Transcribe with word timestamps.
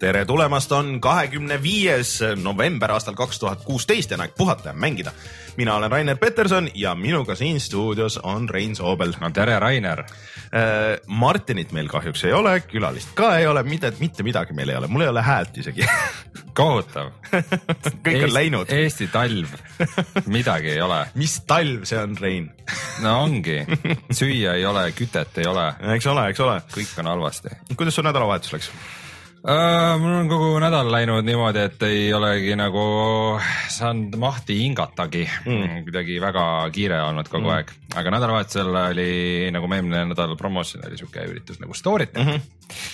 Tere 0.00 0.24
tulemast, 0.24 0.72
on 0.72 0.94
kahekümne 1.00 1.58
viies 1.62 2.14
november 2.40 2.94
aastal 2.94 3.14
kaks 3.18 3.38
tuhat 3.38 3.64
kuusteist 3.66 4.10
ja 4.10 4.16
on 4.16 4.24
aeg 4.24 4.32
puhata 4.36 4.70
ja 4.70 4.72
mängida. 4.72 5.12
mina 5.56 5.74
olen 5.74 5.90
Rainer 5.90 6.16
Peterson 6.16 6.68
ja 6.74 6.94
minuga 6.94 7.34
siin 7.34 7.60
stuudios 7.60 8.18
on 8.18 8.48
Rein 8.48 8.76
Soobel. 8.76 9.12
no 9.20 9.30
tere, 9.30 9.58
Rainer. 9.58 10.04
Martinit 11.06 11.72
meil 11.72 11.88
kahjuks 11.88 12.24
ei 12.24 12.32
ole, 12.32 12.60
külalist 12.60 13.12
ka 13.14 13.36
ei 13.38 13.46
ole, 13.46 13.62
mitte, 13.62 13.92
mitte 14.00 14.22
midagi 14.22 14.52
meil 14.52 14.68
ei 14.68 14.76
ole, 14.76 14.86
mul 14.86 15.04
ei 15.04 15.08
ole 15.08 15.22
häält 15.22 15.58
isegi 15.58 15.84
kohutav 16.60 17.12
kõik 18.06 18.14
Eesti, 18.14 18.24
on 18.24 18.34
läinud. 18.34 18.72
Eesti 18.72 19.10
talv, 19.12 19.52
midagi 20.26 20.72
ei 20.72 20.80
ole. 20.80 21.02
mis 21.22 21.36
talv 21.46 21.84
see 21.84 22.00
on, 22.00 22.16
Rein? 22.20 22.48
no 23.04 23.18
ongi, 23.26 23.60
süüa 24.10 24.56
ei 24.56 24.64
ole, 24.66 24.88
kütet 24.96 25.44
ei 25.44 25.46
ole, 25.50 25.68
eks 25.98 26.08
ole, 26.08 26.26
eks 26.32 26.40
ole. 26.40 26.56
kõik 26.72 26.96
on 27.04 27.12
halvasti 27.12 27.54
kuidas 27.76 28.00
sul 28.00 28.08
nädalavahetus 28.08 28.56
läks? 28.56 28.72
Uh, 29.40 29.96
mul 29.96 30.18
on 30.18 30.26
kogu 30.28 30.48
nädal 30.60 30.90
läinud 30.92 31.24
niimoodi, 31.24 31.62
et 31.64 31.84
ei 31.86 32.10
olegi 32.12 32.52
nagu 32.60 32.82
saanud 33.72 34.18
mahti 34.20 34.58
hingatagi 34.58 35.22
mm., 35.24 35.78
kuidagi 35.86 36.18
väga 36.20 36.42
kiire 36.74 36.98
olnud 37.06 37.30
kogu 37.32 37.48
mm. 37.48 37.54
aeg, 37.54 37.70
aga 37.96 38.12
nädalavahetusel 38.12 38.68
oli 38.82 39.14
nagu 39.54 39.70
me 39.70 39.78
eelmine 39.80 40.02
nädal 40.10 40.34
promotion 40.36 40.84
oli 40.84 41.00
siuke 41.00 41.24
üritus 41.24 41.56
nagu 41.62 41.72
Storytel 41.72 42.26
mm. 42.26 42.34
-hmm. 42.34 42.84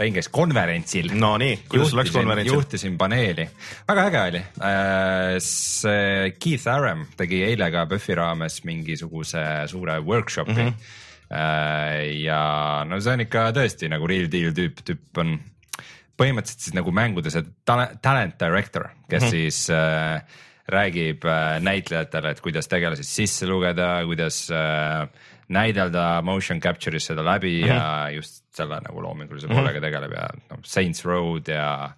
Rein 0.00 0.16
käis 0.16 0.30
konverentsil. 0.32 1.12
no 1.12 1.34
nii, 1.36 1.60
kuidas 1.68 1.92
sul 1.92 2.00
läks 2.00 2.16
konverentsil? 2.16 2.54
juhtisin 2.54 2.96
paneeli, 2.98 3.48
väga 3.88 4.06
äge 4.08 4.24
oli. 4.30 4.42
see 5.44 6.32
Keith 6.40 6.68
Aram 6.68 7.04
tegi 7.16 7.44
eile 7.44 7.70
ka 7.70 7.84
PÖFFi 7.86 8.14
raames 8.14 8.64
mingisuguse 8.64 9.44
suure 9.66 10.00
workshopi 10.00 10.52
mm. 10.52 10.68
-hmm. 10.68 12.16
ja 12.24 12.42
no 12.88 13.00
see 13.00 13.12
on 13.12 13.28
ikka 13.28 13.50
tõesti 13.52 13.92
nagu 13.92 14.06
real 14.06 14.32
deal 14.32 14.56
tüüp, 14.56 14.80
tüüp 14.80 15.20
on 15.20 15.38
põhimõtteliselt 16.20 16.68
siis 16.68 16.76
nagu 16.76 16.92
mängude 16.94 17.32
see 17.32 17.42
talent, 17.64 18.38
director, 18.40 18.90
kes 19.08 19.22
mm 19.22 19.26
-hmm. 19.26 19.30
siis 19.30 19.70
äh, 19.74 20.22
räägib 20.70 21.24
äh, 21.24 21.58
näitlejatele, 21.64 22.30
et 22.30 22.40
kuidas 22.44 22.68
tegelased 22.68 23.08
sisse 23.08 23.48
lugeda, 23.48 24.04
kuidas 24.06 24.46
äh, 24.54 25.08
näidelda 25.50 26.22
motion 26.22 26.60
capture'is 26.62 27.10
seda 27.10 27.24
läbi 27.26 27.62
mm 27.62 27.68
-hmm. 27.68 27.74
ja 27.74 28.10
just 28.10 28.44
selle 28.54 28.80
nagu 28.80 29.02
loomingulise 29.02 29.46
mm 29.46 29.52
-hmm. 29.52 29.56
poolega 29.56 29.80
tegeleb 29.80 30.12
ja 30.12 30.28
noh, 30.50 30.58
Saints 30.62 31.04
Road 31.04 31.48
ja 31.48 31.90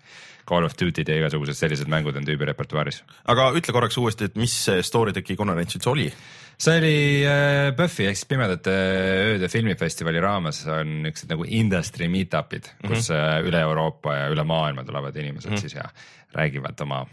Call 0.48 0.64
of 0.64 0.74
Duty'd 0.80 1.08
ja 1.08 1.16
igasugused 1.16 1.54
sellised 1.54 1.88
mängud 1.88 2.16
on 2.16 2.24
tüübi 2.26 2.44
repertuaaris. 2.44 3.04
aga 3.24 3.50
ütle 3.50 3.72
korraks 3.72 3.98
uuesti, 3.98 4.24
et 4.24 4.36
mis 4.36 4.64
see 4.64 4.82
Storytechi 4.82 5.36
konverents 5.36 5.76
üldse 5.76 5.90
oli? 5.90 6.12
See 6.62 6.78
oli 6.78 6.96
äh, 7.26 7.70
PÖFFi 7.76 8.08
ehk 8.10 8.18
siis 8.18 8.28
Pimedate 8.30 8.74
ööde 9.32 9.50
filmifestivali 9.52 10.22
raames 10.22 10.62
on 10.70 10.98
niuksed 11.06 11.32
nagu 11.32 11.46
industry 11.48 12.08
meet-up'id 12.12 12.68
mm, 12.68 12.76
-hmm. 12.82 12.92
kus 12.92 13.10
äh, 13.14 13.38
üle 13.46 13.62
Euroopa 13.66 14.18
ja 14.20 14.28
üle 14.34 14.44
maailma 14.46 14.84
tulevad 14.86 15.16
inimesed 15.16 15.50
mm 15.50 15.56
-hmm. 15.56 15.60
siis 15.60 15.74
ja 15.74 15.88
räägivad 16.34 16.80
oma, 16.86 17.06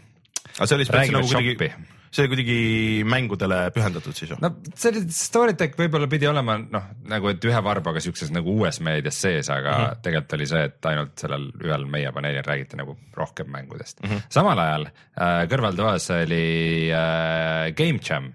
aga 0.56 0.66
see 0.66 0.76
oli 0.76 0.84
räägivad 0.90 1.20
nagu 1.20 1.32
kuidagi 1.34 1.72
see 2.10 2.24
oli 2.24 2.30
kuidagi 2.32 2.58
mängudele 3.06 3.58
pühendatud 3.74 4.14
siis 4.14 4.32
või? 4.32 4.40
no 4.42 4.50
see 4.74 4.90
oli 4.90 5.02
Storytech 5.14 5.78
võib-olla 5.78 6.08
pidi 6.10 6.26
olema 6.26 6.56
noh, 6.58 6.88
nagu 7.10 7.30
et 7.30 7.44
ühe 7.46 7.62
varbaga 7.64 8.02
siukses 8.02 8.32
nagu 8.34 8.56
uues 8.58 8.80
meedias 8.82 9.20
sees, 9.22 9.50
aga 9.50 9.70
mm 9.70 9.84
-hmm. 9.84 10.02
tegelikult 10.02 10.38
oli 10.38 10.50
see, 10.50 10.64
et 10.70 10.90
ainult 10.90 11.14
sellel 11.22 11.46
ühel 11.62 11.86
meie 11.86 12.10
paneelil 12.12 12.46
räägiti 12.46 12.78
nagu 12.80 12.98
rohkem 13.14 13.50
mängudest 13.50 14.02
mm. 14.02 14.10
-hmm. 14.10 14.26
samal 14.28 14.58
ajal 14.58 14.90
äh, 14.90 15.46
kõrvaltoas 15.50 16.10
oli 16.22 16.90
äh, 16.90 17.70
Game 17.74 18.02
Jam 18.10 18.34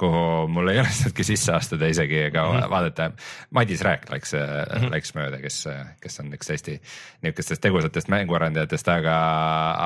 kuhu 0.00 0.48
mul 0.50 0.72
ei 0.72 0.80
õnnestunudki 0.82 1.24
sisse 1.26 1.52
astuda 1.54 1.86
isegi 1.90 2.18
ega 2.26 2.42
mm 2.42 2.56
-hmm. 2.56 2.70
vaadata. 2.70 3.10
Madis 3.54 3.82
Rääk 3.86 4.08
läks 4.10 4.34
mm, 4.34 4.40
-hmm. 4.72 4.90
läks 4.90 5.14
mööda, 5.14 5.38
kes, 5.42 5.58
kes 6.02 6.20
on 6.20 6.32
üks 6.34 6.50
Eesti 6.50 6.80
niisugustest 7.22 7.62
tegusatest 7.62 8.08
mänguarendajatest, 8.10 8.88
aga, 8.88 9.16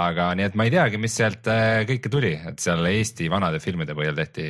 aga 0.09 0.31
nii 0.35 0.47
et 0.49 0.55
ma 0.55 0.65
ei 0.65 0.73
teagi, 0.73 0.99
mis 0.99 1.17
sealt 1.17 1.47
äh, 1.53 1.85
kõike 1.89 2.09
tuli, 2.13 2.33
et 2.51 2.59
seal 2.59 2.87
Eesti 2.87 3.29
vanade 3.31 3.61
filmide 3.61 3.97
põhjal 3.99 4.17
tehti, 4.17 4.47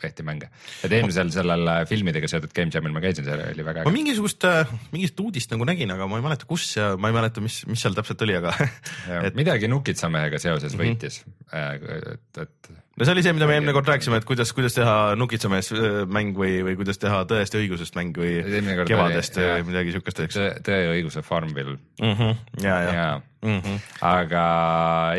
tehti 0.00 0.22
mänge. 0.22 0.48
et 0.84 0.92
eelmisel 0.92 1.30
sellel 1.30 1.68
äh, 1.68 1.82
filmidega 1.88 2.28
seotud 2.28 2.54
Game 2.56 2.72
Jamil 2.74 2.92
ma 2.92 3.04
käisin, 3.04 3.24
see 3.24 3.50
oli 3.52 3.64
väga 3.64 3.84
ma 3.84 3.90
äge. 3.90 3.98
mingisugust, 3.98 4.48
mingisugust 4.92 5.20
uudist 5.20 5.52
nagu 5.52 5.68
nägin, 5.68 5.92
aga 5.92 6.06
ma 6.06 6.16
ei 6.16 6.24
mäleta, 6.24 6.48
kus 6.48 6.76
ja 6.76 6.94
ma 6.96 7.12
ei 7.12 7.18
mäleta, 7.18 7.44
mis, 7.44 7.66
mis 7.66 7.84
seal 7.84 7.94
täpselt 7.94 8.24
oli, 8.24 8.36
aga 8.40 8.56
et 9.28 9.36
midagi 9.36 9.68
Nukitsamehega 9.68 10.40
seoses 10.40 10.76
võitis 10.78 11.20
mm, 11.26 11.36
-hmm. 11.52 12.14
et, 12.14 12.42
et 12.48 12.83
no 12.94 13.06
see 13.06 13.14
oli 13.14 13.24
see, 13.26 13.34
mida 13.34 13.48
me 13.50 13.56
eelmine 13.58 13.74
kord 13.74 13.90
rääkisime, 13.90 14.20
et 14.20 14.28
kuidas, 14.28 14.52
kuidas 14.56 14.76
teha 14.76 14.94
Nukitsamees 15.18 15.72
äh, 15.74 16.00
mäng 16.10 16.36
või, 16.38 16.60
või 16.66 16.78
kuidas 16.78 17.00
teha 17.02 17.24
Tõest 17.30 17.56
ja 17.56 17.62
õigusest 17.62 17.98
mäng 17.98 18.16
või 18.18 18.38
Kevadest 18.86 19.38
oli, 19.40 19.50
või 19.50 19.70
midagi 19.72 19.94
siukest, 19.96 20.24
eks 20.26 20.40
Tõe 20.66 20.80
ja 20.84 20.94
õiguse 20.94 21.24
Farmville 21.26 21.78
mm. 22.00 22.18
-hmm. 22.18 22.42
ja, 22.62 22.80
ja, 22.88 22.98
ja., 22.98 23.14
Mm 23.44 23.58
-hmm. 23.60 23.80
aga 24.00 24.44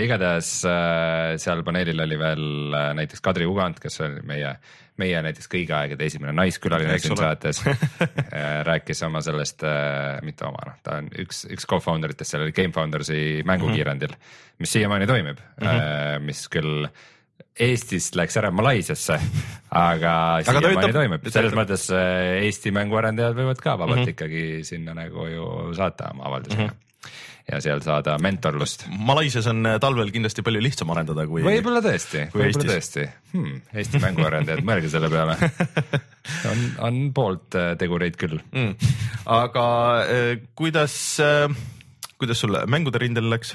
igatahes 0.01 0.47
äh, 0.65 1.35
seal 1.37 1.59
paneelil 1.63 1.99
oli 2.01 2.17
veel 2.17 2.73
äh, 2.73 2.87
näiteks 2.97 3.21
Kadri 3.21 3.45
Ugand, 3.45 3.77
kes 3.77 4.01
oli 4.01 4.23
meie, 4.25 4.55
meie 4.97 5.21
näiteks 5.21 5.45
kõigi 5.45 5.75
aegade 5.77 6.07
esimene 6.09 6.33
naiskülaline 6.33 6.97
siin 6.97 7.13
saates. 7.19 7.61
rääkis 8.71 9.03
oma 9.05 9.21
sellest, 9.21 9.61
mitte 10.25 10.47
oma, 10.49 10.65
noh, 10.71 10.79
ta 10.81 10.97
on 11.03 11.11
üks, 11.21 11.45
üks 11.53 11.69
co-founder 11.69 12.15
itest 12.17 12.33
seal 12.33 12.49
Game 12.49 12.73
Foundersi 12.73 13.43
mängukiirendil 13.45 14.15
mm, 14.15 14.23
-hmm. 14.25 14.55
mis 14.57 14.73
siiamaani 14.73 15.07
toimib 15.07 15.37
mm, 15.37 15.67
-hmm. 15.67 16.25
mis 16.25 16.47
küll 16.49 16.89
Eestist 17.55 18.17
läks 18.19 18.35
ära 18.35 18.49
Malaisiasse, 18.51 19.15
aga 19.71 20.13
siiamaani 20.43 20.95
toimib, 20.95 21.27
selles 21.29 21.53
töötab. 21.53 21.59
mõttes 21.61 21.85
äh, 21.95 22.41
Eesti 22.43 22.73
mänguarendajad 22.75 23.37
võivad 23.37 23.61
ka 23.63 23.77
vabalt 23.79 24.01
mm. 24.01 24.07
-hmm. 24.09 24.15
ikkagi 24.15 24.65
sinna 24.67 24.95
nagu 24.97 25.27
ju 25.31 25.45
saata 25.77 26.11
oma 26.15 26.27
avaldusi 26.31 26.57
mm. 26.57 26.65
-hmm 26.65 26.81
ja 27.45 27.59
seal 27.61 27.77
saada 27.85 28.15
mentorlust. 28.17 28.87
Malaisias 28.89 29.45
on 29.47 29.59
äh, 29.69 29.75
talvel 29.79 30.09
kindlasti 30.11 30.41
palju 30.41 30.63
lihtsam 30.65 30.89
arendada 30.89 31.27
kui. 31.29 31.43
võib-olla 31.45 31.77
tõesti, 31.85 32.23
võib-olla 32.33 32.71
tõesti 32.71 33.03
hmm,. 33.35 33.59
Eesti 33.73 34.01
mänguarendajad, 34.01 34.63
mõelge 34.65 34.89
selle 34.89 35.11
peale. 35.13 35.35
on, 36.51 36.65
on 36.87 36.97
poolt 37.13 37.53
äh, 37.59 37.75
tegureid 37.77 38.17
küll. 38.17 38.41
mm.. 38.49 38.73
aga 39.29 39.67
kuidas 40.57 40.97
kuidas 42.17 42.41
sul 42.41 42.57
mängude 42.65 42.97
rindel 43.05 43.29
läks? 43.29 43.53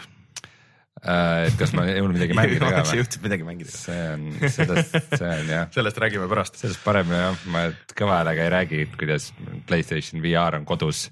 Äh, 1.01 1.47
et 1.49 1.57
kas 1.57 1.73
ma 1.73 1.87
jõudnud 1.89 2.19
midagi 2.19 2.37
mängida 2.37 2.69
ka 2.75 2.83
või? 2.85 2.99
jõudsid 3.01 3.25
midagi 3.25 3.47
mängida? 3.47 3.73
see 3.73 4.03
on, 4.13 4.27
sellest, 4.53 4.99
see 5.15 5.31
on 5.31 5.49
jah, 5.55 5.71
sellest 5.73 6.03
räägime 6.03 6.29
pärast. 6.29 6.61
sellest 6.61 6.83
parem 6.85 7.15
jah, 7.15 7.47
ma 7.53 7.65
kõva 7.97 8.21
häälega 8.21 8.45
ei 8.45 8.53
räägi, 8.57 8.85
kuidas 9.01 9.31
Playstation 9.71 10.21
VR 10.25 10.61
on 10.61 10.69
kodus 10.69 11.09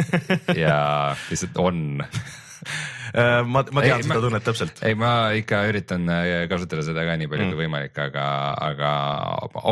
ja 0.64 0.82
lihtsalt 1.30 1.62
on 1.62 2.00
Äh, 3.14 3.40
ma, 3.46 3.62
ma 3.72 3.82
tean 3.84 4.02
Ei, 4.02 4.04
seda 4.04 4.18
ma- 4.18 4.24
tunnet 4.26 4.44
täpselt. 4.44 4.82
ei, 4.84 4.96
ma 4.98 5.12
ikka 5.36 5.62
üritan 5.70 6.04
äh, 6.12 6.44
kasutada 6.50 6.84
seda 6.84 7.06
ka 7.08 7.14
nii 7.20 7.30
palju 7.30 7.46
mm. 7.46 7.54
kui 7.54 7.64
võimalik, 7.64 8.00
aga, 8.04 8.26
aga 8.66 8.90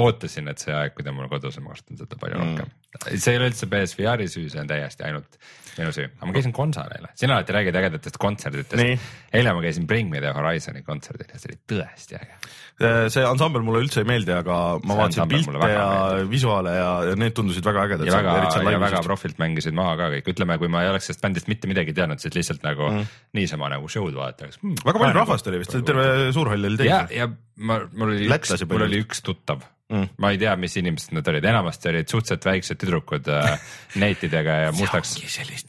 ootasin, 0.00 0.48
et 0.52 0.62
see 0.62 0.72
aeg, 0.72 0.94
kui 0.96 1.04
ta 1.04 1.12
mul 1.12 1.28
kodus 1.32 1.58
on, 1.60 1.66
ma 1.66 1.74
kasutan 1.74 2.00
seda 2.00 2.18
palju 2.20 2.38
mm. 2.38 2.54
rohkem. 2.54 2.72
see 3.12 3.34
ei 3.34 3.40
ole 3.40 3.50
üldse 3.50 3.68
PSVR-i 3.72 4.28
süü, 4.32 4.46
see 4.52 4.62
on 4.62 4.70
täiesti 4.70 5.04
ainult 5.08 5.36
minu 5.80 5.94
süü, 5.94 6.06
aga 6.16 6.28
ma 6.28 6.36
käisin 6.36 6.54
kontsal 6.56 6.92
eile, 6.96 7.10
sina 7.18 7.36
alati 7.36 7.54
räägid 7.56 7.78
ägedatest 7.80 8.16
Nii. 8.16 8.22
kontsertidest. 8.26 9.08
eile 9.36 9.54
ma 9.56 9.64
käisin 9.64 9.86
Bring 9.90 10.10
Me 10.12 10.22
The 10.24 10.32
Horizon'i 10.36 10.82
kontserdil 10.86 11.32
ja 11.32 11.40
see 11.40 11.52
oli 11.52 11.58
tõesti 11.72 12.18
äge. 12.18 12.38
Äh, 12.76 13.06
see 13.12 13.24
ansambel 13.24 13.64
mulle 13.64 13.80
üldse 13.84 14.02
ei 14.02 14.08
meeldi, 14.08 14.34
aga 14.36 14.56
ma 14.84 14.98
vaatasin 14.98 15.30
pilte 15.30 15.54
ja 15.56 15.86
meeldib. 15.86 16.32
visuaale 16.32 16.74
ja 16.76 16.90
ja 17.10 17.14
need 17.20 17.36
tundusid 17.36 17.64
väga 17.64 17.86
ägedad. 17.88 18.08
ja 18.08 18.18
väga, 18.18 18.34
ja 18.72 18.82
väga 18.82 19.04
profilt 19.06 19.40
mängisid 19.42 19.76
maha 19.76 19.94
ka 20.00 20.10
kõik, 20.16 20.32
ütleme, 20.34 20.58
kui 20.60 20.72
ma 20.72 20.84
ei 20.84 20.92
oleks 20.92 21.10
sellest 21.10 21.24
bändist 21.24 21.48
mitte 21.52 21.70
midagi 21.70 21.96
teadnud, 21.96 22.20
siis 22.22 22.36
lihtsalt 22.36 22.66
nagu 22.66 22.90
mm. 22.90 23.14
niisama 23.38 23.70
nagu 23.72 23.88
show'd 23.92 24.16
vaataks 24.16 24.60
hmm,. 24.62 24.82
väga 24.84 25.02
palju 25.02 25.20
rahvast 25.20 25.48
oli 25.52 25.62
vist, 25.62 25.78
terve 25.86 26.10
suurhall 26.36 26.72
oli 26.72 26.88
ja, 26.88 27.04
täis. 27.06 27.16
ja 27.20 27.30
ma, 27.56 27.80
mul 27.92 28.16
oli 28.16 28.28
üks 28.28 28.56
mul 28.68 28.88
oli? 28.88 29.02
üks 29.06 29.24
tuttav 29.24 29.64
Mm. 29.86 30.08
ma 30.18 30.32
ei 30.34 30.38
tea, 30.40 30.50
mis 30.58 30.74
inimesed 30.80 31.12
nad 31.14 31.28
olid, 31.30 31.44
enamasti 31.46 31.92
olid 31.92 32.08
suhteliselt 32.10 32.46
väiksed 32.48 32.78
tüdrukud 32.82 33.28
äh, 33.30 33.52
neitidega 34.02 34.56
ja 34.64 34.72
mustaks 34.74 35.12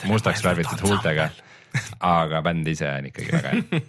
mustaks 0.09 0.41
värvitud 0.45 0.81
huultega. 0.81 1.29
aga 2.01 2.39
bänd 2.41 2.65
ise 2.71 2.87
on 2.89 3.05
ikkagi 3.11 3.29
väga 3.35 3.51
hea. 3.51 3.81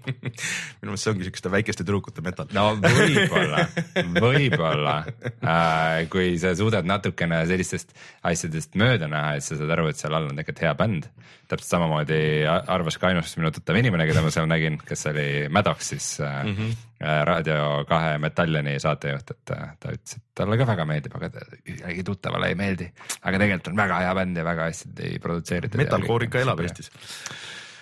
minu 0.80 0.90
meelest 0.90 1.04
see 1.04 1.12
ongi 1.12 1.28
siukeste 1.28 1.52
väikeste 1.52 1.86
tüdrukute 1.86 2.24
metal. 2.26 2.50
no 2.56 2.72
võib-olla, 2.82 3.68
võib-olla 4.16 4.96
äh,, 5.04 6.08
kui 6.10 6.32
sa 6.42 6.56
suudad 6.58 6.88
natukene 6.88 7.44
sellistest 7.46 7.94
asjadest 8.26 8.74
mööda 8.80 9.06
näha, 9.12 9.36
et 9.38 9.46
sa 9.46 9.60
saad 9.60 9.76
aru, 9.76 9.86
et 9.92 10.02
seal 10.02 10.18
all 10.18 10.26
on 10.26 10.34
tegelikult 10.34 10.64
hea 10.66 10.74
bänd. 10.82 11.06
täpselt 11.46 11.70
samamoodi 11.76 12.20
arvas 12.50 12.98
ka 12.98 13.12
ainus 13.12 13.38
minu 13.38 13.54
tuttav 13.54 13.78
inimene, 13.78 14.10
keda 14.10 14.26
ma 14.26 14.34
seal 14.34 14.50
nägin, 14.50 14.82
kes 14.82 15.06
oli 15.12 15.30
Maddoxis 15.54 16.16
äh, 16.18 16.42
mm. 16.42 16.56
-hmm. 16.58 16.87
Äh, 17.02 17.20
Raadio 17.26 17.84
kahe 17.88 18.16
Metalliani 18.22 18.78
saatejuht, 18.82 19.34
et 19.34 19.52
äh, 19.54 19.68
ta 19.80 19.92
ütles, 19.94 20.18
et 20.18 20.24
talle 20.38 20.58
ka 20.60 20.66
väga 20.68 20.88
meeldib, 20.88 21.14
aga 21.18 21.30
ta 21.36 21.44
ühelegi 21.58 22.06
tuttavale 22.06 22.50
ei 22.52 22.58
meeldi. 22.58 22.88
aga 23.22 23.38
tegelikult 23.42 23.70
on 23.72 23.78
väga 23.82 24.00
hea 24.04 24.16
bänd 24.18 24.40
ja 24.40 24.46
väga 24.46 24.66
hästi 24.70 25.14
produtseeritud. 25.22 25.82
metalcore 25.82 26.28
ikka 26.28 26.42
elab. 26.42 26.64
Eestis. 26.64 26.90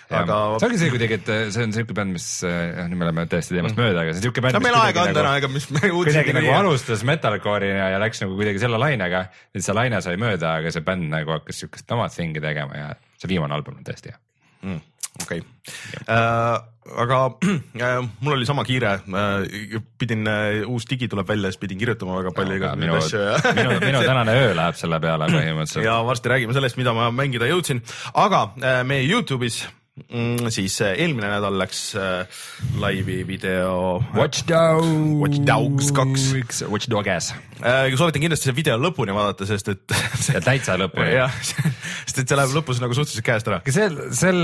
aga 0.07 0.37
see 0.59 0.69
ongi 0.69 0.81
see 0.83 0.91
kuidagi, 0.93 1.17
et 1.21 1.31
äh, 1.33 1.41
see 1.55 1.65
on 1.67 1.73
siuke 1.75 1.97
bänd, 1.97 2.15
mis, 2.17 2.27
noh 2.43 2.91
nüüd 2.91 3.01
me 3.01 3.09
oleme 3.09 3.25
täiesti 3.31 3.57
teemast 3.57 3.79
mööda, 3.79 4.05
aga 4.05 4.13
see 4.13 4.21
on 4.21 4.27
siuke 4.29 4.45
bänd. 4.45 4.59
no 4.59 4.63
meil 4.67 4.79
aega 4.83 5.07
on 5.07 5.17
täna, 5.17 5.33
ega 5.41 5.51
mis 5.55 5.67
me 5.73 5.89
uudiseid 5.89 6.31
nagu 6.31 6.45
ei 6.45 6.51
tea. 6.51 6.61
alustas 6.61 7.07
metalcore'ina 7.07 7.89
ja 7.95 8.03
läks 8.03 8.23
nagu 8.25 8.37
kuidagi 8.37 8.63
selle 8.63 8.79
lainega, 8.81 9.25
et 9.53 9.65
see 9.65 9.75
laine 9.77 10.03
sai 10.05 10.15
mööda, 10.21 10.59
aga 10.61 10.73
see 10.75 10.85
bänd 10.85 11.09
nagu 11.13 11.39
hakkas 11.39 11.65
siukest 11.65 11.97
oma 11.97 12.09
thing'i 12.13 12.43
tegema 12.43 12.85
ja 12.85 12.93
see 13.17 13.33
viimane 13.33 13.57
album 13.57 13.81
on 13.81 13.89
tõesti 13.89 14.13
hea. 14.13 14.21
Mm, 14.63 14.81
okei, 15.23 15.41
aga 16.07 17.19
äh, 17.87 17.97
mul 18.23 18.37
oli 18.37 18.47
sama 18.49 18.65
kiire, 18.67 18.97
pidin, 19.99 20.29
uus 20.67 20.87
digi 20.89 21.09
tuleb 21.11 21.29
välja, 21.29 21.51
siis 21.51 21.61
pidin 21.61 21.81
kirjutama 21.81 22.19
väga 22.21 22.35
palju 22.37 22.59
igasuguseid 22.59 22.97
asju 23.01 23.23
ja 23.25 23.39
minu, 23.59 23.79
minu 23.85 24.03
tänane 24.11 24.37
öö 24.43 24.53
läheb 24.57 24.79
selle 24.79 25.01
peale 25.03 25.31
põhimõtteliselt. 25.33 25.85
ja 25.85 25.97
varsti 26.07 26.33
räägime 26.33 26.57
sellest, 26.57 26.79
mida 26.79 26.95
ma 26.97 27.09
mängida 27.13 27.49
jõudsin, 27.49 27.83
aga 28.13 28.47
äh, 28.61 28.81
meie 28.87 29.07
Youtube'is 29.09 29.65
mm, 30.05 30.51
siis 30.53 30.75
äh, 30.85 30.95
eelmine 31.03 31.29
nädal 31.31 31.57
läks 31.59 31.81
äh, 31.97 32.39
laivi 32.81 33.19
video 33.27 34.03
Watch 34.15 34.45
Dogs. 34.49 34.87
Watch 35.21 35.41
Dogs 35.47 35.91
kaks.. 35.95 36.61
Watch 36.69 36.89
Dogs 36.91 37.33
äh,. 37.61 37.91
soovitan 37.97 38.23
kindlasti 38.23 38.49
selle 38.49 38.57
video 38.57 38.77
lõpuni 38.81 39.15
vaadata, 39.15 39.47
sest 39.49 39.73
et 39.73 39.97
ja 40.33 40.41
täitsa 40.43 40.77
lõpuni. 40.79 41.11
jah, 41.21 41.33
sest 41.43 42.23
et 42.23 42.25
see 42.25 42.39
läheb 42.39 42.55
lõpus 42.57 42.81
nagu 42.83 42.97
suhteliselt 42.97 43.27
käest 43.27 43.51
ära. 43.51 43.61
sel, 43.73 43.99
sel 44.15 44.41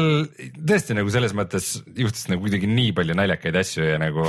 tõesti 0.57 0.97
nagu 0.97 1.13
selles 1.13 1.35
mõttes 1.37 1.75
juhtus 1.97 2.29
nagu 2.31 2.45
kuidagi 2.45 2.69
nii 2.69 2.93
palju 2.97 3.17
naljakaid 3.17 3.61
asju 3.63 3.91
ja 3.93 3.99
nagu 4.01 4.27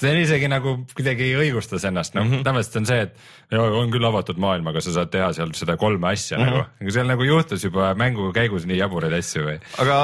see 0.00 0.14
on 0.14 0.20
isegi 0.22 0.48
nagu 0.50 0.76
kuidagi 0.96 1.28
õigustas 1.38 1.84
ennast, 1.88 2.14
noh 2.16 2.24
mm 2.24 2.32
-hmm. 2.32 2.46
tavaliselt 2.46 2.80
on 2.80 2.88
see, 2.88 3.00
et 3.06 3.16
ja 3.50 3.62
on 3.62 3.90
küll 3.92 4.06
avatud 4.06 4.38
maailm, 4.40 4.68
aga 4.70 4.82
sa 4.84 4.94
saad 4.94 5.10
teha 5.12 5.30
seal 5.34 5.52
seda 5.58 5.76
kolme 5.80 6.12
asja 6.12 6.38
mm 6.38 6.44
-hmm. 6.44 6.50
nagu, 6.50 6.82
aga 6.84 6.94
seal 6.96 7.08
nagu 7.10 7.26
juhtus 7.26 7.64
juba 7.64 7.90
mängu 7.98 8.30
käigus 8.32 8.66
nii 8.66 8.78
jaburaid 8.78 9.16
asju 9.18 9.42
või. 9.46 9.56
aga 9.82 9.96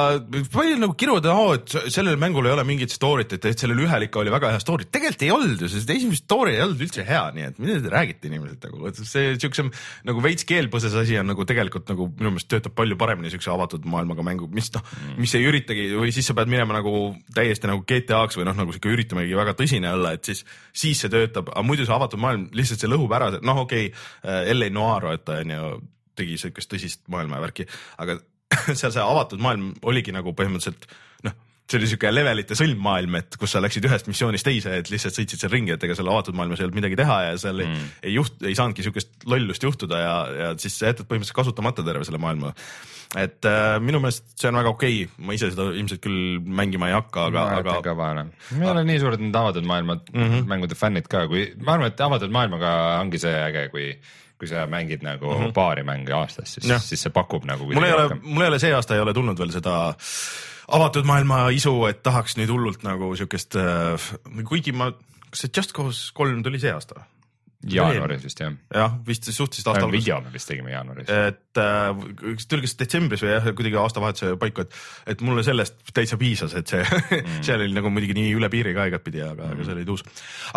palju 0.53 0.79
nagu 0.83 0.97
kiruvad, 0.99 1.29
et 1.55 1.93
sellel 1.95 2.19
mängul 2.21 2.47
ei 2.47 2.53
ole 2.53 2.65
mingit 2.65 2.93
story't, 2.93 3.33
et, 3.33 3.45
et 3.45 3.59
sellel 3.59 3.79
ühel 3.87 4.09
ikka 4.09 4.21
oli 4.21 4.35
väga 4.35 4.51
hea 4.55 4.61
story, 4.61 4.89
tegelikult 4.91 5.23
ei 5.23 5.31
olnud 5.31 5.63
ju, 5.63 5.69
sest 5.69 5.91
esimene 5.91 6.17
story 6.17 6.57
ei 6.57 6.63
olnud 6.67 6.81
üldse 6.81 7.07
hea, 7.07 7.25
nii 7.37 7.47
et 7.51 7.59
mida 7.63 7.81
te 7.81 7.93
räägite 7.95 8.31
inimesed 8.31 8.69
nagu, 8.69 8.87
et 8.91 9.01
see 9.03 9.37
siuksem 9.39 9.71
nagu 10.05 10.23
veits 10.23 10.45
keelpõses 10.45 10.95
asi 10.95 11.19
on 11.19 11.31
nagu 11.31 11.45
tegelikult 11.45 11.89
nagu 11.93 12.11
minu 12.19 12.35
meelest 12.35 12.51
töötab 12.51 12.75
palju 12.77 12.99
paremini 12.99 13.31
siukse 13.31 13.51
avatud 13.51 13.87
maailmaga 13.87 14.27
mängu, 14.27 14.51
mis 14.53 14.73
noh 14.75 14.83
mm., 14.83 15.21
mis 15.23 15.35
ei 15.39 15.47
üritagi 15.47 15.89
või 15.95 16.13
siis 16.15 16.27
sa 16.27 16.35
pead 16.35 16.51
minema 16.51 16.81
nagu 16.81 17.15
täiesti 17.35 17.71
nagu 17.71 17.85
GTA-ks 17.87 18.39
või 18.41 18.49
noh, 18.51 18.59
nagu 18.59 18.75
sihuke 18.75 18.91
üritamegi 18.91 19.39
väga 19.39 19.55
tõsine 19.59 19.86
olla, 19.95 20.15
et 20.17 20.25
siis, 20.25 20.45
siis 20.75 21.01
see 21.03 21.13
töötab, 21.13 21.51
aga 21.53 21.65
muidu 21.67 21.87
see 21.87 21.95
avatud 21.95 22.23
maailm 22.23 22.49
lihtsalt 22.57 22.83
see 22.83 22.91
lõhub 22.91 23.13
ära, 23.17 23.31
noh, 23.39 23.63
okei 23.65 23.91
okay,, 23.93 24.55
LA 24.55 24.71
Noir 24.75 25.11
vaata 25.11 25.41
on 25.43 25.55
ju, 25.55 25.73
tegi 26.17 26.39
siukest 26.41 26.73
tõsist 26.73 27.05
maailma 27.13 27.39
ja 27.39 27.47
värki, 27.47 27.69
aga 28.03 28.19
seal 28.79 28.95
see 28.95 29.03
avatud 29.03 29.43
maailm 29.43 29.75
oligi 29.87 30.15
nagu 30.15 30.35
põhimõtteliselt 30.37 30.89
see 31.67 31.81
oli 31.81 31.89
siuke 31.91 32.11
levelite 32.13 32.57
sõlmmaailm, 32.59 33.19
et 33.21 33.37
kus 33.41 33.57
sa 33.57 33.63
läksid 33.63 33.87
ühest 33.89 34.11
missioonist 34.11 34.47
teise, 34.47 34.77
et 34.81 34.91
lihtsalt 34.93 35.17
sõitsid 35.17 35.43
seal 35.43 35.53
ringi, 35.53 35.75
et 35.75 35.87
ega 35.87 35.97
seal 35.99 36.11
avatud 36.13 36.37
maailmas 36.39 36.61
ei 36.61 36.69
olnud 36.69 36.79
midagi 36.79 36.99
teha 37.01 37.17
ja 37.25 37.39
seal 37.43 37.63
mm. 37.65 37.87
ei, 38.03 38.11
ei 38.11 38.15
juht, 38.15 38.37
ei 38.47 38.55
saanudki 38.59 38.87
siukest 38.87 39.27
lollust 39.27 39.67
juhtuda 39.67 40.03
ja, 40.03 40.13
ja 40.41 40.51
siis 40.63 40.79
sa 40.79 40.93
jätad 40.93 41.09
põhimõtteliselt 41.11 41.41
kasutamata 41.41 41.85
terve 41.87 42.07
selle 42.07 42.21
maailma. 42.23 42.53
et 43.19 43.49
äh, 43.51 43.79
minu 43.83 43.99
meelest 44.03 44.29
see 44.39 44.53
on 44.53 44.61
väga 44.61 44.75
okei 44.77 45.01
okay., 45.09 45.27
ma 45.27 45.35
ise 45.35 45.51
seda 45.51 45.69
ilmselt 45.73 46.05
küll 46.07 46.39
mängima 46.63 46.93
ei 46.93 46.97
hakka, 46.99 47.27
aga, 47.33 47.47
aga 47.59 47.79
kõva 47.89 48.13
noh, 48.21 48.31
me 48.55 48.69
ei 48.69 48.75
ole 48.77 48.87
nii 48.87 49.03
suured 49.03 49.27
need 49.27 49.43
avatud 49.43 49.67
maailmad 49.67 50.07
mm 50.13 50.23
-hmm. 50.23 50.49
mängude 50.55 50.79
fännid 50.79 51.11
ka, 51.11 51.27
kui 51.31 51.49
ma 51.59 51.75
arvan, 51.75 51.91
et 51.91 52.07
avatud 52.07 52.31
maailmaga 52.31 52.77
ongi 53.01 53.23
see 53.23 53.35
äge, 53.51 53.69
kui 53.75 53.91
kui 54.37 54.49
sa 54.49 54.67
mängid 54.69 55.03
nagu 55.03 55.27
mm 55.27 55.47
-hmm. 55.47 55.53
paari 55.57 55.83
mängu 55.83 56.13
aastas, 56.15 56.55
siis 56.55 56.89
siis 56.89 57.03
see 57.03 57.11
pakub 57.11 57.45
nagu 57.49 57.67
mul 57.73 57.85
ei 57.85 57.93
ole, 57.93 58.19
mul 58.23 58.43
ei 58.43 58.49
ole 58.55 58.59
see 58.59 58.75
aasta 58.75 58.95
ei 58.95 59.01
ole 59.01 59.15
tulnud 59.15 59.39
veel 59.39 59.51
seda 59.51 59.97
avatud 60.69 61.07
maailma 61.09 61.47
isu, 61.55 61.75
et 61.91 62.03
tahaks 62.07 62.37
nüüd 62.39 62.51
hullult 62.53 62.87
nagu 62.87 63.13
siukest 63.19 63.59
äh,, 63.61 64.09
kuigi 64.49 64.75
ma, 64.77 64.93
kas 65.31 65.45
see 65.45 65.53
Just 65.55 65.77
Cause 65.77 66.13
kolm 66.17 66.43
tuli 66.47 66.61
see 66.63 66.73
aasta? 66.75 67.07
Jaanuaris 67.65 68.25
vist 68.25 68.41
jah. 68.41 68.53
jah, 68.75 68.97
vist 69.07 69.29
suhteliselt 69.31 69.73
aasta 69.73 69.85
alguses. 69.87 70.05
video 70.05 70.21
me 70.21 70.33
vist 70.33 70.49
tegime 70.51 70.73
jaanuaris. 70.73 71.09
et 71.11 71.61
äh, 71.63 72.37
tuli 72.49 72.67
kas 72.67 72.77
detsembris 72.79 73.25
või 73.25 73.33
jah, 73.33 73.49
kuidagi 73.57 73.81
aastavahetuse 73.81 74.37
paiku, 74.41 74.67
et, 74.67 74.77
et 75.15 75.25
mulle 75.27 75.45
sellest 75.47 75.79
täitsa 75.97 76.19
piisas, 76.21 76.55
et 76.59 76.71
see 76.71 76.85
mm., 76.87 77.41
seal 77.47 77.65
oli 77.65 77.75
nagu 77.77 77.91
muidugi 77.93 78.17
nii 78.19 78.35
üle 78.37 78.51
piiri 78.53 78.75
ka 78.77 78.87
igatpidi, 78.91 79.25
aga 79.25 79.49
mm., 79.49 79.57
aga 79.57 79.69
see 79.69 79.77
oli 79.79 79.87
tuus. 79.89 80.05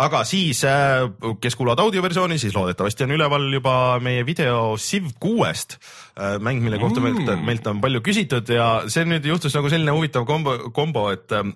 aga 0.06 0.22
siis 0.28 0.62
äh,, 0.68 1.06
kes 1.40 1.58
kuulavad 1.58 1.84
audioversiooni, 1.86 2.38
siis 2.42 2.54
loodetavasti 2.56 3.08
on 3.08 3.16
üleval 3.18 3.48
juba 3.58 3.74
meie 4.04 4.24
video 4.28 4.76
Civ 4.80 5.12
kuuest 5.20 5.78
äh,, 5.80 6.38
mäng, 6.38 6.62
mille 6.64 6.78
kohta 6.78 7.00
Mm. 7.00 7.24
meilt, 7.24 7.44
meilt 7.44 7.66
on 7.70 7.80
palju 7.80 8.02
küsitud 8.04 8.48
ja 8.52 8.66
see 8.90 9.06
nüüd 9.08 9.24
juhtus 9.24 9.54
nagu 9.56 9.70
selline 9.72 9.94
huvitav 9.94 10.26
kombo, 10.28 10.56
kombo, 10.76 11.08
et 11.14 11.32
äh, 11.32 11.46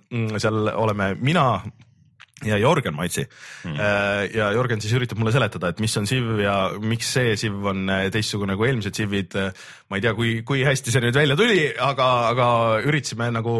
seal 0.40 0.70
oleme 0.72 1.14
mina 1.20 1.60
ja 2.48 2.58
Jörgen 2.60 2.96
Maitsi 2.96 3.24
mm.. 3.24 3.78
ja 4.34 4.50
Jörgen 4.54 4.82
siis 4.82 4.94
üritab 4.96 5.20
mulle 5.20 5.32
seletada, 5.34 5.70
et 5.72 5.80
mis 5.82 5.94
on 6.00 6.08
Civ 6.08 6.40
ja 6.42 6.56
miks 6.80 7.12
see 7.16 7.34
Civ 7.40 7.64
on 7.70 7.88
äh, 7.92 8.06
teistsugune 8.14 8.56
kui 8.58 8.68
eelmised 8.70 8.94
Civid. 8.96 9.36
ma 9.90 9.98
ei 9.98 10.04
tea, 10.04 10.14
kui, 10.16 10.34
kui 10.46 10.64
hästi 10.66 10.92
see 10.94 11.02
nüüd 11.04 11.16
välja 11.16 11.36
tuli, 11.38 11.68
aga, 11.82 12.10
aga 12.32 12.48
üritasime 12.86 13.30
nagu 13.34 13.54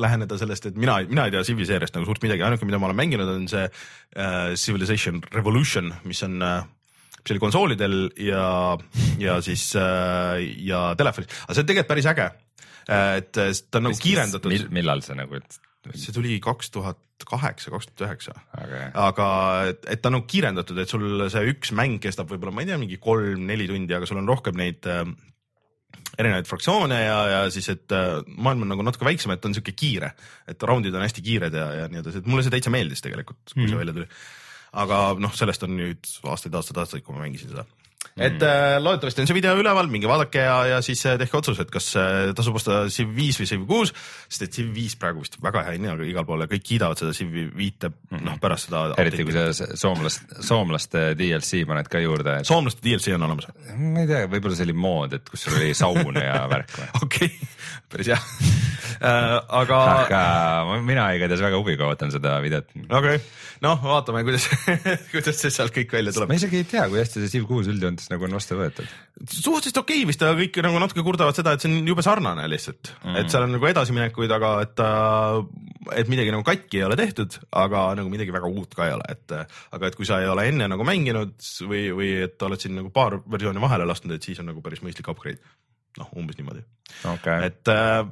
läheneda 0.00 0.38
sellest, 0.40 0.70
et 0.70 0.78
mina, 0.80 0.98
mina 1.08 1.26
ei 1.28 1.34
tea 1.34 1.44
Civi 1.46 1.66
seeriast 1.68 1.96
nagu 1.96 2.08
suurt 2.08 2.22
midagi, 2.24 2.44
ainuke, 2.46 2.68
mida 2.68 2.80
ma 2.82 2.90
olen 2.90 3.00
mänginud, 3.02 3.32
on 3.32 3.48
see 3.50 3.64
äh, 3.66 4.54
Civilization 4.58 5.22
Revolution, 5.32 5.92
mis 6.08 6.22
on 6.26 6.38
äh, 6.42 6.62
mis 7.22 7.34
oli 7.34 7.42
konsoolidel 7.42 7.98
ja, 8.26 8.46
ja 9.22 9.36
siis 9.44 9.68
äh, 9.78 10.40
ja 10.66 10.88
telefonil, 10.98 11.30
aga 11.46 11.54
see 11.54 11.64
on 11.64 11.68
tegelikult 11.70 11.92
päris 11.92 12.08
äge. 12.10 12.30
et 12.90 13.30
ta 13.30 13.78
on 13.78 13.86
nagu 13.86 13.98
kiirendatud 14.02 14.50
Mil,, 14.50 14.66
millal 14.74 15.04
see 15.06 15.14
nagu, 15.14 15.38
see 15.90 16.14
tuli 16.14 16.38
kaks 16.42 16.70
tuhat 16.74 17.00
kaheksa, 17.28 17.70
kaks 17.74 17.90
tuhat 17.90 18.06
üheksa 18.06 18.34
aga 18.98 19.26
et, 19.70 19.84
et 19.90 20.02
ta 20.02 20.10
on 20.10 20.18
nagu 20.18 20.28
kiirendatud, 20.30 20.78
et 20.78 20.90
sul 20.90 21.26
see 21.32 21.52
üks 21.52 21.74
mäng 21.76 22.00
kestab 22.02 22.30
võib-olla, 22.30 22.54
ma 22.54 22.64
ei 22.64 22.70
tea, 22.70 22.78
mingi 22.80 22.98
kolm-neli 23.02 23.68
tundi, 23.70 23.94
aga 23.96 24.08
sul 24.08 24.22
on 24.22 24.30
rohkem 24.30 24.58
neid 24.58 24.88
äh, 24.90 25.04
erinevaid 26.18 26.48
fraktsioone 26.48 26.98
ja, 27.02 27.18
ja 27.30 27.42
siis, 27.52 27.68
et 27.72 27.94
äh, 27.96 28.20
maailm 28.36 28.66
on 28.66 28.72
nagu 28.74 28.86
natuke 28.86 29.06
väiksem, 29.08 29.34
et 29.34 29.44
on 29.48 29.56
sihuke 29.56 29.74
kiire, 29.76 30.12
et 30.50 30.68
raundid 30.68 30.94
on 30.94 31.04
hästi 31.04 31.24
kiired 31.24 31.56
ja, 31.56 31.68
ja 31.82 31.90
nii 31.90 32.02
edasi, 32.02 32.22
et 32.22 32.30
mulle 32.30 32.44
see 32.44 32.54
täitsa 32.54 32.72
meeldis 32.74 33.04
tegelikult, 33.04 33.42
kui 33.52 33.64
mm. 33.64 33.72
see 33.72 33.80
välja 33.80 33.96
tuli. 33.96 34.08
aga 34.82 35.04
noh, 35.20 35.36
sellest 35.36 35.64
on 35.66 35.76
nüüd 35.78 36.12
aastaid-aastaid-aastaid, 36.32 37.04
kui 37.06 37.16
ma 37.16 37.24
mängisin 37.24 37.52
seda. 37.54 37.66
Et 38.16 38.42
äh, 38.44 38.76
loodetavasti 38.82 39.22
on 39.22 39.28
see 39.28 39.36
video 39.36 39.54
üleval, 39.56 39.88
minge 39.92 40.08
vaadake 40.10 40.42
ja, 40.44 40.56
ja 40.68 40.80
siis 40.84 41.00
äh, 41.08 41.16
tehke 41.20 41.38
otsus, 41.38 41.60
et 41.62 41.70
kas 41.72 41.88
äh, 41.96 42.32
tasub 42.36 42.58
osta 42.60 42.82
Civ 42.92 43.14
viis 43.16 43.38
või 43.40 43.48
Civ 43.48 43.64
kuus, 43.68 43.94
sest 44.28 44.46
et 44.46 44.58
Civ 44.58 44.68
viis 44.76 44.96
praegu 45.00 45.24
vist 45.24 45.38
väga 45.42 45.64
hea 45.66 45.76
hinnaga 45.78 46.04
igal 46.08 46.26
pool 46.28 46.44
ja 46.44 46.50
kõik 46.50 46.66
kiidavad 46.68 47.00
seda 47.00 47.14
Civ 47.16 47.32
viite, 47.56 47.92
noh 48.18 48.36
pärast 48.42 48.68
seda. 48.68 48.84
eriti 49.00 49.24
kui 49.24 49.36
sa 49.36 49.48
soomlast, 49.52 50.36
soomlaste 50.44 51.06
DLC 51.18 51.64
paned 51.68 51.88
ka 51.92 52.02
juurde, 52.04 52.38
et 52.42 52.48
soomlaste 52.48 52.84
DLC 52.84 53.16
on 53.16 53.28
olemas, 53.28 53.48
ma 53.78 54.04
ei 54.04 54.10
tea, 54.10 54.26
võib-olla 54.28 54.58
see 54.58 54.68
oli 54.68 54.76
mood, 54.76 55.16
et 55.16 55.32
kus 55.32 55.46
sul 55.46 55.56
oli 55.56 55.72
saun 55.76 56.20
ja 56.20 56.44
värk 56.52 56.76
või. 56.76 56.90
okei 57.06 57.32
okay., 57.32 57.52
päris 57.92 58.12
hea 58.12 58.18
uh,. 58.18 59.38
aga 59.62 59.78
aga 60.02 60.80
mina 60.84 61.08
igatahes 61.16 61.42
väga 61.44 61.60
huviga 61.60 61.88
ootan 61.90 62.12
seda 62.14 62.38
videot. 62.44 62.70
okei 62.74 62.98
okay., 62.98 63.22
noh, 63.62 63.78
vaatame, 63.82 64.22
kuidas, 64.26 64.48
kuidas 65.12 65.38
see 65.38 65.52
sealt 65.54 65.74
kõik 65.74 65.92
välja 65.94 66.14
tuleb 66.14 66.32
ma. 66.32 66.38
isegi 66.38 66.60
ei 66.62 66.68
tea, 66.68 66.86
kui 66.90 67.00
hästi 67.00 67.22
see 67.22 67.32
Civ 67.36 67.46
kuus 67.50 67.68
üldjoontes 67.70 68.10
nagu 68.12 68.26
on 68.26 68.36
vastu 68.36 68.58
võetud. 68.58 68.90
suhteliselt 69.22 69.80
okei 69.82 70.00
okay, 70.02 70.08
vist, 70.10 70.24
aga 70.26 70.36
kõik 70.40 70.60
nagu 70.66 70.82
natuke 70.82 71.04
kurdavad 71.06 71.38
seda, 71.38 71.54
et 71.54 71.64
see 71.64 71.70
on 71.70 71.90
jube 71.92 72.04
sarnane 72.04 72.48
lihtsalt 72.50 72.92
mm., 72.98 73.20
et 73.22 73.32
seal 73.32 73.46
on 73.46 73.54
nagu 73.56 73.70
edasiminekuid, 73.70 74.34
aga 74.38 74.52
et 74.66 74.74
ta, 74.78 74.90
et 75.98 76.10
midagi 76.10 76.34
nagu 76.34 76.46
katki 76.46 76.82
ei 76.82 76.86
ole 76.88 76.98
tehtud, 76.98 77.38
aga 77.62 77.86
nagu 77.98 78.12
midagi 78.12 78.34
väga 78.34 78.50
uut 78.50 78.74
ka 78.78 78.88
ei 78.88 78.96
ole, 78.96 79.08
et 79.14 79.36
aga 79.38 79.90
et 79.90 79.98
kui 79.98 80.08
sa 80.08 80.20
ei 80.22 80.30
ole 80.30 80.48
enne 80.50 80.70
nagu 80.72 80.86
mänginud 80.86 81.36
või, 81.70 81.84
või 81.94 82.14
et 82.26 82.48
oled 82.48 82.62
siin 82.62 82.78
nagu 82.80 82.90
paar 82.94 83.20
versiooni 83.22 83.62
vahele 83.62 83.86
lasknud, 83.88 84.16
et 84.16 84.26
siis 84.26 84.42
on 84.42 84.50
nagu 84.50 84.64
päris 84.64 84.82
mõistlik 84.84 85.10
upgrade. 85.12 85.42
noh, 85.98 86.12
umbes 86.16 86.38
niimoodi 86.38 86.62
okei, 87.12 87.38
et 87.48 87.68
äh, 87.72 88.04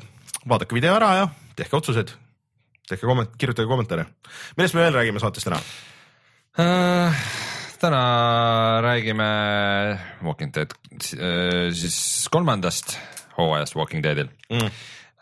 vaadake 0.49 0.77
video 0.77 0.97
ära 0.99 1.13
ja 1.21 1.29
tehke 1.57 1.77
otsused, 1.77 2.13
tehke 2.89 3.07
komment-, 3.09 3.37
kirjutage 3.41 3.69
kommentaare. 3.69 4.07
millest 4.57 4.75
me 4.77 4.85
veel 4.87 4.97
räägime 4.99 5.21
saates 5.23 5.45
täna? 5.47 5.61
Äh, 6.61 7.25
täna 7.81 8.01
räägime 8.85 9.27
Walking 10.25 10.53
Dead 10.55 10.73
äh, 11.17 11.73
siis 11.73 12.29
kolmandast 12.33 12.99
hooajast 13.39 13.77
Walking 13.77 14.03
Deadil 14.03 14.29
Mm. 14.51 14.67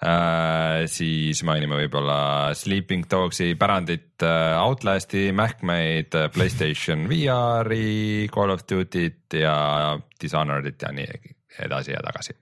äh,. 0.01 0.87
siis 0.87 1.43
mainime 1.45 1.77
võib-olla 1.83 2.55
Sleeping 2.55 3.05
Dogsi 3.11 3.55
pärandit 3.61 4.23
äh,, 4.23 4.57
Outlasti, 4.63 5.33
Mähkmeid, 5.33 6.15
Playstation 6.33 7.09
VR-i, 7.11 8.29
Call 8.33 8.51
of 8.55 8.65
Duty't 8.65 9.37
ja 9.37 9.99
Dishonored'it 10.23 10.87
ja 10.87 10.93
nii 10.97 11.35
edasi 11.65 11.93
ja 11.93 12.01
tagasi. 12.05 12.37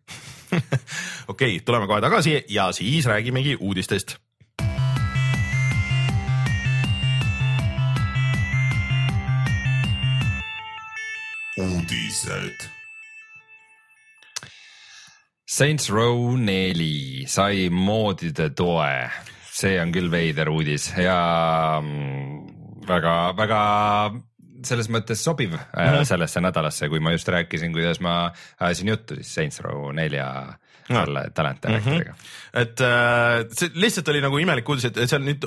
Okei 1.32 1.56
okay,, 1.56 1.60
tuleme 1.64 1.86
kohe 1.86 2.00
tagasi 2.00 2.44
ja 2.48 2.70
siis 2.72 3.06
räägimegi 3.06 3.56
uudistest. 3.60 4.16
Uudised. 11.58 12.68
Saints 15.48 15.90
Row 15.90 16.36
neli 16.36 17.24
sai 17.26 17.70
moodide 17.70 18.50
toe, 18.52 19.08
see 19.56 19.78
on 19.80 19.92
küll 19.94 20.10
veider 20.12 20.50
uudis 20.52 20.90
ja 21.00 21.80
mm, 21.80 22.82
väga-väga 22.88 23.60
selles 24.64 24.88
mõttes 24.92 25.22
sobiv 25.24 25.56
äh, 25.56 25.98
sellesse 26.08 26.40
nädalasse, 26.40 26.88
kui 26.88 27.00
ma 27.02 27.12
just 27.14 27.28
rääkisin, 27.28 27.74
kuidas 27.74 28.00
ma 28.04 28.30
ajasin 28.60 28.94
juttu 28.94 29.18
siis 29.20 29.34
Saints 29.34 29.60
Row 29.64 29.90
nelja 29.96 30.28
selle 30.86 31.22
talent 31.36 31.62
director'iga. 31.62 32.14
et 32.62 32.82
äh, 32.84 33.44
see 33.56 33.72
lihtsalt 33.78 34.10
oli 34.12 34.22
nagu 34.24 34.38
imelik 34.40 34.68
uudis, 34.70 34.88
et 34.90 35.00
seal 35.10 35.24
nüüd 35.24 35.46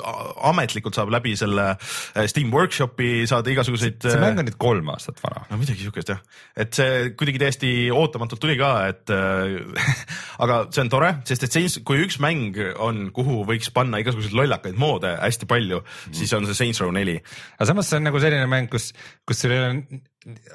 ametlikult 0.49 0.97
saab 0.97 1.13
läbi 1.13 1.35
selle 1.39 1.71
äh, 1.73 2.27
Steam 2.31 2.51
Workshopi 2.53 3.25
saada 3.29 3.53
igasuguseid. 3.53 4.01
see 4.03 4.21
mäng 4.21 4.41
on 4.41 4.49
nüüd 4.49 4.59
kolm 4.61 4.91
aastat 4.93 5.21
vana. 5.23 5.45
no 5.49 5.59
midagi 5.61 5.85
siukest 5.85 6.13
jah, 6.13 6.21
et 6.59 6.75
see 6.75 7.11
kuidagi 7.19 7.43
täiesti 7.45 7.73
ootamatult 7.95 8.43
tuli 8.43 8.57
ka, 8.59 8.73
et 8.91 9.15
äh, 9.15 9.87
aga 10.43 10.61
see 10.73 10.85
on 10.85 10.93
tore, 10.93 11.13
sest 11.29 11.47
et 11.47 11.59
Saints, 11.59 11.79
kui 11.87 12.03
üks 12.05 12.19
mäng 12.23 12.59
on, 12.77 13.07
kuhu 13.15 13.41
võiks 13.47 13.71
panna 13.75 14.01
igasuguseid 14.03 14.35
lollakaid 14.37 14.79
moode 14.79 15.15
hästi 15.17 15.49
palju 15.49 15.81
mm., 15.81 16.19
siis 16.19 16.35
on 16.37 16.47
see 16.49 16.63
Saints 16.63 16.83
Row 16.83 16.93
neli. 16.95 17.19
aga 17.57 17.71
samas 17.71 17.91
see 17.91 17.99
on 17.99 18.09
nagu 18.09 18.21
selline 18.21 18.47
mäng, 18.51 18.71
kus, 18.71 18.91
kus 19.27 19.45
sul 19.45 19.55
ei 19.55 19.63
ole 19.63 20.03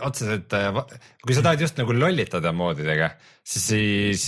otseselt, 0.04 0.52
kui 1.24 1.34
sa 1.36 1.42
tahad 1.44 1.62
just 1.64 1.78
nagu 1.80 1.94
lollitada 1.96 2.52
moodidega, 2.56 3.08
siis, 3.40 3.64
siis 4.20 4.24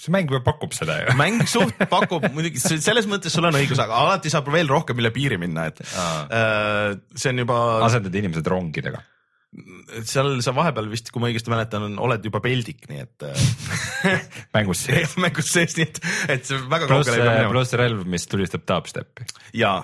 see 0.00 0.14
mäng 0.14 0.30
juba 0.32 0.40
pakub 0.46 0.72
seda 0.76 0.96
ju. 1.02 1.16
mäng 1.18 1.44
suht 1.50 1.76
pakub 1.90 2.24
muidugi, 2.32 2.62
selles 2.62 3.08
mõttes 3.10 3.36
sul 3.36 3.48
on 3.48 3.58
õigus, 3.58 3.80
aga 3.82 4.00
alati 4.06 4.32
saab 4.32 4.48
veel 4.54 4.70
rohkem 4.72 5.02
üle 5.02 5.12
piiri 5.14 5.36
minna, 5.40 5.68
et 5.68 5.82
Aa. 5.92 6.12
äh, 6.24 6.86
see 7.12 7.34
on 7.34 7.44
juba, 7.44 7.58
asendad 7.84 8.16
inimesed 8.16 8.48
rongidega. 8.48 9.04
seal 10.08 10.38
sa 10.40 10.56
vahepeal 10.56 10.88
vist, 10.88 11.12
kui 11.12 11.20
ma 11.20 11.28
õigesti 11.28 11.52
mäletan, 11.52 11.98
oled 12.00 12.24
juba 12.24 12.40
peldik, 12.40 12.86
nii 12.88 13.04
et 13.04 13.28
äh, 13.28 13.48
mängus 14.56 14.86
sees. 14.88 15.18
mängus 15.24 15.52
sees, 15.52 15.76
nii 15.76 15.90
et, 15.90 16.04
et 16.38 16.48
see 16.48 16.64
väga 16.64 16.88
pluss 16.88 17.10
kaugele 17.10 17.20
ei 17.20 17.26
pea, 17.28 17.40
minema. 17.42 17.52
pluss 17.58 17.76
relv, 17.76 18.06
mis 18.08 18.24
tulistab 18.24 18.64
dubstepi. 18.72 19.28
ja, 19.60 19.82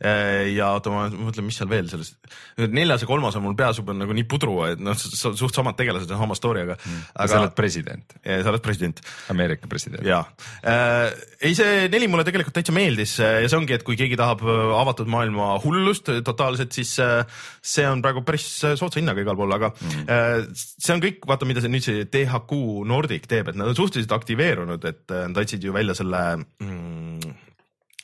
ja 0.00 0.70
oota, 0.76 0.92
ma 0.92 1.06
mõtlen, 1.10 1.46
mis 1.48 1.56
seal 1.58 1.70
veel 1.70 1.88
selles, 1.90 2.14
neljas 2.58 3.02
ja 3.04 3.08
kolmas 3.08 3.36
on 3.38 3.44
mul 3.46 3.56
peas 3.58 3.78
juba 3.80 3.94
nagu 3.96 4.14
nii 4.16 4.26
pudru, 4.28 4.58
et 4.68 4.80
noh, 4.82 4.96
suht 4.96 5.56
samad 5.56 5.76
tegelased 5.78 6.10
ja 6.10 6.18
sama 6.20 6.36
story, 6.38 6.64
aga 6.66 6.76
Mm. 6.86 7.02
aga 7.16 7.28
sa 7.30 7.38
oled 7.40 7.54
president, 7.56 8.14
sa 8.22 8.50
oled 8.50 8.62
president 8.62 9.00
Ameerika 9.32 9.68
president. 9.70 10.04
ja 10.06 10.20
äh, 10.62 11.10
ei, 11.40 11.54
see 11.56 11.86
neli 11.92 12.08
mulle 12.10 12.24
tegelikult 12.26 12.54
täitsa 12.54 12.74
meeldis 12.76 13.16
äh, 13.24 13.40
ja 13.42 13.50
see 13.50 13.58
ongi, 13.58 13.74
et 13.76 13.84
kui 13.86 13.96
keegi 13.98 14.18
tahab 14.18 14.44
äh, 14.44 14.74
avatud 14.80 15.10
maailma 15.10 15.54
hullust 15.64 16.10
äh, 16.12 16.20
totaalselt, 16.26 16.76
siis 16.76 16.94
äh, 17.02 17.24
see 17.64 17.86
on 17.88 18.04
praegu 18.04 18.22
päris 18.26 18.46
äh, 18.64 18.76
soodsa 18.78 19.00
hinnaga 19.00 19.24
igal 19.24 19.38
pool, 19.38 19.54
aga 19.56 19.72
mm. 19.72 20.04
äh, 20.12 20.36
see 20.54 20.94
on 20.94 21.02
kõik, 21.04 21.24
vaata, 21.28 21.48
mida 21.48 21.64
see 21.64 21.72
nüüd 21.72 21.86
see 21.86 22.06
DHQ 22.12 22.60
Nordic 22.92 23.26
teeb, 23.30 23.50
et 23.50 23.58
nad 23.58 23.72
on 23.72 23.78
suhteliselt 23.78 24.14
aktiveerunud, 24.18 24.86
et 24.92 25.16
äh, 25.16 25.26
nad 25.30 25.42
andsid 25.42 25.64
ju 25.66 25.74
välja 25.76 25.96
selle 25.98 26.22
mm,, 26.62 27.32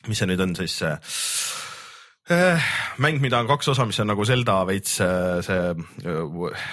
mis 0.09 0.19
see 0.23 0.31
nüüd 0.33 0.43
on 0.43 0.57
siis 0.59 0.81
äh, 0.87 0.99
mäng, 3.03 3.21
mida 3.23 3.41
on 3.43 3.51
kaks 3.51 3.73
osa, 3.73 3.87
mis 3.89 4.01
on 4.03 4.11
nagu 4.13 4.25
Zelda 4.29 4.63
veits 4.69 4.99
äh, 5.05 5.39
see 5.45 5.61
äh, 6.09 6.65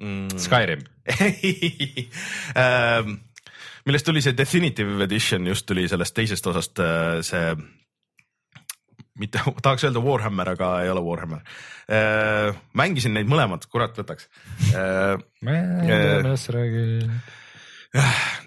mm, 0.00 0.34
Skyrim, 0.40 0.84
Ähm, 2.54 3.16
millest 3.84 4.06
tuli 4.06 4.22
see 4.24 4.36
Definitive 4.36 5.04
Edition 5.04 5.46
just 5.46 5.66
tuli 5.68 5.86
sellest 5.90 6.14
teisest 6.16 6.46
osast 6.48 6.80
see, 7.26 7.54
mitte 9.20 9.44
tahaks 9.62 9.84
öelda 9.84 10.02
Warhammer, 10.04 10.54
aga 10.54 10.74
ei 10.82 10.90
ole 10.90 11.02
Warhammer. 11.04 11.44
mängisin 12.74 13.14
neid 13.14 13.28
mõlemat, 13.30 13.68
kurat 13.70 13.96
võtaks. 13.98 14.28
millest 15.44 16.48
sa 16.48 16.56
räägid. 16.56 17.10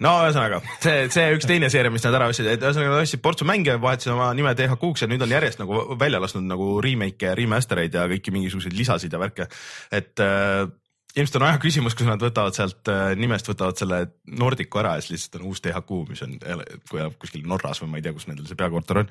No 0.04 0.14
ühesõnaga 0.24 0.60
see, 0.82 1.06
see 1.12 1.28
üks 1.36 1.48
teine 1.48 1.70
seeria, 1.72 1.92
mis 1.92 2.04
nad 2.04 2.16
ära 2.18 2.28
ostsid, 2.30 2.50
et 2.52 2.64
ühesõnaga 2.64 2.96
nad 2.96 3.06
ostsid 3.06 3.22
portsu 3.24 3.48
mänge, 3.48 3.78
vahetasid 3.80 4.12
oma 4.14 4.32
nime 4.36 4.52
DHQ-ks 4.58 5.04
ja 5.04 5.10
nüüd 5.10 5.24
on 5.24 5.32
järjest 5.32 5.62
nagu 5.62 5.84
välja 6.00 6.20
lasknud 6.22 6.48
nagu 6.48 6.74
remake'e 6.84 7.32
ja 7.32 7.38
remaster 7.38 7.80
eid 7.84 7.96
ja 7.96 8.04
kõiki 8.10 8.34
mingisuguseid 8.34 8.76
lisasid 8.76 9.14
ja 9.14 9.22
värke, 9.22 9.48
et 9.94 10.24
äh, 10.24 10.68
ilmselt 11.16 11.38
on 11.40 11.46
aja 11.48 11.58
küsimus, 11.62 11.96
kus 11.96 12.06
nad 12.08 12.22
võtavad 12.22 12.56
sealt 12.56 12.90
äh, 12.92 13.14
nimest, 13.18 13.48
võtavad 13.48 13.78
selle 13.80 14.02
Nordicu 14.38 14.80
ära 14.82 14.96
ja 14.96 15.04
siis 15.04 15.14
lihtsalt 15.14 15.40
on 15.40 15.48
uus 15.50 15.62
DHQ, 15.64 16.02
mis 16.10 16.22
on, 16.26 16.36
kui 16.90 17.00
elab 17.00 17.16
kuskil 17.22 17.46
Norras 17.48 17.80
või 17.82 17.92
ma 17.92 18.00
ei 18.00 18.04
tea, 18.04 18.14
kus 18.16 18.28
nendel 18.28 18.48
see 18.48 18.58
peakorter 18.58 19.02
on. 19.02 19.10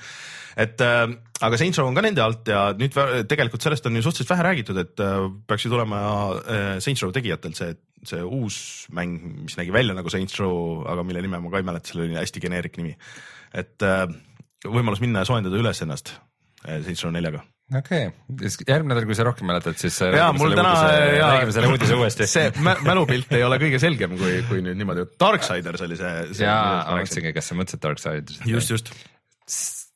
et 0.61 0.85
äh, 0.85 1.03
aga 1.47 1.59
Saints 1.59 1.81
Row 1.81 1.89
on 1.89 1.97
ka 1.97 2.05
nende 2.05 2.23
alt 2.23 2.53
ja 2.53 2.67
nüüd 2.77 2.95
tegelikult 3.29 3.65
sellest 3.65 3.89
on 3.89 3.97
ju 3.97 4.05
suhteliselt 4.05 4.35
vähe 4.35 4.47
räägitud, 4.51 4.81
et 4.83 5.03
äh, 5.03 5.19
peaks 5.49 5.65
ju 5.65 5.73
tulema 5.73 6.03
äh, 6.37 6.69
Saints 6.83 7.03
Row 7.03 7.13
tegijatelt 7.15 7.57
see, 7.57 7.73
see 8.05 8.21
uus 8.23 8.59
mäng, 8.93 9.17
mis 9.47 9.57
nägi 9.59 9.73
välja 9.73 9.95
nagu 9.97 10.11
Saints 10.13 10.37
Row, 10.41 10.85
aga 10.89 11.05
mille 11.07 11.23
nime 11.25 11.41
ma 11.41 11.51
ka 11.53 11.61
ei 11.61 11.67
mäleta, 11.67 11.91
sellel 11.91 12.09
oli 12.09 12.19
hästi 12.19 12.43
geneerik 12.43 12.77
nimi. 12.81 12.95
et 13.57 13.85
äh, 13.85 14.05
võimalus 14.65 15.01
minna 15.03 15.23
ja 15.23 15.29
soojendada 15.29 15.59
üles 15.59 15.81
ennast 15.85 16.13
äh, 16.67 16.81
Saints 16.85 17.05
Row 17.05 17.13
neljaga 17.15 17.43
okei 17.75 18.07
okay., 18.07 18.51
järgmine 18.67 18.93
nädal, 18.93 19.07
kui 19.09 19.17
sa 19.17 19.25
rohkem 19.27 19.49
mäletad, 19.49 19.79
siis 19.81 19.97
äh, 20.05 20.15
ja 20.15 20.29
mul 20.35 20.55
täna 20.55 20.73
räägime 20.83 21.55
selle 21.55 21.73
uudise 21.73 21.97
uuesti. 21.97 22.27
see 22.37 22.51
mä- 22.63 22.77
mälupilt 22.85 23.33
ei 23.35 23.43
ole 23.47 23.59
kõige 23.63 23.81
selgem, 23.83 24.15
kui, 24.19 24.39
kui 24.49 24.63
nüüd 24.65 24.79
niimoodi, 24.79 25.07
Darksiders 25.19 25.83
oli 25.87 25.99
see, 25.99 26.13
see. 26.31 26.47
jaa, 26.47 26.85
ma 26.87 27.01
mõtlesingi, 27.01 27.33
kas 27.35 27.51
sa 27.51 27.59
mõtlesid 27.59 27.83
Darksiders. 27.83 28.39
just, 28.47 28.75
just 28.75 28.93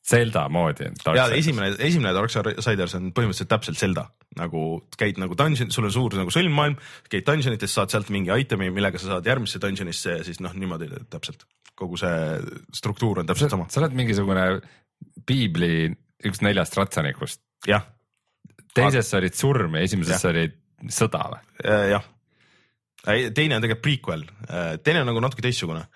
Zelda 0.02 0.48
moodi. 0.50 0.88
ja 1.14 1.28
esimene, 1.30 1.76
esimene 1.78 2.10
Darksiders 2.16 2.96
on 2.98 3.12
põhimõtteliselt 3.14 3.50
täpselt 3.52 3.78
Zelda, 3.78 4.08
nagu 4.36 4.82
käid 4.98 5.20
nagu 5.22 5.36
dungeon, 5.38 5.70
sul 5.70 5.86
on 5.86 5.94
suur 5.94 6.16
nagu 6.18 6.32
sõlmmaailm, 6.34 6.74
käid 7.12 7.26
dungeonites, 7.28 7.74
saad 7.76 7.94
sealt 7.94 8.10
mingi 8.10 8.34
itemi, 8.42 8.72
millega 8.74 8.98
sa 8.98 9.14
saad 9.14 9.30
järgmisse 9.30 9.62
dungeonisse 9.62 10.16
ja 10.18 10.24
siis 10.26 10.42
noh, 10.42 10.56
niimoodi 10.58 10.90
täpselt 11.12 11.46
kogu 11.78 11.98
see 12.00 12.16
struktuur 12.76 13.22
on 13.22 13.28
täpselt 13.28 13.52
sama, 13.54 13.68
sa 13.72 13.82
oled 13.82 13.96
mingisugune 13.96 14.46
piibli 15.26 15.90
üks 16.28 16.42
neljast 16.44 16.76
ratsanikust, 16.78 17.42
jah, 17.66 17.86
teises 18.76 19.08
sa 19.10 19.20
olid 19.20 19.36
surm 19.36 19.78
ja 19.78 19.86
esimeses 19.86 20.22
sa 20.22 20.30
olid 20.32 20.58
sõda 20.92 21.22
või? 21.32 21.42
jah. 21.92 22.08
teine 23.04 23.58
on 23.58 23.64
tegelikult 23.64 23.84
prequel, 23.84 24.26
teine 24.84 25.02
on 25.02 25.10
nagu 25.10 25.22
natuke 25.24 25.44
teistsugune. 25.44 25.86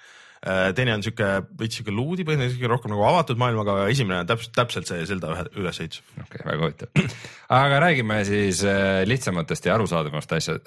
Teine 0.79 0.95
on 0.95 1.03
sihuke 1.03 1.29
veits 1.59 1.81
sihuke 1.81 1.95
luudipõhine, 1.95 2.47
sihuke 2.53 2.71
rohkem 2.71 2.93
nagu 2.93 3.03
avatud 3.09 3.41
maailmaga, 3.41 3.81
aga 3.81 3.91
esimene 3.91 4.21
on 4.23 4.29
täpselt, 4.31 4.53
täpselt 4.55 4.91
see 4.91 5.07
Zelda 5.09 5.33
ülesehitus. 5.57 6.05
okei 6.15 6.27
okay,, 6.39 6.47
väga 6.47 6.69
huvitav. 6.69 7.17
aga 7.61 7.81
räägime 7.89 8.21
siis 8.29 8.63
äh, 8.65 9.03
lihtsamatest 9.09 9.67
ja 9.67 9.75
arusaadavamast 9.75 10.37
asja, 10.39 10.59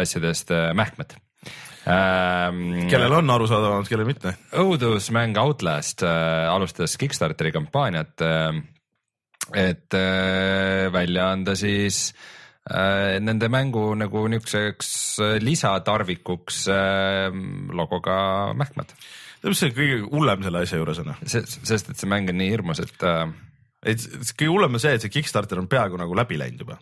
asjadest, 0.00 0.54
mähkmed 0.78 1.18
ähm,. 1.86 2.86
kellel 2.90 3.18
on 3.20 3.30
arusaadavamad, 3.30 3.90
kellel 3.90 4.08
mitte. 4.08 4.34
õudusmäng 4.62 5.36
Outlast 5.42 6.02
äh, 6.06 6.48
alustas 6.50 6.96
Kickstarteri 7.00 7.52
kampaaniat 7.54 8.24
äh,, 8.24 8.62
et 9.54 9.94
äh, 9.94 10.92
välja 10.92 11.30
anda 11.32 11.54
siis 11.58 12.10
äh, 12.70 13.20
nende 13.22 13.48
mängu 13.52 13.92
nagu 13.98 14.26
niisuguseks 14.32 14.90
äh, 15.22 15.36
lisatarvikuks 15.42 16.66
äh, 16.72 17.30
logoga 17.70 18.18
mähkmed. 18.58 18.96
Mis 19.44 19.60
see 19.62 19.74
kõige 19.76 19.98
hullem 20.10 20.46
selle 20.46 20.62
asja 20.64 20.80
juures 20.80 21.02
on? 21.02 21.12
sest 21.26 21.90
et 21.92 21.96
see 21.96 22.10
mäng 22.10 22.30
on 22.32 22.40
nii 22.40 22.52
hirmus, 22.52 22.80
et 22.84 23.06
äh, 23.06 23.26
et 23.86 24.06
kõige 24.32 24.52
hullem 24.52 24.78
on 24.78 24.82
see, 24.82 24.94
et 24.96 25.04
see 25.04 25.12
Kickstarter 25.12 25.60
on 25.60 25.68
peaaegu 25.70 26.00
nagu 26.00 26.16
läbi 26.16 26.38
läinud 26.40 26.64
juba 26.64 26.78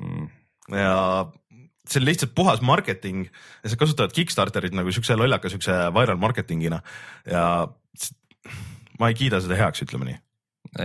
mm, 0.00 0.28
ja 0.76 0.94
see 1.86 2.00
on 2.00 2.06
lihtsalt 2.08 2.34
puhas 2.34 2.62
marketing 2.66 3.26
ja 3.26 3.72
sa 3.72 3.78
kasutad 3.80 4.14
Kickstarterit 4.14 4.74
nagu 4.76 4.92
siukse 4.94 5.18
lollaka 5.18 5.50
siukse 5.52 5.74
viral 5.94 6.20
marketing'ina 6.22 6.80
ja 7.30 7.44
ma 9.00 9.10
ei 9.10 9.18
kiida 9.18 9.40
seda 9.42 9.58
heaks, 9.58 9.84
ütleme 9.86 10.10
nii. 10.10 10.18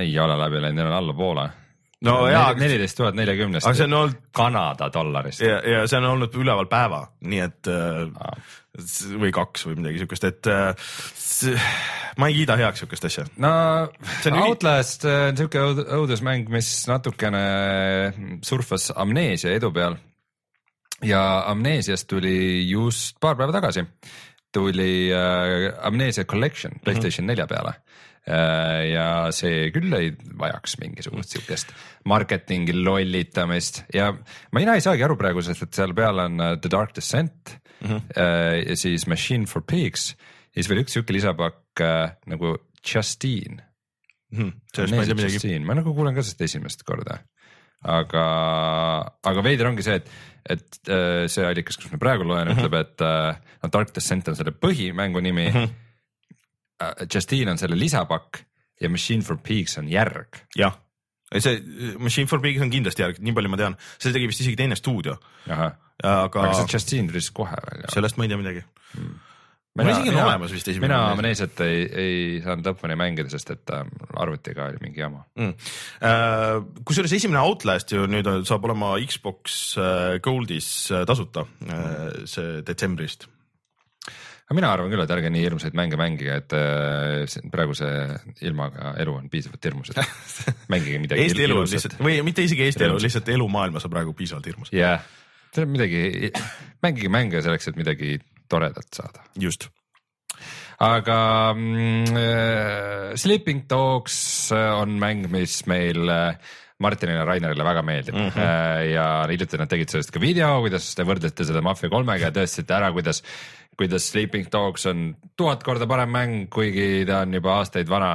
ei 0.01 0.13
ole 0.19 0.37
läbi 0.39 0.61
läinud, 0.61 0.79
neil 0.79 0.91
on 0.91 0.97
allapoole. 0.99 1.47
No 2.08 2.15
jaa, 2.31 2.53
neliteist 2.58 2.98
tuhat 2.98 3.15
neljakümnest 3.17 3.67
aga 3.67 3.77
see 3.77 3.86
on 3.89 3.93
olnud 4.00 4.17
Kanada 4.34 4.89
dollarist. 4.93 5.41
ja, 5.46 5.60
ja 5.65 5.84
see 5.88 6.00
on 6.01 6.08
olnud 6.15 6.36
üleval 6.41 6.65
päeva, 6.72 7.03
nii 7.22 7.41
et 7.46 7.70
äh, 7.70 8.53
või 9.22 9.34
kaks 9.36 9.65
või 9.67 9.77
midagi 9.81 10.01
siukest, 10.01 10.24
et 10.29 10.48
äh, 10.48 11.75
ma 12.22 12.29
ei 12.31 12.38
kiida 12.39 12.55
heaks 12.60 12.81
siukest 12.86 13.05
asja. 13.10 13.25
no 13.43 13.51
See 14.22 14.31
on 14.31 14.39
üli- 14.39 14.48
Outlast 14.50 15.05
äh, 15.05 15.29
siuke 15.38 15.62
õud- 15.67 15.84
õudusmäng, 16.00 16.50
mis 16.53 16.72
natukene 16.89 17.43
surfas 18.48 18.89
amneesia 18.96 19.53
edu 19.60 19.72
peal. 19.75 19.98
ja 21.05 21.22
amneesiast 21.50 22.08
tuli 22.10 22.65
just 22.70 23.17
paar 23.20 23.36
päeva 23.36 23.53
tagasi, 23.55 23.86
tuli 24.53 25.10
äh, 25.13 25.70
Amnesia 25.86 26.25
Collection 26.25 26.79
Playstation 26.84 27.25
nelja 27.29 27.48
peale 27.48 27.75
äh,. 27.77 28.01
Ja 28.27 29.05
see 29.33 29.71
küll 29.73 29.93
ei 29.97 30.11
vajaks 30.13 30.75
mingisugust 30.77 31.33
siukest 31.33 31.71
marketingi 32.05 32.75
lollitamist 32.77 33.81
ja 33.95 34.11
ma 34.13 34.61
mina 34.61 34.75
ei 34.77 34.83
saagi 34.85 35.01
aru 35.05 35.17
praegu, 35.17 35.41
sest 35.41 35.65
et 35.65 35.79
seal 35.79 35.95
peal 35.97 36.21
on 36.21 36.37
äh, 36.39 36.53
The 36.61 36.69
Dark 36.69 36.93
Descent 36.95 37.55
mm 37.81 37.87
-hmm. 37.87 38.01
äh, 38.17 38.69
ja 38.69 38.75
siis 38.75 39.07
Machine 39.07 39.47
for 39.47 39.65
Pigs 39.65 40.11
ja 40.13 40.61
siis 40.61 40.69
veel 40.69 40.83
üks 40.83 40.93
siuke 40.93 41.13
lisapakk 41.13 41.81
äh, 41.81 42.13
nagu 42.27 42.57
Justine. 42.81 43.61
tea 45.05 45.15
midagi. 45.15 45.37
Justine, 45.37 45.65
ma 45.65 45.75
nagu 45.77 45.93
kuulen 45.93 46.15
ka 46.15 46.23
sellest 46.23 46.41
esimest 46.41 46.83
korda. 46.87 47.19
aga, 47.81 48.23
aga 49.25 49.41
veider 49.41 49.65
ongi 49.65 49.81
see, 49.81 49.95
et, 49.97 50.09
et 50.53 50.89
äh, 50.93 51.27
see 51.27 51.45
allikas, 51.45 51.79
kus 51.81 51.89
ma 51.91 51.97
praegu 51.97 52.27
loen, 52.29 52.51
ütleb, 52.53 52.75
et 52.77 53.01
äh, 53.01 53.39
no 53.63 53.69
Dark 53.73 53.95
Descent 53.95 54.27
on 54.29 54.37
selle 54.37 54.53
põhimängu 54.53 55.21
nimi 55.21 55.47
mm. 55.49 55.55
-hmm. 55.55 55.71
Justine 57.13 57.51
on 57.53 57.61
selle 57.61 57.77
lisapakk 57.79 58.41
ja 58.81 58.89
Machine 58.89 59.21
for 59.25 59.38
Pigs 59.43 59.77
on 59.81 59.89
järg. 59.91 60.41
jah, 60.57 60.77
see 61.38 61.57
Machine 62.00 62.27
for 62.27 62.41
Pigs 62.43 62.61
on 62.63 62.71
kindlasti 62.73 63.05
järg, 63.05 63.19
nii 63.23 63.35
palju 63.38 63.51
ma 63.53 63.59
tean, 63.61 63.79
see 63.97 64.13
tegi 64.15 64.29
vist 64.31 64.41
isegi 64.45 64.57
teine 64.59 64.77
stuudio, 64.79 65.17
ahah, 65.50 65.75
aga 66.03 66.47
aga 66.47 66.55
see 66.61 66.71
Justine 66.77 67.11
tuli 67.11 67.21
siis 67.21 67.35
kohe 67.35 67.59
välja. 67.67 67.91
sellest 67.93 68.17
ma 68.17 68.25
ei 68.25 68.33
tea 68.33 68.41
midagi. 68.41 68.65
Mul 69.71 69.88
isegi 69.88 70.11
on 70.11 70.17
olemas 70.19 70.51
vist 70.51 70.67
esimene 70.67 70.91
mina. 70.91 71.11
Amnesiat 71.13 71.61
ei, 71.63 71.83
ei 72.01 72.15
saanud 72.43 72.65
lõpuni 72.67 72.97
mängida, 73.00 73.31
sest 73.31 73.53
et 73.53 73.71
äh, 73.71 73.85
arvutiga 74.19 74.65
oli 74.67 74.81
mingi 74.83 75.00
jama. 75.00 75.21
mm.. 75.39 75.53
kusjuures 76.83 77.13
esimene 77.15 77.39
Outlast 77.39 77.93
ju 77.95 78.03
nüüd 78.11 78.27
on- 78.27 78.43
saab 78.50 78.67
olema 78.67 78.97
Xbox 79.07 79.61
äh, 79.79 80.17
Goldis 80.25 80.67
äh, 80.91 81.05
tasuta 81.07 81.45
äh, 81.63 82.25
see 82.27 82.59
detsembrist. 82.67 83.29
Aga 84.51 84.58
mina 84.60 84.70
arvan 84.75 84.89
küll, 84.91 85.00
et 85.00 85.12
ärge 85.15 85.29
nii 85.31 85.46
hirmsaid 85.46 85.75
mänge 85.79 85.96
mängige, 85.96 86.34
et 86.41 86.53
äh, 86.58 87.36
praeguse 87.53 87.88
ilmaga 88.43 88.91
elu 89.00 89.13
on 89.15 89.29
piisavalt 89.31 89.63
hirmus, 89.63 89.93
et 89.93 90.01
mängige 90.74 91.00
midagi. 91.00 91.24
Eesti 91.24 91.46
elu 91.46 91.60
on 91.62 91.70
lihtsalt 91.72 91.96
või 92.03 92.17
mitte 92.27 92.43
isegi 92.43 92.65
Eesti 92.67 92.84
elu, 92.89 92.98
lihtsalt 93.00 93.31
elu 93.31 93.48
maailmas 93.53 93.88
on 93.88 93.93
praegu 93.93 94.12
piisavalt 94.17 94.50
hirmus. 94.51 94.74
jah, 94.75 95.05
see 95.55 95.63
on 95.63 95.72
midagi, 95.72 96.34
mängige 96.84 97.12
mänge 97.15 97.43
selleks, 97.46 97.72
et 97.72 97.79
midagi 97.79 98.17
toredat 98.51 98.91
saada. 98.91 99.24
just. 99.39 99.70
aga 100.84 101.20
mm, 101.55 102.20
äh, 102.20 103.13
Sleeping 103.24 103.70
Dogs 103.72 104.51
äh, 104.51 104.67
on 104.75 105.00
mäng, 105.00 105.29
mis 105.31 105.62
meil 105.72 106.12
äh, 106.12 106.36
Martinile 106.81 107.22
ja 107.22 107.29
Rainerile 107.29 107.63
väga 107.63 107.86
meeldib 107.86 108.15
mm. 108.17 108.29
-hmm. 108.36 108.86
ja 108.91 109.08
hiljuti 109.29 109.60
nad 109.62 109.70
tegid 109.70 109.93
sellest 109.93 110.12
ka 110.12 110.20
video, 110.20 110.60
kuidas 110.65 110.91
te 110.98 111.05
võrdlete 111.08 111.46
seda 111.48 111.62
Mafia 111.63 111.93
kolmega 111.93 112.27
ja 112.27 112.36
tõestasite 112.36 112.75
ära, 112.75 112.91
kuidas, 112.91 113.22
kuidas 113.81 114.11
Sleeping 114.11 114.47
Dogs 114.53 114.85
on 114.91 115.11
tuhat 115.38 115.65
korda 115.65 115.89
parem 115.89 116.13
mäng, 116.13 116.47
kuigi 116.53 117.03
ta 117.09 117.23
on 117.25 117.33
juba 117.39 117.57
aastaid 117.59 117.89
vana 117.89 118.13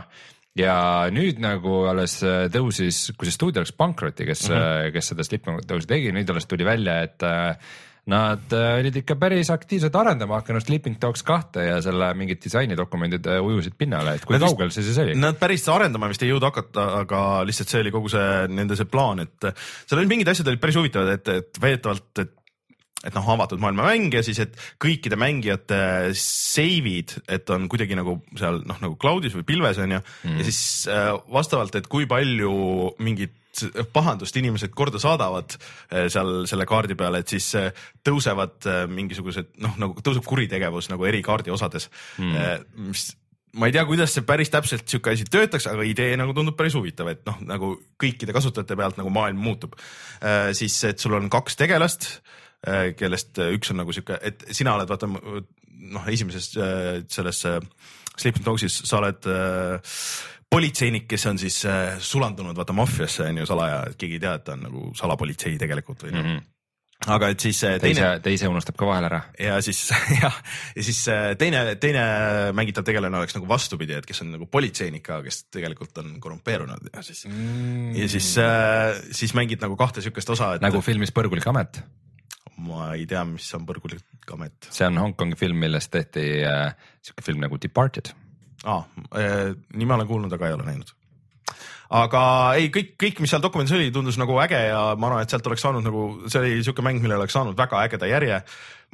ja 0.56 0.76
nüüd 1.12 1.42
nagu 1.42 1.82
alles 1.90 2.20
äh, 2.25 2.46
tõusis, 2.52 3.11
kui 3.16 3.28
see 3.28 3.35
stuudio 3.35 3.64
läks 3.64 3.75
pankrotti, 3.76 4.28
kes 4.28 4.46
mm, 4.49 4.62
-hmm. 4.62 4.94
kes 4.94 5.12
seda 5.12 5.26
Sleeping 5.26 5.66
Dogsi 5.68 5.90
tegi, 5.90 6.14
nüüd 6.14 6.30
alles 6.32 6.49
tuli 6.49 6.64
välja, 6.68 7.02
et 7.08 7.26
äh, 7.26 7.75
Nad 8.06 8.52
olid 8.54 8.94
ikka 9.00 9.16
päris 9.18 9.49
aktiivselt 9.50 9.96
arendama 9.99 10.37
hakanud 10.38 10.62
Sleeping 10.62 10.94
Dogs 11.02 11.25
kahte 11.26 11.64
ja 11.66 11.80
selle 11.82 12.12
mingid 12.14 12.38
disainidokumendid 12.44 13.26
ujusid 13.35 13.75
pinnale, 13.75 14.12
et 14.14 14.23
kui 14.23 14.37
Nad 14.37 14.44
kaugel 14.46 14.70
see 14.70 14.85
siis 14.87 15.00
oli? 15.02 15.16
Nad 15.18 15.40
päris 15.40 15.66
arendama 15.75 16.06
vist 16.12 16.23
ei 16.23 16.30
jõudnud 16.30 16.46
hakata, 16.46 16.85
aga 17.00 17.23
lihtsalt 17.49 17.73
see 17.73 17.82
oli 17.82 17.90
kogu 17.96 18.12
see 18.14 18.44
nende 18.46 18.78
see 18.78 18.87
plaan, 18.87 19.25
et 19.26 19.49
seal 19.50 19.99
olid 19.99 20.12
mingid 20.12 20.30
asjad 20.30 20.52
olid 20.52 20.62
päris 20.62 20.78
huvitavad, 20.78 21.11
et, 21.18 21.32
et 21.35 21.61
väidetavalt, 21.64 22.23
et 22.23 22.37
et 23.04 23.14
noh, 23.14 23.26
avatud 23.36 23.60
maailma 23.62 23.90
mäng 23.90 24.14
ja 24.16 24.22
siis, 24.24 24.40
et 24.42 24.54
kõikide 24.82 25.18
mängijate 25.20 25.78
save'id, 26.16 27.16
et 27.28 27.50
on 27.54 27.68
kuidagi 27.70 27.98
nagu 27.98 28.18
seal 28.38 28.62
noh, 28.66 28.78
nagu 28.82 28.96
cloud'is 29.00 29.36
või 29.36 29.46
pilves 29.46 29.80
on 29.82 29.98
ju 29.98 30.00
mm. 30.00 30.38
ja 30.40 30.46
siis 30.48 30.60
äh, 30.90 31.10
vastavalt, 31.32 31.76
et 31.78 31.90
kui 31.92 32.08
palju 32.10 32.54
mingit 33.04 33.36
pahandust 33.92 34.36
inimesed 34.36 34.72
korda 34.76 35.00
saadavad 35.02 35.56
äh, 35.56 36.06
seal 36.12 36.46
selle 36.48 36.66
kaardi 36.68 36.96
peale, 36.98 37.22
et 37.22 37.36
siis 37.36 37.48
äh, 37.58 37.84
tõusevad 38.06 38.66
äh, 38.68 38.82
mingisugused 38.90 39.54
noh, 39.64 39.76
nagu 39.80 40.04
tõuseb 40.04 40.26
kuritegevus 40.26 40.90
nagu 40.92 41.06
eri 41.08 41.22
kaardi 41.26 41.54
osades 41.54 41.88
mm., 42.18 42.66
mis 42.88 43.08
ma 43.56 43.70
ei 43.70 43.72
tea, 43.72 43.86
kuidas 43.88 44.12
see 44.12 44.24
päris 44.26 44.50
täpselt 44.52 44.84
sihuke 44.90 45.14
asi 45.14 45.24
töötaks, 45.32 45.64
aga 45.70 45.84
idee 45.88 46.16
nagu 46.20 46.34
tundub 46.36 46.58
päris 46.58 46.74
huvitav, 46.76 47.08
et 47.08 47.22
noh, 47.24 47.38
nagu 47.48 47.70
kõikide 47.96 48.34
kasutajate 48.36 48.76
pealt 48.76 48.98
nagu 49.00 49.12
maailm 49.14 49.40
muutub 49.40 49.78
siis, 50.52 50.76
et 50.84 51.00
sul 51.00 51.16
on 51.16 51.30
kaks 51.32 51.56
tegelast 51.56 52.10
kellest 52.96 53.38
äh, 53.38 53.52
üks 53.56 53.70
on 53.70 53.82
nagu 53.82 53.92
sihuke, 53.92 54.18
et 54.22 54.46
sina 54.56 54.75
oled 54.75 54.88
vaata 54.90 55.10
noh, 55.10 56.08
esimeses 56.10 56.52
äh, 56.56 57.04
selles 57.12 57.44
äh, 57.48 57.60
Sleeping 58.16 58.46
Dogsis 58.46 58.81
sa 58.88 59.00
oled 59.02 59.28
äh, 59.28 59.94
politseinik, 60.50 61.07
kes 61.11 61.26
on 61.31 61.40
siis 61.40 61.61
äh, 61.68 61.96
sulandunud 61.98 62.57
vaata 62.57 62.74
maffiasse 62.76 63.28
on 63.28 63.40
ju 63.42 63.46
salaja, 63.48 63.81
et 63.90 63.96
keegi 64.00 64.18
ei 64.18 64.26
tea, 64.26 64.37
et 64.38 64.44
ta 64.46 64.54
on 64.57 64.68
nagu 64.68 64.90
salapolitsei 64.96 65.59
tegelikult 65.61 66.07
või 66.07 66.14
mm. 66.14 66.28
-hmm. 66.28 66.44
aga 67.16 67.28
et 67.35 67.44
siis 67.44 67.62
äh, 67.66 67.76
teine 67.83 68.00
teise, 68.00 68.22
teise 68.24 68.48
unustab 68.48 68.78
ka 68.78 68.87
vahel 68.88 69.09
ära. 69.09 69.20
ja 69.38 69.59
siis 69.62 69.90
jah, 70.22 70.38
ja 70.76 70.87
siis 70.87 71.02
äh, 71.12 71.35
teine, 71.38 71.76
teine 71.83 72.07
mängitav 72.57 72.87
tegelane 72.87 73.18
oleks 73.18 73.37
nagu 73.37 73.48
vastupidi, 73.48 73.98
et 73.98 74.07
kes 74.07 74.22
on 74.22 74.33
nagu 74.37 74.46
politseinik 74.46 75.02
ka, 75.02 75.20
kes 75.26 75.44
tegelikult 75.50 75.98
on 75.98 76.16
korrumpeerunud 76.20 76.90
ja 76.94 77.02
siis 77.02 77.26
mm., 77.26 77.94
ja 77.96 78.09
siis 78.09 78.33
äh,, 78.38 78.96
siis 79.11 79.35
mängid 79.35 79.61
nagu 79.61 79.76
kahte 79.76 80.00
siukest 80.00 80.31
osa, 80.31 80.54
et 80.54 80.62
nagu 80.62 80.81
filmis 80.81 81.12
Põrgulik 81.12 81.46
amet, 81.50 81.83
ma 82.64 82.90
ei 82.97 83.07
tea, 83.09 83.23
mis 83.29 83.49
on 83.57 83.66
põrgulik 83.69 84.33
amet 84.35 84.69
see 84.73 84.87
on 84.88 85.01
Hongkongi 85.01 85.38
film, 85.38 85.59
millest 85.62 85.92
tehti 85.92 86.27
äh, 86.47 86.71
siuke 87.05 87.25
film 87.25 87.42
nagu 87.45 87.59
Departed. 87.62 88.12
ah,. 88.64 88.87
nime 89.75 89.95
olen 89.95 90.09
kuulnud, 90.09 90.33
aga 90.33 90.49
ei 90.49 90.57
ole 90.57 90.69
näinud. 90.69 90.95
aga 92.01 92.23
ei, 92.59 92.71
kõik, 92.75 92.95
kõik, 93.03 93.21
mis 93.23 93.35
seal 93.35 93.45
dokumendis 93.45 93.77
oli, 93.77 93.92
tundus 93.95 94.19
nagu 94.21 94.38
äge 94.42 94.62
ja 94.71 94.81
ma 94.97 95.11
arvan, 95.11 95.27
et 95.27 95.35
sealt 95.35 95.47
oleks 95.51 95.66
saanud 95.66 95.87
nagu, 95.87 96.07
see 96.27 96.40
oli 96.40 96.64
siuke 96.66 96.85
mäng, 96.87 97.03
millel 97.05 97.21
oleks 97.21 97.37
saanud 97.37 97.59
väga 97.59 97.85
ägeda 97.85 98.11
järje. 98.11 98.40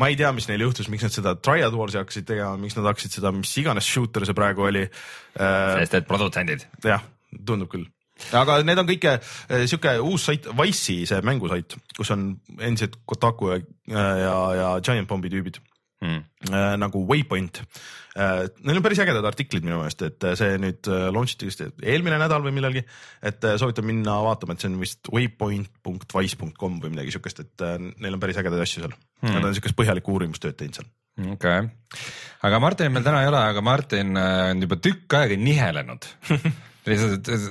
ma 0.00 0.10
ei 0.10 0.18
tea, 0.18 0.32
mis 0.34 0.48
neil 0.50 0.66
juhtus, 0.66 0.90
miks 0.92 1.06
nad 1.06 1.14
seda 1.14 1.36
Triad 1.38 1.74
Warsi 1.78 2.00
hakkasid 2.00 2.26
tegema, 2.28 2.58
miks 2.60 2.76
nad 2.78 2.90
hakkasid 2.90 3.20
seda, 3.20 3.32
mis 3.36 3.54
iganes 3.62 3.86
shooter 3.88 4.26
see 4.26 4.36
praegu 4.36 4.68
oli 4.68 4.86
äh,. 4.88 5.80
sest 5.80 6.00
et 6.00 6.08
produtsendid. 6.10 6.66
jah, 6.84 7.04
tundub 7.46 7.70
küll. 7.72 7.86
Aga 8.38 8.60
need 8.66 8.80
on 8.82 8.88
kõik 8.88 9.08
äh, 9.10 9.34
sihuke 9.64 9.96
uus 10.04 10.28
sait, 10.28 10.48
Wice'i 10.58 11.06
see 11.08 11.20
mängusait, 11.26 11.76
kus 11.96 12.12
on 12.14 12.32
endiselt 12.58 13.00
Kotaku 13.08 13.52
ja, 13.54 13.60
ja, 13.90 14.38
ja 14.58 14.72
Giant 14.84 15.10
Bombi 15.10 15.32
tüübid 15.32 15.62
Mm. 16.02 16.24
äh, 16.50 16.76
nagu 16.82 17.04
Waypoint 17.06 17.60
äh,. 18.18 18.48
Neil 18.66 18.80
on 18.80 18.82
päris 18.82 18.98
ägedad 18.98 19.22
artiklid 19.22 19.62
minu 19.62 19.76
meelest, 19.78 20.00
et 20.02 20.24
see 20.34 20.56
nüüd 20.58 20.88
launch 21.14 21.36
iti 21.36 21.46
vist 21.46 21.62
eelmine 21.62 22.18
nädal 22.18 22.42
või 22.42 22.50
millalgi. 22.56 22.82
et 23.22 23.46
soovitan 23.62 23.86
minna 23.86 24.16
vaatama, 24.26 24.56
et 24.56 24.64
see 24.64 24.72
on 24.72 24.80
vist 24.82 25.12
waypoint.wise.com 25.14 26.80
või 26.82 26.90
midagi 26.96 27.14
siukest, 27.14 27.44
et 27.44 27.62
äh, 27.62 27.78
neil 27.78 28.18
on 28.18 28.24
päris 28.24 28.40
ägedaid 28.42 28.64
asju 28.64 28.82
seal 28.82 28.96
mm.. 28.96 29.30
Nad 29.30 29.46
on 29.46 29.54
siukest 29.54 29.78
põhjalikku 29.78 30.16
uurimustööd 30.16 30.58
teinud 30.58 30.80
seal. 30.80 30.90
okei 31.36 31.62
okay., 31.62 31.70
aga 32.50 32.62
Martinit 32.66 32.96
meil 32.96 33.06
täna 33.06 33.22
ei 33.22 33.30
ole, 33.30 33.46
aga 33.54 33.62
Martin 33.62 34.18
on 34.18 34.66
juba 34.66 34.82
tükk 34.82 35.20
aega 35.20 35.38
nihelenud 35.38 36.10
lihtsalt 36.88 37.28
äh, 37.30 37.44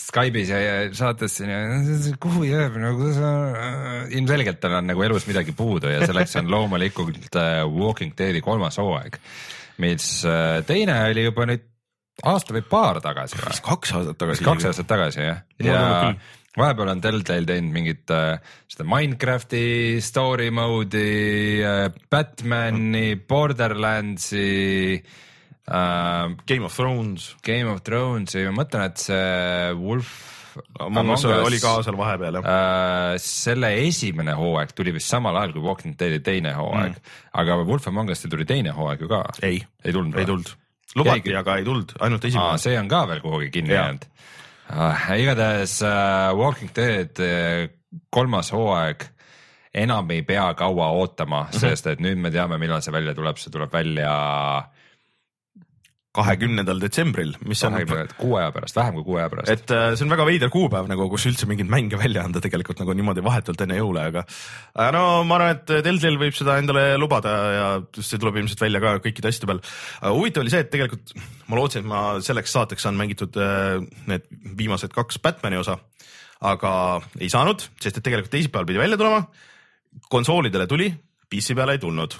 Skype'is 0.00 0.50
ja, 0.50 0.60
ja 0.62 0.76
saates 0.96 1.36
siin 1.38 1.50
ja 1.52 1.60
kuhu 2.22 2.46
jääb 2.46 2.78
nagu 2.82 3.10
sa, 3.14 3.30
ilmselgelt 4.10 4.60
tal 4.62 4.78
on 4.80 4.90
nagu 4.90 5.04
elus 5.06 5.28
midagi 5.28 5.54
puudu 5.56 5.92
ja 5.92 6.06
selleks 6.06 6.36
on 6.40 6.50
loomulikult 6.50 7.38
äh, 7.38 7.62
Walking 7.70 8.16
Deadi 8.18 8.42
kolmas 8.44 8.80
hooaeg, 8.82 9.20
mis 9.82 10.08
äh, 10.26 10.62
teine 10.66 10.98
oli 11.10 11.28
juba 11.28 11.46
nüüd 11.50 11.68
aasta 12.26 12.56
või 12.56 12.64
paar 12.66 12.98
tagasi 13.04 13.38
kaks 13.38 13.94
aastat 13.98 14.18
tagasi. 14.18 14.46
kaks 14.46 14.70
aastat 14.70 14.90
tagasi 14.90 15.22
jah, 15.22 15.44
ja 15.62 15.84
küll. 16.00 16.18
vahepeal 16.56 16.90
on 16.94 17.04
Telltale 17.04 17.46
teinud 17.46 17.76
mingit 17.76 18.14
äh, 18.14 18.40
seda 18.72 18.88
Minecrafti 18.88 20.00
story 20.02 20.50
mode'i 20.50 21.62
äh,, 21.62 21.86
Batman'i, 22.10 23.14
Borderlandsi 23.28 24.50
äh,, 24.98 25.22
Game 25.66 26.64
of 26.64 26.74
Thrones, 26.76 27.34
Game 27.42 27.66
of 27.66 27.82
Thrones'i, 27.82 28.44
ma 28.46 28.62
mõtlen, 28.62 28.86
et 28.86 29.02
see 29.02 29.74
Wolf 29.80 30.36
Among 30.80 31.12
Us 31.12 31.24
oli 31.26 31.58
ka 31.60 31.72
seal 31.84 31.96
vahepeal 31.98 32.38
jah. 32.38 32.46
äh, 32.48 33.14
selle 33.22 33.72
esimene 33.84 34.36
hooaeg 34.38 34.72
tuli 34.76 34.94
vist 34.96 35.10
samal 35.12 35.36
ajal 35.40 35.56
kui 35.56 35.64
Walking 35.64 35.96
Deadi 36.00 36.20
teine 36.24 36.54
hooaeg 36.56 36.94
mm., 36.94 37.16
aga 37.42 37.58
Wolf 37.64 37.88
Among 37.90 38.12
Us'i 38.14 38.30
tuli 38.32 38.46
teine 38.48 38.74
hooaeg 38.76 39.04
ju 39.04 39.10
ka. 39.10 39.22
ei, 39.46 39.60
ei 39.84 39.96
tulnud 39.96 40.16
ei 40.20 40.28
tulnud. 40.28 40.52
lubati, 40.96 41.34
aga 41.36 41.58
ei 41.60 41.66
tulnud, 41.66 41.96
ainult 42.00 42.28
esimene. 42.28 42.62
see 42.62 42.78
on 42.80 42.88
ka 42.92 43.02
veel 43.10 43.20
kuhugi 43.24 43.50
kinni 43.58 43.76
jäänud 43.76 44.06
ah,. 44.70 45.10
igatahes 45.18 45.80
äh, 45.84 46.30
Walking 46.38 46.72
Dead 46.76 47.22
äh, 47.24 47.68
kolmas 48.10 48.52
hooaeg 48.54 49.08
enam 49.76 50.10
ei 50.14 50.22
pea 50.24 50.48
kaua 50.56 50.88
ootama 50.96 51.42
mm. 51.42 51.50
-hmm. 51.50 51.60
sest 51.60 51.92
et 51.92 52.00
nüüd 52.00 52.20
me 52.20 52.32
teame, 52.32 52.58
millal 52.58 52.80
see 52.80 52.94
välja 52.94 53.14
tuleb, 53.14 53.36
see 53.40 53.52
tuleb 53.52 53.72
välja 53.72 54.12
kahekümnendal 56.16 56.80
detsembril, 56.80 57.34
mis 57.48 57.62
on 57.66 57.76
kuu 58.16 58.36
aja 58.38 58.50
pärast, 58.54 58.76
vähem 58.78 58.98
kui 58.98 59.06
kuu 59.06 59.18
aja 59.20 59.28
pärast. 59.32 59.52
et 59.52 59.72
äh, 59.74 59.88
see 59.94 60.06
on 60.06 60.12
väga 60.12 60.26
veider 60.28 60.52
kuupäev 60.52 60.88
nagu, 60.90 61.08
kus 61.12 61.26
üldse 61.30 61.48
mingeid 61.50 61.70
mänge 61.72 61.98
välja 62.00 62.24
anda 62.26 62.42
tegelikult 62.44 62.80
nagu 62.82 62.94
niimoodi 62.96 63.24
vahetult 63.26 63.64
enne 63.64 63.78
jõule, 63.78 64.04
aga 64.10 64.24
aga 64.74 64.90
no 64.96 65.02
ma 65.28 65.38
arvan, 65.38 65.56
et 65.58 65.74
Deltel 65.86 66.18
võib 66.20 66.36
seda 66.36 66.58
endale 66.60 66.86
lubada 67.00 67.34
ja 67.56 67.66
see 67.98 68.20
tuleb 68.22 68.40
ilmselt 68.42 68.64
välja 68.66 68.82
ka 68.84 68.94
kõikide 69.04 69.32
asjade 69.32 69.50
peal. 69.50 69.62
huvitav 70.16 70.44
oli 70.44 70.54
see, 70.54 70.62
et 70.64 70.72
tegelikult 70.72 71.16
ma 71.50 71.60
lootsin, 71.60 71.84
et 71.84 71.90
ma 71.90 72.04
selleks 72.24 72.56
saateks 72.56 72.86
saan 72.86 73.00
mängitud 73.00 73.36
äh, 73.40 73.80
need 74.10 74.30
viimased 74.58 74.94
kaks 74.96 75.20
Batman'i 75.24 75.60
osa, 75.60 75.78
aga 76.46 76.72
ei 77.20 77.32
saanud, 77.32 77.68
sest 77.80 78.00
et 78.00 78.04
tegelikult 78.04 78.32
teisipäeval 78.34 78.68
pidi 78.68 78.82
välja 78.82 79.00
tulema. 79.00 79.26
konsoolidele 80.12 80.66
tuli, 80.66 80.90
PC 81.30 81.54
peale 81.56 81.76
ei 81.76 81.82
tulnud 81.82 82.16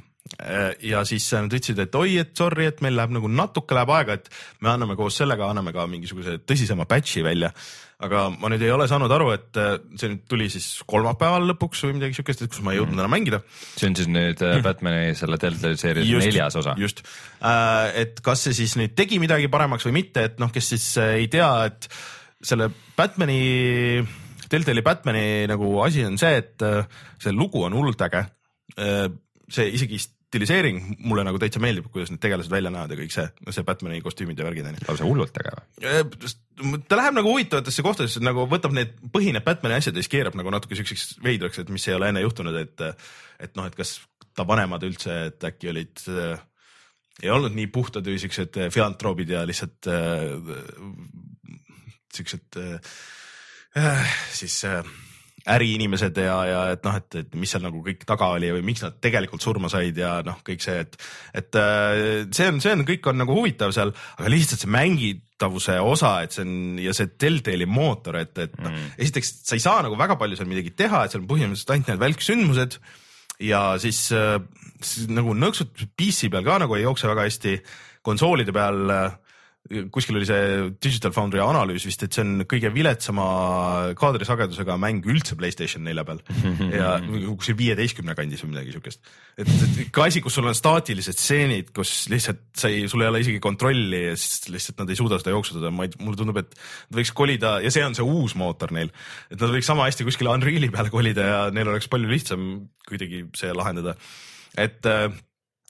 ja 0.82 1.02
siis 1.06 1.26
nad 1.36 1.52
ütlesid, 1.54 1.78
et 1.84 1.96
oi, 1.96 2.16
et 2.20 2.32
sorry, 2.36 2.66
et 2.70 2.80
meil 2.84 2.96
läheb 2.98 3.12
nagu 3.14 3.28
natuke 3.30 3.76
läheb 3.76 3.90
aega, 3.94 4.16
et 4.18 4.30
me 4.64 4.72
anname 4.72 4.96
koos 4.98 5.18
sellega, 5.20 5.48
anname 5.52 5.72
ka 5.74 5.86
mingisuguse 5.90 6.40
tõsisema 6.42 6.86
patch'i 6.88 7.22
välja. 7.24 7.52
aga 7.96 8.26
ma 8.28 8.50
nüüd 8.52 8.60
ei 8.60 8.68
ole 8.74 8.84
saanud 8.90 9.12
aru, 9.14 9.30
et 9.32 9.56
äh, 9.56 9.78
see 9.96 10.10
nüüd 10.12 10.26
tuli 10.28 10.50
siis 10.52 10.82
kolmapäeval 10.84 11.46
lõpuks 11.48 11.80
või 11.86 11.94
midagi 11.96 12.18
siukest, 12.18 12.42
et 12.44 12.52
kus 12.52 12.60
ma 12.66 12.74
ei 12.74 12.80
jõudnud 12.80 12.98
enam 12.98 13.14
mängida. 13.14 13.40
see 13.76 13.88
on 13.88 13.96
siis 13.96 14.10
nüüd 14.10 14.42
äh, 14.44 14.58
Batman'i 14.66 15.14
selle 15.16 15.38
Telltale 15.40 15.78
seeria 15.80 16.04
neljas 16.04 16.58
osa. 16.60 16.74
just, 16.80 17.00
et 17.94 18.20
kas 18.26 18.44
see 18.48 18.58
siis 18.58 18.76
nüüd 18.80 18.98
tegi 18.98 19.20
midagi 19.22 19.48
paremaks 19.52 19.86
või 19.88 20.00
mitte, 20.02 20.26
et 20.28 20.42
noh, 20.42 20.52
kes 20.52 20.74
siis 20.74 20.90
ei 21.06 21.30
tea, 21.32 21.50
et 21.70 21.88
selle 22.42 22.68
Batman'i 22.98 24.02
Telltale'i 24.50 24.84
Batman'i 24.84 25.46
nagu 25.50 25.70
asi 25.86 26.04
on 26.06 26.18
see, 26.20 26.42
et 26.42 26.66
see 27.22 27.32
lugu 27.32 27.64
on 27.66 27.78
hullult 27.78 28.02
äge. 28.10 28.26
see 29.48 29.70
isegi 29.78 29.98
stiliseering 30.26 30.80
mulle 31.06 31.22
nagu 31.26 31.38
täitsa 31.40 31.60
meeldib, 31.62 31.86
kuidas 31.92 32.10
need 32.12 32.20
tegelased 32.22 32.50
välja 32.52 32.72
näevad 32.74 32.92
ja 32.92 32.98
kõik 32.98 33.14
see, 33.14 33.26
see 33.54 33.66
Batman'i 33.66 34.02
kostüümid 34.04 34.40
ja 34.40 34.46
värgid 34.48 34.66
onju. 34.70 34.82
lausa 34.88 35.06
hullult 35.06 35.38
äge 35.42 35.54
või? 35.54 36.80
ta 36.88 36.98
läheb 36.98 37.16
nagu 37.18 37.30
huvitavatesse 37.30 37.84
kohtadesse, 37.86 38.22
nagu 38.24 38.48
võtab 38.50 38.74
need, 38.76 38.96
põhineb 39.14 39.46
Batman'i 39.46 39.78
asjad 39.78 39.94
ja 39.96 40.02
siis 40.02 40.12
keerab 40.16 40.38
nagu 40.38 40.52
natuke 40.54 40.78
siukseks 40.78 41.16
veidraks, 41.24 41.62
et 41.62 41.70
mis 41.72 41.86
ei 41.88 41.96
ole 41.96 42.10
enne 42.10 42.24
juhtunud, 42.24 42.58
et, 42.58 42.84
et 43.42 43.56
noh, 43.58 43.68
et 43.68 43.78
kas 43.78 44.00
ta 44.36 44.44
vanemad 44.48 44.82
üldse, 44.88 45.20
et 45.30 45.48
äkki 45.48 45.70
olid 45.72 46.02
äh, 46.12 46.34
ei 47.22 47.32
olnud 47.32 47.54
nii 47.56 47.68
puhtad 47.72 48.06
või 48.06 48.18
siuksed 48.20 48.58
filantroobid 48.74 49.30
ja 49.32 49.44
lihtsalt 49.48 49.88
äh, 49.88 50.34
siuksed 52.16 52.58
äh, 52.60 54.16
siis 54.32 54.58
äh, 54.68 54.82
äriinimesed 55.46 56.18
ja, 56.18 56.36
ja 56.48 56.60
et 56.74 56.82
noh, 56.86 56.96
et, 56.98 57.18
et 57.20 57.36
mis 57.38 57.50
seal 57.52 57.62
nagu 57.62 57.78
kõik 57.84 58.02
taga 58.08 58.32
oli 58.34 58.50
või 58.56 58.64
miks 58.66 58.82
nad 58.82 58.96
tegelikult 59.02 59.44
surma 59.44 59.70
said 59.72 59.98
ja 60.00 60.18
noh, 60.26 60.40
kõik 60.46 60.64
see, 60.64 60.80
et, 60.82 60.98
et 61.38 61.58
äh, 61.60 62.26
see 62.34 62.48
on, 62.50 62.60
see 62.62 62.74
on, 62.74 62.84
kõik 62.88 63.06
on 63.10 63.20
nagu 63.22 63.36
huvitav 63.36 63.74
seal, 63.76 63.92
aga 64.18 64.32
lihtsalt 64.32 64.64
see 64.64 64.72
mängitavuse 64.74 65.78
osa, 65.84 66.16
et 66.26 66.34
see 66.34 66.46
on 66.46 66.80
ja 66.82 66.94
see 66.96 67.12
Deltali 67.14 67.68
mootor, 67.70 68.18
et, 68.22 68.34
et 68.42 68.56
noh 68.58 68.72
mm., 68.72 68.94
esiteks 69.06 69.34
sa 69.46 69.58
ei 69.58 69.62
saa 69.62 69.82
nagu 69.86 69.98
väga 69.98 70.18
palju 70.20 70.38
seal 70.38 70.50
midagi 70.50 70.74
teha, 70.74 71.04
et 71.04 71.14
seal 71.14 71.22
on 71.22 71.30
põhimõtteliselt 71.30 71.74
ainult 71.76 71.92
need 71.92 72.02
välksündmused 72.02 72.80
ja 73.46 73.62
siis, 73.82 74.00
siis 74.80 75.12
nagu 75.12 75.36
nõksud 75.36 75.86
PC 75.94 76.32
peal 76.32 76.46
ka 76.46 76.58
nagu 76.64 76.74
ei 76.78 76.86
jookse 76.86 77.10
väga 77.10 77.28
hästi, 77.28 77.58
konsoolide 78.06 78.54
peal 78.56 78.90
äh, 78.90 79.14
kuskil 79.92 80.18
oli 80.18 80.26
see 80.28 80.66
Digital 80.82 81.12
Foundry 81.14 81.40
analüüs 81.42 81.86
vist, 81.88 82.02
et 82.06 82.14
see 82.14 82.22
on 82.22 82.44
kõige 82.48 82.70
viletsama 82.74 83.26
kaadrisagedusega 83.98 84.76
mäng 84.80 85.06
üldse 85.10 85.36
Playstation 85.38 85.84
nelja 85.86 86.04
peal 86.06 86.20
ja 86.80 86.96
kuskil 87.38 87.58
viieteistkümne 87.58 88.14
kandis 88.18 88.44
või 88.44 88.54
midagi 88.54 88.76
siukest. 88.76 89.10
et, 89.40 89.50
ikka 89.86 90.06
asi, 90.06 90.22
kus 90.24 90.38
sul 90.38 90.48
on 90.50 90.56
staatilised 90.56 91.18
stseenid, 91.18 91.72
kus 91.76 91.94
lihtsalt 92.12 92.44
sa 92.56 92.70
ei, 92.72 92.86
sul 92.90 93.04
ei 93.04 93.10
ole 93.10 93.22
isegi 93.24 93.42
kontrolli 93.42 94.04
ja 94.08 94.14
siis 94.20 94.46
lihtsalt 94.54 94.84
nad 94.84 94.92
ei 94.92 95.00
suuda 95.00 95.20
seda 95.22 95.34
jooksutada, 95.34 95.74
ma 95.74 95.88
ei, 95.88 95.94
mulle 96.00 96.20
tundub, 96.20 96.40
et 96.42 96.54
nad 96.54 97.00
võiks 97.00 97.14
kolida 97.16 97.56
ja 97.64 97.74
see 97.74 97.84
on 97.86 97.98
see 97.98 98.06
uus 98.06 98.36
mootor 98.38 98.74
neil, 98.76 98.92
et 99.32 99.40
nad 99.40 99.52
võiks 99.52 99.68
sama 99.68 99.88
hästi 99.88 100.06
kuskile 100.06 100.34
Unreali 100.34 100.70
peale 100.72 100.94
kolida 100.94 101.26
ja 101.26 101.40
neil 101.54 101.74
oleks 101.74 101.90
palju 101.90 102.10
lihtsam 102.12 102.48
kuidagi 102.86 103.26
see 103.36 103.50
lahendada. 103.56 103.96
et 104.56 104.86
äh, 104.86 105.10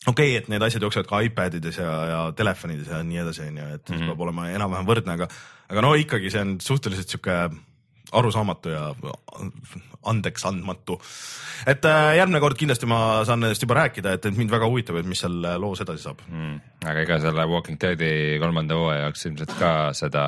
okei 0.06 0.32
okay,, 0.32 0.40
et 0.40 0.50
need 0.52 0.62
asjad 0.62 0.86
jooksevad 0.86 1.08
ka 1.10 1.20
iPadides 1.28 1.78
ja, 1.82 1.92
ja 2.10 2.20
telefonides 2.36 2.90
ja 2.92 3.02
nii 3.06 3.22
edasi, 3.24 3.46
onju, 3.48 3.68
et 3.74 3.88
mm 3.88 3.96
-hmm. 3.96 4.12
peab 4.12 4.26
olema 4.26 4.48
enam-vähem 4.50 4.88
võrdne, 4.88 5.16
aga, 5.18 5.28
aga 5.68 5.86
no 5.86 5.94
ikkagi 5.94 6.30
see 6.30 6.44
on 6.46 6.56
suhteliselt 6.60 7.08
sihuke 7.08 7.38
arusaamatu 8.12 8.70
ja 8.70 8.92
andeks 10.06 10.44
andmatu. 10.46 11.00
et 11.66 11.84
äh, 11.84 12.16
järgmine 12.16 12.40
kord 12.40 12.58
kindlasti 12.58 12.86
ma 12.86 13.24
saan 13.24 13.40
nendest 13.40 13.62
juba 13.62 13.74
rääkida, 13.74 14.12
et, 14.12 14.28
mind 14.36 14.50
väga 14.50 14.66
huvitab, 14.66 14.96
et 14.96 15.06
mis 15.06 15.20
seal 15.20 15.40
loos 15.58 15.80
edasi 15.80 16.02
saab 16.02 16.22
mm,. 16.28 16.60
aga 16.84 17.00
ega 17.00 17.20
selle 17.20 17.46
Walking 17.50 17.80
Deadi 17.80 18.38
kolmanda 18.40 18.74
hooaja 18.74 19.06
jaoks 19.06 19.26
ilmselt 19.26 19.56
ka 19.58 19.72
seda 19.92 20.26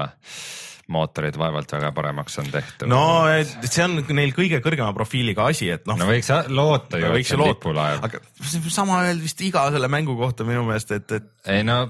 mootorid 0.93 1.37
vaevalt 1.39 1.73
väga 1.73 1.93
paremaks 1.97 2.39
on 2.43 2.51
tehtud. 2.53 2.89
no 2.91 3.03
et 3.31 3.69
see 3.69 3.85
on 3.85 3.99
neil 4.17 4.33
kõige 4.37 4.63
kõrgema 4.65 4.91
profiiliga 4.97 5.49
asi, 5.53 5.71
et 5.75 5.87
noh. 5.89 5.99
no 6.01 6.09
võiks 6.09 6.31
loota 6.49 7.01
ju, 7.01 7.13
et 7.13 7.29
see 7.29 7.39
on 7.39 7.47
lipulaev. 7.51 8.05
aga 8.09 8.23
sama 8.73 9.03
öeldi 9.07 9.29
vist 9.29 9.43
iga 9.45 9.69
selle 9.75 9.91
mängu 9.93 10.17
kohta 10.19 10.49
minu 10.49 10.65
meelest, 10.69 10.95
et, 10.97 11.19
et. 11.21 11.33
ei 11.59 11.65
no 11.67 11.85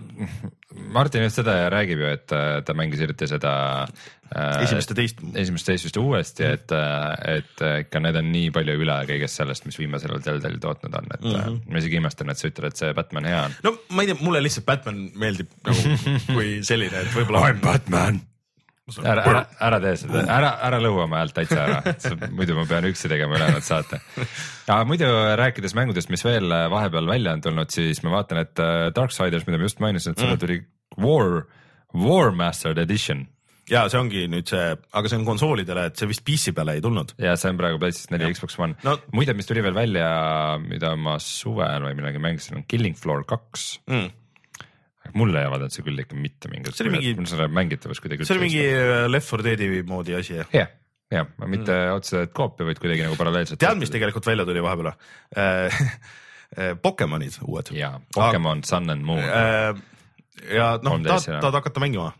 Martin 0.93 1.25
just 1.25 1.39
seda 1.41 1.55
räägib 1.73 2.01
ju, 2.03 2.09
et 2.13 2.33
äh, 2.35 2.59
ta 2.65 2.75
mängis 2.77 3.01
hiljuti 3.01 3.29
seda 3.31 3.53
äh,. 3.85 4.63
esimest 4.63 4.93
ja 4.93 4.97
teist. 4.99 5.23
esimest 5.43 5.69
ja 5.69 5.73
teist 5.73 5.89
vist 5.89 5.97
uuesti 5.97 6.45
mm, 6.45 6.49
-hmm. 6.49 6.55
et, 6.55 6.73
äh, 6.73 7.37
et 7.37 7.63
äh, 7.65 7.81
ikka 7.87 8.03
need 8.05 8.19
on 8.21 8.33
nii 8.33 8.51
palju 8.55 8.77
üle 8.85 8.99
kõigest 9.09 9.41
sellest, 9.41 9.67
mis 9.67 9.79
viimasel 9.79 10.13
ajal 10.13 10.25
Telltale 10.27 10.61
tootnud 10.61 10.95
on, 11.01 11.13
et 11.15 11.25
mm 11.25 11.39
-hmm. 11.41 11.61
ma 11.73 11.79
isegi 11.79 12.03
imestan, 12.03 12.31
et 12.31 12.39
sa 12.39 12.49
ütled, 12.49 12.67
et 12.69 12.77
see 12.77 12.95
Batman 12.95 13.31
hea 13.31 13.45
on. 13.45 13.55
no 13.65 13.77
ma 13.91 14.03
ei 14.03 14.13
tea, 14.13 14.19
mulle 14.21 14.43
lihtsalt 14.43 14.67
Batman 14.67 15.07
meeldib 15.15 15.55
nagu 15.65 15.97
kui 16.35 16.59
selline, 16.63 17.07
et 17.07 17.15
võib-olla. 17.15 17.49
I 17.49 17.57
m 17.57 17.65
Batman 17.65 18.21
ära, 19.03 19.23
ära, 19.23 19.43
ära 19.69 19.79
tee 19.83 19.95
seda, 20.01 20.25
ära, 20.33 20.51
ära 20.69 20.81
lõua 20.83 21.07
oma 21.07 21.21
häält 21.21 21.37
täitsa 21.37 21.61
ära, 21.65 21.95
muidu 22.35 22.57
ma 22.59 22.65
pean 22.69 22.89
üksi 22.89 23.11
tegema 23.11 23.39
ülejäänud 23.39 23.67
saate. 23.67 24.01
aga 24.67 24.83
muidu 24.89 25.09
rääkides 25.41 25.77
mängudest, 25.79 26.13
mis 26.13 26.25
veel 26.27 26.53
vahepeal 26.73 27.09
välja 27.11 27.35
on 27.37 27.45
tulnud, 27.45 27.73
siis 27.75 28.03
ma 28.05 28.19
vaatan, 28.19 28.45
et 28.45 28.63
äh, 28.65 28.89
Darksiders, 28.97 29.47
mida 29.49 29.61
ma 29.61 29.69
just 29.69 29.83
mainisin, 29.85 30.15
et 30.15 30.23
selle 30.23 30.37
mm. 30.37 30.45
tuli 30.45 30.61
War, 30.99 31.43
War 31.95 32.33
Mastered 32.35 32.81
Edition. 32.83 33.27
Ja 33.69 33.83
see 33.93 34.01
ongi 34.01 34.23
nüüd 34.33 34.49
see, 34.49 34.69
aga 34.97 35.11
see 35.11 35.19
on 35.19 35.27
konsoolidele, 35.29 35.91
et 35.91 36.01
see 36.01 36.09
vist 36.09 36.25
PC 36.25 36.55
peale 36.57 36.79
ei 36.79 36.85
tulnud. 36.85 37.13
ja 37.21 37.35
see 37.37 37.53
on 37.53 37.59
praegu 37.61 37.81
PlayStation 37.83 38.17
neli 38.17 38.33
Xbox 38.33 38.57
One. 38.57 38.79
No.. 38.87 38.97
muide, 39.13 39.37
mis 39.37 39.49
tuli 39.49 39.65
veel 39.65 39.77
välja, 39.77 40.09
mida 40.63 40.95
ma 40.97 41.19
suvel 41.21 41.85
või 41.85 41.99
millalgi 41.99 42.23
mängisin, 42.25 42.63
on 42.63 42.65
Killing 42.71 42.97
Floor 42.97 43.27
kaks. 43.29 43.75
Mm 43.91 44.18
mulle 45.17 45.43
ei 45.43 45.49
avaldanud 45.49 45.75
see 45.75 45.85
küll 45.87 46.03
ikka 46.03 46.19
mitte 46.19 46.51
mingit. 46.53 46.77
see 46.77 46.87
oli 46.87 46.95
mingi. 46.97 47.15
selle 47.31 47.49
mängitavus 47.53 48.03
kuidagi. 48.05 48.27
see 48.29 48.37
oli 48.37 48.47
mingi 48.47 48.63
äh, 48.69 49.07
Left 49.11 49.33
4 49.33 49.47
Dead'i 49.49 49.83
moodi 49.89 50.17
asi 50.19 50.39
jah? 50.39 50.55
jah, 50.55 50.71
jah, 51.15 51.29
mitte 51.47 51.75
mm. 51.75 51.99
otseselt 51.99 52.33
koopia, 52.37 52.69
vaid 52.69 52.81
kuidagi 52.83 53.07
nagu 53.07 53.19
paralleelselt. 53.21 53.61
tead, 53.63 53.81
mis 53.81 53.93
tegelikult 53.95 54.29
välja 54.29 54.47
tuli 54.49 54.65
vahepeal 54.65 54.91
või? 54.91 55.13
Äh, 55.37 55.83
äh, 56.59 56.73
Pokemonid 56.83 57.41
uued. 57.47 57.75
jaa, 57.77 57.95
Pokemon 58.15 58.65
ah, 58.65 58.71
Sun 58.71 58.95
and 58.95 59.07
Moon. 59.09 59.23
ja 60.49 60.73
noh, 60.83 60.99
tahad, 61.05 61.29
tahad 61.39 61.61
hakata 61.63 61.85
mängima? 61.85 62.13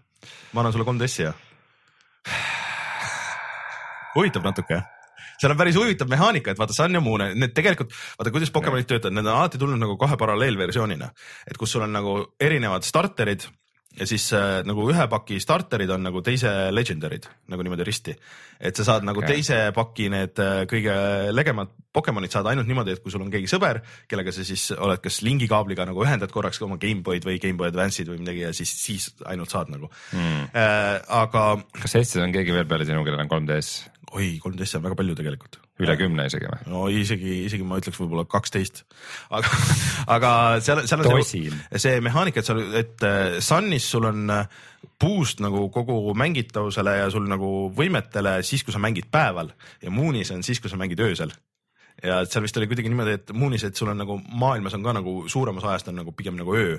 ma 0.53 0.63
annan 0.63 0.75
sulle 0.75 0.89
3DS-i 0.89 1.27
ja. 1.29 1.35
huvitab 4.17 4.49
natuke 4.49 4.79
jah? 4.79 4.87
Seal 5.39 5.55
on 5.55 5.61
päris 5.61 5.79
huvitav 5.79 6.11
mehaanika, 6.11 6.53
et 6.53 6.61
vaata 6.61 6.77
Sun 6.77 6.99
ja 6.99 7.05
Moon, 7.05 7.29
need 7.39 7.55
tegelikult, 7.57 7.95
vaata 8.19 8.35
kuidas 8.35 8.53
Pokemonid 8.55 8.91
töötavad, 8.91 9.17
need 9.17 9.27
on 9.27 9.37
alati 9.37 9.61
tulnud 9.61 9.81
nagu 9.81 9.97
kahe 10.01 10.19
paralleelversioonina, 10.21 11.13
et 11.51 11.61
kus 11.61 11.77
sul 11.77 11.87
on 11.87 11.95
nagu 11.95 12.19
erinevad 12.43 12.87
starterid 12.87 13.47
ja 13.99 14.07
siis 14.07 14.29
äh, 14.37 14.61
nagu 14.67 14.85
ühe 14.91 15.07
paki 15.11 15.39
starterid 15.43 15.91
on 15.91 16.05
nagu 16.07 16.21
teise 16.25 16.51
legendary'd 16.75 17.27
nagu 17.51 17.65
niimoodi 17.65 17.87
risti. 17.87 18.15
et 18.61 18.77
sa 18.77 18.85
saad 18.85 19.07
nagu 19.07 19.23
okay. 19.23 19.39
teise 19.39 19.59
paki 19.75 20.09
need 20.13 20.43
äh, 20.43 20.63
kõige 20.71 20.95
legemad 21.35 21.75
Pokemonid 21.99 22.31
saad 22.31 22.47
ainult 22.51 22.69
niimoodi, 22.69 22.95
et 22.95 23.03
kui 23.03 23.11
sul 23.11 23.25
on 23.25 23.31
keegi 23.33 23.49
sõber, 23.51 23.81
kellega 24.11 24.33
sa 24.35 24.45
siis 24.47 24.69
oled 24.77 25.01
kas 25.03 25.23
lingikaabliga 25.27 25.87
nagu 25.89 26.05
ühendad 26.05 26.31
korraks 26.31 26.61
oma 26.63 26.79
GameBoy'd 26.79 27.27
või 27.27 27.41
GameBoy 27.43 27.73
Advance'id 27.73 28.11
või 28.13 28.21
midagi 28.23 28.45
ja 28.45 28.53
siis, 28.55 28.75
siis 28.85 29.11
ainult 29.27 29.51
saad 29.55 29.73
nagu 29.73 29.91
mm.. 30.13 30.51
Äh, 30.53 30.99
aga. 31.23 31.47
kas 31.83 31.99
Eestis 31.99 32.23
on 32.23 32.35
keegi 32.35 32.55
veel 32.55 32.69
peale 32.71 32.87
sinu, 32.87 33.03
kellel 33.07 33.25
on 33.25 33.33
3DS? 33.33 33.98
Oi, 34.17 34.29
kolmteist 34.43 34.79
on 34.79 34.85
väga 34.85 34.97
palju 34.99 35.17
tegelikult. 35.19 35.59
üle 35.83 35.95
kümne 36.01 36.27
isegi 36.29 36.49
või? 36.49 36.59
no 36.73 36.85
isegi, 36.93 37.35
isegi 37.47 37.67
ma 37.67 37.79
ütleks 37.81 37.99
võib-olla 38.01 38.25
kaksteist. 38.31 38.85
aga, 39.35 39.51
aga 40.17 40.31
seal, 40.65 40.85
seal 40.89 41.05
on 41.05 41.11
Tosin. 41.11 41.59
see, 41.71 41.83
see 41.85 42.01
mehaanika, 42.05 42.43
et 42.43 42.49
sa, 42.49 42.57
et 42.81 43.07
äh, 43.07 43.39
Sunis 43.45 43.91
sul 43.93 44.09
on 44.09 44.33
äh, 44.35 44.63
boost 45.01 45.43
nagu 45.45 45.67
kogu 45.75 46.01
mängitavusele 46.19 46.97
ja 47.01 47.11
sul 47.13 47.29
nagu 47.31 47.69
võimetele 47.77 48.39
siis, 48.47 48.65
kui 48.67 48.75
sa 48.75 48.83
mängid 48.83 49.11
päeval 49.13 49.53
ja 49.83 49.93
Moonis 49.95 50.33
on 50.35 50.43
siis, 50.47 50.63
kui 50.63 50.73
sa 50.73 50.81
mängid 50.81 51.03
öösel 51.05 51.35
ja 52.03 52.21
et 52.23 52.33
seal 52.33 52.45
vist 52.47 52.59
oli 52.61 52.69
kuidagi 52.71 52.91
niimoodi, 52.93 53.17
et 53.19 53.33
Moonis, 53.35 53.67
et 53.67 53.79
sul 53.79 53.91
on 53.91 53.99
nagu 53.99 54.19
maailmas 54.29 54.77
on 54.79 54.87
ka 54.87 54.95
nagu 55.01 55.21
suuremas 55.31 55.67
ajast 55.67 55.93
on 55.93 55.99
nagu 56.01 56.15
pigem 56.17 56.39
nagu 56.39 56.55
öö 56.57 56.79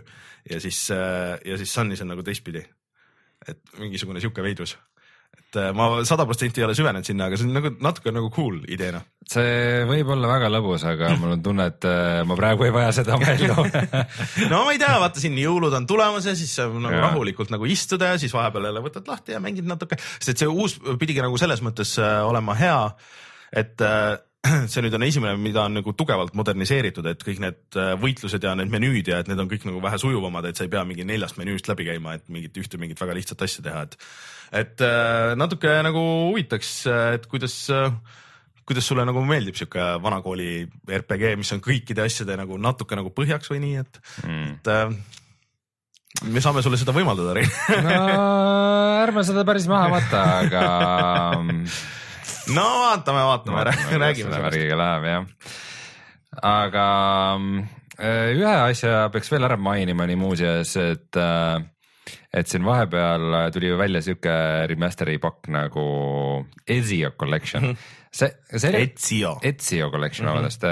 ja 0.50 0.60
siis 0.64 0.88
äh, 0.96 1.38
ja 1.46 1.58
siis 1.62 1.74
Sunis 1.74 2.02
on 2.02 2.14
nagu 2.16 2.24
teistpidi. 2.24 2.66
et 3.48 3.60
mingisugune 3.80 4.20
sihuke 4.20 4.44
veidrus 4.44 4.76
et 5.38 5.58
äh, 5.58 5.72
ma 5.74 5.88
sada 6.06 6.26
protsenti 6.30 6.62
ei 6.62 6.68
ole 6.68 6.76
süvenenud 6.78 7.08
sinna, 7.08 7.26
aga 7.30 7.40
see 7.40 7.48
on 7.48 7.56
nagu 7.58 7.72
natuke 7.82 8.14
nagu 8.14 8.30
cool 8.34 8.60
ideena. 8.70 9.02
see 9.30 9.82
võib 9.90 10.12
olla 10.14 10.30
väga 10.30 10.52
lõbus, 10.54 10.86
aga 10.90 11.12
mul 11.18 11.34
on 11.38 11.44
tunne, 11.46 11.66
et 11.72 11.88
äh, 11.90 12.22
ma 12.30 12.38
praegu 12.38 12.68
ei 12.68 12.74
vaja 12.76 12.92
seda 13.00 13.18
välja 13.22 13.56
no 14.52 14.64
ma 14.68 14.76
ei 14.76 14.82
tea, 14.82 14.94
vaata 15.02 15.22
siin 15.22 15.38
jõulud 15.42 15.74
on 15.80 15.90
tulemas 15.90 16.30
ja 16.30 16.36
siis 16.38 16.54
saab 16.60 16.78
nagu 16.78 16.94
ja. 16.94 17.04
rahulikult 17.08 17.54
nagu 17.54 17.70
istuda 17.70 18.14
ja 18.14 18.22
siis 18.22 18.34
vahepeal 18.36 18.70
jälle 18.70 18.86
võtad 18.86 19.10
lahti 19.10 19.38
ja 19.38 19.42
mängid 19.44 19.70
natuke, 19.70 19.98
sest 20.20 20.44
see 20.44 20.50
uus 20.50 20.78
pidigi 21.02 21.26
nagu 21.26 21.38
selles 21.42 21.66
mõttes 21.66 21.96
äh, 22.02 22.20
olema 22.30 22.58
hea, 22.60 22.82
et 23.58 23.82
see 24.72 24.84
nüüd 24.84 24.96
on 24.96 25.04
esimene, 25.04 25.36
mida 25.42 25.66
on 25.68 25.76
nagu 25.80 25.94
tugevalt 25.98 26.36
moderniseeritud, 26.38 27.08
et 27.12 27.24
kõik 27.26 27.42
need 27.44 27.80
võitlused 28.00 28.46
ja 28.46 28.54
need 28.56 28.72
menüüd 28.72 29.12
ja 29.12 29.20
et 29.20 29.28
need 29.32 29.42
on 29.42 29.50
kõik 29.52 29.68
nagu 29.68 29.82
vähe 29.84 30.00
sujuvamad, 30.00 30.48
et 30.48 30.60
sa 30.60 30.66
ei 30.66 30.72
pea 30.72 30.86
mingi 30.88 31.06
neljast 31.08 31.40
menüüst 31.40 31.68
läbi 31.72 31.90
käima, 31.90 32.16
et 32.16 32.26
mingit 32.32 32.56
ühte 32.62 32.80
mingit 32.80 33.00
väga 33.02 33.18
lihtsat 33.18 33.44
asja 33.46 33.66
teha, 33.66 33.84
et 33.88 34.00
et 34.64 34.82
äh, 34.82 35.36
natuke 35.38 35.76
nagu 35.86 36.02
huvitaks, 36.32 36.74
et 37.20 37.28
kuidas, 37.30 37.60
kuidas 38.66 38.88
sulle 38.90 39.06
nagu 39.06 39.22
meeldib 39.28 39.60
sihuke 39.60 39.92
vanakooli 40.02 40.64
RPG, 41.02 41.36
mis 41.42 41.54
on 41.56 41.64
kõikide 41.66 42.08
asjade 42.08 42.38
nagu 42.40 42.58
natuke 42.62 42.98
nagu 42.98 43.14
põhjaks 43.14 43.52
või 43.52 43.64
nii, 43.68 43.84
et 43.84 44.02
mm. 44.24 44.50
et 44.56 44.72
äh, 44.74 44.96
me 46.32 46.42
saame 46.44 46.64
sulle 46.66 46.80
seda 46.82 46.96
võimaldada, 46.96 47.36
Rein 47.38 47.86
no 47.86 48.02
ärme 49.06 49.24
seda 49.28 49.46
päris 49.48 49.68
maha 49.70 49.92
võta, 50.00 50.26
aga 50.46 50.64
no 52.56 52.68
vaatame, 52.84 53.26
vaatame, 53.32 53.66
räägime 53.70 54.30
sellest. 54.30 54.46
värgiga 54.46 54.78
läheb 54.80 55.10
jah, 55.10 55.26
aga 56.52 56.86
äh, 57.98 58.30
ühe 58.38 58.56
asja 58.70 59.10
peaks 59.14 59.32
veel 59.32 59.48
ära 59.50 59.58
mainima 59.60 60.08
nii 60.10 60.20
muuseas, 60.20 60.76
et 60.82 61.20
äh, 61.20 61.60
et 62.34 62.50
siin 62.50 62.66
vahepeal 62.66 63.52
tuli 63.54 63.72
ju 63.72 63.78
välja 63.80 64.02
sihuke 64.06 64.34
remaster'i 64.70 65.18
pakk 65.22 65.50
nagu 65.54 65.86
Ezio 66.68 67.12
Collection 67.18 67.64
mm. 67.64 67.72
-hmm. 67.72 68.10
see, 68.12 68.32
see 68.58 68.70
oli. 68.70 68.84
Ezio. 68.84 69.40
Ezio 69.44 69.90
Collection 69.92 70.28
mm, 70.28 70.32
-hmm. 70.32 70.36
vabandust. 70.36 70.64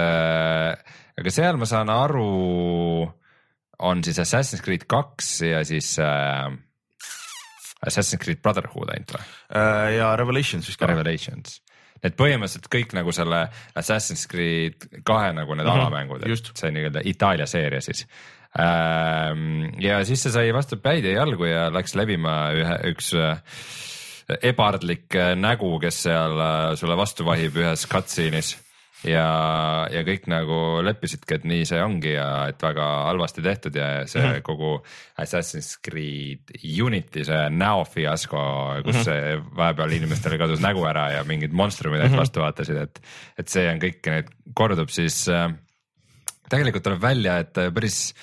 aga 1.17 1.31
seal 1.31 1.57
ma 1.57 1.65
saan 1.65 1.89
aru, 1.89 3.11
on 3.79 4.03
siis 4.03 4.19
Assassin's 4.19 4.63
Creed 4.63 4.85
kaks 4.87 5.41
ja 5.41 5.63
siis 5.65 5.99
äh, 5.99 6.51
Assassin's 7.85 8.21
Creed 8.23 8.41
Brotherhood 8.41 8.89
ainult 8.93 9.13
või 9.13 9.23
äh,? 9.53 9.97
ja 9.97 10.15
Revelations 10.15 10.67
vist 10.67 10.79
ka. 10.79 10.89
Revelations 10.89 11.61
et 12.03 12.17
põhimõtteliselt 12.17 12.69
kõik 12.71 12.95
nagu 12.97 13.13
selle 13.15 13.47
Assassin's 13.75 14.27
Creed 14.29 14.87
kahe 15.07 15.33
nagu 15.33 15.55
need 15.55 15.65
mm 15.65 15.71
-hmm, 15.71 15.85
alamängud, 15.87 16.25
et 16.27 16.51
see 16.59 16.71
nii-öelda 16.71 17.01
Itaalia 17.05 17.45
seeria 17.45 17.81
siis. 17.81 18.05
Ähm, 18.57 19.73
ja 19.79 19.99
siis 20.05 20.23
see 20.23 20.31
sai 20.31 20.53
vastu 20.53 20.77
päid 20.81 21.05
ja 21.05 21.19
jalgu 21.19 21.45
ja 21.45 21.67
läks 21.73 21.95
läbima 21.95 22.51
ühe, 22.57 22.77
üks 22.93 23.11
äh, 23.13 23.41
ebardlik 24.41 25.15
äh, 25.15 25.35
nägu, 25.35 25.79
kes 25.79 26.03
seal 26.07 26.39
äh, 26.39 26.75
sulle 26.75 26.97
vastu 26.97 27.25
vahib 27.25 27.59
ühes 27.59 27.85
cutscene'is 27.91 28.55
ja, 29.05 29.27
ja 29.93 30.03
kõik 30.07 30.25
nagu 30.31 30.59
leppisidki, 30.85 31.37
et 31.37 31.45
nii 31.49 31.65
see 31.69 31.81
ongi 31.83 32.15
ja 32.15 32.29
et 32.51 32.63
väga 32.63 32.85
halvasti 33.09 33.43
tehtud 33.45 33.75
ja 33.77 33.89
see 34.07 34.23
mm 34.23 34.31
-hmm. 34.31 34.45
kogu 34.47 34.71
Assassin's 35.21 35.77
Creed 35.83 36.55
Unity 36.81 37.25
see 37.25 37.49
näofiasko, 37.49 38.41
kus 38.85 38.95
mm 38.95 38.99
-hmm. 38.99 39.05
see 39.05 39.37
vahepeal 39.61 39.91
inimestel 39.91 40.37
kadus 40.37 40.63
nägu 40.63 40.85
ära 40.85 41.11
ja 41.11 41.23
mingid 41.23 41.51
monstrumid 41.51 42.01
mm 42.01 42.07
-hmm. 42.07 42.17
vastu 42.17 42.39
vaatasid, 42.39 42.77
et, 42.77 42.99
et 43.37 43.47
see 43.47 43.69
on 43.71 43.79
kõik 43.79 44.11
need 44.11 44.33
kordub, 44.53 44.89
siis 44.89 45.27
äh, 45.29 45.51
tegelikult 46.49 46.83
tuleb 46.83 47.01
välja, 47.01 47.37
et 47.37 47.53
päris 47.53 48.13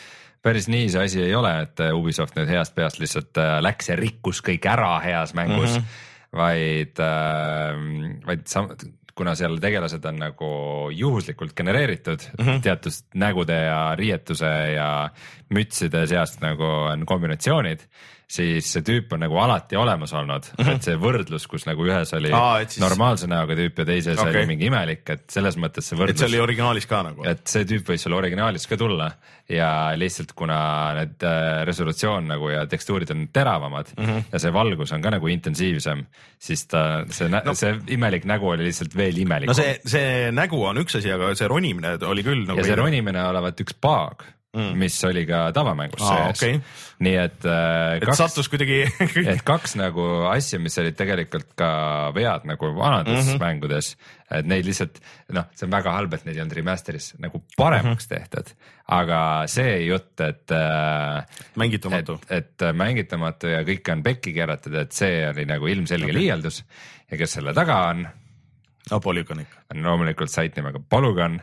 päris 0.45 0.69
nii 0.69 0.91
see 0.93 1.05
asi 1.05 1.23
ei 1.25 1.35
ole, 1.35 1.53
et 1.65 1.81
äh, 1.81 1.95
Ubisoft 1.97 2.37
nüüd 2.37 2.51
heast 2.53 2.75
peast 2.77 3.01
lihtsalt 3.01 3.41
äh, 3.41 3.61
läks 3.65 3.89
ja 3.89 3.97
rikkus 3.97 4.43
kõik 4.45 4.67
ära 4.69 4.99
heas 5.05 5.33
mängus 5.35 5.79
mm, 5.79 5.81
-hmm. 5.81 6.37
vaid, 6.41 7.01
äh, 7.01 8.27
vaid 8.27 8.45
sam-, 8.51 8.75
kuna 9.15 9.35
seal 9.39 9.59
tegelased 9.63 10.05
on 10.11 10.19
nagu 10.19 10.49
juhuslikult 10.93 11.55
genereeritud 11.57 12.25
mm 12.39 12.45
-hmm. 12.45 12.63
teatud 12.63 12.93
nägude 13.15 13.59
ja 13.65 13.95
riietuse 13.97 14.51
ja 14.75 15.11
mütside 15.55 16.07
seast 16.07 16.41
nagu 16.43 16.65
on 16.65 17.07
kombinatsioonid 17.07 17.87
siis 18.31 18.69
see 18.73 18.85
tüüp 18.85 19.13
on 19.15 19.23
nagu 19.25 19.37
alati 19.39 19.77
olemas 19.77 20.13
olnud 20.17 20.47
mm, 20.47 20.65
-hmm. 20.65 20.77
et 20.77 20.87
see 20.89 20.97
võrdlus, 21.01 21.47
kus 21.51 21.67
nagu 21.69 21.85
ühes 21.87 22.13
oli 22.17 22.33
Aa, 22.33 22.65
siis... 22.65 22.81
normaalse 22.83 23.29
näoga 23.31 23.57
tüüp 23.59 23.83
ja 23.83 23.87
teises 23.89 24.19
okay. 24.19 24.33
oli 24.33 24.47
mingi 24.55 24.69
imelik, 24.71 25.05
et 25.11 25.25
selles 25.31 25.59
mõttes 25.61 25.89
see 25.89 25.99
võrdlus. 25.99 26.17
et 26.17 26.25
see 26.25 26.31
oli 26.33 26.41
originaalis 26.43 26.89
ka 26.91 27.03
nagu? 27.07 27.27
et 27.29 27.45
see 27.51 27.67
tüüp 27.69 27.93
võis 27.93 28.07
sul 28.07 28.17
originaalis 28.17 28.67
ka 28.71 28.79
tulla 28.81 29.11
ja 29.51 29.71
lihtsalt 30.01 30.33
kuna 30.37 30.59
need 31.01 31.27
äh, 31.29 31.63
resolutsioon 31.69 32.31
nagu 32.33 32.49
ja 32.49 32.65
tekstuurid 32.71 33.11
on 33.13 33.27
teravamad 33.33 33.93
mm 33.97 34.05
-hmm. 34.05 34.23
ja 34.33 34.39
see 34.39 34.53
valgus 34.53 34.93
on 34.93 35.03
ka 35.03 35.11
nagu 35.11 35.29
intensiivsem, 35.29 36.07
siis 36.39 36.67
ta, 36.67 37.05
see 37.11 37.29
no., 37.29 37.55
see 37.55 37.75
imelik 37.89 38.25
nägu 38.25 38.49
oli 38.49 38.65
lihtsalt 38.65 38.97
veel 38.97 39.17
imelikum. 39.17 39.53
no 39.53 39.55
see, 39.55 39.77
see 39.85 40.31
nägu 40.33 40.65
on 40.65 40.81
üks 40.81 40.97
asi, 40.99 41.13
aga 41.13 41.35
see 41.35 41.49
ronimine 41.49 41.99
oli 42.07 42.23
küll 42.23 42.47
nagu. 42.47 42.59
ja 42.59 42.65
see 42.65 42.81
ronimine 42.81 43.25
olevat 43.29 43.61
üks 43.61 43.77
paag 43.81 44.25
mm. 44.55 44.79
mis 44.81 44.97
oli 45.09 45.25
ka 45.29 45.47
tavamängus 45.55 46.03
ah, 46.05 46.31
sees 46.33 46.43
okay.. 46.43 46.61
nii 47.05 47.15
et 47.21 47.47
äh,. 47.49 47.99
et 47.99 48.07
kaks, 48.07 48.21
sattus 48.23 48.51
kuidagi 48.53 48.83
et 49.35 49.43
kaks 49.47 49.77
nagu 49.81 50.07
asja, 50.31 50.61
mis 50.63 50.79
olid 50.83 50.97
tegelikult 50.99 51.53
ka 51.59 51.71
vead 52.17 52.47
nagu 52.49 52.73
vanades 52.77 53.19
mm 53.19 53.29
-hmm. 53.33 53.43
mängudes, 53.43 53.95
et 54.31 54.49
neid 54.49 54.67
lihtsalt 54.69 55.01
noh, 55.37 55.49
see 55.55 55.69
on 55.69 55.75
väga 55.75 55.97
halb, 55.99 56.15
et 56.15 56.25
neid 56.25 56.39
ei 56.39 56.45
olnud 56.45 56.59
remaster'is 56.61 57.13
nagu 57.19 57.43
paremaks 57.57 58.09
mm 58.09 58.17
-hmm. 58.17 58.29
tehtud, 58.33 58.55
aga 58.99 59.21
see 59.51 59.79
jutt, 59.87 60.21
et 60.21 60.51
äh,. 60.51 61.25
mängitamatu. 61.57 62.21
et, 62.29 62.51
et 62.61 62.69
mängitamatu 62.75 63.53
ja 63.53 63.63
kõik 63.63 63.93
on 63.93 64.03
pekki 64.03 64.33
keeratud, 64.33 64.75
et 64.75 64.93
see 64.93 65.29
oli 65.29 65.47
nagu 65.47 65.67
ilmselge 65.67 66.11
okay. 66.11 66.21
liialdus 66.21 66.65
ja 67.11 67.19
kes 67.19 67.39
selle 67.39 67.55
taga 67.55 67.81
on 67.91 68.07
no 68.91 69.01
Polygon 69.01 69.41
ikka. 69.41 69.65
on 69.75 69.83
loomulikult 69.83 70.31
sait 70.31 70.57
nimega 70.57 70.83
Polygon 70.89 71.41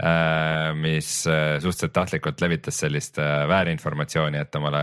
Äh, 0.00 0.72
mis 0.80 1.26
äh, 1.28 1.58
suhteliselt 1.60 1.92
tahtlikult 1.92 2.40
levitas 2.40 2.78
sellist 2.80 3.18
äh, 3.20 3.42
väärinformatsiooni, 3.50 4.38
et 4.40 4.56
omale 4.56 4.80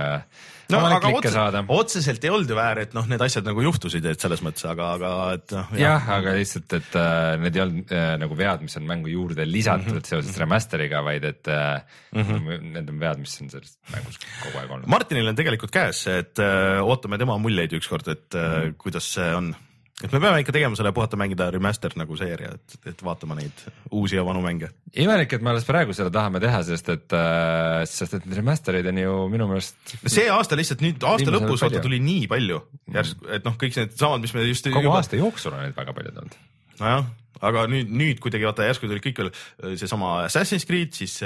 no 0.70 0.82
aga 0.84 1.10
otse, 1.10 1.64
otseselt 1.74 2.28
ei 2.28 2.30
olnud 2.30 2.52
ju 2.52 2.58
väär, 2.60 2.84
et 2.84 2.94
noh, 2.94 3.08
need 3.10 3.24
asjad 3.26 3.48
nagu 3.48 3.64
juhtusid, 3.66 4.06
et 4.12 4.22
selles 4.22 4.44
mõttes, 4.46 4.68
aga, 4.70 4.92
aga 5.00 5.14
et 5.40 5.56
noh. 5.58 5.72
jah 5.74 6.06
ja,, 6.06 6.20
aga 6.20 6.36
lihtsalt, 6.38 6.76
et 6.78 7.00
äh, 7.02 7.32
need 7.42 7.58
ei 7.58 7.64
olnud 7.64 7.94
äh, 7.98 8.12
nagu 8.22 8.38
vead, 8.38 8.62
mis 8.68 8.78
on 8.78 8.86
mängu 8.92 9.10
juurde 9.10 9.48
lisatud 9.48 9.96
mm 9.96 10.04
-hmm. 10.04 10.12
seoses 10.12 10.38
remaster'iga, 10.44 11.02
vaid 11.08 11.26
et 11.32 11.50
äh, 11.50 11.82
mm 12.14 12.22
-hmm. 12.22 12.68
need 12.76 12.94
on 12.94 13.00
vead, 13.02 13.24
mis 13.24 13.40
on 13.42 13.50
selles 13.56 13.80
mängus 13.96 14.22
kogu 14.44 14.60
aeg 14.60 14.70
olnud. 14.70 14.92
Martinil 14.92 15.34
on 15.34 15.40
tegelikult 15.40 15.74
käes 15.74 16.06
et 16.14 16.38
äh, 16.38 16.78
ootame 16.84 17.18
tema 17.18 17.40
muljeid 17.42 17.74
ükskord, 17.74 18.06
et 18.08 18.36
äh, 18.36 18.42
mm 18.42 18.54
-hmm. 18.54 18.78
kuidas 18.78 19.14
see 19.14 19.34
on 19.34 19.56
et 19.98 20.12
me 20.14 20.20
peame 20.22 20.42
ikka 20.44 20.54
tegema 20.54 20.78
selle 20.78 20.92
puhata 20.94 21.18
mängida 21.18 21.48
remaster 21.54 21.96
nagu 21.98 22.18
seeria, 22.20 22.52
et, 22.54 22.76
et 22.92 23.00
vaatama 23.04 23.38
neid 23.40 23.64
uusi 23.98 24.18
ja 24.20 24.26
vanu 24.26 24.44
mänge. 24.46 24.70
imelik, 24.94 25.34
et 25.34 25.46
me 25.46 25.52
alles 25.54 25.66
praegu 25.66 25.96
seda 25.98 26.12
tahame 26.14 26.42
teha, 26.44 26.60
sest 26.68 26.92
et 26.94 27.16
äh,, 27.18 27.82
sest 27.90 28.20
et 28.20 28.28
remaster'id 28.38 28.92
on 28.92 29.02
ju 29.02 29.16
minu 29.34 29.50
meelest. 29.50 29.96
see 30.06 30.28
aasta 30.34 30.60
lihtsalt 30.60 30.86
nüüd 30.86 31.08
aasta 31.08 31.34
lõpus 31.34 31.66
vaata 31.66 31.82
tuli 31.84 32.02
nii 32.04 32.30
palju 32.30 32.62
järsku, 32.94 33.32
et 33.40 33.48
noh, 33.48 33.58
kõik 33.58 33.80
need 33.82 33.98
samad, 33.98 34.22
mis 34.22 34.36
me 34.38 34.46
just. 34.46 34.70
kogu 34.70 34.86
juba... 34.86 35.02
aasta 35.02 35.18
jooksul 35.18 35.58
on 35.58 35.66
neid 35.66 35.78
väga 35.78 35.98
palju 35.98 36.14
tulnud. 36.14 36.40
nojah, 36.84 37.12
aga 37.50 37.68
nüüd, 37.74 37.98
nüüd 38.06 38.22
kuidagi 38.22 38.50
vaata 38.52 38.70
järsku 38.70 38.94
tuli 38.94 39.02
kõik 39.02 39.26
veel 39.26 39.34
seesama 39.82 40.14
Assassin's 40.28 40.70
Creed, 40.70 40.94
siis 40.94 41.18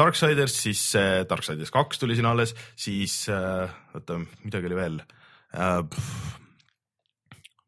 Darksiders, 0.00 0.56
siis 0.56 0.88
Darksiders 1.28 1.72
kaks 1.74 2.00
tuli 2.00 2.16
siin 2.16 2.32
alles, 2.32 2.56
siis 2.80 3.26
oota, 3.28 4.22
midagi 4.46 4.72
oli 4.72 4.84
veel 4.86 5.02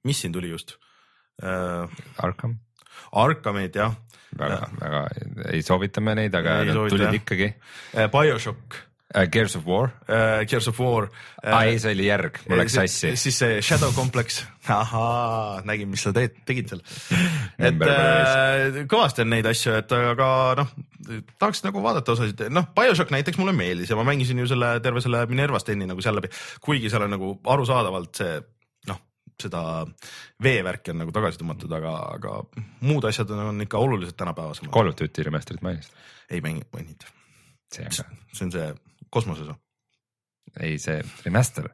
mis 0.04 0.22
siin 0.22 0.32
tuli 0.34 0.52
just 0.52 0.76
äh,? 1.42 1.88
Arkham. 2.22 2.58
Arkhamid 3.12 3.76
jah. 3.76 3.94
väga, 4.38 4.62
väga 4.80 5.02
ei 5.52 5.60
soovita 5.64 6.00
me 6.00 6.16
neid, 6.16 6.34
aga 6.34 6.62
soovita, 6.70 6.96
tulid 6.96 7.08
jah. 7.08 7.20
ikkagi. 7.20 7.52
Äh, 7.92 8.08
BioShock 8.12 8.78
uh,. 9.14 9.26
Gears 9.32 9.56
of 9.56 9.66
War 9.66 9.90
uh,. 10.08 10.44
Gears 10.48 10.68
of 10.68 10.80
War 10.80 11.08
uh,. 11.08 11.18
aa 11.44 11.64
ei, 11.68 11.78
see 11.82 11.92
oli 11.96 12.06
järg, 12.08 12.38
mul 12.48 12.62
läks 12.62 12.76
sassi. 12.78 13.12
siis 13.20 13.38
see 13.42 13.60
Shadow 13.64 13.92
Complex, 13.96 14.42
ahaa, 14.72 15.60
nägin, 15.68 15.90
mis 15.92 16.04
sa 16.06 16.14
teed, 16.16 16.38
tegid 16.48 16.72
seal. 16.72 16.80
et 17.68 17.84
äh, 17.88 18.80
kõvasti 18.90 19.26
on 19.26 19.32
neid 19.34 19.48
asju, 19.50 19.76
et 19.82 19.96
aga 19.98 20.30
noh, 20.62 20.72
tahaks 21.36 21.64
nagu 21.66 21.84
vaadata 21.84 22.16
osasid, 22.16 22.46
noh, 22.54 22.70
BioShock 22.76 23.12
näiteks 23.14 23.40
mulle 23.40 23.54
meeldis 23.56 23.92
ja 23.92 23.98
ma 23.98 24.06
mängisin 24.08 24.40
ju 24.40 24.48
selle 24.50 24.74
terve 24.84 25.04
selle 25.04 25.26
Minerva 25.30 25.60
steni 25.62 25.88
nagu 25.88 26.04
seal 26.04 26.16
läbi, 26.18 26.32
kuigi 26.64 26.92
seal 26.92 27.08
on 27.08 27.16
nagu 27.18 27.36
arusaadavalt 27.56 28.22
see 28.22 28.40
seda 29.40 29.62
veevärki 30.42 30.92
on 30.92 31.02
nagu 31.02 31.14
tagasi 31.14 31.40
tõmmatud, 31.40 31.72
aga, 31.76 31.92
aga 32.16 32.38
muud 32.86 33.06
asjad 33.08 33.30
on 33.34 33.64
ikka 33.64 33.80
oluliselt 33.82 34.18
tänapäevasemad. 34.20 34.72
Call 34.74 34.92
of 34.92 34.98
Duty 34.98 35.26
remaster'it 35.28 35.64
mainisid? 35.64 36.00
ei 36.32 36.40
mängi, 36.40 36.64
maininud. 36.72 37.06
see 37.72 37.84
on 37.86 37.96
ka. 37.96 38.08
see 38.32 38.46
on 38.46 38.52
see 38.54 38.66
kosmoses 39.12 39.50
või? 39.50 39.58
ei, 40.60 40.78
see 40.82 41.00
remaster. 41.26 41.70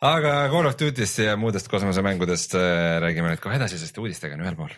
aga 0.00 0.36
Call 0.52 0.70
of 0.70 0.78
Duty'st 0.80 1.24
ja 1.24 1.36
muudest 1.40 1.70
kosmosemängudest 1.72 2.58
äh, 2.58 3.00
räägime 3.02 3.32
nüüd 3.32 3.42
kohe 3.42 3.58
edasi, 3.58 3.80
sest 3.80 3.98
uudistega 4.02 4.38
on 4.38 4.46
ühel 4.46 4.58
pool 4.58 4.74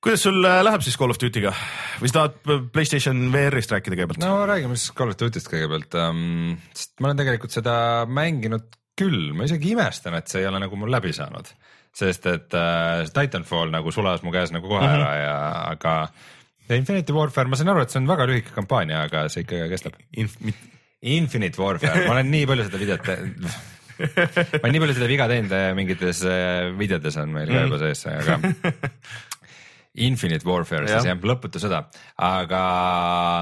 kuidas 0.00 0.24
sul 0.24 0.40
äh, 0.48 0.60
läheb 0.64 0.84
siis 0.84 0.96
Call 1.00 1.12
of 1.12 1.20
Duty'ga 1.20 1.52
või 2.00 2.10
sa 2.10 2.16
tahad 2.16 2.68
Playstation 2.72 3.26
VR-ist 3.34 3.72
rääkida 3.74 3.98
kõigepealt? 3.98 4.22
no 4.24 4.44
räägime 4.48 4.78
siis 4.78 4.94
Call 4.96 5.12
of 5.12 5.18
Duty'st 5.20 5.50
kõigepealt 5.52 5.96
um,, 6.00 6.54
sest 6.72 6.94
ma 7.00 7.10
olen 7.10 7.20
tegelikult 7.20 7.54
seda 7.54 7.74
mänginud 8.08 8.78
küll, 9.00 9.30
ma 9.36 9.46
isegi 9.48 9.74
imestan, 9.74 10.16
et 10.18 10.28
see 10.28 10.42
ei 10.42 10.48
ole 10.48 10.60
nagu 10.62 10.76
mul 10.76 10.92
läbi 10.92 11.12
saanud, 11.16 11.48
sest 11.96 12.28
et 12.32 12.56
äh, 12.56 13.06
Titanfall 13.16 13.72
nagu 13.72 13.92
sulas 13.94 14.24
mu 14.24 14.32
käes 14.34 14.52
nagu 14.56 14.68
kohe 14.68 14.82
mm 14.82 14.88
-hmm. 14.88 15.04
ära 15.04 15.16
ja, 15.20 15.38
aga 15.74 15.96
Infinity 16.70 17.12
Warfare, 17.12 17.50
ma 17.50 17.58
saan 17.58 17.72
aru, 17.72 17.82
et 17.82 17.90
see 17.90 17.98
on 17.98 18.06
väga 18.06 18.26
lühike 18.30 18.54
kampaania, 18.54 19.02
aga 19.08 19.26
see 19.28 19.42
ikka 19.42 19.66
kestab 19.72 19.96
Inf. 20.16 20.36
Infinite 21.02 21.60
Warfare, 21.60 22.06
ma 22.06 22.14
olen 22.14 22.30
nii 22.30 22.46
palju 22.46 22.68
seda 22.68 22.78
videot 22.78 23.08
ma 24.00 24.62
olen 24.62 24.72
nii 24.76 24.82
palju 24.84 24.94
seda 24.96 25.08
viga 25.10 25.26
teinud, 25.28 25.54
mingites 25.76 26.22
äh, 26.24 26.70
videotes 26.78 27.16
on 27.20 27.34
meil 27.34 27.50
ka 27.50 27.66
juba 27.66 27.80
sees, 27.82 28.06
aga 28.06 28.38
Infinite 29.98 30.46
Warfare 30.46 30.86
siis 30.86 31.06
jah, 31.08 31.18
lõputu 31.18 31.58
sõda, 31.62 31.84
aga 32.22 32.62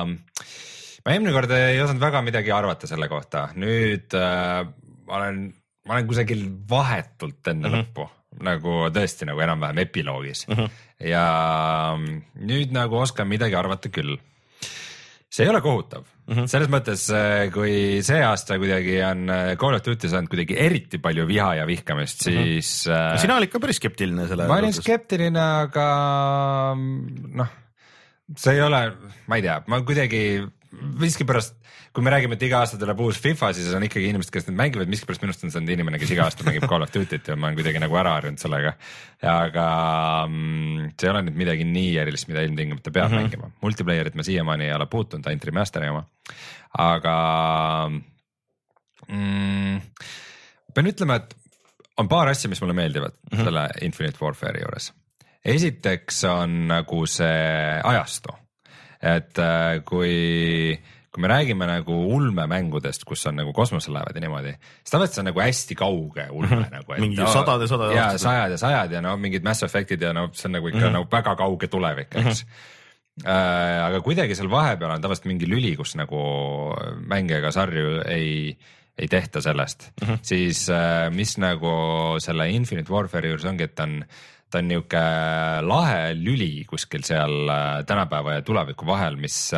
ma 0.08 1.12
eelmine 1.12 1.34
kord 1.34 1.52
ei 1.56 1.80
osanud 1.82 2.00
väga 2.02 2.22
midagi 2.24 2.52
arvata 2.54 2.88
selle 2.88 3.08
kohta, 3.10 3.50
nüüd 3.60 4.16
äh, 4.16 4.62
ma 5.08 5.18
olen, 5.20 5.42
ma 5.88 5.98
olen 5.98 6.08
kusagil 6.08 6.46
vahetult 6.70 7.52
enne 7.52 7.68
mm 7.68 7.74
-hmm. 7.74 7.84
lõppu 7.84 8.08
nagu 8.44 8.78
tõesti 8.94 9.26
nagu 9.28 9.40
enam-vähem 9.40 9.78
epiloogis. 9.82 10.46
Mm 10.48 10.54
-hmm. 10.54 10.70
ja 11.08 11.26
nüüd 12.34 12.72
nagu 12.72 12.98
oskan 13.00 13.28
midagi 13.28 13.56
arvata 13.56 13.88
küll 13.88 14.18
see 15.28 15.44
ei 15.44 15.50
ole 15.52 15.60
kohutav 15.60 16.04
mm 16.04 16.34
-hmm. 16.34 16.46
selles 16.48 16.70
mõttes, 16.72 17.04
kui 17.52 18.02
see 18.04 18.20
aasta 18.24 18.58
kuidagi 18.60 18.98
on 19.04 19.28
äh, 19.28 19.54
Call 19.60 19.76
of 19.76 19.84
Duty 19.84 20.08
saanud 20.08 20.32
kuidagi 20.32 20.56
eriti 20.56 20.98
palju 20.98 21.26
viha 21.28 21.54
ja 21.60 21.66
vihkamist, 21.66 22.22
siis 22.24 22.86
mm 22.88 22.92
-hmm. 22.92 23.18
sina 23.24 23.36
olid 23.36 23.52
ka 23.52 23.60
päris 23.60 23.76
skeptiline 23.76 24.28
selle 24.28 24.48
ma 24.48 24.58
olin. 24.58 24.72
skeptiline, 24.72 25.40
aga 25.40 25.88
noh, 27.42 27.50
see 28.36 28.54
ei 28.54 28.62
ole, 28.62 28.82
ma 29.26 29.36
ei 29.36 29.42
tea, 29.42 29.62
ma 29.66 29.82
kuidagi 29.82 30.22
miskipärast, 30.72 31.54
kui 31.96 32.04
me 32.04 32.12
räägime, 32.12 32.36
et 32.36 32.42
iga 32.44 32.60
aasta 32.60 32.78
tuleb 32.80 33.00
uus 33.00 33.18
FIFA, 33.22 33.50
siis 33.56 33.70
on 33.76 33.84
ikkagi 33.86 34.10
inimesed, 34.10 34.32
kes 34.34 34.48
neid 34.48 34.58
mängivad, 34.58 34.90
miskipärast 34.92 35.22
minust 35.24 35.44
on 35.46 35.52
see 35.54 35.64
inimene, 35.74 36.00
kes 36.00 36.12
iga 36.12 36.26
aasta 36.26 36.44
mängib 36.46 36.66
Call 36.68 36.84
of 36.84 36.92
Duty't 36.92 37.30
ja 37.30 37.36
ma 37.36 37.48
olen 37.48 37.56
kuidagi 37.58 37.80
nagu 37.82 37.96
ära 38.00 38.12
harjunud 38.18 38.42
sellega. 38.42 38.74
aga 39.32 39.66
mm, 40.28 40.92
see 40.92 41.08
ei 41.08 41.12
ole 41.14 41.24
nüüd 41.26 41.40
midagi 41.40 41.66
nii 41.68 41.96
erilist, 42.02 42.28
mida 42.28 42.44
ilmtingimata 42.44 42.92
peab 42.92 43.08
mm 43.08 43.16
-hmm. 43.16 43.22
mängima, 43.24 43.50
multiplayer'it 43.64 44.18
ma 44.18 44.26
siiamaani 44.26 44.68
ei 44.68 44.74
ole 44.76 44.86
puutunud, 44.86 45.26
ainult 45.26 45.48
remaster'i 45.48 45.88
oma, 45.88 46.04
aga 46.78 47.16
mm, 49.08 49.80
pean 50.74 50.92
ütlema, 50.92 51.16
et 51.22 51.36
on 51.98 52.08
paar 52.08 52.28
asja, 52.28 52.50
mis 52.52 52.60
mulle 52.60 52.76
meeldivad 52.76 53.16
mm 53.16 53.38
-hmm. 53.38 53.44
selle 53.44 53.68
Infinite 53.82 54.18
Warfare'i 54.20 54.60
juures. 54.62 54.92
esiteks 55.44 56.24
on 56.24 56.68
nagu 56.68 57.06
see 57.06 57.80
ajastu, 57.84 58.36
et 59.02 59.38
äh, 59.38 59.80
kui, 59.86 60.78
kui 61.12 61.22
me 61.22 61.28
räägime 61.30 61.66
nagu 61.70 61.98
ulmemängudest, 62.14 63.04
kus 63.08 63.26
on 63.30 63.38
nagu 63.42 63.52
kosmoselaevad 63.52 64.16
ja 64.16 64.24
niimoodi, 64.24 64.54
siis 64.80 64.94
tavaliselt 64.94 65.18
see 65.18 65.22
on 65.22 65.30
nagu 65.32 65.44
hästi 65.44 65.78
kauge 65.78 66.26
ulme 66.30 66.56
-hmm. 66.56 66.72
nagu. 66.78 66.98
Mingi 66.98 67.16
sadad 67.16 67.60
ja 67.60 67.68
sadad 67.68 67.94
ja 67.94 68.08
sajad 68.18 68.50
ja 68.50 68.58
sajad 68.58 68.92
ja 68.92 69.00
no 69.00 69.16
mingid 69.16 69.44
Mass 69.44 69.62
Effect'id 69.62 70.02
ja 70.02 70.12
no 70.12 70.28
see 70.32 70.48
on 70.48 70.52
nagu 70.52 70.68
ikka 70.68 70.78
mm 70.78 70.84
-hmm. 70.84 70.92
nagu 70.92 71.08
väga 71.12 71.36
kauge 71.36 71.66
tulevik, 71.68 72.14
eks 72.14 72.44
mm. 72.44 72.50
-hmm 72.50 72.76
äh, 73.26 73.84
aga 73.86 74.00
kuidagi 74.04 74.36
seal 74.38 74.50
vahepeal 74.50 74.94
on 74.94 75.02
tavaliselt 75.02 75.28
mingi 75.30 75.48
lüli, 75.50 75.74
kus 75.78 75.96
nagu 75.98 76.18
mänge 77.10 77.38
ega 77.38 77.52
sarju 77.54 78.02
ei, 78.06 78.52
ei 78.98 79.08
tehta 79.08 79.42
sellest 79.44 79.90
mm, 79.90 80.08
-hmm. 80.08 80.18
siis 80.22 80.68
äh, 80.70 81.10
mis 81.14 81.38
nagu 81.38 82.18
selle 82.22 82.50
Infinite 82.50 82.92
Warfare'i 82.92 83.32
juures 83.32 83.44
ongi, 83.44 83.64
et 83.64 83.80
on, 83.80 84.04
ta 84.50 84.62
on 84.62 84.68
niuke 84.68 85.02
lahe 85.62 86.14
lüli 86.16 86.64
kuskil 86.68 87.04
seal 87.06 87.48
äh, 87.48 87.84
tänapäeva 87.86 88.38
ja 88.38 88.42
tuleviku 88.42 88.86
vahel, 88.86 89.16
mis, 89.16 89.52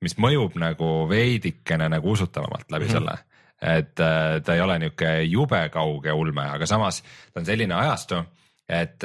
mis 0.00 0.18
mõjub 0.18 0.58
nagu 0.60 1.08
veidikene 1.08 1.88
nagu 1.88 2.10
usutavamalt 2.10 2.70
läbi 2.70 2.84
mm 2.84 2.88
-hmm. 2.88 2.98
selle 2.98 3.18
et 3.62 4.00
äh, 4.00 4.42
ta 4.44 4.54
ei 4.54 4.60
ole 4.60 4.78
niuke 4.78 5.22
jube 5.22 5.68
kauge 5.72 6.12
ulme, 6.12 6.42
aga 6.42 6.66
samas 6.66 7.02
ta 7.32 7.40
on 7.40 7.46
selline 7.46 7.74
ajastu, 7.74 8.20
et, 8.68 9.04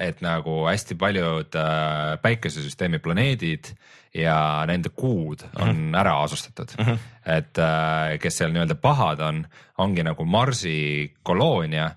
et 0.00 0.20
nagu 0.20 0.66
hästi 0.66 0.94
paljud 0.98 1.54
äh, 1.54 2.18
päikesesüsteemi 2.22 2.98
planeedid 2.98 3.70
ja 4.14 4.64
nende 4.66 4.88
kuud 4.88 5.44
on 5.54 5.68
mm 5.68 5.92
-hmm. 5.92 6.00
ära 6.00 6.22
asustatud 6.22 6.74
mm. 6.78 6.84
-hmm. 6.84 6.98
et 7.24 7.58
äh, 7.58 8.18
kes 8.18 8.38
seal 8.38 8.52
nii-öelda 8.52 8.74
pahad 8.74 9.20
on, 9.20 9.46
ongi 9.78 10.02
nagu 10.02 10.24
Marsi 10.24 11.14
koloonia, 11.22 11.90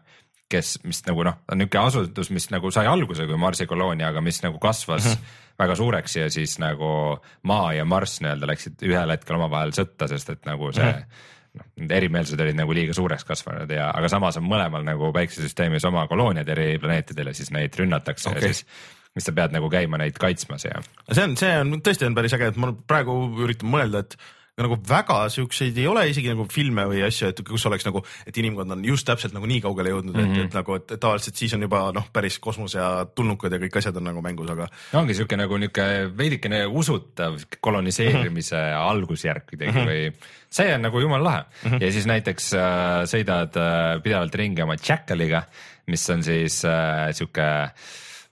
kes, 0.51 0.75
mis 0.87 1.01
nagu 1.07 1.25
noh, 1.27 1.41
on 1.51 1.61
niisugune 1.61 1.87
asutus, 1.87 2.31
mis 2.35 2.49
nagu 2.53 2.71
sai 2.73 2.87
alguse 2.91 3.25
kui 3.29 3.39
Marsi 3.39 3.67
koloonia, 3.69 4.11
aga 4.11 4.23
mis 4.23 4.41
nagu 4.43 4.59
kasvas 4.61 5.05
mm 5.05 5.17
-hmm. 5.17 5.57
väga 5.63 5.75
suureks 5.79 6.15
ja 6.15 6.29
siis 6.29 6.57
nagu 6.59 7.19
Maa 7.43 7.73
ja 7.73 7.85
Marss 7.85 8.21
nii-öelda 8.21 8.47
läksid 8.47 8.87
ühel 8.87 9.15
hetkel 9.15 9.35
omavahel 9.39 9.75
sõtta, 9.75 10.07
sest 10.07 10.29
et 10.29 10.45
nagu 10.45 10.71
see 10.71 10.85
mm 10.85 10.97
-hmm 10.97 11.29
noh, 11.57 11.67
need 11.81 11.91
erimeelsused 11.91 12.41
olid 12.43 12.57
nagu 12.57 12.73
liiga 12.75 12.95
suureks 12.95 13.25
kasvanud 13.27 13.71
ja, 13.75 13.89
aga 13.95 14.09
samas 14.11 14.39
on 14.39 14.47
mõlemal 14.47 14.85
nagu 14.87 15.11
päiksesüsteemis 15.15 15.85
oma 15.89 16.05
kolooniad 16.07 16.49
eri 16.53 16.79
planeetidel 16.79 17.31
ja 17.31 17.37
siis 17.37 17.51
neid 17.51 17.75
rünnatakse 17.79 18.29
okay. 18.31 18.41
Ja 18.41 18.53
siis, 18.53 18.65
siis 19.13 19.27
sa 19.27 19.35
pead 19.35 19.55
nagu 19.55 19.69
käima 19.69 19.99
neid 20.01 20.19
kaitsmas 20.21 20.67
ja 20.69 20.81
see 21.11 21.23
on, 21.23 21.35
see 21.39 21.57
on 21.59 21.73
tõesti 21.83 22.07
on 22.07 22.15
päris 22.15 22.37
äge, 22.37 22.53
et 22.53 22.61
ma 22.61 22.71
praegu 22.87 23.17
üritan 23.43 23.71
mõelda, 23.73 24.05
et 24.05 24.15
nagu 24.59 24.75
väga 24.87 25.17
siukseid 25.31 25.77
ei 25.79 25.85
ole 25.87 26.03
isegi 26.11 26.31
nagu 26.33 26.43
filme 26.51 26.83
või 26.89 26.99
asju, 27.05 27.29
et 27.31 27.39
kus 27.47 27.63
oleks 27.69 27.85
nagu, 27.87 28.01
et 28.27 28.37
inimkond 28.41 28.75
on 28.75 28.83
just 28.85 29.07
täpselt 29.07 29.33
nagu 29.35 29.47
nii 29.47 29.61
kaugele 29.63 29.93
jõudnud 29.93 30.17
mm, 30.17 30.25
-hmm. 30.25 30.41
et, 30.41 30.49
et 30.49 30.57
nagu, 30.59 30.75
et 30.75 30.93
tavaliselt 30.99 31.39
siis 31.39 31.55
on 31.55 31.63
juba 31.63 31.85
noh, 31.95 32.09
päris 32.13 32.37
kosmos 32.43 32.75
ja 32.75 32.89
tulnukad 33.15 33.55
ja 33.55 33.61
kõik 33.63 33.79
asjad 33.79 33.97
on 34.01 34.09
nagu 34.09 34.23
mängus, 34.25 34.51
aga 34.51 34.67
ongi 34.99 35.15
sihuke 35.15 35.39
nagu 35.39 35.57
niuke 35.61 35.87
veidikene 36.17 36.65
usutav 36.67 37.39
koloniseerimise 37.59 38.57
mm 38.57 38.67
-hmm. 38.67 38.89
algusjärk 38.91 39.47
kuidagi 39.49 39.71
mm 39.71 39.77
-hmm. 39.77 39.87
või 39.87 40.49
see 40.49 40.75
on 40.75 40.81
nagu 40.81 40.99
jumala 40.99 41.23
lahe 41.23 41.41
mm. 41.41 41.71
-hmm. 41.71 41.81
ja 41.81 41.91
siis 41.91 42.05
näiteks 42.05 42.53
äh, 42.53 43.03
sõidad 43.07 43.55
äh, 43.55 44.01
pidevalt 44.03 44.35
ringi 44.35 44.61
oma 44.61 44.75
Jackaliga, 44.75 45.43
mis 45.87 46.09
on 46.09 46.23
siis 46.23 46.65
äh, 46.65 47.11
sihuke 47.15 47.71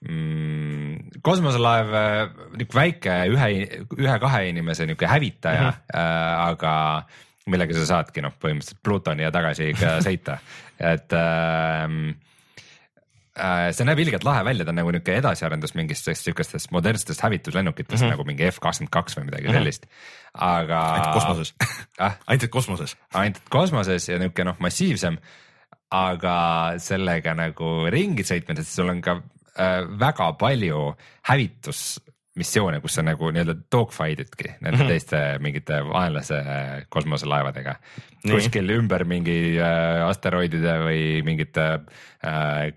mm, 0.06 1.20
kosmoselaev, 1.26 1.92
niuke 2.60 2.78
väike 2.78 3.18
ühe, 3.34 3.50
ühe-kahe 3.98 4.46
inimese 4.52 4.88
niuke 4.90 5.10
hävitaja 5.10 5.66
mm, 5.66 5.76
-hmm. 5.76 6.00
äh, 6.00 6.48
aga 6.48 6.74
millega 7.50 7.76
sa 7.76 7.86
saadki 7.96 8.24
noh, 8.24 8.34
põhimõtteliselt 8.40 8.82
Plutoni 8.86 9.26
ja 9.26 9.32
tagasi 9.34 9.72
ikka 9.74 9.98
sõita, 10.08 10.38
et 10.80 11.16
ähm, 11.18 11.98
äh, 13.36 13.70
see 13.76 13.88
näeb 13.88 14.04
ilgelt 14.06 14.28
lahe 14.28 14.46
välja, 14.48 14.68
ta 14.68 14.74
on 14.74 14.80
nagu 14.82 14.94
niuke 14.96 15.18
edasiarendus 15.18 15.76
mingitest 15.78 16.30
siukestest 16.30 16.72
modernsetest 16.76 17.26
hävituslennukitest 17.26 17.98
mm 17.98 18.06
-hmm. 18.06 18.16
nagu 18.16 18.28
mingi 18.28 18.48
F 18.52 18.62
kakskümmend 18.64 18.94
kaks 18.94 19.18
või 19.18 19.30
midagi 19.32 19.52
sellist, 19.56 19.90
aga. 20.34 20.80
ainult 20.94 21.14
kosmoses 21.18 21.54
ah,, 22.00 22.18
ainult 22.28 22.50
kosmoses. 22.50 22.98
ainult 23.14 23.44
kosmoses 23.50 24.10
ja 24.10 24.20
niuke 24.20 24.44
noh, 24.44 24.56
massiivsem. 24.60 25.20
aga 25.92 26.74
sellega 26.78 27.34
nagu 27.34 27.90
ringi 27.90 28.22
sõitmises, 28.22 28.76
sul 28.76 28.90
on 28.90 29.00
ka 29.02 29.16
äh, 29.18 29.39
väga 30.00 30.32
palju 30.40 30.84
hävitusmissioone, 31.30 32.80
kus 32.84 32.96
sa 32.98 33.04
nagu 33.04 33.32
nii-öelda 33.34 33.56
dogfight 33.72 34.24
idki 34.26 34.54
nende 34.60 34.78
mm 34.78 34.84
-hmm. 34.84 34.94
teiste 34.94 35.22
mingite 35.44 35.82
vaenlase 35.86 36.40
kosmoselaevadega. 36.90 37.76
Nii. 38.24 38.36
kuskil 38.36 38.70
ümber 38.76 39.06
mingi 39.08 39.56
äh, 39.60 40.04
asteroidide 40.08 40.74
või 40.84 41.04
mingite 41.24 41.68
äh, 42.26 42.74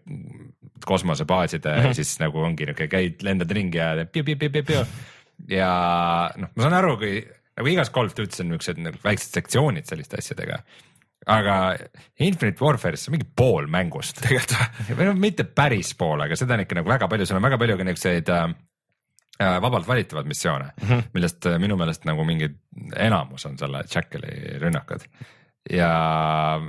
kosmosebaaside 0.87 1.71
mm, 1.77 1.83
-hmm. 1.83 1.95
siis 1.95 2.19
nagu 2.21 2.39
ongi 2.39 2.67
niuke, 2.67 2.89
käid, 2.89 3.23
lendad 3.23 3.51
ringi 3.51 3.79
ja 3.79 4.07
piu-piu-piu-piu-piu. 4.13 4.85
ja 5.49 5.73
noh, 6.37 6.51
ma 6.55 6.63
saan 6.63 6.79
aru, 6.79 6.97
kui 7.01 7.15
nagu 7.57 7.69
igas 7.69 7.91
Call 7.91 8.11
of 8.11 8.17
Duty's 8.19 8.41
on 8.41 8.53
niuksed 8.53 8.81
nagu 8.83 8.99
väiksed 9.05 9.39
sektsioonid 9.39 9.89
selliste 9.89 10.19
asjadega. 10.23 10.63
Aga 11.27 11.57
Infinite 12.21 12.65
Warfare'is 12.65 13.07
on 13.09 13.17
mingi 13.17 13.29
pool 13.37 13.69
mängust. 13.71 14.23
tegelikult 14.25 14.97
või? 14.99 15.07
noh, 15.11 15.19
mitte 15.23 15.45
päris 15.45 15.95
pool, 15.99 16.25
aga 16.25 16.39
seda 16.39 16.57
on 16.57 16.65
ikka 16.65 16.81
nagu 16.81 16.93
väga 16.93 17.09
palju, 17.11 17.29
seal 17.29 17.39
on 17.39 17.47
väga 17.47 17.61
palju 17.63 17.79
ka 17.79 17.87
niukseid 17.89 18.33
äh, 18.35 18.45
äh, 19.39 19.61
vabalt 19.63 19.89
valitavad 19.89 20.27
missioone 20.27 20.73
mm, 20.73 20.89
-hmm. 20.89 21.09
millest 21.15 21.47
äh, 21.47 21.59
minu 21.63 21.77
meelest 21.77 22.05
nagu 22.09 22.25
mingi 22.25 22.51
enamus 22.97 23.47
on 23.47 23.59
selle 23.59 23.85
Jackali 23.95 24.59
rünnakud. 24.59 25.07
ja 25.71 26.61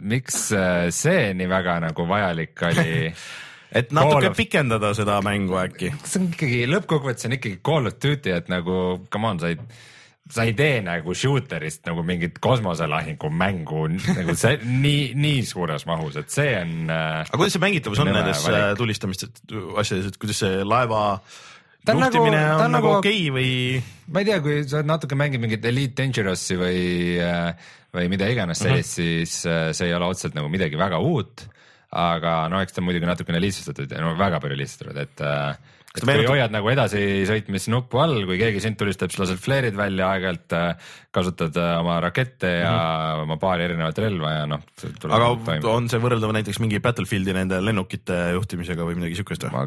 miks 0.00 0.52
äh, 0.52 0.88
see 0.90 1.34
nii 1.34 1.48
väga 1.48 1.80
nagu 1.80 2.08
vajalik 2.08 2.62
oli 2.62 3.14
et 3.80 3.92
natuke 3.92 4.30
of- 4.30 4.36
pikendada 4.36 4.94
seda 4.94 5.20
mängu 5.24 5.56
äkki. 5.60 5.92
see 6.04 6.22
on 6.22 6.32
ikkagi 6.32 6.64
lõppkokkuvõttes 6.68 7.28
on 7.28 7.36
ikkagi 7.38 7.60
Call 7.64 7.86
of 7.90 7.96
Duty, 8.02 8.32
et 8.36 8.48
nagu 8.52 9.06
come 9.12 9.32
on, 9.32 9.40
sa 9.40 9.52
ei, 9.52 9.58
sa 10.32 10.44
ei 10.44 10.52
tee 10.56 10.80
nagu 10.84 11.14
shooter'ist 11.16 11.86
nagu 11.88 12.02
mingit 12.06 12.38
kosmoselahingu 12.44 13.30
mängu 13.32 13.86
nagu 13.88 14.34
see 14.36 14.58
nii, 14.84 15.12
nii 15.16 15.44
suures 15.48 15.86
mahus, 15.88 16.18
et 16.20 16.32
see 16.32 16.50
on 16.60 16.90
äh, 16.92 17.20
aga 17.24 17.40
kuidas 17.40 17.56
see 17.56 17.62
mängitavus 17.64 18.02
on 18.04 18.10
nendes 18.12 18.42
äh, 18.50 18.72
tulistamistes 18.78 19.32
asjades, 19.80 20.10
et 20.12 20.18
kuidas 20.20 20.42
see 20.44 20.64
laeva 20.68 21.20
Ta 21.86 21.94
on 21.94 22.02
nagu- 22.02 22.20
ta 22.20 22.64
on 22.66 22.72
nagu 22.74 22.88
nagu- 22.88 22.96
okei 22.98 23.28
või? 23.32 23.52
ma 24.12 24.20
ei 24.20 24.26
tea, 24.28 24.40
kui 24.44 24.58
sa 24.68 24.82
natuke 24.84 25.16
mängid 25.16 25.40
mingit 25.40 25.64
Elite 25.64 26.02
Dangerous'i 26.02 26.58
või, 26.60 26.82
või 27.94 28.10
mida 28.12 28.28
iganes 28.28 28.60
sellist 28.60 28.98
uh, 28.98 29.04
-huh. 29.04 29.24
siis 29.24 29.46
äh, 29.46 29.70
see 29.72 29.88
ei 29.88 29.94
ole 29.96 30.10
otseselt 30.10 30.36
nagu 30.36 30.50
midagi 30.52 30.76
väga 30.76 30.98
uut. 31.00 31.46
aga 31.88 32.48
no 32.52 32.60
eks 32.60 32.74
ta 32.76 32.82
on 32.82 32.90
muidugi 32.90 33.08
natukene 33.08 33.40
lihtsustatud 33.40 33.88
ja 33.94 34.02
no 34.04 34.12
väga 34.18 34.42
palju 34.44 34.58
lihtsustatud, 34.60 34.98
et, 35.00 35.22
et 35.94 36.02
kui 36.02 36.08
meenutab- 36.10 36.34
hoiad 36.34 36.54
nagu 36.54 36.70
edasisõitmisnuppu 36.72 38.00
all, 38.02 38.20
kui 38.28 38.38
keegi 38.40 38.62
sind 38.64 38.78
tulistab, 38.80 39.12
siis 39.12 39.22
lased 39.22 39.40
flare'id 39.42 39.76
välja, 39.78 40.10
aeg-ajalt 40.12 40.56
äh, 40.58 40.92
kasutad 41.14 41.56
äh, 41.58 41.74
oma 41.80 41.98
rakette 42.04 42.52
ja 42.60 42.70
uh 42.70 42.78
-huh. 42.78 43.22
oma 43.24 43.38
paari 43.40 43.68
erinevat 43.68 43.98
relva 44.04 44.32
ja 44.36 44.46
noh. 44.46 44.62
aga 45.08 45.72
on 45.72 45.88
see 45.88 46.00
võrreldav 46.02 46.32
näiteks 46.36 46.60
mingi 46.60 46.80
Battlefieldi 46.84 47.32
nende 47.36 47.60
lennukite 47.64 48.32
juhtimisega 48.36 48.84
või 48.84 49.00
midagi 49.00 49.20
siukest 49.20 49.48
või? 49.48 49.52
ma 49.52 49.66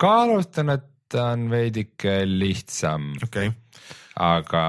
kaalutlen, 0.00 0.70
et 0.76 0.86
ta 1.08 1.30
on 1.34 1.46
veidike 1.50 2.18
lihtsam 2.26 3.12
okei, 3.26 3.50
aga 4.22 4.64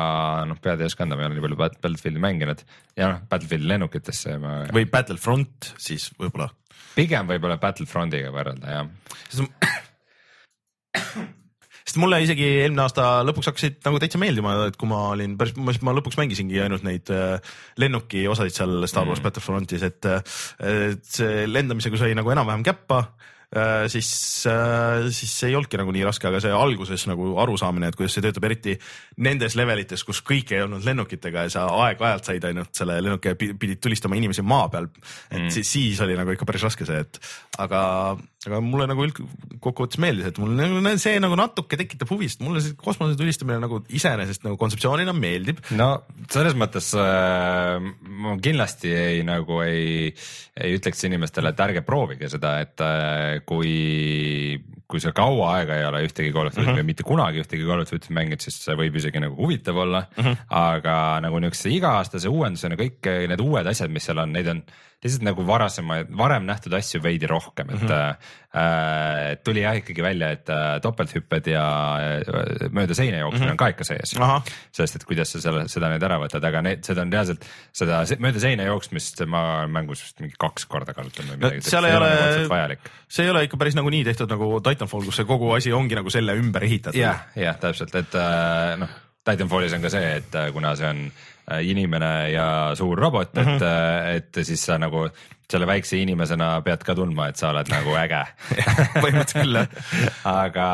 noh, 0.49 0.59
pead 0.61 0.81
ei 0.81 0.89
oska 0.89 1.05
anda, 1.05 1.15
ma 1.15 1.25
ei 1.25 1.29
ole 1.31 1.37
nii 1.39 1.45
palju 1.47 1.59
Bat- 1.63 1.81
Battlefieldi 1.81 2.21
mänginud 2.23 2.63
ja 2.97 3.11
noh, 3.13 3.25
Battlefieldi 3.29 3.69
lennukitesse 3.73 4.37
ma 4.41 4.59
või 4.73 4.89
Battlefront 4.89 5.73
siis 5.77 6.09
võib-olla. 6.19 6.49
pigem 6.95 7.29
võib-olla 7.29 7.57
Battlefrontiga 7.61 8.33
võrrelda 8.33 8.79
jah. 8.79 8.89
Sest 11.87 11.99
mulle 12.01 12.19
isegi 12.23 12.47
eelmine 12.63 12.83
aasta 12.83 13.07
lõpuks 13.27 13.51
hakkasid 13.51 13.79
nagu 13.87 14.01
täitsa 14.03 14.19
meeldima, 14.21 14.55
et 14.67 14.79
kui 14.79 14.89
ma 14.91 15.05
olin 15.13 15.37
päris, 15.39 15.55
ma 15.57 15.95
lõpuks 15.95 16.19
mängisingi 16.19 16.59
ainult 16.63 16.83
neid 16.87 17.11
äh, 17.15 17.37
lennuki 17.79 18.25
osasid 18.27 18.57
seal 18.59 18.89
Star 18.89 19.07
Wars 19.07 19.21
mm. 19.21 19.29
Battlefrontis, 19.29 19.87
et, 19.87 20.11
et 20.67 21.07
see 21.07 21.47
lendamisega 21.47 22.01
sai 22.01 22.17
nagu 22.17 22.35
enam-vähem 22.35 22.67
käppa 22.67 23.05
Äh, 23.55 23.87
siis, 23.87 24.43
äh, 24.45 25.07
siis 25.09 25.43
ei 25.43 25.55
olnudki 25.55 25.77
nagu 25.79 25.91
nii 25.95 26.03
raske, 26.03 26.27
aga 26.27 26.41
see 26.43 26.51
alguses 26.51 27.05
nagu 27.07 27.29
arusaamine, 27.39 27.87
et 27.87 27.95
kuidas 27.95 28.17
see 28.17 28.23
töötab, 28.25 28.43
eriti 28.43 28.73
nendes 29.23 29.55
levelites, 29.55 30.03
kus 30.03 30.19
kõik 30.27 30.51
ei 30.51 30.65
olnud 30.65 30.83
lennukitega 30.83 31.45
ja 31.45 31.53
sa 31.53 31.63
aeg-ajalt 31.85 32.27
said 32.27 32.47
ainult 32.49 32.75
selle 32.75 32.97
lennuki 32.99 33.31
ja 33.31 33.37
pidid 33.39 33.79
tulistama 33.79 34.19
inimesi 34.19 34.43
maa 34.43 34.67
peal. 34.73 34.89
et 35.31 35.45
mm. 35.45 35.53
siis, 35.55 35.71
siis 35.71 36.01
oli 36.03 36.19
nagu 36.19 36.35
ikka 36.35 36.43
päris 36.49 36.67
raske 36.67 36.89
see, 36.89 36.99
et 37.07 37.21
aga, 37.63 37.79
aga 38.45 38.59
mulle 38.61 38.85
nagu 38.89 39.01
üldkokkuvõttes 39.01 39.97
meeldis, 40.01 40.29
et 40.29 40.37
mul 40.41 40.53
nagu 40.57 40.93
see 41.01 41.17
nagu 41.21 41.33
natuke 41.39 41.79
tekitab 41.79 42.11
huvi, 42.13 42.29
sest 42.29 42.43
mulle 42.45 42.61
see 42.61 42.75
kosmose 42.77 43.17
tulistamine 43.17 43.57
nagu 43.63 43.79
iseenesest 43.89 44.45
nagu 44.45 44.59
kontseptsioonina 44.61 45.15
meeldib. 45.17 45.63
no 45.79 45.89
selles 46.29 46.53
mõttes 46.59 46.91
äh, 47.01 47.81
ma 47.81 48.37
kindlasti 48.43 48.93
ei 48.93 49.25
nagu 49.27 49.61
ei, 49.65 50.13
ei 50.53 50.77
ütleks 50.77 51.01
inimestele, 51.09 51.49
et 51.49 51.65
ärge 51.65 51.83
proovige 51.87 52.29
seda, 52.29 52.59
et 52.61 52.85
äh, 52.85 53.41
kui, 53.49 53.73
kui 54.85 55.01
sa 55.01 55.15
kaua 55.17 55.55
aega 55.57 55.81
ei 55.81 55.87
ole 55.89 56.05
ühtegi 56.05 56.33
Call 56.35 56.51
of 56.51 56.59
Duty 56.59 56.77
või 56.77 56.89
mitte 56.91 57.07
kunagi 57.07 57.41
ühtegi 57.41 57.65
Call 57.65 57.83
of 57.83 57.89
Duty 57.89 58.13
mänginud, 58.13 58.45
siis 58.45 58.61
see 58.61 58.77
võib 58.77 59.01
isegi 59.01 59.23
nagu 59.23 59.33
huvitav 59.41 59.81
olla 59.81 60.05
mm. 60.11 60.21
-hmm. 60.21 60.49
aga 60.61 60.99
nagu 61.25 61.41
niisuguse 61.41 61.73
iga-aastase 61.73 62.29
uuendusena 62.29 62.77
kõik 62.77 63.15
need 63.33 63.41
uued 63.41 63.73
asjad, 63.73 63.89
mis 63.89 64.05
seal 64.05 64.21
on, 64.21 64.37
neid 64.37 64.53
on 64.53 64.61
lihtsalt 65.03 65.25
nagu 65.27 65.45
varasemaid, 65.45 66.09
varem 66.17 66.47
nähtud 66.47 66.73
asju 66.73 67.01
veidi 67.03 67.29
rohkem, 67.29 67.69
et 67.69 67.81
mm 67.81 67.87
-hmm. 67.87 68.15
Äh, 68.57 69.37
tuli 69.43 69.61
jah 69.61 69.75
ikkagi 69.77 70.03
välja, 70.03 70.29
et 70.35 70.49
äh, 70.49 70.77
topelthüpped 70.81 71.49
ja 71.51 71.63
äh, 71.99 72.69
mööda 72.73 72.95
seina 72.97 73.19
jooksmine 73.21 73.45
mm 73.45 73.49
-hmm. 73.49 73.51
on 73.51 73.57
ka 73.57 73.67
ikka 73.73 73.83
sees. 73.83 74.15
sest 74.71 74.95
et 74.95 75.05
kuidas 75.05 75.31
sa 75.31 75.41
selle, 75.41 75.67
seda 75.67 75.91
nüüd 75.91 76.03
ära 76.03 76.19
võtad, 76.21 76.43
aga 76.47 76.61
need, 76.61 76.83
seda 76.87 77.01
on 77.01 77.13
reaalselt, 77.13 77.45
seda 77.73 78.03
mööda 78.19 78.39
seina 78.39 78.63
jooksmist 78.63 79.25
ma 79.25 79.43
olen 79.59 79.71
mängus 79.71 80.03
vist 80.03 80.19
mingi 80.19 80.35
kaks 80.39 80.65
korda 80.65 80.93
kasutanud 80.93 81.31
või 81.31 81.37
midagi 81.37 81.63
no,. 81.63 81.69
seal 81.69 81.85
ei 81.85 81.95
ole, 81.95 82.77
see 83.07 83.25
ei 83.25 83.31
ole 83.31 83.43
ikka 83.43 83.57
päris 83.57 83.75
nagu 83.75 83.89
nii 83.89 84.03
tehtud 84.03 84.31
nagu 84.31 84.61
Titanfall, 84.61 85.05
kus 85.05 85.21
see 85.21 85.25
kogu 85.25 85.51
asi 85.51 85.73
ongi 85.73 85.95
nagu 85.95 86.09
selle 86.09 86.35
ümber 86.37 86.63
ehitatud. 86.63 86.99
jah, 86.99 87.27
jah, 87.35 87.57
täpselt, 87.59 87.95
et 87.95 88.19
noh, 88.77 88.99
Titanfallis 89.27 89.73
on 89.73 89.81
ka 89.81 89.89
see, 89.89 90.13
et 90.21 90.37
kuna 90.53 90.75
see 90.75 90.87
on 90.87 91.09
inimene 91.63 92.31
ja 92.31 92.75
suur 92.75 92.99
robot 92.99 93.33
mm, 93.33 93.43
-hmm. 93.43 93.55
et, 93.55 93.61
mhm. 93.61 94.15
et 94.15 94.45
siis 94.45 94.65
sa 94.65 94.77
nagu 94.77 95.07
selle 95.51 95.67
väikse 95.69 95.99
inimesena 96.01 96.57
pead 96.65 96.83
ka 96.83 96.95
tundma, 96.97 97.29
et 97.31 97.39
sa 97.39 97.53
oled 97.53 97.69
nagu 97.71 97.95
äge. 97.99 98.23
Põhimõtteliselt 99.03 99.37
küll 99.37 99.59
jah. 99.61 100.17
Aga 100.27 100.67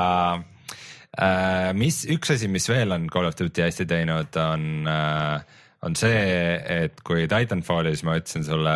äh, 1.18 1.70
mis 1.78 2.04
üks 2.10 2.34
asi, 2.34 2.50
mis 2.50 2.70
veel 2.70 2.96
on 2.96 3.10
Call 3.14 3.30
of 3.30 3.38
Duty 3.40 3.68
hästi 3.68 3.86
teinud, 3.90 4.34
on 4.42 4.90
äh, 4.90 5.62
on 5.84 5.98
see, 6.00 6.20
et 6.64 7.02
kui 7.06 7.26
Titanfallis 7.30 8.06
ma 8.08 8.16
ütlesin 8.20 8.46
sulle, 8.48 8.76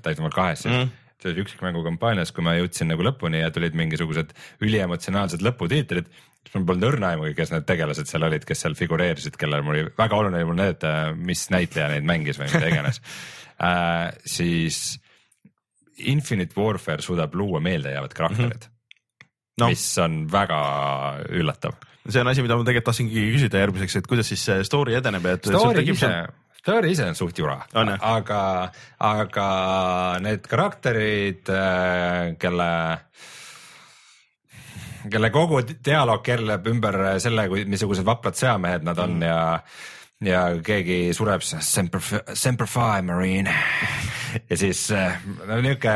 Titanfall 0.00 0.36
kahes 0.36 0.68
mm, 0.68 0.76
-hmm 0.76 1.00
see 1.24 1.32
oli 1.32 1.40
üksikmängu 1.40 1.80
kampaanias, 1.86 2.34
kui 2.36 2.44
ma 2.44 2.52
jõudsin 2.52 2.90
nagu 2.92 3.04
lõpuni 3.06 3.40
ja 3.40 3.50
tulid 3.54 3.72
mingisugused 3.78 4.34
üliemotsionaalsed 4.60 5.40
lõputiitrid, 5.46 6.10
siis 6.44 6.56
mul 6.58 6.66
polnud 6.68 6.88
õrna 6.90 7.14
aimugi, 7.14 7.32
kes 7.38 7.54
need 7.54 7.64
tegelased 7.64 8.10
seal 8.10 8.26
olid, 8.28 8.44
kes 8.44 8.60
seal 8.60 8.76
figureerisid, 8.76 9.38
kellel 9.40 9.64
mul 9.64 9.78
oli 9.78 9.86
väga 9.96 10.18
oluline 10.18 10.42
oli 10.42 10.50
mul 10.50 10.58
näidata, 10.60 10.90
mis 11.16 11.46
näitleja 11.54 11.88
neid 11.94 12.04
mängis 12.10 12.40
või 12.40 12.50
mida 12.52 12.68
iganes. 12.68 13.00
Äh, 13.54 14.08
siis 14.26 14.98
Infinite 15.98 16.54
Warfare 16.58 17.02
suudab 17.02 17.34
luua 17.34 17.60
meeldejäävad 17.60 18.14
karakterid 18.14 18.66
mm, 18.66 18.70
-hmm. 18.70 19.28
no. 19.60 19.68
mis 19.68 19.98
on 19.98 20.24
väga 20.32 20.60
üllatav. 21.28 21.76
see 22.08 22.20
on 22.20 22.28
asi, 22.28 22.42
mida 22.42 22.56
ma 22.56 22.64
tegelikult 22.64 22.90
tahtsingi 22.90 23.28
küsida 23.34 23.62
järgmiseks, 23.62 23.96
et 23.96 24.06
kuidas 24.06 24.28
siis 24.28 24.44
see 24.44 24.64
story 24.64 24.94
edeneb, 24.94 25.26
et. 25.26 25.46
Story 25.46 25.86
ise, 25.88 26.10
story 26.58 26.90
ise 26.92 27.06
on 27.08 27.14
suht 27.14 27.38
jura, 27.38 27.62
aga, 28.00 28.70
aga 28.98 29.48
need 30.20 30.46
karakterid, 30.50 31.48
äh, 31.48 32.36
kelle 32.38 32.70
kelle 35.10 35.30
kogu 35.30 35.60
dialoog 35.84 36.22
keerleb 36.24 36.66
ümber 36.66 37.00
selle, 37.20 37.48
kui 37.48 37.64
missugused 37.68 38.06
vaprad 38.06 38.38
sõjamehed 38.38 38.86
nad 38.86 38.98
on 38.98 39.18
mm. 39.18 39.26
ja 39.26 39.38
ja 40.26 40.46
keegi 40.64 41.12
sureb, 41.16 41.42
Semper, 41.42 42.00
Semper 42.34 42.70
Fi 42.70 43.02
Marine 43.02 43.54
ja 44.50 44.56
siis 44.58 44.88
no 45.46 45.60
niuke 45.62 45.94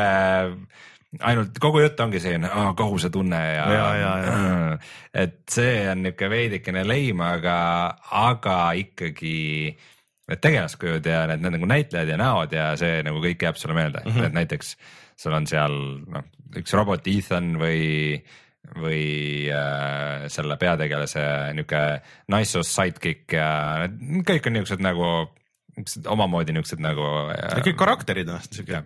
ainult 1.25 1.57
kogu 1.61 1.81
jutt 1.81 1.99
ongi 2.03 2.21
selline 2.21 2.49
oh, 2.53 2.71
kohusetunne 2.77 3.39
ja, 3.39 3.65
ja, 3.73 3.85
ja, 3.97 4.11
ja. 4.25 4.73
et 5.23 5.39
see 5.49 5.81
on 5.89 6.03
niuke 6.05 6.29
veidikene 6.29 6.83
leim, 6.87 7.23
aga, 7.25 7.55
aga 8.21 8.57
ikkagi 8.77 9.39
need 10.29 10.43
tegelaskujud 10.43 11.09
ja 11.09 11.23
need, 11.31 11.41
need 11.41 11.57
nagu 11.57 11.69
näitlejad 11.69 12.13
ja 12.13 12.19
näod 12.21 12.53
ja 12.53 12.67
see 12.79 13.01
nagu 13.05 13.21
kõik 13.23 13.47
jääb 13.47 13.57
sulle 13.57 13.77
meelde 13.77 14.03
mm, 14.05 14.11
-hmm. 14.11 14.27
et 14.29 14.37
näiteks 14.37 14.75
sul 15.19 15.33
on 15.33 15.49
seal 15.49 15.73
noh, 16.05 16.27
üks 16.59 16.75
robot 16.77 17.07
Ethan 17.09 17.55
või 17.59 18.21
või 18.79 19.49
äh, 19.53 20.27
selle 20.31 20.57
peategelase 20.61 21.23
niuke 21.57 21.81
naissoost 22.31 22.75
sidekick 22.75 23.33
ja 23.37 23.87
kõik 24.27 24.49
on 24.49 24.57
niuksed 24.59 24.83
nagu 24.83 25.09
omamoodi 26.11 26.53
niuksed 26.55 26.81
nagu. 26.83 27.05
Äh, 27.33 27.61
kõik 27.65 27.79
karakterid 27.79 28.29
on 28.29 28.43
siuke 28.49 28.83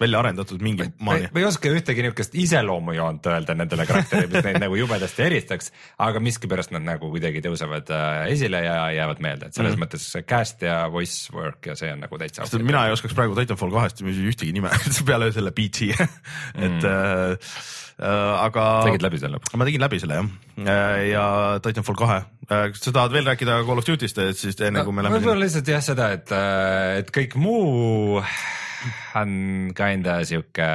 välja 0.00 0.20
arendatud 0.20 0.62
mingi 0.64 0.86
maani. 1.00 1.28
või 1.34 1.44
ei 1.44 1.48
oska 1.48 1.70
ühtegi 1.72 2.04
niukest 2.04 2.34
iseloomujoont 2.38 3.26
öelda 3.32 3.56
nendele 3.56 3.86
karakteridele, 3.88 4.32
mis 4.32 4.46
neid 4.48 4.60
nagu 4.62 4.78
jubedasti 4.78 5.26
eristaks, 5.26 5.72
aga 6.02 6.22
miskipärast 6.22 6.74
nad 6.74 6.84
nagu 6.86 7.10
kuidagi 7.12 7.42
tõusevad 7.44 7.92
äh, 7.94 8.32
esile 8.34 8.62
ja 8.66 8.76
jäävad 8.96 9.22
meelde, 9.24 9.48
et 9.48 9.58
selles 9.58 9.76
mm 9.76 9.82
-hmm. 9.82 9.94
mõttes 9.96 10.26
cast 10.28 10.62
ja 10.66 10.82
voice 10.92 11.32
work 11.34 11.66
ja 11.66 11.76
see 11.78 11.92
on 11.92 12.04
nagu 12.04 12.18
täitsa. 12.18 12.48
mina 12.62 12.86
ei 12.86 12.92
oskaks 12.92 13.14
praegu 13.14 13.36
Titanfall 13.38 13.72
kahest 13.72 14.02
ühtegi 14.02 14.52
nime 14.52 14.70
peale 15.08 15.32
selle 15.32 15.50
BT 15.50 15.92
et 16.66 16.82
mm. 16.82 16.84
äh, 16.84 18.44
aga. 18.44 18.82
tegid 18.84 19.02
läbi 19.02 19.18
selle? 19.18 19.40
ma 19.56 19.64
tegin 19.68 19.80
läbi 19.80 20.00
selle 20.02 20.20
jah, 20.20 20.30
äh, 20.66 21.08
ja 21.12 21.26
Titanfall 21.62 21.96
kahe. 21.96 22.22
Kas 22.52 22.82
sa 22.84 22.92
tahad 22.92 23.12
veel 23.14 23.24
rääkida 23.24 23.62
Call 23.64 23.80
of 23.80 23.86
Duty'st, 23.86 24.18
et 24.18 24.36
siis 24.36 24.58
enne 24.60 24.82
no, 24.82 24.84
kui 24.84 24.92
me 24.92 25.04
lähme. 25.04 25.20
võib-olla 25.20 25.46
lihtsalt 25.46 25.68
jah 25.68 25.80
seda, 25.84 26.10
et, 26.12 26.32
et 26.98 27.12
kõik 27.14 27.36
muu 27.40 28.20
on 29.20 29.34
kinda 29.76 30.20
sihuke. 30.28 30.70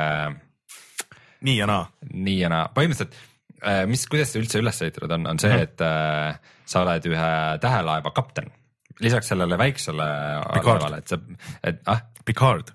nii 1.41 1.57
ja 1.57 1.67
naa. 1.69 1.87
nii 2.13 2.39
ja 2.39 2.51
naa, 2.53 2.69
põhimõtteliselt 2.75 3.17
mis, 3.89 4.05
kuidas 4.05 4.31
see 4.31 4.43
üldse 4.43 4.61
üles 4.61 4.81
ehitatud 4.85 5.11
on, 5.17 5.27
on 5.33 5.39
see 5.41 5.49
mm, 5.49 5.57
-hmm. 5.57 6.37
et 6.37 6.69
sa 6.69 6.83
oled 6.83 7.05
ühe 7.09 7.29
tähelaeva 7.61 8.11
kapten 8.13 8.51
lisaks 9.01 9.31
sellele 9.33 9.57
väiksele 9.57 10.05
laevale, 10.61 11.01
et 11.01 11.07
sa, 11.07 11.17
et 11.63 11.81
ah. 11.89 12.03
Picard 12.25 12.73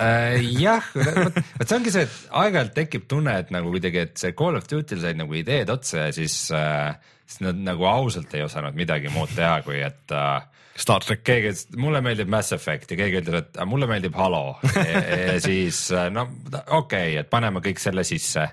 Äh, 0.00 0.40
jah, 0.56 0.84
vot 0.96 1.68
see 1.68 1.76
ongi 1.76 1.92
see, 1.92 2.06
et 2.06 2.14
aeg-ajalt 2.40 2.72
tekib 2.76 3.04
tunne, 3.10 3.34
et 3.42 3.50
nagu 3.54 3.70
kuidagi, 3.74 4.06
et 4.06 4.14
see 4.20 4.32
Call 4.36 4.56
of 4.58 4.68
Duty'l 4.70 5.02
said 5.02 5.18
nagu 5.20 5.36
ideed 5.36 5.70
otsa 5.72 6.06
ja 6.06 6.14
siis 6.16 6.36
äh,, 6.56 6.94
siis 7.26 7.42
nad 7.44 7.60
nagu 7.60 7.86
ausalt 7.88 8.32
ei 8.34 8.44
osanud 8.46 8.76
midagi 8.78 9.12
muud 9.12 9.34
teha, 9.36 9.60
kui 9.66 9.82
et 9.84 10.14
äh, 10.16 10.46
Star 10.76 11.04
track. 11.04 11.22
keegi 11.26 11.52
ütles, 11.52 11.66
mulle 11.76 12.00
meeldib 12.04 12.30
Mass 12.32 12.54
Effect 12.56 12.94
ja 12.94 12.96
keegi 12.96 13.20
ütles, 13.20 13.42
et 13.42 13.60
mulle 13.68 13.88
meeldib 13.90 14.16
Halo 14.16 14.56
ja, 14.76 15.02
ja 15.32 15.36
siis 15.42 15.84
no 16.14 16.26
okei 16.26 16.76
okay,, 16.78 17.16
et 17.20 17.30
paneme 17.30 17.60
kõik 17.64 17.82
selle 17.82 18.04
sisse. 18.08 18.48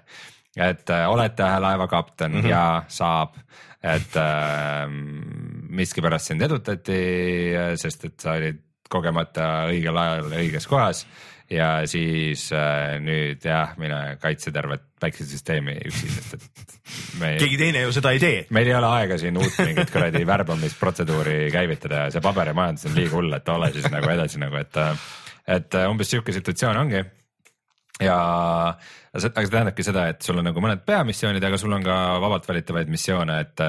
et 0.55 0.89
äh, 0.89 1.05
olete 1.09 1.47
laeva 1.63 1.87
kapten 1.87 2.31
mm 2.31 2.41
-hmm. 2.41 2.49
ja 2.49 2.83
saab, 2.87 3.37
et 3.83 4.15
äh, 4.17 4.87
miskipärast 5.69 6.25
sind 6.33 6.41
edutati, 6.41 7.01
sest 7.75 8.05
et 8.05 8.19
sa 8.19 8.35
olid 8.35 8.59
kogemata 8.89 9.69
õigel 9.69 9.97
ajal 9.97 10.33
õiges 10.33 10.67
kohas 10.67 11.05
ja 11.49 11.69
siis 11.89 12.47
äh, 12.55 12.97
nüüd 13.03 13.45
jah, 13.45 13.75
mine 13.81 14.17
kaitse 14.21 14.53
tervet 14.55 14.85
päikesesüsteemi 14.99 15.77
üksi, 15.89 16.09
sest 16.13 16.35
et 16.37 16.75
me 17.21 17.31
keegi 17.39 17.59
teine 17.61 17.85
ju 17.85 17.93
seda 17.95 18.13
ei 18.15 18.21
tee. 18.21 18.41
meil 18.55 18.69
ei 18.69 18.75
ole 18.77 18.91
aega 18.99 19.19
siin 19.21 19.37
uut 19.39 19.61
mingit 19.63 19.93
kuradi 19.93 20.25
värbamisprotseduuri 20.27 21.37
käivitada 21.53 22.05
ja 22.05 22.11
see 22.13 22.23
paberimajandus 22.25 22.89
on 22.89 22.97
liiga 22.97 23.15
hull, 23.15 23.33
et 23.37 23.55
ole 23.55 23.71
siis 23.75 23.89
nagu 23.93 24.11
edasi 24.15 24.41
nagu, 24.41 24.61
et 24.61 24.83
et 25.49 25.79
umbes 25.87 26.11
sihuke 26.11 26.35
situatsioon 26.35 26.77
ongi 26.83 27.01
ja 27.99 28.17
aga 29.09 29.21
see 29.23 29.31
tähendabki 29.35 29.83
seda, 29.83 30.05
et 30.13 30.25
sul 30.25 30.39
on 30.39 30.47
nagu 30.49 30.61
mõned 30.63 30.83
peamissioonid, 30.87 31.43
aga 31.43 31.59
sul 31.59 31.73
on 31.75 31.85
ka 31.85 31.95
vabalt 32.23 32.45
valitavaid 32.47 32.91
missioone, 32.91 33.39
et, 33.45 33.63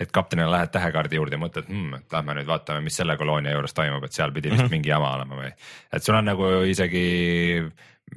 et 0.00 0.12
kaptenina 0.14 0.48
lähed 0.52 0.72
tähekaardi 0.74 1.18
juurde 1.18 1.36
ja 1.36 1.42
mõtled 1.42 1.68
hmm,, 1.68 1.98
et 2.00 2.16
lähme 2.16 2.38
nüüd 2.38 2.48
vaatame, 2.48 2.84
mis 2.86 2.96
selle 3.02 3.18
koloonia 3.20 3.56
juures 3.56 3.76
toimub, 3.76 4.06
et 4.06 4.16
seal 4.16 4.32
pidi 4.32 4.52
vist 4.52 4.62
mm 4.62 4.68
-hmm. 4.68 4.78
mingi 4.78 4.92
jama 4.92 5.14
olema 5.18 5.42
või. 5.42 5.50
et 5.92 6.02
sul 6.02 6.14
on 6.14 6.24
nagu 6.24 6.52
isegi 6.70 7.06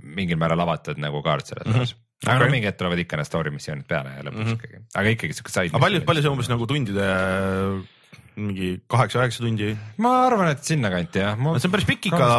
mingil 0.04 0.38
määral 0.38 0.60
avatud 0.68 1.02
nagu 1.02 1.24
kaart 1.26 1.46
selles 1.46 1.68
mhm. 1.68 1.76
osas 1.76 1.96
mm. 1.96 1.98
-hmm 1.98 2.08
aga 2.20 2.36
okay. 2.36 2.48
no 2.48 2.52
mingi 2.52 2.68
hetk 2.68 2.78
tulevad 2.78 3.00
ikka 3.00 3.16
need 3.16 3.28
story 3.28 3.52
missioonid 3.52 3.86
peale 3.88 4.10
ja 4.10 4.24
lõpuks 4.28 4.44
mm 4.44 4.48
-hmm. 4.50 4.58
ikkagi, 4.60 4.82
aga 4.96 5.10
ikkagi 5.10 5.34
siuke 5.38 5.52
side. 5.54 5.72
aga 5.72 5.80
palju, 5.80 6.02
palju 6.02 6.22
see 6.22 6.32
umbes 6.34 6.50
nagu 6.52 6.68
tundide 6.68 7.06
mingi 8.40 8.70
kaheksa-üheksa 8.90 9.44
tundi. 9.44 9.72
ma 10.04 10.14
arvan, 10.28 10.52
et 10.54 10.64
sinnakanti 10.66 11.22
jah. 11.22 11.36
see 11.38 11.70
on 11.70 11.74
päris 11.74 11.88
pikk 11.90 12.10
ikka. 12.12 12.30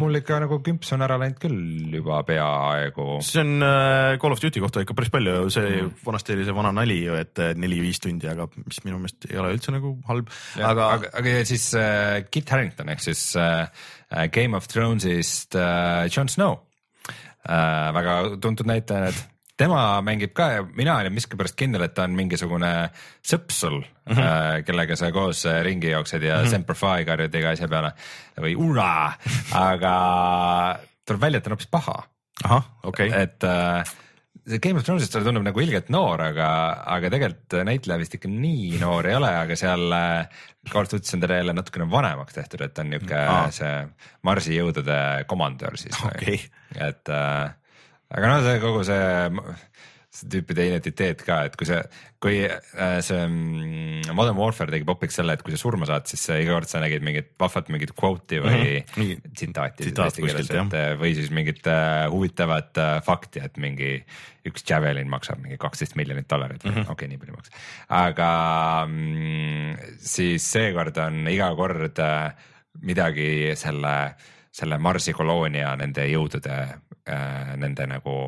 mul 0.00 0.20
ikka 0.20 0.40
nagu 0.44 0.60
kümps 0.64 0.92
on 0.96 1.04
ära 1.06 1.18
läinud 1.22 1.40
küll 1.42 1.96
juba 1.98 2.20
peaaegu. 2.28 3.08
see 3.26 3.42
on 3.44 3.64
äh, 3.66 4.18
Call 4.22 4.36
of 4.36 4.42
Duty 4.42 4.62
kohta 4.64 4.84
ikka 4.84 4.96
päris 4.98 5.12
palju, 5.14 5.36
see 5.54 5.70
mm. 5.70 5.94
vanasti 6.06 6.36
oli 6.36 6.48
see 6.48 6.58
vana 6.58 6.74
nali 6.80 7.00
ju, 7.04 7.16
et 7.18 7.44
neli-viis 7.58 8.02
tundi, 8.04 8.28
aga 8.30 8.48
mis 8.64 8.82
minu 8.86 9.00
meelest 9.00 9.30
ei 9.30 9.40
ole 9.40 9.54
üldse 9.56 9.74
nagu 9.74 9.94
halb. 10.10 10.30
aga, 10.58 10.90
aga, 10.98 11.14
aga 11.22 11.38
siis 11.48 11.70
äh, 11.78 12.20
Kit 12.30 12.50
Harington 12.54 12.92
ehk 12.94 13.04
siis 13.04 13.24
äh, 13.40 13.66
Game 14.34 14.56
of 14.56 14.68
Thrones'ist 14.70 15.58
äh, 15.58 16.06
Jon 16.12 16.30
Snow 16.32 16.60
äh,, 17.48 17.90
väga 17.96 18.20
tuntud 18.42 18.68
näitleja 18.68 19.08
nüüd 19.08 19.26
tema 19.58 19.82
mängib 20.06 20.32
ka 20.36 20.48
ja 20.52 20.64
mina 20.64 20.96
olin 21.00 21.14
miskipärast 21.14 21.56
kindel, 21.58 21.84
et 21.86 21.94
ta 21.96 22.06
on 22.06 22.16
mingisugune 22.18 22.72
sõps 23.26 23.62
sul 23.64 23.78
mm, 23.80 24.12
-hmm. 24.12 24.24
äh, 24.24 24.64
kellega 24.66 24.96
sa 24.96 25.12
koos 25.12 25.44
äh, 25.46 25.62
ringi 25.66 25.90
jooksed 25.90 26.22
ja 26.22 26.38
mm 26.38 26.44
-hmm. 26.44 26.50
Semper 26.50 26.78
Fi 26.78 27.04
karjud 27.06 27.34
iga 27.34 27.54
asja 27.54 27.68
peale 27.68 27.92
või 28.40 28.54
ura, 28.56 29.12
aga 29.70 29.94
tuleb 31.06 31.20
välja, 31.20 31.38
et 31.38 31.44
ta 31.44 31.50
on 31.50 31.56
hoopis 31.56 31.70
paha. 31.70 32.02
ahah, 32.44 32.64
okei 32.82 33.08
okay.. 33.08 33.22
et 33.22 33.44
äh, 33.44 33.96
see 34.48 34.58
Game 34.58 34.78
of 34.78 34.84
Thrones'ist 34.84 35.12
talle 35.12 35.26
tundub 35.28 35.44
nagu 35.44 35.60
ilgelt 35.60 35.90
noor, 35.92 36.22
aga, 36.22 36.48
aga 36.96 37.10
tegelikult 37.10 37.58
näitleja 37.68 38.00
vist 38.00 38.14
ikka 38.14 38.30
nii 38.32 38.78
noor 38.80 39.06
ei 39.06 39.16
ole, 39.18 39.30
aga 39.42 39.56
seal 39.56 39.92
äh, 39.92 40.28
Call 40.70 40.86
of 40.86 40.92
Duty 40.92 41.16
on 41.16 41.20
teda 41.24 41.40
jälle 41.40 41.52
natukene 41.52 41.90
vanemaks 41.90 42.34
tehtud, 42.34 42.60
et 42.64 42.74
ta 42.74 42.84
on 42.84 42.90
niuke 42.94 43.18
ah. 43.18 43.48
see 43.54 43.74
Marsi 44.22 44.56
jõudude 44.56 44.98
komandör 45.26 45.76
siis 45.80 45.98
okay.. 46.04 46.38
et 46.76 47.08
äh, 47.08 47.57
aga 48.14 48.32
no 48.32 48.40
see 48.44 48.60
kogu 48.62 48.84
see, 48.88 49.56
see 50.18 50.28
tüüpide 50.32 50.64
identiteet 50.70 51.22
ka, 51.26 51.42
et 51.48 51.56
kui 51.60 51.68
see, 51.68 51.80
kui 52.22 52.38
äh, 52.48 52.94
see 53.04 53.18
mm, 53.26 54.14
Modern 54.16 54.38
Warfare 54.38 54.72
tegi 54.72 54.86
popiks 54.88 55.18
selle, 55.20 55.36
et 55.36 55.44
kui 55.44 55.52
sa 55.52 55.60
surma 55.60 55.88
saad, 55.88 56.08
siis 56.08 56.24
iga 56.32 56.56
kord 56.56 56.70
sa 56.70 56.80
nägid 56.82 57.04
mingit 57.04 57.34
vahvat 57.40 57.68
mingit 57.74 57.92
quote'i 57.98 58.40
või 58.44 58.62
mm 58.78 58.94
-hmm. 58.94 59.34
tsitaati 59.36 59.90
eesti 59.90 60.24
keeles, 60.24 60.48
et 60.48 60.78
äh, 60.80 60.94
või 61.00 61.12
siis 61.18 61.28
mingit 61.34 61.68
uh, 61.68 62.08
huvitavat 62.14 62.80
fakti, 63.04 63.44
et 63.44 63.60
mingi 63.60 63.92
üks 64.48 64.64
Javelin 64.64 65.10
maksab 65.12 65.42
mingi 65.44 65.60
kaksteist 65.60 65.96
miljonit 66.00 66.28
dollarit 66.30 66.64
mm 66.64 66.70
-hmm., 66.70 66.88
okei 66.88 67.04
okay,, 67.04 67.12
nii 67.12 67.20
palju 67.20 67.36
maksab, 67.36 67.60
aga 68.00 68.32
mm, 68.88 69.76
siis 70.00 70.50
seekord 70.52 70.96
on 71.04 71.28
iga 71.28 71.52
kord 71.54 72.00
midagi 72.80 73.52
selle 73.58 73.94
selle 74.58 74.78
Marsi 74.82 75.12
koloonia 75.12 75.74
nende 75.78 76.06
jõudude 76.10 76.56
äh,, 77.08 77.56
nende 77.56 77.86
nagu 77.90 78.18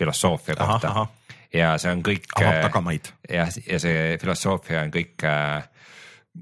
filosoofia 0.00 0.56
kohta. 0.56 1.06
ja 1.54 1.74
see 1.78 1.92
on 1.92 2.04
kõik. 2.06 2.30
avab 2.36 2.54
äh, 2.54 2.62
tagamaid. 2.68 3.10
ja, 3.28 3.48
ja 3.66 3.80
see 3.82 4.16
filosoofia 4.20 4.84
on 4.84 4.94
kõik 4.94 5.26
äh, 5.26 5.66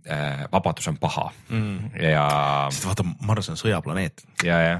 äh, 0.07 0.45
vabadus 0.53 0.89
on 0.91 1.01
paha 1.01 1.31
mm. 1.49 1.97
ja. 2.03 2.29
sest 2.72 2.87
vaata, 2.91 3.07
Mars 3.26 3.51
on 3.53 3.59
sõjaplaneet. 3.61 4.24
ja, 4.45 4.61
ja, 4.61 4.79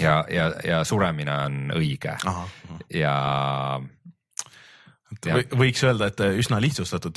ja, 0.00 0.16
ja, 0.30 0.48
ja 0.64 0.80
suremine 0.84 1.36
on 1.48 1.60
õige 1.76 2.16
aha, 2.22 2.46
aha. 2.46 2.80
ja 2.94 3.18
Ja. 5.24 5.38
võiks 5.54 5.80
öelda, 5.86 6.08
et 6.10 6.20
üsna 6.42 6.58
lihtsustatud 6.60 7.16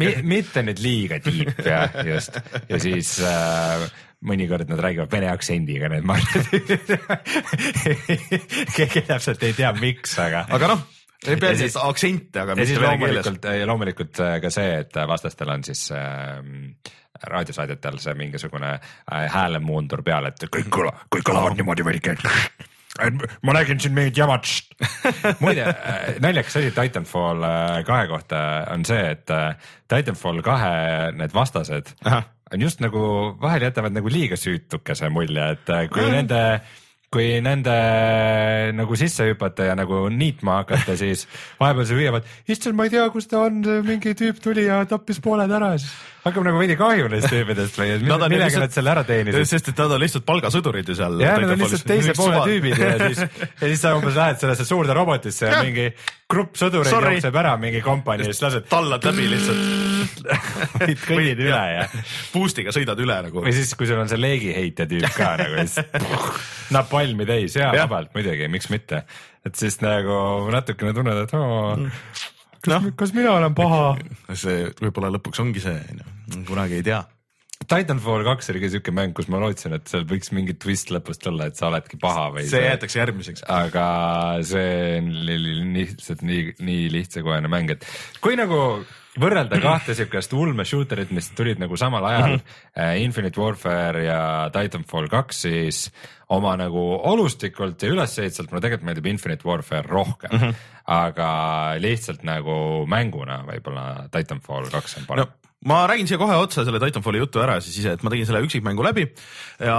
Mi, 0.00 0.08
mitte 0.34 0.62
nüüd 0.64 0.80
liiga 0.82 1.18
tiip 1.22 1.60
jah, 1.62 1.92
just 2.08 2.38
ja 2.68 2.78
siis 2.82 3.12
äh, 3.22 3.84
mõnikord 4.26 4.68
nad 4.68 4.80
räägivad 4.84 5.12
vene 5.12 5.30
aktsendiga, 5.32 5.88
need 5.92 6.04
marjad 6.04 6.46
keegi 8.76 9.04
täpselt 9.08 9.44
ei 9.46 9.54
tea, 9.56 9.72
miks, 9.80 10.16
aga. 10.20 10.44
aga 10.52 10.72
noh, 10.74 10.86
ei 11.26 11.38
pea 11.40 11.54
siis 11.56 11.76
aktsente, 11.80 12.42
aga 12.42 12.56
mitte 12.58 12.80
vene 12.80 12.98
keeles. 13.00 13.30
ja 13.60 13.68
loomulikult 13.68 14.20
äh, 14.24 14.38
ka 14.44 14.52
see, 14.52 14.80
et 14.84 14.98
vastastel 15.08 15.52
on 15.52 15.64
siis 15.64 15.86
äh, 15.96 16.40
raadiosaadjatel 17.32 18.00
see 18.02 18.16
mingisugune 18.18 18.74
äh, 18.76 19.24
häälemuundur 19.32 20.04
peal, 20.04 20.28
et 20.30 20.44
kõik 20.48 20.68
kõla, 20.72 20.92
kõik 21.12 21.24
kõlavad 21.30 21.56
niimoodi 21.56 21.86
veidike 21.86 22.16
ma 23.46 23.54
räägin 23.54 23.80
siin 23.80 23.94
mingit 23.96 24.18
jamat. 24.18 24.48
muide 25.44 25.64
äh, 25.64 26.18
naljakas 26.20 26.58
asi 26.60 26.74
Titanfall 26.76 27.46
äh, 27.46 27.78
kahe 27.88 28.04
kohta 28.10 28.42
on 28.74 28.84
see, 28.84 29.00
et 29.14 29.32
Titanfall 29.88 30.44
kahe 30.44 30.76
need 31.16 31.32
vastased 31.32 31.94
Aha 32.04 32.26
on 32.54 32.66
just 32.66 32.82
nagu 32.82 33.02
vahel 33.40 33.68
jätavad 33.68 33.94
nagu 33.94 34.12
liiga 34.12 34.38
süütukese 34.40 35.10
mulje, 35.12 35.50
et 35.56 35.74
äh, 35.74 35.88
kui 35.90 36.06
mm. 36.06 36.16
nende 36.18 36.44
kui 37.10 37.40
nende 37.42 37.72
nagu 38.78 38.94
sisse 38.98 39.24
hüpata 39.26 39.64
ja 39.66 39.72
nagu 39.74 40.04
niitma 40.14 40.60
hakata, 40.60 40.94
siis 40.98 41.24
vahepeal 41.58 41.88
sa 41.88 41.96
hüüavad, 41.98 42.28
issand, 42.46 42.76
ma 42.78 42.86
ei 42.86 42.92
tea, 42.92 43.08
kus 43.10 43.26
ta 43.30 43.40
on, 43.48 43.58
mingi 43.82 44.12
tüüp 44.18 44.38
tuli 44.42 44.68
ja 44.68 44.84
tappis 44.86 45.18
pooled 45.24 45.50
ära, 45.50 45.72
siis 45.74 45.90
hakkab 46.22 46.46
nagu 46.46 46.60
veidi 46.62 46.76
kahju 46.78 47.10
neist 47.10 47.26
tüüpidest 47.32 47.80
või 47.80 47.96
millega 48.04 48.30
nad, 48.30 48.56
nad 48.62 48.76
selle 48.76 48.94
ära 48.94 49.02
teenisid. 49.08 49.48
sest 49.50 49.72
et 49.72 49.82
nad 49.82 49.96
on 49.96 50.02
lihtsalt 50.04 50.26
palgasõdurid 50.28 50.92
ju 50.92 50.98
seal. 51.00 51.18
jah, 51.24 51.34
nad 51.42 51.56
on 51.56 51.62
lihtsalt 51.64 51.86
teise 51.90 52.14
poole 52.14 52.44
tüübid 52.46 52.78
ja 52.78 52.94
siis, 53.02 53.24
ja 53.26 53.64
siis 53.64 53.82
sa 53.82 53.96
umbes 53.98 54.14
lähed 54.14 54.42
sellesse 54.44 54.68
suurde 54.68 54.94
robotisse 54.94 55.50
ja 55.50 55.64
mingi 55.64 55.90
grupp 56.30 56.58
sõdureid 56.60 56.94
jookseb 56.94 57.38
ära 57.42 57.54
mingi 57.60 57.82
kompanii 57.84 58.28
ja 58.28 58.34
siis 58.34 58.42
lased. 58.44 58.66
tallad 58.70 59.04
läbi 59.10 59.28
lihtsalt 59.32 61.04
kõnnid 61.06 61.42
üle 61.44 61.60
ja. 61.74 61.86
Boost'iga 62.34 62.74
sõidad 62.74 63.00
üle 63.02 63.20
nagu. 63.28 63.44
või 63.44 63.54
siis, 63.56 63.74
kui 63.78 63.88
sul 63.90 64.00
on 64.00 64.10
see 64.10 64.20
leegiheitja 64.20 64.88
tüüp 64.90 65.14
ka 65.16 65.32
nagu 65.40 65.64
siis 65.66 65.78
napalmi 66.76 67.28
täis 67.28 67.58
ja, 67.58 67.72
ja. 67.74 67.86
vabalt 67.86 68.14
muidugi, 68.16 68.48
miks 68.52 68.70
mitte. 68.72 69.04
et 69.46 69.56
siis 69.58 69.80
nagu 69.84 70.50
natukene 70.54 70.94
tunned, 70.96 71.24
et 71.26 71.34
oo 71.38 71.76
kas 72.60 72.72
no., 72.72 72.92
kas 72.96 73.14
mina 73.16 73.34
olen 73.38 73.56
paha? 73.56 73.94
see 74.34 74.68
võib-olla 74.80 75.12
lõpuks 75.16 75.42
ongi 75.42 75.62
see, 75.64 75.78
kunagi 76.48 76.80
ei 76.80 76.86
tea. 76.86 77.02
Titanfall 77.70 78.24
kaks 78.26 78.50
oli 78.50 78.60
ka 78.64 78.68
siuke 78.72 78.92
mäng, 78.94 79.12
kus 79.14 79.28
ma 79.30 79.38
lootsin, 79.38 79.76
et 79.76 79.90
seal 79.90 80.02
võiks 80.10 80.32
mingi 80.34 80.56
twist 80.58 80.90
lõpus 80.90 81.20
tulla, 81.22 81.46
et 81.50 81.58
sa 81.58 81.68
oledki 81.68 82.00
paha 82.02 82.30
või. 82.34 82.46
see 82.50 82.64
jäetakse 82.64 82.98
järgmiseks. 82.98 83.44
aga 83.46 83.84
see 84.46 84.96
oli 84.98 85.36
lihtsalt 85.76 86.24
nii, 86.26 86.56
nii 86.66 86.88
lihtsakohane 86.96 87.50
mäng, 87.52 87.70
et 87.76 87.86
kui 88.24 88.34
nagu 88.38 88.58
võrrelda 89.20 89.60
kahte 89.62 89.94
siukest 89.98 90.34
ulme 90.34 90.66
shooter'it, 90.66 91.12
mis 91.14 91.30
tulid 91.38 91.62
nagu 91.62 91.78
samal 91.78 92.04
ajal 92.10 92.36
mm, 92.36 92.40
-hmm. 92.42 93.02
Infinite 93.04 93.40
Warfare 93.40 94.04
ja 94.04 94.22
Titanfall 94.54 95.10
kaks, 95.10 95.42
siis 95.46 95.84
oma 96.30 96.56
nagu 96.58 96.82
olustikult 97.12 97.82
ja 97.82 97.90
ülesehituselt 97.90 98.50
mulle 98.50 98.66
tegelikult 98.66 98.86
meeldib 98.90 99.06
Infinite 99.06 99.46
Warfare 99.46 99.86
rohkem 99.86 100.30
mm. 100.32 100.42
-hmm. 100.42 100.54
aga 100.86 101.30
lihtsalt 101.78 102.26
nagu 102.26 102.86
mänguna 102.86 103.44
võib-olla 103.46 104.08
Titanfall 104.10 104.70
kaks 104.70 104.98
on 104.98 105.06
parem 105.06 105.26
no 105.26 105.39
ma 105.68 105.82
räägin 105.90 106.08
siia 106.08 106.16
kohe 106.20 106.36
otsa 106.40 106.64
selle 106.64 106.80
Titanfalli 106.80 107.20
jutu 107.20 107.42
ära 107.42 107.58
siis 107.60 107.76
ise, 107.82 107.92
et 107.96 108.04
ma 108.04 108.12
tegin 108.12 108.28
selle 108.28 108.40
üksikmängu 108.46 108.84
läbi 108.84 109.04
ja 109.60 109.78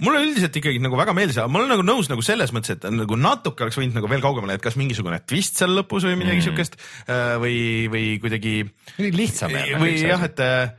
mulle 0.00 0.22
üldiselt 0.24 0.54
ikkagi 0.56 0.80
nagu 0.80 0.96
väga 0.96 1.12
meeldis, 1.16 1.36
aga 1.42 1.52
ma 1.52 1.60
olen 1.60 1.74
nagu 1.74 1.84
nõus 1.84 2.08
nagu 2.08 2.24
selles 2.24 2.54
mõttes, 2.56 2.78
et 2.78 2.86
nagu 2.88 3.18
natuke 3.20 3.66
oleks 3.66 3.76
võinud 3.76 3.98
nagu 3.98 4.08
veel 4.08 4.24
kaugemale, 4.24 4.56
et 4.56 4.64
kas 4.64 4.78
mingisugune 4.80 5.20
twist 5.28 5.60
seal 5.60 5.76
lõpus 5.76 6.08
või 6.08 6.16
midagi 6.22 6.40
mm. 6.40 6.46
siukest 6.48 6.78
äh, 6.80 7.34
või, 7.42 7.58
või 7.92 8.06
kuidagi. 8.22 8.54
lihtsam. 8.96 9.52
või 9.82 9.98
jah, 10.00 10.24
et 10.24 10.40
äh, 10.46 10.72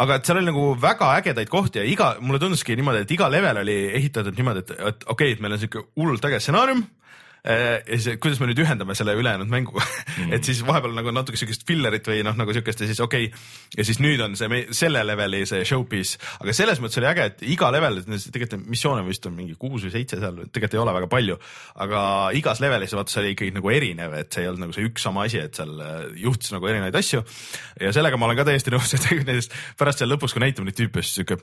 aga 0.00 0.16
et 0.18 0.26
seal 0.26 0.40
oli 0.40 0.48
nagu 0.48 0.66
väga 0.80 1.12
ägedaid 1.20 1.52
kohti 1.52 1.82
ja 1.82 1.86
iga, 1.88 2.14
mulle 2.24 2.40
tunduski 2.40 2.76
niimoodi, 2.80 3.04
et 3.04 3.14
iga 3.14 3.28
level 3.32 3.60
oli 3.66 3.78
ehitatud 4.00 4.40
niimoodi, 4.40 4.64
et, 4.64 4.76
et 4.80 5.04
okei 5.04 5.12
okay,, 5.12 5.36
et 5.36 5.44
meil 5.44 5.58
on 5.58 5.60
siuke 5.60 5.84
hullult 5.92 6.24
äge 6.30 6.40
stsenaarium 6.40 6.86
ja 7.44 7.98
siis, 8.00 8.16
kuidas 8.22 8.38
me 8.40 8.48
nüüd 8.48 8.60
ühendame 8.62 8.94
selle 8.96 9.12
ülejäänud 9.20 9.50
mänguga 9.52 9.82
mm. 9.84 10.32
et 10.32 10.46
siis 10.48 10.62
vahepeal 10.64 10.94
nagu 10.96 11.12
natuke 11.12 11.36
siukest 11.36 11.66
fillerit 11.68 12.06
või 12.08 12.22
noh, 12.24 12.36
nagu 12.38 12.54
siukest 12.56 12.80
ja 12.80 12.88
siis 12.88 13.00
okei 13.04 13.26
okay. 13.28 13.42
ja 13.76 13.84
siis 13.84 14.00
nüüd 14.00 14.22
on 14.24 14.36
see 14.38 14.62
selle 14.72 15.02
leveli 15.04 15.42
see 15.48 15.64
showpiece, 15.68 16.16
aga 16.40 16.54
selles 16.56 16.80
mõttes 16.80 17.00
oli 17.02 17.10
äge, 17.10 17.26
et 17.32 17.44
iga 17.54 17.68
level, 17.74 18.00
tegelikult 18.06 18.64
missioone 18.70 19.04
vist 19.04 19.28
on 19.28 19.36
mingi 19.36 19.58
kuus 19.60 19.84
või 19.84 19.92
seitse 19.92 20.20
seal, 20.22 20.40
tegelikult 20.46 20.78
ei 20.78 20.82
ole 20.86 20.94
väga 20.96 21.10
palju, 21.12 21.36
aga 21.84 22.04
igas 22.40 22.62
levelis 22.64 22.96
vaata 22.96 23.12
see 23.12 23.22
oli 23.24 23.34
ikkagi 23.34 23.56
nagu 23.58 23.74
erinev, 23.74 24.16
et 24.22 24.32
see 24.32 24.46
ei 24.46 24.50
olnud 24.50 24.64
nagu 24.64 24.76
see 24.76 24.88
üks 24.88 25.04
sama 25.04 25.26
asi, 25.28 25.42
et 25.44 25.60
seal 25.60 25.74
äh, 25.84 25.98
juhtus 26.24 26.54
nagu 26.54 26.70
erinevaid 26.70 26.96
asju. 26.96 27.20
ja 27.80 27.92
sellega 27.92 28.20
ma 28.20 28.30
olen 28.30 28.40
ka 28.40 28.48
täiesti 28.48 28.72
nõus, 28.72 28.96
et 28.96 29.04
näiteks 29.12 29.52
pärast 29.80 30.00
seal 30.00 30.12
lõpus, 30.14 30.32
kui 30.32 30.44
näitame 30.46 30.70
neid 30.70 30.80
tüüpe, 30.80 31.04
siis 31.04 31.20
siuke 31.20 31.42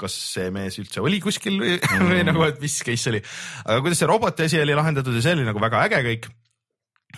kas 0.00 0.16
see 0.34 0.50
mees 0.54 0.78
üldse 0.82 1.02
oli 1.04 1.20
kuskil 1.22 1.58
või 1.60 1.76
mm., 1.76 2.04
või 2.10 2.26
nagu, 2.26 2.44
et 2.48 2.60
mis 2.62 2.80
case 2.82 3.04
see 3.04 3.14
oli. 3.14 3.22
aga 3.66 3.80
kuidas 3.84 4.02
see 4.02 4.10
roboti 4.10 4.48
asi 4.48 4.60
oli 4.62 4.76
lahendatud 4.78 5.16
ja 5.16 5.24
see 5.24 5.36
oli 5.38 5.48
nagu 5.48 5.62
väga 5.62 5.84
äge 5.88 6.02
kõik. 6.08 6.30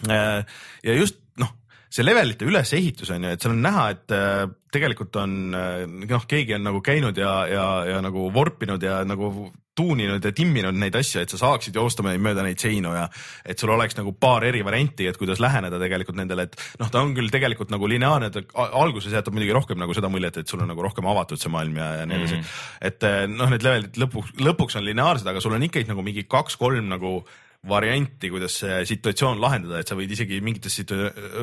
Äh, 0.09 0.59
ja 0.87 0.97
just 0.97 1.21
noh, 1.41 1.55
see 1.93 2.05
levelite 2.07 2.49
ülesehitus 2.49 3.13
on 3.15 3.27
ju, 3.27 3.35
et 3.35 3.45
seal 3.45 3.55
on 3.55 3.65
näha, 3.65 3.89
et 3.95 4.15
äh, 4.17 4.45
tegelikult 4.73 5.19
on 5.21 5.57
äh, 5.57 5.83
noh, 5.87 6.29
keegi 6.29 6.57
on 6.57 6.67
nagu 6.71 6.83
käinud 6.85 7.19
ja, 7.21 7.35
ja, 7.51 7.67
ja 7.91 8.05
nagu 8.05 8.31
vorpinud 8.35 8.83
ja 8.83 9.03
nagu 9.09 9.51
tuuninud 9.79 10.25
ja 10.25 10.33
timminud 10.37 10.77
neid 10.77 10.97
asju, 10.99 11.23
et 11.23 11.33
sa 11.33 11.39
saaksid 11.41 11.77
joosta 11.79 12.05
mööda 12.05 12.45
neid 12.45 12.61
seinu 12.61 12.93
ja 12.93 13.07
et 13.49 13.61
sul 13.61 13.73
oleks 13.73 13.97
nagu 13.97 14.13
paar 14.13 14.45
eri 14.45 14.61
varianti, 14.65 15.07
et 15.09 15.19
kuidas 15.21 15.41
läheneda 15.41 15.81
tegelikult 15.81 16.19
nendele, 16.19 16.49
et 16.49 16.59
noh, 16.81 16.91
ta 16.93 17.01
on 17.01 17.15
küll 17.17 17.33
tegelikult 17.33 17.73
nagu 17.73 17.89
lineaarne, 17.89 18.29
ta 18.35 18.43
alguses 18.69 19.15
jätab 19.15 19.37
muidugi 19.37 19.57
rohkem 19.57 19.81
nagu 19.81 19.97
seda 19.97 20.11
muljet, 20.13 20.43
et 20.43 20.49
sul 20.49 20.61
on 20.61 20.69
nagu 20.73 20.85
rohkem 20.85 21.09
avatud 21.09 21.41
see 21.41 21.53
maailm 21.53 21.79
ja, 21.81 21.93
ja 22.03 22.09
nii 22.09 22.21
edasi 22.21 22.37
mm. 22.37 22.43
-hmm. 22.43 22.91
et 22.91 23.09
eh, 23.09 23.23
noh, 23.33 23.55
need 23.55 23.65
levelid 23.65 24.03
lõpuks, 24.05 24.37
lõpuks 24.43 24.77
on 24.81 24.85
lineaarsed, 24.91 25.33
aga 25.33 25.41
sul 25.41 25.57
on 25.57 25.65
ikkagi 25.69 25.89
nagu 25.89 26.05
mingi 26.05 26.27
kaks-kolm 26.29 26.93
nagu 26.93 27.23
varianti, 27.69 28.29
kuidas 28.31 28.57
see 28.59 28.79
situatsioon 28.91 29.41
lahendada, 29.41 29.81
et 29.81 29.89
sa 29.89 29.95
võid 29.95 30.11
isegi 30.11 30.41
mingites 30.43 30.81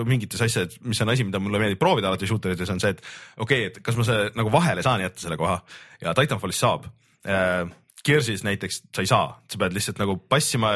mingites 0.06 0.42
asjades, 0.44 0.80
mis 0.84 1.00
on 1.02 1.12
asi, 1.14 1.24
mida 1.24 1.40
mulle 1.40 1.62
meeldib 1.62 1.80
proovida 1.80 2.12
alati 2.12 2.28
shooterites 2.28 2.72
on 2.74 2.82
see, 2.84 2.92
et 2.92 3.04
okei 3.38 3.68
okay,, 3.68 3.70
et 3.72 3.80
kas 3.84 3.96
ma 3.96 4.06
see 4.08 4.26
nagu 4.36 4.52
vahele 4.52 4.84
saan 4.84 5.02
jätta 5.06 5.24
selle 5.24 5.40
koha 5.40 5.62
ja 6.04 6.14
Titanfallis 6.18 6.60
saab 6.60 6.90
äh, 7.24 7.64
Gearsis 8.06 8.44
näiteks 8.48 8.82
sa 8.96 9.04
ei 9.04 9.10
saa, 9.10 9.30
sa 9.52 9.60
pead 9.60 9.76
lihtsalt 9.76 10.00
nagu 10.02 10.16
passima, 10.32 10.72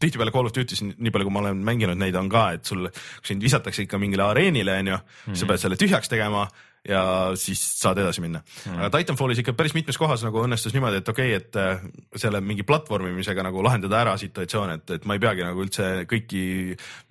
tihtipeale 0.00 0.32
Call 0.34 0.48
of 0.48 0.54
Duty's 0.56 0.82
nii 0.82 1.12
palju, 1.12 1.28
kui 1.28 1.34
ma 1.34 1.42
olen 1.44 1.62
mänginud 1.66 2.00
neid 2.00 2.16
on 2.18 2.30
ka, 2.32 2.48
et 2.56 2.68
sul, 2.68 2.88
sind 3.26 3.44
visatakse 3.44 3.84
ikka 3.84 4.00
mingile 4.00 4.24
areenile, 4.30 4.78
onju 4.82 5.00
sa 5.36 5.48
pead 5.48 5.62
selle 5.62 5.80
tühjaks 5.80 6.12
tegema 6.12 6.46
ja 6.88 7.02
siis 7.38 7.60
saad 7.78 8.00
edasi 8.02 8.22
minna 8.24 8.40
mm.. 8.42 8.80
aga 8.80 8.98
Titanfallis 8.98 9.38
ikka 9.38 9.54
päris 9.54 9.74
mitmes 9.76 9.98
kohas 10.00 10.24
nagu 10.26 10.40
õnnestus 10.42 10.74
niimoodi, 10.74 10.98
et 10.98 11.10
okei 11.12 11.36
okay,, 11.36 11.38
et 11.38 11.58
äh, 11.60 11.84
selle 12.18 12.40
mingi 12.42 12.66
platvormimisega 12.66 13.44
nagu 13.46 13.62
lahendada 13.62 14.00
ära 14.00 14.16
situatsioon, 14.18 14.72
et, 14.74 14.94
et 14.96 15.06
ma 15.06 15.14
ei 15.14 15.22
peagi 15.22 15.46
nagu 15.46 15.62
üldse 15.62 15.86
kõiki 16.10 16.42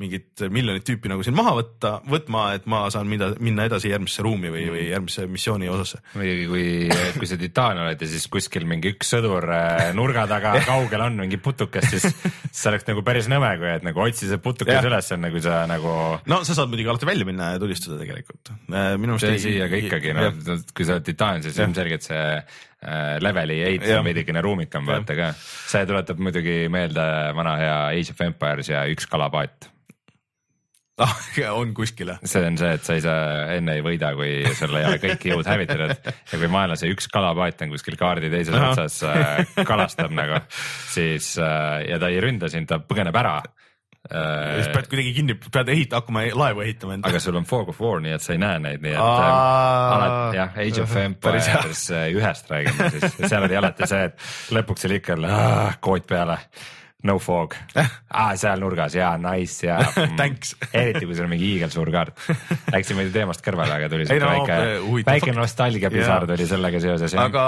mingit 0.03 0.43
miljonit 0.51 0.83
tüüpi 0.87 1.11
nagu 1.11 1.23
siin 1.23 1.37
maha 1.37 1.53
võtta, 1.61 1.93
võtma, 2.03 2.49
et 2.57 2.67
ma 2.71 2.83
saan 2.91 3.07
mida, 3.07 3.31
minna 3.39 3.69
edasi 3.69 3.93
järgmisse 3.93 4.25
ruumi 4.25 4.51
või, 4.51 4.65
või 4.73 4.83
järgmisse 4.89 5.27
missiooni 5.31 5.71
osasse. 5.71 6.01
muidugi, 6.19 6.49
kui, 6.51 6.67
kui 7.21 7.31
sa 7.31 7.39
titaan 7.39 7.79
oled 7.85 8.03
ja 8.03 8.11
siis 8.11 8.27
kuskil 8.33 8.67
mingi 8.67 8.91
üks 8.91 9.13
sõdur 9.15 9.47
äh, 9.55 9.87
nurga 9.95 10.27
taga 10.27 10.57
kaugel 10.67 11.05
on 11.07 11.23
mingi 11.23 11.39
putukas, 11.39 11.87
siis 11.93 12.09
see 12.11 12.73
oleks 12.73 12.89
nagu 12.91 13.05
päris 13.07 13.31
nõme, 13.31 13.53
kui 13.61 13.71
et 13.71 13.87
nagu 13.87 14.03
otsi 14.03 14.27
see 14.27 14.43
putukas 14.43 14.83
üles, 14.91 15.15
nagu 15.15 15.45
sa 15.47 15.63
nagu. 15.71 15.95
no 16.27 16.43
sa 16.43 16.59
saad 16.59 16.75
muidugi 16.75 16.91
alati 16.91 17.07
välja 17.07 17.31
minna 17.31 17.53
ja 17.55 17.63
tulistada 17.63 18.01
tegelikult. 18.03 18.51
Äh, 18.67 18.93
minu 18.99 19.15
meelest 19.15 19.47
ei 19.47 19.60
aga 19.65 19.81
ikkagi 19.81 20.13
noh, 20.17 20.31
kui 20.75 20.87
sa 20.87 20.97
oled 20.97 21.07
titaan, 21.07 21.43
siis 21.45 21.59
ilmselgelt 21.61 22.05
see 22.05 22.23
äh, 22.37 23.17
leveli 23.23 23.61
ehitus 23.67 23.93
on 23.97 24.07
veidikene 24.07 24.43
ruumikam 24.45 24.87
vaata 24.87 25.17
ka. 25.17 25.33
see 25.37 25.83
tuletab 25.89 26.21
muidugi 26.23 26.63
meelde 26.71 27.05
vana 27.37 27.57
hea 27.61 27.77
Age 27.91 28.15
of 28.15 28.25
Empires 28.29 28.71
ja 28.73 28.87
üks 28.91 29.09
kalapaat. 29.11 29.69
Ah, 31.01 31.15
on 31.55 31.71
kuskil 31.73 32.11
jah? 32.11 32.19
see 32.27 32.43
on 32.45 32.57
see, 32.59 32.75
et 32.75 32.83
sa 32.85 32.93
ei 32.93 33.01
saa, 33.01 33.21
enne 33.55 33.77
ei 33.79 33.81
võida, 33.81 34.11
kui 34.13 34.43
sul 34.53 34.75
ei 34.77 34.85
ole 34.85 34.99
kõik 35.01 35.23
jõud 35.31 35.47
hävitatud 35.49 35.93
ja 36.03 36.37
kui 36.43 36.49
maailmas 36.51 36.83
üks 36.85 37.07
kalapaat 37.09 37.63
on 37.65 37.71
kuskil 37.73 37.97
kaardi 37.97 38.29
teises 38.29 38.53
otsas 38.53 38.99
äh, 39.07 39.55
kalastab 39.65 40.13
nagu, 40.13 40.37
siis 40.91 41.31
äh, 41.41 41.87
ja 41.87 41.97
ta 41.97 42.11
ei 42.11 42.21
ründa 42.21 42.51
sind, 42.53 42.69
ta 42.69 42.77
põgeneb 42.83 43.17
ära 43.17 43.39
siis 44.09 44.67
pead 44.73 44.87
kuidagi 44.89 45.13
kinni, 45.13 45.35
pead 45.53 45.69
ehita-, 45.69 46.01
hakkama 46.01 46.23
laevu 46.33 46.63
ehitama 46.65 46.97
endale. 46.97 47.13
aga 47.13 47.21
sul 47.21 47.37
on 47.37 47.45
Fog 47.45 47.69
of 47.69 47.81
War, 47.81 48.01
nii 48.01 48.15
et 48.17 48.25
sa 48.25 48.33
ei 48.33 48.41
näe 48.41 48.59
neid, 48.63 48.81
nii 48.81 48.95
et 48.95 49.01
alati 49.01 50.39
jah, 50.39 50.59
Age 50.65 50.83
of 50.83 50.95
Empires 51.05 51.49
ühest 52.17 52.51
räägime 52.51 52.91
siis, 52.95 53.17
seal 53.21 53.45
oli 53.45 53.59
alati 53.61 53.89
see, 53.89 54.09
et 54.09 54.55
lõpuks 54.57 54.89
oli 54.89 55.01
ikka 55.03 55.19
kood 55.85 56.07
peale 56.09 56.39
no 57.07 57.17
fog. 57.21 57.55
Ah,, 57.75 58.33
seal 58.37 58.61
nurgas 58.61 58.95
ja 58.97 59.13
nice 59.21 59.65
ja 59.65 59.79
mm, 59.83 60.15
Thanks 60.19 60.53
eriti 60.69 61.07
kui 61.07 61.15
sul 61.17 61.25
on 61.25 61.31
mingi 61.33 61.47
hiigelsuur 61.53 61.89
kaart. 61.93 62.19
Läksime 62.73 63.07
teemast 63.13 63.43
kõrvale, 63.45 63.77
aga 63.77 63.89
tuli 63.91 64.05
siuke 64.07 64.21
no, 64.21 64.31
väike, 64.45 65.05
väike 65.07 65.35
nostalgiapisar 65.35 66.27
tuli 66.29 66.47
sellega 66.49 66.81
seoses. 66.83 67.15
aga 67.17 67.45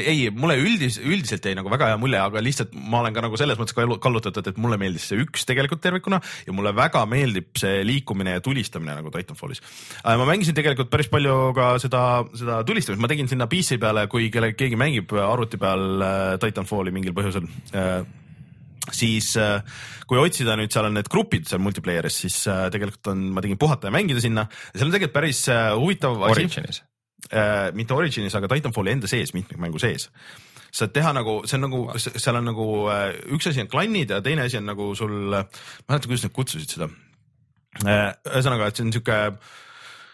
ei, 0.00 0.28
mulle 0.34 0.58
üldis, 0.60 0.98
üldiselt 1.00 1.46
jäi 1.48 1.56
nagu 1.58 1.72
väga 1.72 1.92
hea 1.92 2.00
mulje, 2.00 2.20
aga 2.20 2.42
lihtsalt 2.44 2.76
ma 2.76 3.02
olen 3.02 3.16
ka 3.16 3.24
nagu 3.24 3.40
selles 3.40 3.60
mõttes 3.60 3.76
kallutatud, 3.76 4.52
et 4.52 4.60
mulle 4.60 4.78
meeldis 4.80 5.08
see 5.10 5.22
üks 5.22 5.46
tegelikult 5.48 5.82
tervikuna 5.84 6.20
ja 6.46 6.56
mulle 6.56 6.74
väga 6.76 7.04
meeldib 7.08 7.52
see 7.60 7.82
liikumine 7.88 8.36
ja 8.36 8.44
tulistamine 8.44 8.96
nagu 8.98 9.12
Titanfallis. 9.14 9.62
Äh, 10.02 10.16
ma 10.20 10.28
mängisin 10.28 10.56
tegelikult 10.56 10.92
päris 10.92 11.10
palju 11.12 11.52
ka 11.56 11.74
seda, 11.82 12.02
seda 12.36 12.60
tulistamist, 12.68 13.00
ma 13.02 13.10
tegin 13.10 13.30
sinna 13.30 13.48
PC 13.50 13.80
peale, 13.82 14.06
kui 14.12 14.28
kelle, 14.34 14.52
keegi 14.58 14.78
mängib 14.80 15.14
arvuti 15.22 15.60
peal 15.60 16.04
äh, 16.04 16.34
Titanfalli 16.42 16.92
mingil 16.94 17.16
põhjusel. 17.16 17.48
Äh, 17.72 18.02
siis 18.90 19.34
äh, 19.38 19.62
kui 20.10 20.18
otsida 20.18 20.56
nüüd, 20.58 20.72
seal 20.74 20.88
on 20.88 20.96
need 20.98 21.10
grupid 21.12 21.46
seal 21.48 21.62
multiplayer'is, 21.62 22.22
siis 22.24 22.38
äh, 22.50 22.64
tegelikult 22.74 23.12
on, 23.12 23.28
ma 23.36 23.44
tegin 23.44 23.60
puhata 23.60 23.88
ja 23.88 23.94
mängida 23.94 24.22
sinna 24.22 24.48
seal 24.72 24.88
on 24.88 24.94
tegelikult 24.94 25.18
päris 25.18 25.44
äh, 25.52 25.68
huvitav 25.78 26.18
asi. 26.26 26.32
Originis 26.32 26.82
äh,. 27.30 27.70
mitte 27.78 27.94
Originis, 27.94 28.34
aga 28.34 28.50
Titanfalli 28.50 28.96
enda 28.96 29.10
sees, 29.10 29.34
mitmikmängu 29.36 29.82
sees 29.82 30.08
saad 30.72 30.94
teha 30.96 31.12
nagu, 31.12 31.42
see 31.44 31.58
on 31.58 31.66
nagu, 31.66 31.82
seal 32.00 32.38
on 32.38 32.46
nagu 32.48 32.66
üks 33.36 33.50
asi 33.50 33.60
on 33.60 33.68
klan'id 33.70 34.14
ja 34.14 34.22
teine 34.24 34.46
asi 34.48 34.56
on 34.56 34.70
nagu 34.70 34.94
sul, 34.96 35.12
ma 35.28 35.42
ei 35.44 35.90
mäleta, 35.90 36.08
kuidas 36.08 36.24
nad 36.24 36.32
kutsusid 36.32 36.72
seda. 36.72 36.88
ühesõnaga, 37.82 38.70
et 38.70 38.78
see 38.80 38.86
on 38.86 38.94
sihuke 38.94 39.18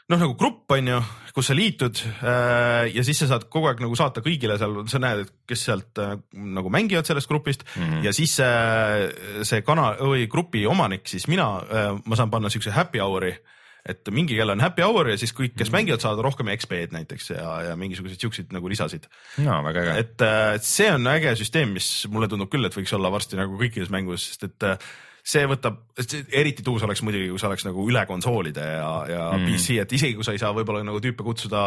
noh, 0.08 0.20
nagu 0.20 0.34
grupp 0.40 0.72
on 0.72 0.88
ju, 0.90 1.00
kus 1.36 1.50
sa 1.50 1.56
liitud 1.56 2.00
äh, 2.22 2.88
ja 2.94 3.04
siis 3.06 3.20
sa 3.22 3.28
saad 3.32 3.46
kogu 3.52 3.68
aeg 3.70 3.82
nagu 3.84 3.98
saata 3.98 4.22
kõigile 4.24 4.56
seal, 4.60 4.80
sa 4.90 5.00
näed, 5.02 5.26
et 5.26 5.34
kes 5.52 5.66
sealt 5.68 6.00
äh, 6.02 6.16
nagu 6.58 6.72
mängivad 6.72 7.08
sellest 7.08 7.30
grupist 7.30 7.66
mm 7.68 7.84
-hmm. 7.84 8.06
ja 8.06 8.12
siis 8.16 8.38
see, 8.40 9.44
see 9.44 9.62
kana- 9.62 9.96
või 10.00 10.26
grupi 10.30 10.66
omanik, 10.66 11.06
siis 11.08 11.28
mina, 11.28 11.48
äh, 11.68 11.92
ma 12.04 12.16
saan 12.16 12.30
panna 12.30 12.50
siukse 12.50 12.70
happy 12.74 12.98
hour'i 13.04 13.36
et 13.88 14.08
mingi 14.10 14.36
kell 14.36 14.50
on 14.50 14.60
happy 14.60 14.82
hour 14.82 15.08
ja 15.08 15.16
siis 15.16 15.32
kõik, 15.32 15.54
kes 15.56 15.70
mm 15.70 15.76
mängivad, 15.78 16.00
saavad 16.00 16.24
rohkem 16.24 16.48
XP-d 16.52 16.92
näiteks 16.92 17.30
ja, 17.30 17.60
ja 17.70 17.76
mingisuguseid 17.76 18.20
siukseid 18.20 18.52
nagu 18.52 18.68
lisasid. 18.68 19.06
no 19.38 19.62
väga 19.64 19.80
äge. 19.80 19.98
et 19.98 20.64
see 20.64 20.90
on 20.92 21.06
äge 21.06 21.36
süsteem, 21.36 21.72
mis 21.72 22.06
mulle 22.10 22.28
tundub 22.28 22.50
küll, 22.50 22.66
et 22.66 22.76
võiks 22.76 22.92
olla 22.92 23.10
varsti 23.10 23.36
nagu 23.36 23.56
kõikides 23.56 23.90
mängudes, 23.90 24.28
sest 24.28 24.44
et 24.44 24.84
see 25.28 25.48
võtab, 25.48 25.80
eriti 26.32 26.64
tuus 26.64 26.84
oleks 26.86 27.02
muidugi, 27.04 27.30
kui 27.32 27.40
see 27.40 27.50
oleks 27.50 27.66
nagu 27.68 27.88
üle 27.90 28.04
konsoolide 28.08 28.68
ja, 28.78 28.92
ja 29.10 29.24
mm. 29.34 29.48
PC, 29.48 29.80
et 29.84 29.98
isegi 29.98 30.16
kui 30.16 30.26
sa 30.26 30.36
ei 30.36 30.40
saa 30.40 30.54
võib-olla 30.56 30.84
nagu 30.86 31.02
tüüpe 31.04 31.26
kutsuda 31.26 31.60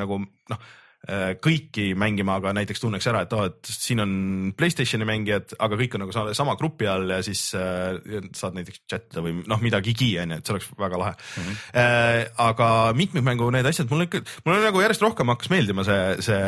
nagu 0.00 0.18
noh 0.24 0.64
äh, 1.06 1.34
kõiki 1.42 1.92
mängima, 1.98 2.40
aga 2.40 2.54
näiteks 2.58 2.82
tunneks 2.82 3.06
ära, 3.12 3.22
et 3.26 3.36
oh, 3.36 3.44
et 3.46 3.70
siin 3.70 4.02
on 4.02 4.14
Playstationi 4.58 5.06
mängijad, 5.08 5.54
aga 5.62 5.78
kõik 5.78 5.94
on 5.94 6.04
nagu 6.06 6.32
sama 6.34 6.56
grupi 6.58 6.88
all 6.90 7.14
ja 7.14 7.20
siis 7.26 7.44
äh, 7.58 8.00
saad 8.34 8.58
näiteks 8.58 8.82
chat 8.90 9.06
ida 9.12 9.22
või 9.26 9.36
noh, 9.46 9.62
midagigi 9.62 10.10
onju, 10.24 10.40
et 10.40 10.48
see 10.48 10.56
oleks 10.56 10.72
väga 10.80 11.04
lahe 11.04 11.14
mm. 11.14 11.44
-hmm. 11.44 11.62
Äh, 11.84 12.24
aga 12.48 12.72
mitmikmängu 12.98 13.52
need 13.54 13.70
asjad 13.70 13.90
mulle 13.92 14.08
ikka, 14.10 14.24
mulle 14.46 14.66
nagu 14.66 14.82
järjest 14.82 15.06
rohkem 15.06 15.30
hakkas 15.30 15.54
meeldima 15.54 15.86
see, 15.86 16.02
see 16.24 16.42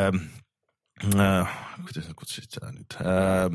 kuidas 0.97 2.07
nad 2.07 2.17
kutsusid 2.17 2.57
seda 2.57 2.71
nüüd 2.73 2.97
äh,? 3.01 3.49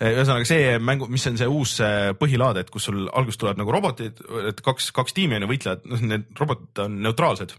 ühesõnaga 0.00 0.46
see 0.48 0.76
mängu, 0.80 1.10
mis 1.12 1.26
on 1.28 1.36
see 1.36 1.48
uus 1.50 1.74
põhilaad, 2.20 2.62
et 2.62 2.70
kus 2.72 2.88
sul 2.88 3.02
alguses 3.08 3.40
tulevad 3.40 3.60
nagu 3.60 3.74
robotid, 3.74 4.22
et 4.48 4.62
kaks, 4.64 4.88
kaks 4.96 5.16
tiimi 5.16 5.36
on 5.36 5.44
ju 5.44 5.50
võitlejad, 5.50 5.84
noh 5.90 6.06
need 6.08 6.30
robotid 6.40 6.80
on 6.86 6.96
neutraalsed. 7.04 7.52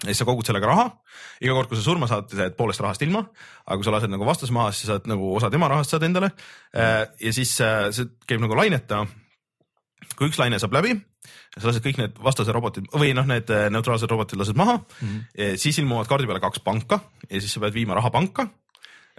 ja 0.00 0.08
siis 0.08 0.22
sa 0.22 0.28
kogud 0.28 0.48
sellega 0.48 0.70
raha, 0.70 0.86
iga 1.44 1.56
kord, 1.58 1.68
kui 1.68 1.76
sa 1.76 1.84
surma 1.84 2.08
saad, 2.08 2.30
sa 2.32 2.46
jääd 2.46 2.56
poolest 2.56 2.80
rahast 2.80 3.04
ilma, 3.04 3.20
aga 3.66 3.78
kui 3.78 3.88
sa 3.88 3.94
lased 3.98 4.14
nagu 4.14 4.28
vastase 4.28 4.56
maha, 4.56 4.72
siis 4.72 4.88
sa 4.88 4.96
saad 4.96 5.12
nagu 5.12 5.28
osa 5.36 5.52
tema 5.52 5.68
rahast 5.68 5.92
saad 5.92 6.08
endale. 6.08 6.32
Äh, 6.72 7.04
ja 7.20 7.34
siis 7.36 7.52
äh, 7.60 7.90
see 7.92 8.08
käib 8.24 8.40
nagu 8.42 8.56
lainetena. 8.56 9.04
Kui 10.22 10.30
üks 10.30 10.40
laine 10.40 10.60
saab 10.62 10.76
läbi 10.78 10.94
sa 11.58 11.66
lased 11.68 11.84
kõik 11.84 12.00
need 12.00 12.18
vastase 12.22 12.54
robotid 12.54 12.88
või 12.94 13.12
noh, 13.16 13.26
need 13.28 13.50
äh, 13.52 13.68
neutraalsed 13.74 14.10
robotid 14.10 14.40
lased 14.40 14.58
maha 14.58 14.78
mm, 14.78 15.08
-hmm. 15.08 15.58
siis 15.60 15.78
ilmuvad 15.82 16.08
kaardi 16.10 16.30
peale 16.30 16.42
kaks 16.42 16.62
panka 16.64 17.02
ja 17.28 17.40
siis 17.40 17.52
sa 17.52 17.62
pead 17.64 17.74
viima 17.76 17.98
raha 17.98 18.10
panka 18.14 18.48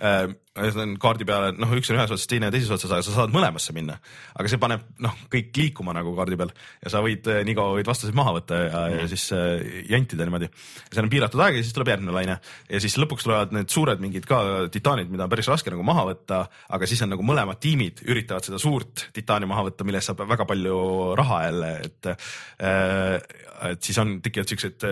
on 0.02 0.96
kaardi 1.02 1.26
peale, 1.26 1.52
noh, 1.58 1.72
üks 1.78 1.90
on 1.92 1.98
ühes 1.98 2.12
otsas, 2.14 2.28
teine 2.30 2.50
teises 2.54 2.72
otsas, 2.74 2.92
aga 2.92 3.06
sa 3.06 3.14
saad 3.16 3.34
mõlemasse 3.34 3.74
minna. 3.74 4.00
aga 4.38 4.50
see 4.50 4.62
paneb 4.62 4.84
noh, 5.02 5.16
kõik 5.32 5.54
liikuma 5.58 5.94
nagu 5.98 6.14
kaardi 6.18 6.38
peal 6.38 6.54
ja 6.84 6.92
sa 6.94 7.02
võid 7.06 7.28
äh, 7.30 7.42
nii 7.46 7.56
kaua 7.58 7.76
võid 7.78 7.90
vastaseid 7.90 8.18
maha 8.18 8.36
võtta 8.38 8.60
ja, 8.60 8.84
mm. 8.84 9.00
ja 9.02 9.08
siis 9.12 9.26
äh, 9.34 9.66
jantida 9.90 10.28
niimoodi. 10.28 10.50
seal 10.92 11.06
on 11.06 11.14
piiratud 11.14 11.42
aeg 11.46 11.60
ja 11.60 11.66
siis 11.66 11.78
tuleb 11.78 11.94
järgmine 11.94 12.16
laine 12.16 12.38
ja 12.70 12.82
siis 12.84 12.98
lõpuks 13.02 13.26
tulevad 13.28 13.54
need 13.58 13.74
suured 13.74 14.02
mingid 14.04 14.28
ka 14.30 14.42
titaanid, 14.74 15.10
mida 15.14 15.28
on 15.28 15.34
päris 15.34 15.50
raske 15.52 15.74
nagu 15.74 15.86
maha 15.86 16.08
võtta, 16.12 16.44
aga 16.78 16.90
siis 16.90 17.02
on 17.06 17.14
nagu 17.16 17.26
mõlemad 17.26 17.62
tiimid 17.64 18.04
üritavad 18.06 18.46
seda 18.46 18.62
suurt 18.62 19.08
titaani 19.14 19.50
maha 19.50 19.68
võtta, 19.70 19.88
millest 19.88 20.12
saab 20.12 20.26
väga 20.30 20.50
palju 20.50 20.82
raha 21.18 21.46
jälle, 21.48 21.74
et 21.86 22.14
äh, 22.14 23.32
et 23.64 23.86
siis 23.86 23.98
on, 24.02 24.18
tekivad 24.22 24.50
siuksed 24.50 24.86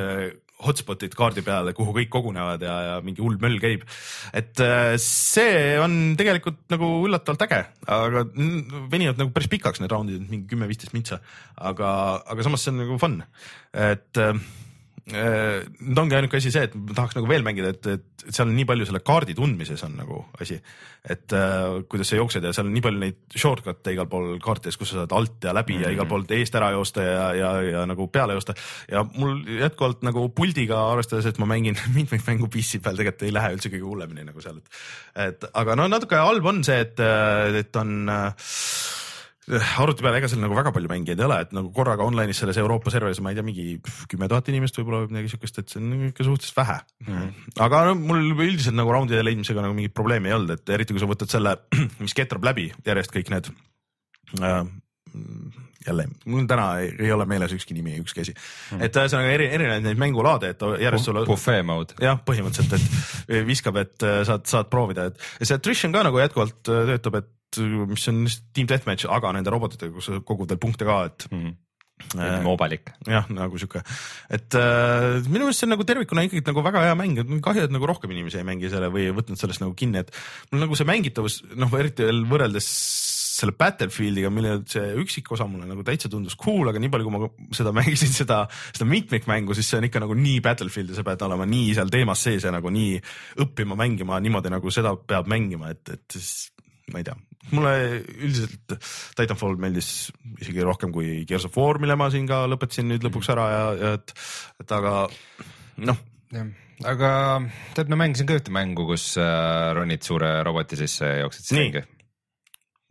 hotspot'id 0.66 1.16
kaardi 1.18 1.44
peale, 1.46 1.76
kuhu 1.78 1.96
kõik 1.98 2.12
kogunevad 2.14 2.64
ja, 2.66 2.78
ja 2.88 2.96
mingi 3.06 3.24
hull 3.24 3.40
möll 3.42 3.60
käib. 3.64 3.86
et 4.34 4.64
äh, 4.64 4.96
see 5.02 5.78
on 5.82 6.16
tegelikult 6.20 6.62
nagu 6.74 6.94
üllatavalt 7.08 7.48
äge, 7.48 7.62
aga 7.92 8.26
venivad 8.92 9.20
nagu 9.20 9.34
päris 9.36 9.52
pikaks 9.52 9.84
need 9.84 9.92
raundid, 9.92 10.24
mingi 10.30 10.48
kümme-viisteist 10.52 10.96
mintsa, 10.96 11.22
aga, 11.58 11.92
aga 12.32 12.48
samas 12.48 12.66
see 12.66 12.76
on 12.76 12.84
nagu 12.86 13.00
fun, 13.02 13.22
et 13.74 14.22
Äh, 14.22 14.40
nüüd 15.10 15.98
ongi 15.98 16.16
ainuke 16.16 16.38
asi 16.38 16.52
see, 16.54 16.68
et 16.68 16.76
ma 16.78 16.94
tahaks 16.94 17.18
nagu 17.18 17.28
veel 17.30 17.44
mängida, 17.46 17.72
et, 17.74 17.88
et 17.90 18.26
seal 18.30 18.46
on 18.48 18.54
nii 18.56 18.68
palju 18.70 18.86
selle 18.88 19.02
kaardi 19.06 19.34
tundmises 19.38 19.82
on 19.88 19.96
nagu 19.98 20.20
asi, 20.44 20.60
et 21.10 21.34
äh, 21.34 21.80
kuidas 21.90 22.12
sa 22.12 22.20
jooksed 22.20 22.46
ja 22.46 22.52
seal 22.54 22.70
on 22.70 22.76
nii 22.76 22.84
palju 22.86 23.02
neid 23.02 23.18
shortcut'e 23.34 23.96
igal 23.96 24.10
pool 24.12 24.36
kaartides, 24.44 24.78
kus 24.78 24.94
sa 24.94 25.02
saad 25.02 25.16
alt 25.18 25.48
ja 25.48 25.56
läbi 25.58 25.74
mm 25.74 25.80
-hmm. 25.80 25.88
ja 25.88 25.96
igal 25.96 26.06
mhm. 26.06 26.14
poolt 26.14 26.32
eest 26.38 26.56
ära 26.56 26.72
joosta 26.78 27.04
ja, 27.04 27.26
ja, 27.34 27.52
ja 27.62 27.86
nagu 27.90 28.08
peale 28.08 28.38
joosta. 28.38 28.54
ja 28.92 29.04
mul 29.16 29.42
jätkuvalt 29.60 30.06
nagu 30.06 30.30
puldiga 30.30 30.92
arvestades, 30.92 31.26
et 31.26 31.40
ma 31.40 31.46
mängin 31.46 31.78
mitmikmängu 31.98 32.48
PC 32.48 32.82
peal, 32.84 32.96
tegelikult 32.96 33.24
ei 33.24 33.34
lähe 33.34 33.54
üldse 33.54 33.70
kõige 33.70 33.90
hullemini 33.90 34.24
nagu 34.24 34.42
seal, 34.42 34.58
et, 34.58 34.70
et 35.28 35.46
aga 35.54 35.76
no 35.76 35.88
natuke 35.88 36.16
halb 36.16 36.46
on 36.46 36.64
see, 36.64 36.80
et, 36.80 37.00
et 37.58 37.76
on 37.76 38.10
äh, 38.10 38.34
arvuti 39.60 40.06
peal, 40.06 40.18
ega 40.18 40.30
seal 40.32 40.42
nagu 40.44 40.56
väga 40.58 40.74
palju 40.76 40.92
mängijaid 40.92 41.22
ei 41.22 41.28
ole, 41.28 41.40
et 41.46 41.56
nagu 41.56 41.72
korraga 41.76 42.06
online'is 42.08 42.42
selles 42.44 42.60
Euroopa 42.62 42.94
serveris, 42.94 43.22
ma 43.24 43.34
ei 43.34 43.40
tea, 43.40 43.46
mingi 43.46 43.66
kümme 44.12 44.30
tuhat 44.32 44.52
inimest 44.54 44.78
võib-olla 44.80 45.08
midagi 45.10 45.34
siukest, 45.34 45.62
et 45.62 45.74
see 45.74 45.82
on 45.82 46.08
ikka 46.12 46.28
suhteliselt 46.28 46.62
vähe 46.62 46.78
mm. 46.80 47.18
-hmm. 47.18 47.56
aga 47.68 47.82
no 47.90 47.98
mul 48.00 48.32
üldiselt 48.32 48.78
nagu 48.78 48.94
roundide 48.94 49.24
leidmisega 49.26 49.66
nagu 49.66 49.76
mingit 49.78 49.96
probleemi 49.98 50.32
ei 50.32 50.38
olnud, 50.38 50.56
et 50.56 50.76
eriti 50.78 50.96
kui 50.96 51.04
sa 51.04 51.10
võtad 51.10 51.34
selle, 51.34 51.58
mis 52.04 52.16
ketrab 52.18 52.48
läbi 52.48 52.72
järjest 52.88 53.16
kõik 53.16 53.34
need 53.34 53.52
äh, 54.42 54.64
jälle, 55.88 56.08
mul 56.26 56.46
täna 56.48 56.68
ei, 56.80 56.92
ei 57.00 57.12
ole 57.12 57.26
meeles 57.26 57.54
ükski 57.56 57.74
nimi, 57.74 57.98
ükski 58.04 58.24
asi 58.24 58.34
mm., 58.36 58.86
et 58.86 58.96
ühesõnaga 58.96 59.34
eri, 59.34 59.50
erinevaid 59.58 59.86
neid 59.86 60.00
mängulaade, 60.02 60.54
et 60.54 60.66
järjest 60.86 61.10
sulle. 61.10 61.26
Buffet 61.28 61.66
mode. 61.66 61.98
jah, 62.02 62.20
põhimõtteliselt, 62.28 62.78
et 63.28 63.48
viskab, 63.48 63.80
et 63.82 64.06
äh, 64.06 64.22
saad, 64.28 64.46
saad 64.50 64.70
proovida, 64.72 65.10
et 65.12 65.22
see 65.42 65.58
attrition 65.58 65.94
ka 65.96 66.06
nagu 66.08 66.22
jätkuvalt 66.22 66.72
äh, 66.72 66.84
töötab, 66.94 67.22
et 67.24 67.32
mis 67.60 68.08
on 68.12 68.24
team 68.56 68.70
deathmatch, 68.70 69.10
aga 69.12 69.34
nende 69.36 69.52
robotitega, 69.54 69.94
kus 69.96 70.08
sa 70.10 70.22
kogud 70.24 70.54
veel 70.54 70.62
punkte 70.62 70.88
ka, 70.88 71.04
et 71.12 71.28
mm. 71.32 71.44
-hmm 71.44 71.60
moobalik. 72.44 72.92
jah, 73.06 73.28
nagu 73.30 73.58
sihuke, 73.62 73.82
et 74.30 74.56
äh, 74.58 75.22
minu 75.28 75.46
meelest 75.46 75.62
see 75.62 75.68
on 75.68 75.74
nagu 75.76 75.86
tervikuna 75.88 76.26
ikkagi 76.26 76.44
nagu 76.48 76.64
väga 76.66 76.84
hea 76.88 76.98
mäng, 76.98 77.22
kahju, 77.46 77.68
et 77.68 77.74
nagu 77.74 77.88
rohkem 77.90 78.12
inimesi 78.12 78.42
ei 78.42 78.48
mängi 78.48 78.72
selle 78.72 78.90
või 78.94 79.10
võtnud 79.16 79.40
sellest 79.40 79.62
nagu 79.64 79.76
kinni, 79.78 80.02
et 80.02 80.12
mul 80.52 80.66
nagu 80.66 80.78
see 80.78 80.88
mängitavus 80.90 81.42
noh, 81.56 81.72
eriti 81.80 82.08
veel 82.08 82.24
võrreldes 82.30 82.70
selle 83.42 83.56
Battlefieldiga, 83.58 84.30
mille 84.34 84.58
see 84.70 84.92
üksikosa 85.02 85.48
mulle 85.50 85.66
nagu 85.70 85.86
täitsa 85.88 86.12
tundus 86.12 86.36
cool, 86.40 86.70
aga 86.70 86.82
nii 86.82 86.92
palju, 86.94 87.08
kui 87.08 87.16
ma 87.16 87.56
seda 87.58 87.74
mängisin, 87.74 88.12
seda, 88.14 88.44
seda 88.70 88.88
mitmikmängu, 88.90 89.56
siis 89.58 89.72
see 89.72 89.80
on 89.80 89.88
ikka 89.88 90.04
nagu 90.04 90.18
nii 90.18 90.44
Battlefield 90.46 90.94
ja 90.94 91.00
sa 91.00 91.06
pead 91.08 91.26
olema 91.26 91.48
nii 91.50 91.74
seal 91.78 91.92
teemas 91.94 92.22
sees 92.28 92.46
ja 92.46 92.54
nagu 92.54 92.74
nii 92.74 93.00
õppima 93.46 93.78
mängima 93.80 94.20
niimoodi, 94.22 94.54
nagu 94.54 94.74
seda 94.74 94.94
peab 95.00 95.32
mängima, 95.32 95.74
et, 95.74 95.96
et 95.96 96.20
siis 96.20 96.52
ma 96.92 97.02
ei 97.02 97.08
tea, 97.08 97.18
mulle 97.50 97.74
üldiselt 98.22 98.76
Titanfall 99.18 99.58
meeldis 99.62 100.12
isegi 100.40 100.66
rohkem 100.66 100.94
kui 100.94 101.24
Gears 101.30 101.48
of 101.50 101.58
War, 101.58 101.80
mille 101.82 101.98
ma 102.00 102.12
siin 102.14 102.28
ka 102.30 102.44
lõpetasin 102.52 102.90
nüüd 102.92 103.06
lõpuks 103.08 103.32
ära 103.34 103.48
ja, 103.52 103.64
ja 103.80 103.94
et, 103.98 104.14
et 104.62 104.76
aga 104.78 104.96
noh 105.82 105.98
aga 106.88 107.10
tead, 107.76 107.90
ma 107.92 108.00
mängisin 108.04 108.30
ka 108.30 108.38
ühte 108.38 108.54
mängu, 108.54 108.86
kus 108.90 109.14
äh, 109.22 109.72
ronid 109.78 110.06
suure 110.06 110.40
roboti 110.48 110.80
sisse 110.80 111.10
ja 111.10 111.20
jooksed 111.24 111.52
ringi. 111.58 111.84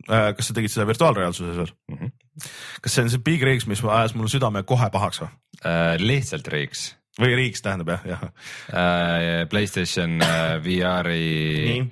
Äh, 0.09 0.31
kas 0.37 0.49
sa 0.49 0.55
tegid 0.57 0.73
seda 0.73 0.87
virtuaalreaalsuses 0.89 1.57
veel 1.59 1.73
mm? 1.91 1.97
-hmm. 1.97 2.47
kas 2.81 2.95
see 2.95 3.03
on 3.03 3.11
see 3.13 3.21
Big 3.21 3.43
Rigs, 3.45 3.67
mis 3.69 3.83
ajas 3.83 4.15
mul 4.17 4.31
südame 4.31 4.63
kohe 4.63 4.89
pahaks 4.89 5.21
või 5.21 5.29
äh,? 5.61 5.99
lihtsalt 6.01 6.47
Rigs. 6.47 6.95
või 7.21 7.35
Rigs 7.37 7.61
tähendab 7.61 7.91
jah, 7.93 8.05
jah 8.05 8.23
äh,. 8.73 9.45
Playstation 9.49 10.21
äh, 10.21 10.57
VR-i 10.63 11.85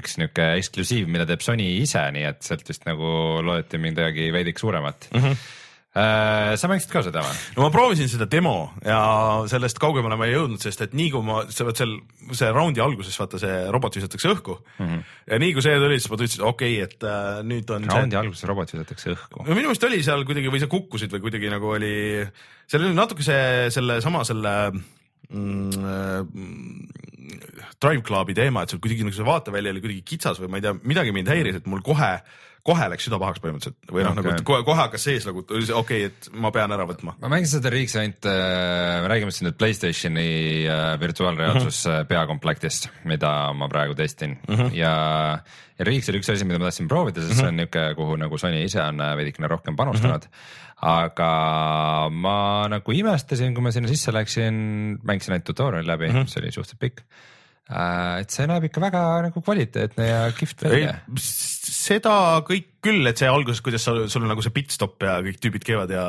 üks 0.00 0.18
niuke 0.20 0.52
eksklusiiv, 0.60 1.10
mida 1.12 1.26
teeb 1.28 1.44
Sony 1.44 1.68
ise, 1.82 2.02
nii 2.14 2.26
et 2.30 2.42
sealt 2.46 2.66
vist 2.68 2.88
nagu 2.88 3.12
loodeti 3.44 3.80
midagi 3.82 4.32
veidik 4.34 4.62
suuremat 4.62 5.08
mm. 5.12 5.22
-hmm 5.22 5.62
sa 5.96 6.68
mängisid 6.68 6.90
ka 6.92 7.00
seda 7.06 7.22
või? 7.24 7.36
no 7.56 7.64
ma 7.64 7.70
proovisin 7.72 8.08
seda 8.10 8.26
demo 8.28 8.68
ja 8.84 8.98
sellest 9.48 9.78
kaugemale 9.80 10.18
ma 10.20 10.26
ei 10.28 10.34
jõudnud, 10.34 10.60
sest 10.60 10.82
et 10.84 10.96
nii 10.96 11.08
kui 11.14 11.24
ma, 11.24 11.38
sa 11.48 11.64
pead 11.64 11.80
seal, 11.80 11.94
see 12.36 12.50
raundi 12.52 12.82
alguses 12.84 13.16
vaata 13.16 13.40
see 13.40 13.62
robot 13.72 13.96
visatakse 13.96 14.28
õhku 14.34 14.58
mm. 14.58 14.90
-hmm. 14.90 15.06
ja 15.32 15.38
nii 15.40 15.54
kui 15.56 15.64
see 15.64 15.78
tuli, 15.80 15.96
siis 15.96 16.12
ma 16.12 16.18
tundsin, 16.20 16.44
okei 16.50 16.74
okay,, 16.82 16.90
et 16.90 17.08
äh, 17.08 17.40
nüüd 17.48 17.72
on. 17.72 17.88
raundi 17.88 18.12
see... 18.12 18.20
alguses 18.20 18.44
robot 18.50 18.74
visatakse 18.76 19.14
õhku. 19.14 19.46
no 19.46 19.54
minu 19.54 19.70
meelest 19.70 19.88
oli 19.88 20.02
seal 20.04 20.26
kuidagi 20.28 20.52
või 20.52 20.60
sa 20.60 20.68
kukkusid 20.76 21.16
või 21.16 21.24
kuidagi 21.24 21.54
nagu 21.54 21.72
oli, 21.78 21.94
seal 22.68 22.84
oli 22.84 22.98
natuke 22.98 23.24
see, 23.24 23.72
selle 23.72 24.02
sama 24.04 24.24
selle 24.28 24.52
Drive 27.82 28.02
Clubi 28.06 28.34
teema, 28.36 28.62
et 28.62 28.72
seal 28.72 28.80
kuidagi 28.82 29.06
nagu 29.06 29.16
see 29.16 29.26
vaatevälja 29.26 29.72
oli 29.74 29.82
kuidagi 29.84 30.04
kitsas 30.06 30.40
või 30.42 30.50
ma 30.52 30.60
ei 30.60 30.66
tea, 30.66 30.74
midagi 30.86 31.14
mind 31.16 31.28
häiris, 31.32 31.58
et 31.60 31.66
mul 31.70 31.82
kohe 31.86 32.12
kohe 32.66 32.88
läks 32.92 33.06
süda 33.06 33.18
pahaks 33.22 33.42
põhimõtteliselt 33.42 33.92
või 33.94 34.04
noh 34.06 34.16
okay., 34.16 34.32
nagu 34.32 34.46
kohe, 34.48 34.64
kohe 34.66 34.78
hakkas 34.80 35.06
sees 35.08 35.26
nagu 35.28 35.44
okei 35.44 35.68
okay,, 35.80 36.08
et 36.08 36.28
ma 36.34 36.50
pean 36.54 36.74
ära 36.74 36.86
võtma. 36.88 37.14
ma 37.22 37.30
mängisin 37.32 37.60
seda 37.60 37.72
Riiks 37.74 37.96
ainult 38.00 38.28
äh,, 38.30 38.98
me 39.04 39.12
räägime 39.12 39.34
siin 39.34 39.48
nüüd 39.48 39.58
Playstationi 39.60 40.26
äh, 40.70 40.88
virtuaalreaalsus 41.02 41.84
mm 41.84 41.92
-hmm. 41.92 42.10
peakomplektist, 42.10 42.90
mida 43.04 43.32
ma 43.56 43.70
praegu 43.72 43.94
testin 43.98 44.38
mm 44.38 44.54
-hmm. 44.54 44.74
ja, 44.74 44.94
ja 45.78 45.88
Riiks 45.88 46.10
oli 46.10 46.22
üks 46.22 46.32
asi, 46.32 46.48
mida 46.48 46.58
ma 46.58 46.70
tahtsin 46.70 46.88
proovida, 46.88 47.20
sest 47.20 47.30
mm 47.30 47.36
-hmm. 47.36 47.40
see 47.40 47.48
on 47.48 47.56
niisugune, 47.62 47.94
kuhu 47.94 48.16
nagu 48.16 48.38
Sony 48.38 48.64
ise 48.64 48.82
on 48.82 49.00
äh, 49.00 49.16
veidikene 49.16 49.48
rohkem 49.48 49.76
panustanud 49.76 50.24
mm. 50.24 50.30
-hmm 50.30 50.64
aga 50.76 52.10
ma 52.12 52.68
nagu 52.68 52.92
imestasin, 52.92 53.54
kui 53.54 53.62
ma 53.64 53.70
sinna 53.72 53.88
sisse 53.88 54.12
läksin, 54.12 54.98
mängisin 55.08 55.32
ainult 55.32 55.46
tutorial'i 55.48 55.86
läbi 55.86 56.08
mm, 56.08 56.12
-hmm. 56.12 56.28
mis 56.28 56.36
oli 56.36 56.52
suhteliselt 56.52 56.80
pikk 56.80 57.00
Äh, 57.00 57.32
et 57.66 58.30
see 58.30 58.46
näeb 58.46 58.68
ikka 58.68 58.82
väga 58.82 59.02
nagu 59.26 59.40
kvaliteetne 59.42 60.06
ja 60.06 60.18
kihvt 60.36 60.66
välja. 60.68 60.92
seda 61.18 62.42
kõik 62.46 62.76
küll, 62.84 63.02
et 63.10 63.18
see 63.18 63.30
alguses, 63.30 63.62
kuidas 63.64 63.82
sul, 63.88 64.04
sul 64.12 64.22
on 64.22 64.30
nagu 64.30 64.44
see 64.44 64.54
pitstop 64.54 65.02
ja 65.02 65.18
kõik 65.24 65.40
tüübid 65.42 65.66
käivad 65.66 65.90
ja 65.90 66.04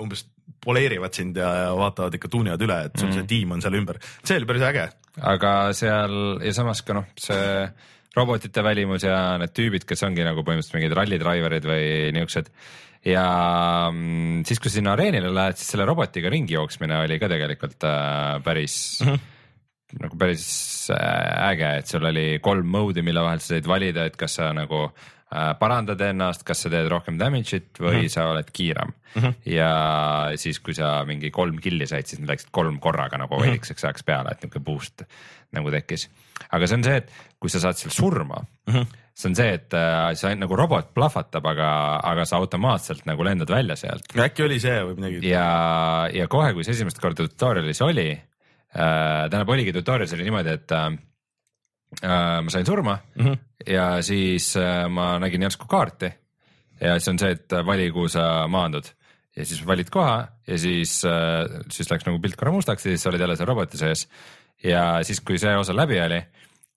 umbes 0.00 0.24
poleerivad 0.62 1.12
sind 1.16 1.36
ja, 1.36 1.50
ja 1.66 1.70
vaatavad 1.76 2.14
ikka, 2.16 2.30
tuunivad 2.32 2.64
üle, 2.64 2.78
et 2.88 2.96
sul 2.96 3.10
mm. 3.10 3.16
see 3.18 3.28
tiim 3.28 3.52
on 3.52 3.64
seal 3.64 3.76
ümber, 3.76 3.98
see 4.22 4.38
oli 4.38 4.48
päris 4.48 4.64
äge. 4.70 4.86
aga 5.32 5.50
seal 5.76 6.14
ja 6.40 6.54
samas 6.56 6.80
ka 6.86 6.96
noh, 6.96 7.10
see 7.20 7.66
robotite 8.16 8.64
välimus 8.64 9.04
ja 9.04 9.18
need 9.42 9.52
tüübid, 9.56 9.84
kes 9.88 10.04
ongi 10.08 10.24
nagu 10.24 10.44
põhimõtteliselt 10.46 10.78
mingid 10.78 10.96
ralli 10.96 11.18
driver'id 11.20 11.68
või 11.68 11.84
niuksed 12.16 12.48
ja 13.12 13.26
mm, 13.90 14.46
siis, 14.48 14.62
kui 14.62 14.70
sa 14.70 14.78
sinna 14.78 14.96
areenile 14.96 15.32
lähed, 15.34 15.60
siis 15.60 15.74
selle 15.74 15.84
robotiga 15.88 16.32
ringi 16.32 16.56
jooksmine 16.56 17.02
oli 17.02 17.20
ka 17.20 17.28
tegelikult 17.32 17.88
äh, 17.88 18.40
päris 18.46 18.78
mm 19.04 19.12
-hmm 19.12 19.28
nagu 20.00 20.18
päris 20.18 20.46
äh, 20.92 21.50
äge, 21.50 21.72
et 21.82 21.90
sul 21.90 22.04
oli 22.08 22.38
kolm 22.44 22.68
mode'i, 22.72 23.04
mille 23.04 23.24
vahel 23.24 23.42
sa 23.42 23.54
said 23.54 23.68
valida, 23.68 24.06
et 24.08 24.16
kas 24.20 24.38
sa 24.38 24.52
nagu 24.56 24.84
äh, 24.86 25.52
parandad 25.60 26.00
ennast, 26.06 26.46
kas 26.48 26.64
sa 26.64 26.72
teed 26.72 26.88
rohkem 26.92 27.18
damage'it 27.20 27.80
või 27.80 27.98
mm 27.98 28.00
-hmm. 28.06 28.14
sa 28.14 28.28
oled 28.30 28.50
kiirem 28.52 28.92
mm. 28.92 29.22
-hmm. 29.22 29.34
ja 29.52 29.72
siis, 30.36 30.60
kui 30.60 30.74
sa 30.74 31.04
mingi 31.08 31.30
kolm 31.30 31.60
kill'i 31.60 31.86
said, 31.86 32.06
siis 32.06 32.20
need 32.20 32.30
läksid 32.30 32.50
kolm 32.50 32.80
korraga 32.80 33.18
nagu 33.18 33.36
mhm. 33.36 33.44
veidikeseks 33.44 33.84
ajaks 33.84 34.02
peale, 34.02 34.32
et 34.32 34.42
niuke 34.42 34.60
boost 34.60 35.04
nagu 35.52 35.70
tekkis. 35.70 36.08
aga 36.50 36.66
see 36.66 36.80
on 36.80 36.84
see, 36.84 36.96
et 36.96 37.12
kui 37.40 37.52
sa 37.52 37.60
saad 37.62 37.78
seal 37.78 37.92
surma 37.92 38.40
mm, 38.40 38.74
-hmm. 38.74 38.86
see 39.14 39.28
on 39.28 39.36
see, 39.36 39.54
et 39.54 39.74
äh, 39.74 40.14
sa 40.14 40.34
nagu 40.34 40.56
robot 40.56 40.94
plahvatab, 40.94 41.46
aga, 41.46 42.00
aga 42.02 42.24
sa 42.24 42.36
automaatselt 42.36 43.06
nagu 43.06 43.24
lendad 43.24 43.50
välja 43.50 43.76
sealt. 43.76 44.08
äkki 44.16 44.44
oli 44.44 44.60
see 44.60 44.82
või 44.82 44.96
midagi? 44.96 45.28
ja, 45.28 46.08
ja 46.12 46.28
kohe, 46.28 46.52
kui 46.52 46.64
see 46.64 46.72
esimest 46.72 47.00
korda 47.00 47.26
tutorial'is 47.26 47.82
oli. 47.84 48.22
Tähendab, 48.72 49.50
oligi 49.52 49.72
tutorial'is 49.76 50.14
oli 50.16 50.24
niimoodi, 50.28 50.56
et 50.56 50.72
äh, 50.72 50.88
ma 52.42 52.50
sain 52.50 52.66
surma 52.66 52.98
mm 53.14 53.26
-hmm. 53.26 53.38
ja 53.66 54.02
siis 54.02 54.56
äh, 54.56 54.88
ma 54.88 55.18
nägin 55.18 55.42
järsku 55.42 55.66
kaarti 55.68 56.12
ja 56.80 56.98
siis 56.98 57.08
on 57.08 57.18
see, 57.18 57.30
et 57.30 57.52
vali, 57.66 57.90
kuhu 57.90 58.08
sa 58.08 58.48
maandud 58.48 58.88
ja 59.36 59.46
siis 59.46 59.66
valid 59.66 59.90
koha 59.90 60.28
ja 60.46 60.58
siis 60.58 61.04
äh,, 61.04 61.62
siis 61.70 61.90
läks 61.90 62.06
nagu 62.06 62.20
pilt 62.20 62.36
korra 62.36 62.52
mustaks 62.52 62.86
ja 62.86 62.90
siis 62.90 63.02
sa 63.02 63.10
olid 63.10 63.20
jälle 63.20 63.36
seal 63.36 63.48
roboti 63.48 63.78
sees. 63.80 64.08
ja 64.64 65.02
siis, 65.02 65.20
kui 65.20 65.38
see 65.38 65.56
osa 65.56 65.76
läbi 65.76 66.00
oli, 66.00 66.20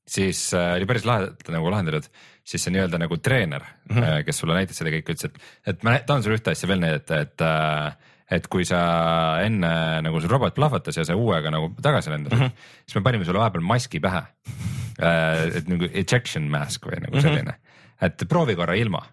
siis 0.08 0.54
äh, 0.54 0.74
oli 0.76 0.86
päris 0.86 1.06
lahedalt 1.06 1.48
nagu 1.54 1.72
lahendatud, 1.72 2.08
siis 2.44 2.64
see 2.64 2.74
nii-öelda 2.74 3.00
nagu 3.02 3.18
treener 3.18 3.64
mm, 3.64 3.98
-hmm. 3.98 4.24
kes 4.26 4.38
sulle 4.38 4.58
näitas 4.58 4.78
seda 4.78 4.94
kõike, 4.94 5.16
ütles, 5.16 5.26
et, 5.26 5.40
et 5.68 5.84
ma 5.84 5.98
tahan 6.00 6.24
sulle 6.24 6.40
ühte 6.40 6.52
asja 6.52 6.70
veel 6.70 6.84
näidata, 6.84 7.20
et 7.20 7.42
äh, 7.42 8.14
et 8.32 8.48
kui 8.50 8.66
sa 8.66 8.80
enne 9.46 9.72
nagu 10.06 10.22
sul 10.22 10.32
robot 10.32 10.56
plahvatas 10.56 10.98
ja 10.98 11.06
sa 11.06 11.18
uuega 11.18 11.52
nagu 11.54 11.70
tagasi 11.82 12.10
lendasid 12.10 12.40
mm, 12.40 12.48
-hmm. 12.48 12.86
siis 12.86 12.98
me 12.98 13.04
panime 13.06 13.26
sulle 13.26 13.40
vahepeal 13.40 13.64
maski 13.64 14.00
pähe. 14.02 14.24
Äh, 14.96 15.58
et 15.60 15.68
nagu 15.70 15.90
ejection 15.92 16.50
mask 16.50 16.88
või 16.88 17.02
nagu 17.04 17.16
mhm. 17.16 17.22
selline 17.22 17.52
mm, 17.52 17.58
-hmm. 17.58 18.06
et 18.08 18.30
proovi 18.30 18.56
korra 18.56 18.76
ilma. 18.76 19.04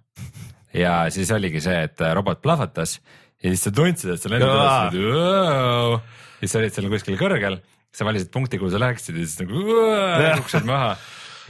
ja 0.75 1.11
siis 1.11 1.31
oligi 1.31 1.61
see, 1.61 1.83
et 1.83 2.01
robot 2.15 2.41
plahvatas 2.43 3.01
ja 3.43 3.51
siis 3.51 3.65
sa 3.65 3.71
tundsid, 3.71 4.15
et 4.15 4.23
sa 4.23 4.29
lendad 4.29 4.95
üles, 4.95 6.01
siis 6.41 6.53
sa 6.53 6.59
olid 6.59 6.73
seal 6.73 6.89
kuskil 6.89 7.19
kõrgel, 7.19 7.59
sa 7.93 8.05
valisid 8.05 8.31
punkti, 8.33 8.59
kuhu 8.59 8.71
sa 8.71 8.81
läheksid 8.81 9.17
ja 9.17 9.27
siis 9.27 9.41
nagu 9.43 9.67
kukkusid 10.39 10.65
maha 10.65 10.97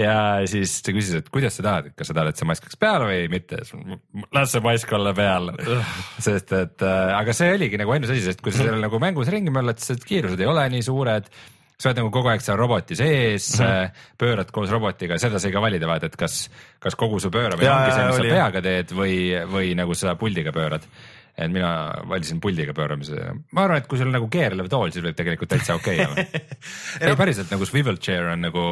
ja 0.01 0.16
siis 0.49 0.78
ta 0.84 0.95
küsis, 0.95 1.20
et 1.20 1.30
kuidas 1.32 1.57
sa 1.59 1.66
tahad, 1.66 1.90
et 1.90 1.97
kas 1.99 2.11
sa 2.11 2.16
tahad, 2.16 2.32
et 2.32 2.40
see 2.40 2.49
mask 2.49 2.66
oleks 2.66 2.80
peal 2.80 3.07
või 3.09 3.24
mitte, 3.32 3.62
las 4.34 4.55
see 4.55 4.64
mask 4.64 4.93
olla 4.99 5.14
peal. 5.16 5.51
sest 6.18 6.53
et 6.59 6.86
äh, 6.86 7.16
aga 7.16 7.36
see 7.36 7.55
oligi 7.57 7.80
nagu 7.80 7.95
ainus 7.95 8.14
asi, 8.14 8.24
sest 8.28 8.45
kui 8.45 8.55
sa 8.55 8.66
seal 8.66 8.78
nagu 8.82 9.03
mängus 9.03 9.32
ringi 9.32 9.55
möllad, 9.55 9.82
siis 9.82 10.05
kiirused 10.09 10.40
ei 10.40 10.51
ole 10.51 10.68
nii 10.72 10.86
suured 10.86 11.32
sa 11.82 11.90
oled 11.90 11.99
nagu 11.99 12.12
kogu 12.14 12.30
aeg 12.30 12.45
seal 12.45 12.59
roboti 12.61 12.95
sees 12.99 13.49
mm, 13.59 13.64
-hmm. 13.64 14.05
pöörad 14.18 14.53
koos 14.55 14.70
robotiga, 14.70 15.18
seda 15.18 15.40
sai 15.43 15.51
ka 15.53 15.61
valida 15.61 15.88
vaata, 15.90 16.07
et 16.07 16.16
kas, 16.16 16.45
kas 16.78 16.95
kogu 16.95 17.18
su 17.20 17.30
pööramine 17.30 17.70
ongi 17.70 17.97
see, 17.97 18.07
mis 18.07 18.20
sa 18.20 18.36
peaga 18.36 18.62
teed 18.62 18.95
või, 18.95 19.16
või 19.51 19.74
nagu 19.78 19.97
sa 19.99 20.14
puldiga 20.20 20.55
pöörad 20.55 20.86
et 21.32 21.48
mina 21.52 21.72
valisin 22.08 22.40
puldiga 22.44 22.74
pööramise, 22.76 23.32
ma 23.56 23.64
arvan, 23.64 23.80
et 23.80 23.88
kui 23.88 24.00
sul 24.00 24.10
on 24.10 24.16
nagu 24.18 24.28
keerlev 24.32 24.68
tool, 24.72 24.92
siis 24.92 25.04
võib 25.04 25.16
tegelikult 25.16 25.52
täitsa 25.54 25.76
okei 25.78 26.02
okay 26.04 26.10
olla 26.10 26.42
ei 27.08 27.18
päriselt 27.18 27.52
nagu 27.54 27.68
swivel 27.68 27.98
chair 28.02 28.28
on 28.34 28.44
nagu, 28.44 28.64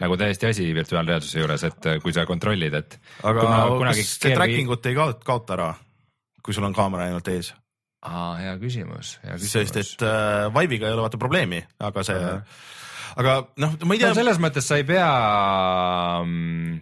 nagu 0.00 0.18
täiesti 0.20 0.48
asi 0.48 0.70
virtuaalreaalsuse 0.76 1.44
juures, 1.44 1.66
et 1.68 1.90
kui 2.04 2.16
sa 2.16 2.24
kontrollid, 2.28 2.76
et. 2.80 2.98
aga 3.22 3.46
kas 3.90 4.02
see 4.16 4.32
tracking 4.32 4.72
ut 4.72 4.88
ei 4.88 4.96
kaota, 4.96 5.24
kaota 5.26 5.56
ära, 5.58 5.70
kui 6.40 6.56
sul 6.56 6.68
on 6.68 6.76
kaamera 6.76 7.10
ainult 7.10 7.28
ees? 7.32 7.52
aa, 8.00 8.34
hea 8.40 8.56
küsimus, 8.62 9.18
hea 9.24 9.36
küsimus. 9.36 9.56
sest 9.56 9.80
et 9.80 10.08
äh, 10.08 10.48
Vive'iga 10.54 10.88
ei 10.88 10.96
ole 10.96 11.04
vaata 11.04 11.20
probleemi, 11.20 11.60
aga 11.84 12.04
see 12.06 12.20
aga 13.20 13.40
noh, 13.60 13.74
ma 13.84 13.96
ei 13.96 14.00
tea 14.00 14.12
no,. 14.12 14.18
selles 14.18 14.40
mõttes 14.42 14.66
sa 14.66 14.78
ei 14.80 14.86
pea 14.88 15.10
mm, 16.24 16.78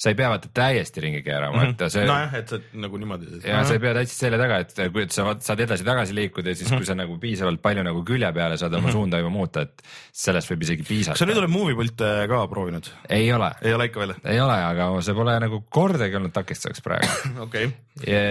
sa 0.00 0.08
ei 0.08 0.16
pea 0.16 0.30
vaata 0.32 0.48
täiesti 0.56 1.02
ringi 1.04 1.20
keerama, 1.24 1.66
et 1.68 1.82
see 1.92 2.06
nojah, 2.08 2.32
et 2.38 2.48
sa 2.48 2.58
nagu 2.80 3.00
niimoodi. 3.00 3.42
ja 3.44 3.60
sa 3.68 3.76
ei 3.76 3.82
pea 3.82 3.92
täitsa 3.98 4.16
selja 4.16 4.38
taga, 4.40 4.60
et 4.64 4.72
kui 4.94 5.04
sa 5.12 5.26
saad 5.44 5.60
edasi-tagasi 5.66 6.16
liikuda 6.16 6.54
ja 6.54 6.56
siis, 6.56 6.70
kui 6.72 6.88
sa 6.88 6.96
nagu 6.96 7.18
piisavalt 7.20 7.60
palju 7.60 7.84
nagu 7.84 8.00
külje 8.08 8.30
peale 8.32 8.56
saad 8.60 8.78
oma 8.78 8.94
suunda 8.94 9.20
juba 9.20 9.32
muuta, 9.34 9.66
et 9.68 9.84
sellest 10.16 10.48
võib 10.54 10.64
isegi 10.64 10.86
kas 10.86 11.20
sa 11.20 11.28
nüüd 11.28 11.36
piisata. 11.36 11.42
oled 11.42 11.52
movie 11.52 11.76
pilte 11.76 12.08
ka 12.32 12.40
proovinud? 12.48 12.88
ei 13.12 13.28
ole, 13.36 13.50
ei 13.60 13.76
ole 13.76 13.90
ikka 13.90 14.02
veel? 14.04 14.14
ei 14.24 14.40
ole, 14.40 14.56
aga 14.70 14.88
see 15.04 15.18
pole 15.20 15.36
nagu 15.44 15.60
kordagi 15.68 16.16
olnud 16.16 16.32
takistuseks 16.38 16.84
praegu. 16.86 17.12
okei, 17.44 17.68
ja, 18.06 18.24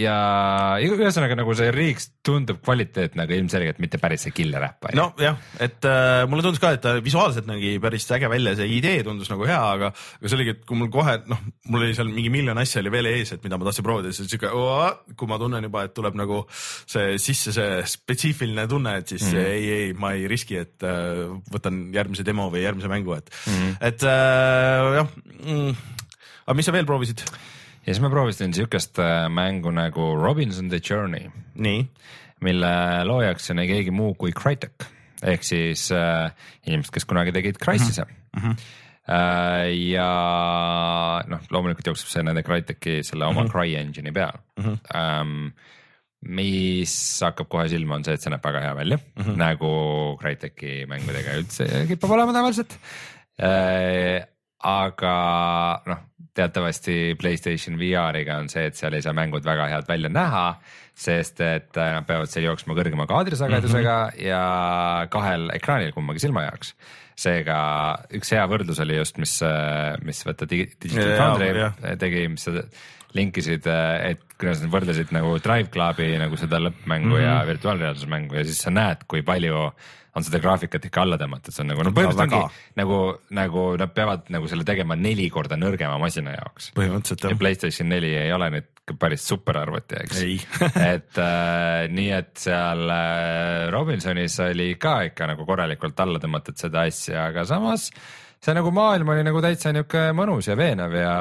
ja 0.00 0.16
ühesõnaga 0.80 1.36
nagu 1.42 1.58
see 1.60 1.68
riik 1.76 2.00
tundub 2.24 2.64
kvaliteetne, 2.64 3.28
aga 3.28 3.36
ilmselgelt 3.36 3.84
mitte 3.84 4.00
päris 4.00 4.24
see 4.24 4.32
killer 4.32 4.64
äpp. 4.70 4.88
nojah, 4.96 5.36
et 5.60 5.84
äh, 5.84 6.24
mulle 6.30 6.46
tundus 6.46 6.64
ka, 6.64 6.72
et 6.76 6.84
ta 6.88 6.96
visuaalselt 7.04 7.48
nägi 7.50 7.76
päris 7.84 8.08
äge 8.16 8.32
välja, 8.32 8.56
see 8.56 8.72
idee 8.80 9.04
tundus 9.04 9.28
nagu 9.28 9.44
hea, 9.44 9.60
aga, 9.76 9.92
aga 9.92 10.32
see 10.32 10.40
oligi, 10.40 10.56
et 10.56 10.69
kui 10.70 10.78
mul 10.78 10.90
kohe 10.92 11.16
noh, 11.26 11.40
mul 11.72 11.84
oli 11.86 11.94
seal 11.96 12.10
mingi 12.14 12.30
miljon 12.32 12.58
asja 12.62 12.82
oli 12.82 12.92
veel 12.94 13.08
ees, 13.10 13.32
et 13.34 13.42
mida 13.44 13.58
ma 13.58 13.66
tahtsin 13.66 13.86
proovida, 13.86 14.12
siis 14.14 14.30
siuke, 14.30 14.50
kui 15.18 15.30
ma 15.30 15.38
tunnen 15.42 15.66
juba, 15.66 15.84
et 15.88 15.94
tuleb 15.96 16.18
nagu 16.18 16.42
see 16.54 17.16
sisse 17.22 17.54
see 17.56 17.80
spetsiifiline 17.90 18.66
tunne, 18.70 18.96
et 19.00 19.14
siis 19.14 19.26
mm. 19.32 19.48
ei, 19.50 19.64
ei, 19.76 19.88
ma 19.98 20.12
ei 20.14 20.28
riski, 20.30 20.60
et 20.62 20.86
äh, 20.86 21.24
võtan 21.50 21.88
järgmise 21.94 22.26
demo 22.26 22.46
või 22.52 22.62
järgmise 22.62 22.90
mängu, 22.92 23.16
et 23.18 23.32
mm., 23.50 23.72
et 23.90 24.06
äh, 24.06 24.90
jah 25.00 25.10
mm.. 25.40 25.80
aga 26.46 26.58
mis 26.58 26.70
sa 26.70 26.76
veel 26.76 26.88
proovisid? 26.88 27.24
ja 27.26 27.90
siis 27.90 28.02
ma 28.04 28.12
proovisin 28.12 28.54
siukest 28.54 29.02
äh, 29.02 29.26
mängu 29.32 29.74
nagu 29.74 30.12
Robinson 30.20 30.70
the 30.70 30.78
Journey, 30.78 31.32
nii, 31.58 31.82
mille 32.46 32.72
loojaks 33.10 33.50
on 33.52 33.64
ei 33.64 33.74
keegi 33.74 33.94
muu 33.94 34.14
kui 34.18 34.30
Crytek 34.36 34.86
ehk 35.20 35.42
siis 35.44 35.88
äh, 35.92 36.30
inimesed, 36.68 36.94
kes 36.94 37.08
kunagi 37.08 37.34
tegid 37.34 37.58
Crysis'e 37.60 38.06
mm. 38.06 38.40
-hmm. 38.40 38.54
Äh, 38.54 38.79
ja 39.10 40.08
noh, 41.30 41.44
loomulikult 41.50 41.90
jookseb 41.90 42.10
see 42.12 42.24
nende 42.26 42.44
Crytek'i 42.46 43.00
selle 43.06 43.26
oma 43.26 43.42
mm 43.42 43.46
-hmm. 43.46 43.52
CryEngine'i 43.52 44.12
peal 44.14 44.36
mm. 44.56 44.64
-hmm. 44.64 44.76
Ähm, 44.94 45.52
mis 46.20 46.94
hakkab 47.24 47.48
kohe 47.48 47.68
silma, 47.68 47.96
on 47.96 48.04
see, 48.04 48.14
et 48.14 48.22
see 48.22 48.30
näeb 48.30 48.44
väga 48.44 48.60
hea 48.60 48.74
välja 48.76 48.98
mm, 48.98 49.22
-hmm. 49.22 49.36
nagu 49.40 49.72
Crytek'i 50.20 50.84
mängudega 50.86 51.38
üldse 51.40 51.86
kipub 51.88 52.10
olema 52.10 52.32
tavaliselt 52.36 52.78
äh,. 53.40 54.26
aga 54.60 55.16
noh, 55.86 56.00
teatavasti 56.36 57.16
Playstation 57.20 57.78
VR-iga 57.80 58.36
on 58.40 58.48
see, 58.52 58.66
et 58.68 58.78
seal 58.78 58.94
ei 58.96 59.02
saa 59.02 59.14
mängud 59.16 59.44
väga 59.44 59.66
head 59.72 59.88
välja 59.88 60.10
näha, 60.12 60.46
sest 60.94 61.40
et 61.40 61.76
äh, 61.80 61.92
nad 61.96 62.06
peavad 62.06 62.30
seal 62.30 62.44
jooksma 62.44 62.76
kõrgema 62.78 63.06
kaadrisagedusega 63.10 63.96
mm 64.04 64.18
-hmm. 64.18 64.26
ja 64.28 65.06
kahel 65.10 65.50
ekraanil 65.54 65.92
kummagi 65.96 66.20
silma 66.26 66.42
jaoks. 66.42 66.74
Seega 67.20 67.58
üks 68.16 68.32
hea 68.34 68.46
võrdlus 68.50 68.80
oli 68.84 68.96
just, 68.96 69.20
mis, 69.20 69.36
mis 70.06 70.24
vaata 70.26 70.48
Digi- 70.48 70.72
Digital 70.80 71.14
Foundry 71.18 71.52
jah. 71.58 71.76
tegi, 72.00 72.26
mis 72.32 72.46
sa 72.48 72.64
linkisid, 73.16 73.66
et 73.66 74.20
kuidas 74.38 74.60
nad 74.62 74.72
võrdlesid 74.72 75.14
nagu 75.14 75.34
Drive 75.42 75.70
Clubi 75.74 76.12
nagu 76.20 76.36
seda 76.38 76.60
lõppmängu 76.62 77.10
mm 77.10 77.16
-hmm. 77.16 77.24
ja 77.26 77.46
virtuaalreaalsusmängu 77.48 78.38
ja 78.38 78.44
siis 78.44 78.62
sa 78.62 78.70
näed, 78.70 79.02
kui 79.10 79.24
palju 79.26 79.70
on 80.16 80.26
seda 80.26 80.40
graafikat 80.42 80.84
ikka 80.88 81.04
alla 81.04 81.18
tõmmatud, 81.20 81.54
see 81.54 81.62
on 81.62 81.70
nagu 81.70 81.84
no 81.86 81.92
põhimõtteliselt 81.94 82.34
ongi 82.34 82.80
nagu, 82.80 82.98
nagu 83.36 83.66
nad 83.78 83.92
peavad 83.94 84.30
nagu 84.34 84.48
selle 84.50 84.66
tegema 84.66 84.96
neli 84.98 85.28
korda 85.30 85.58
nõrgema 85.60 85.98
masina 86.02 86.34
jaoks. 86.34 86.72
põhimõtteliselt 86.78 87.26
ja 87.26 87.30
jah. 87.30 87.38
Playstation 87.38 87.88
neli 87.88 88.10
ei 88.18 88.32
ole 88.34 88.50
nüüd 88.56 88.68
ka 88.90 88.96
päris 89.06 89.26
superarvuti, 89.30 90.00
eks. 90.04 90.24
et 90.94 91.20
äh, 91.22 91.86
nii, 91.92 92.10
et 92.16 92.32
seal 92.40 92.82
äh, 92.90 93.68
Robinsonis 93.72 94.40
oli 94.46 94.74
ka 94.80 95.00
ikka 95.10 95.30
nagu 95.30 95.46
korralikult 95.48 96.02
alla 96.02 96.20
tõmmatud 96.22 96.58
seda 96.60 96.86
asja, 96.88 97.28
aga 97.30 97.46
samas 97.48 97.90
see 98.40 98.56
nagu 98.56 98.72
maailm 98.72 99.12
oli 99.12 99.24
nagu 99.26 99.40
täitsa 99.44 99.72
niuke 99.76 100.10
mõnus 100.16 100.48
ja 100.48 100.56
veenev 100.58 100.94
ja 100.96 101.14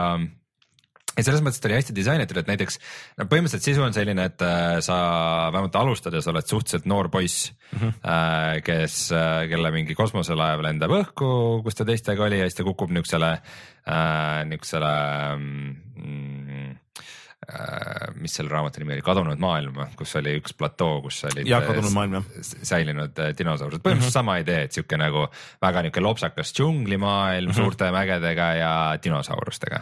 ja 1.20 1.24
selles 1.26 1.42
mõttes 1.44 1.60
ta 1.60 1.68
oli 1.68 1.76
hästi 1.76 1.94
disainitud, 1.98 2.38
et 2.40 2.48
näiteks 2.48 2.78
no 3.20 3.26
põhimõtteliselt 3.28 3.66
sisu 3.66 3.84
on 3.84 3.96
selline, 3.96 4.30
et 4.30 4.44
äh, 4.46 4.78
sa 4.86 5.00
vähemalt 5.52 5.76
alustades 5.76 6.30
oled 6.32 6.48
suhteliselt 6.48 6.88
noor 6.88 7.10
poiss 7.12 7.50
mm, 7.52 7.80
-hmm. 7.82 8.62
kes, 8.64 9.00
kelle 9.52 9.74
mingi 9.76 9.98
kosmoselaev 10.00 10.64
lendab 10.64 10.96
õhku, 10.96 11.32
kus 11.66 11.76
ta 11.76 11.88
teistega 11.88 12.24
oli 12.24 12.40
ja 12.40 12.48
siis 12.48 12.62
ta 12.62 12.68
kukub 12.68 12.94
niisugusele 12.96 13.34
niisugusele 14.48 14.94
mm, 15.36 16.79
mis 18.20 18.34
selle 18.36 18.52
raamatu 18.52 18.82
nimi 18.82 18.96
oli, 18.96 19.04
Kadunud 19.06 19.40
maailm, 19.42 19.78
kus 19.98 20.16
oli 20.20 20.36
üks 20.40 20.54
platoo, 20.58 21.00
kus 21.06 21.22
olid 21.30 21.48
Jah, 21.50 21.64
Kadunud 21.66 21.94
maailm, 21.96 22.28
säilinud 22.44 23.20
äh, 23.22 23.32
dinosaurused, 23.38 23.82
põhimõtteliselt 23.84 24.00
mm 24.00 24.10
-hmm. 24.10 24.18
sama 24.20 24.38
idee, 24.44 24.64
et 24.68 24.76
sihuke 24.76 25.00
nagu 25.00 25.26
väga 25.62 25.84
niuke 25.86 26.04
lopsakas 26.04 26.54
džunglimaailm 26.54 27.50
mm 27.50 27.52
-hmm. 27.52 27.62
suurte 27.62 27.92
mägedega 27.96 28.48
ja 28.60 28.74
dinosaurustega. 29.04 29.82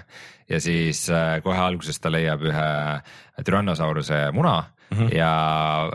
ja 0.50 0.62
siis 0.62 1.10
äh, 1.10 1.42
kohe 1.44 1.58
alguses 1.58 2.00
ta 2.00 2.12
leiab 2.12 2.42
ühe 2.42 2.70
Tyrannosauruse 3.44 4.32
muna 4.32 4.64
mm 4.90 4.98
-hmm. 4.98 5.16
ja 5.16 5.32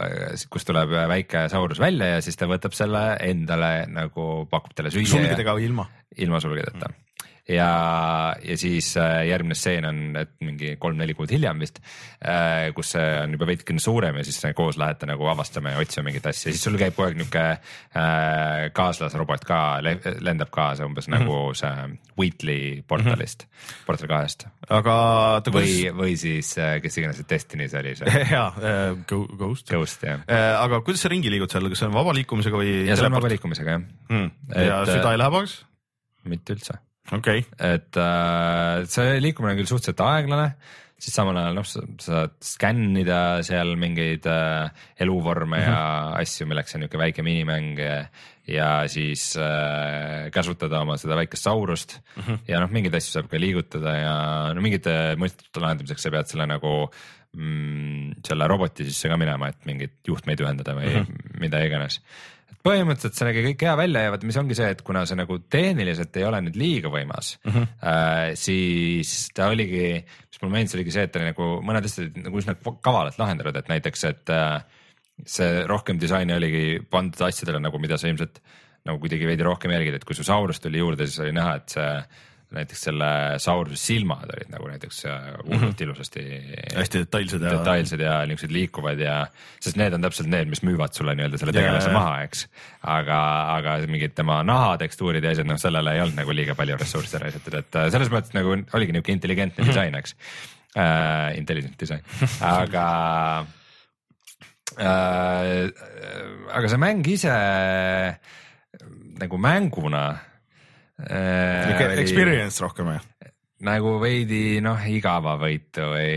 äh, 0.03 0.47
kust 0.51 0.67
tuleb 0.67 0.91
väike 1.09 1.49
saurus 1.49 1.81
välja 1.81 2.07
ja 2.07 2.21
siis 2.21 2.37
ta 2.37 2.47
võtab 2.47 2.73
selle 2.73 3.17
endale 3.21 3.87
nagu 3.89 4.47
pakub 4.51 4.75
talle 4.75 4.91
süüa. 4.91 5.07
sulgedega 5.07 5.55
või 5.55 5.65
ilma? 5.65 5.87
ilma 6.17 6.41
sulgedeta 6.41 6.93
ja, 7.53 8.35
ja 8.43 8.57
siis 8.59 8.93
äh, 9.01 9.23
järgmine 9.29 9.57
stseen 9.59 9.87
on, 9.89 10.01
et 10.21 10.35
mingi 10.45 10.77
kolm-neli 10.81 11.15
kuud 11.19 11.33
hiljem 11.33 11.63
vist, 11.63 11.83
kus 12.77 12.93
see 12.95 13.07
on 13.19 13.33
juba 13.35 13.49
veidikene 13.49 13.83
suurem 13.83 14.19
ja 14.21 14.25
siis 14.27 14.39
koos 14.55 14.77
lähete 14.79 15.09
nagu 15.11 15.27
avastama 15.27 15.73
ja 15.73 15.81
otsima 15.83 16.07
mingit 16.07 16.27
asja, 16.31 16.53
siis 16.53 16.63
sul 16.63 16.79
käib 16.79 16.95
kogu 16.95 17.09
aeg 17.09 17.19
niuke 17.19 17.43
äh, 17.43 18.69
kaaslasrobot 18.77 19.47
ka, 19.47 19.61
lendab 19.83 20.53
kaasa 20.55 20.87
umbes 20.87 21.09
mm 21.09 21.15
-hmm. 21.15 21.27
nagu 21.27 21.55
see 21.55 21.99
Wheatley 22.19 22.83
portalist 22.87 23.43
mm, 23.43 23.49
-hmm. 23.49 23.87
Portal 23.87 24.09
kahest 24.09 24.47
aga 24.69 24.95
ta 25.45 25.51
või, 25.51 25.91
või 25.91 26.15
siis 26.17 26.55
äh, 26.59 26.79
kes 26.83 26.99
iganes 26.99 27.17
see 27.17 27.29
Destiny's 27.31 27.75
oli 27.79 27.97
see 27.97 28.07
äh,, 28.23 28.95
Ghost. 29.07 29.69
Ghost 29.69 30.03
jah, 30.03 30.23
aga 30.63 30.81
kuidas 30.81 31.03
sa 31.03 31.09
ringi 31.09 31.31
liigud 31.31 31.51
seal, 31.51 31.69
kas 31.69 31.79
see 31.79 31.91
on 31.91 31.95
vaba 31.95 32.15
liikumisega 32.15 32.57
või? 32.57 32.87
ja 32.87 32.97
see 32.97 33.07
on 33.07 33.19
vaba 33.19 33.29
liikumisega 33.29 33.71
jah, 33.71 33.83
hmm.. 34.09 34.31
ja 34.55 34.83
Et, 34.83 34.95
süda 34.95 35.13
ei 35.13 35.19
lähe 35.19 35.31
pagaks? 35.31 35.59
mitte 36.25 36.55
üldse 36.55 36.79
okay., 37.11 37.45
et 37.59 37.99
äh, 37.99 38.85
see 38.91 39.19
liikumine 39.23 39.57
on 39.57 39.61
küll 39.61 39.71
suhteliselt 39.71 40.05
aeglane, 40.07 40.53
siis 41.03 41.17
samal 41.19 41.39
ajal 41.41 41.57
noh, 41.59 41.67
sa 41.67 41.83
sa 41.99 42.05
saad 42.07 42.35
skännida 42.47 43.21
seal 43.47 43.75
mingeid 43.81 44.27
äh, 44.31 44.71
eluvorme 45.03 45.59
mm 45.59 45.65
-hmm. 45.65 45.73
ja 45.73 46.21
asju, 46.23 46.47
milleks 46.47 46.77
on 46.77 46.85
niisugune 46.85 47.05
väike 47.05 47.23
minimäng 47.27 47.81
ja, 48.47 48.89
siis 48.89 49.37
äh, 49.37 50.31
käsutada 50.35 50.83
oma 50.83 50.97
seda 50.97 51.17
väikest 51.19 51.43
saurust 51.43 51.99
mm 52.17 52.23
-hmm. 52.23 52.39
ja 52.49 52.61
noh, 52.61 52.71
mingeid 52.71 52.95
asju 52.95 53.19
saab 53.19 53.31
ka 53.31 53.41
liigutada 53.41 53.97
ja 53.97 54.15
no 54.55 54.61
mingite 54.61 55.17
mõistete 55.17 55.61
lahendamiseks 55.61 56.03
sa 56.03 56.11
pead 56.11 56.27
selle 56.27 56.47
nagu 56.47 56.91
mm, 57.37 58.23
selle 58.27 58.49
roboti 58.49 58.85
sisse 58.85 59.09
ka 59.09 59.17
minema, 59.17 59.49
et 59.49 59.67
mingeid 59.67 59.99
juhtmeid 60.07 60.41
ühendada 60.41 60.75
või 60.75 60.91
mm 60.91 61.03
-hmm. 61.03 61.41
mida 61.41 61.65
iganes 61.65 62.01
põhimõtteliselt 62.67 63.19
see 63.19 63.29
nägi 63.29 63.45
kõik 63.49 63.65
hea 63.67 63.75
välja 63.79 64.05
ja 64.05 64.13
vaata, 64.15 64.29
mis 64.29 64.39
ongi 64.41 64.57
see, 64.59 64.69
et 64.75 64.83
kuna 64.87 65.05
see 65.09 65.19
nagu 65.19 65.39
tehniliselt 65.53 66.17
ei 66.21 66.27
ole 66.29 66.43
nüüd 66.47 66.59
liiga 66.59 66.93
võimas 66.93 67.35
mm, 67.43 67.55
-hmm. 67.55 67.73
äh, 67.93 68.27
siis 68.39 69.29
ta 69.35 69.51
oligi, 69.53 69.99
mis 70.03 70.43
mulle 70.43 70.57
meeldis, 70.57 70.77
oligi 70.79 70.95
see, 70.95 71.07
et 71.09 71.15
ta 71.15 71.21
oli 71.21 71.33
nagu 71.33 71.49
mõned 71.67 71.89
asjad 71.89 72.19
nagu 72.23 72.43
üsna 72.43 72.57
kavalalt 72.85 73.19
lahendatud, 73.19 73.59
et 73.59 73.71
näiteks, 73.73 74.05
et 74.11 74.35
äh, 74.35 74.63
see 75.27 75.63
rohkem 75.71 76.01
disaini 76.03 76.37
oligi 76.37 76.67
pandud 76.91 77.27
asjadele 77.29 77.63
nagu, 77.63 77.79
mida 77.83 77.99
sa 77.99 78.11
ilmselt 78.11 78.43
nagu 78.87 78.99
kuidagi 79.03 79.27
veidi 79.29 79.47
rohkem 79.47 79.71
jälgid, 79.75 79.99
et 79.99 80.05
kui 80.07 80.17
su 80.19 80.27
Saurus 80.27 80.61
tuli 80.61 80.81
juurde, 80.83 81.07
siis 81.07 81.23
oli 81.23 81.35
näha, 81.35 81.59
et 81.61 81.75
see 81.77 81.91
näiteks 82.57 82.85
selle 82.89 83.09
Sauruse 83.43 83.79
silmad 83.81 84.31
olid 84.35 84.51
nagu 84.53 84.69
näiteks 84.69 85.03
hullult 85.07 85.49
mm 85.49 85.69
-hmm. 85.69 85.83
ilusasti 85.87 86.25
hästi 86.77 87.03
detailsed 87.05 87.43
ja. 87.43 87.51
detailsed 87.57 88.01
ja 88.01 88.15
niisugused 88.27 88.55
liikuvad 88.55 89.01
ja, 89.01 89.17
sest 89.61 89.77
need 89.81 89.93
on 89.93 90.03
täpselt 90.05 90.29
need, 90.29 90.51
mis 90.53 90.63
müüvad 90.63 90.93
sulle 90.97 91.15
nii-öelda 91.15 91.39
selle 91.41 91.55
tegelase 91.57 91.91
jaa. 91.91 91.99
maha, 91.99 92.23
eks. 92.27 92.47
aga, 92.83 93.21
aga 93.57 93.77
mingid 93.87 94.15
tema 94.19 94.43
nahatekstuurid 94.47 95.25
ja 95.25 95.33
asjad, 95.35 95.49
noh, 95.49 95.61
sellele 95.61 95.95
ei 95.95 96.05
olnud 96.05 96.19
nagu 96.21 96.35
liiga 96.35 96.55
palju 96.59 96.77
ressursse 96.81 97.19
raisatud, 97.23 97.55
et 97.61 97.81
äh, 97.81 97.89
selles 97.95 98.13
mõttes 98.13 98.37
nagu 98.37 98.53
oligi 98.53 98.93
niisugune 98.93 99.19
intelligentne 99.19 99.67
disain, 99.67 99.95
eks 99.95 100.17
äh,. 100.77 101.39
Intelligent 101.39 101.81
disain, 101.81 102.05
aga 102.41 102.85
äh,. 104.79 105.71
aga 106.53 106.69
see 106.69 106.81
mäng 106.81 107.07
ise 107.09 107.33
nagu 109.23 109.39
mänguna 109.39 110.05
äh, 111.11 111.87
oli- 111.89 112.03
Experience 112.05 112.63
rohkem 112.63 112.93
või? 112.93 113.01
nagu 113.63 113.93
veidi 114.03 114.59
noh, 114.59 114.81
igavavõitu 114.91 115.85
või 115.93 116.15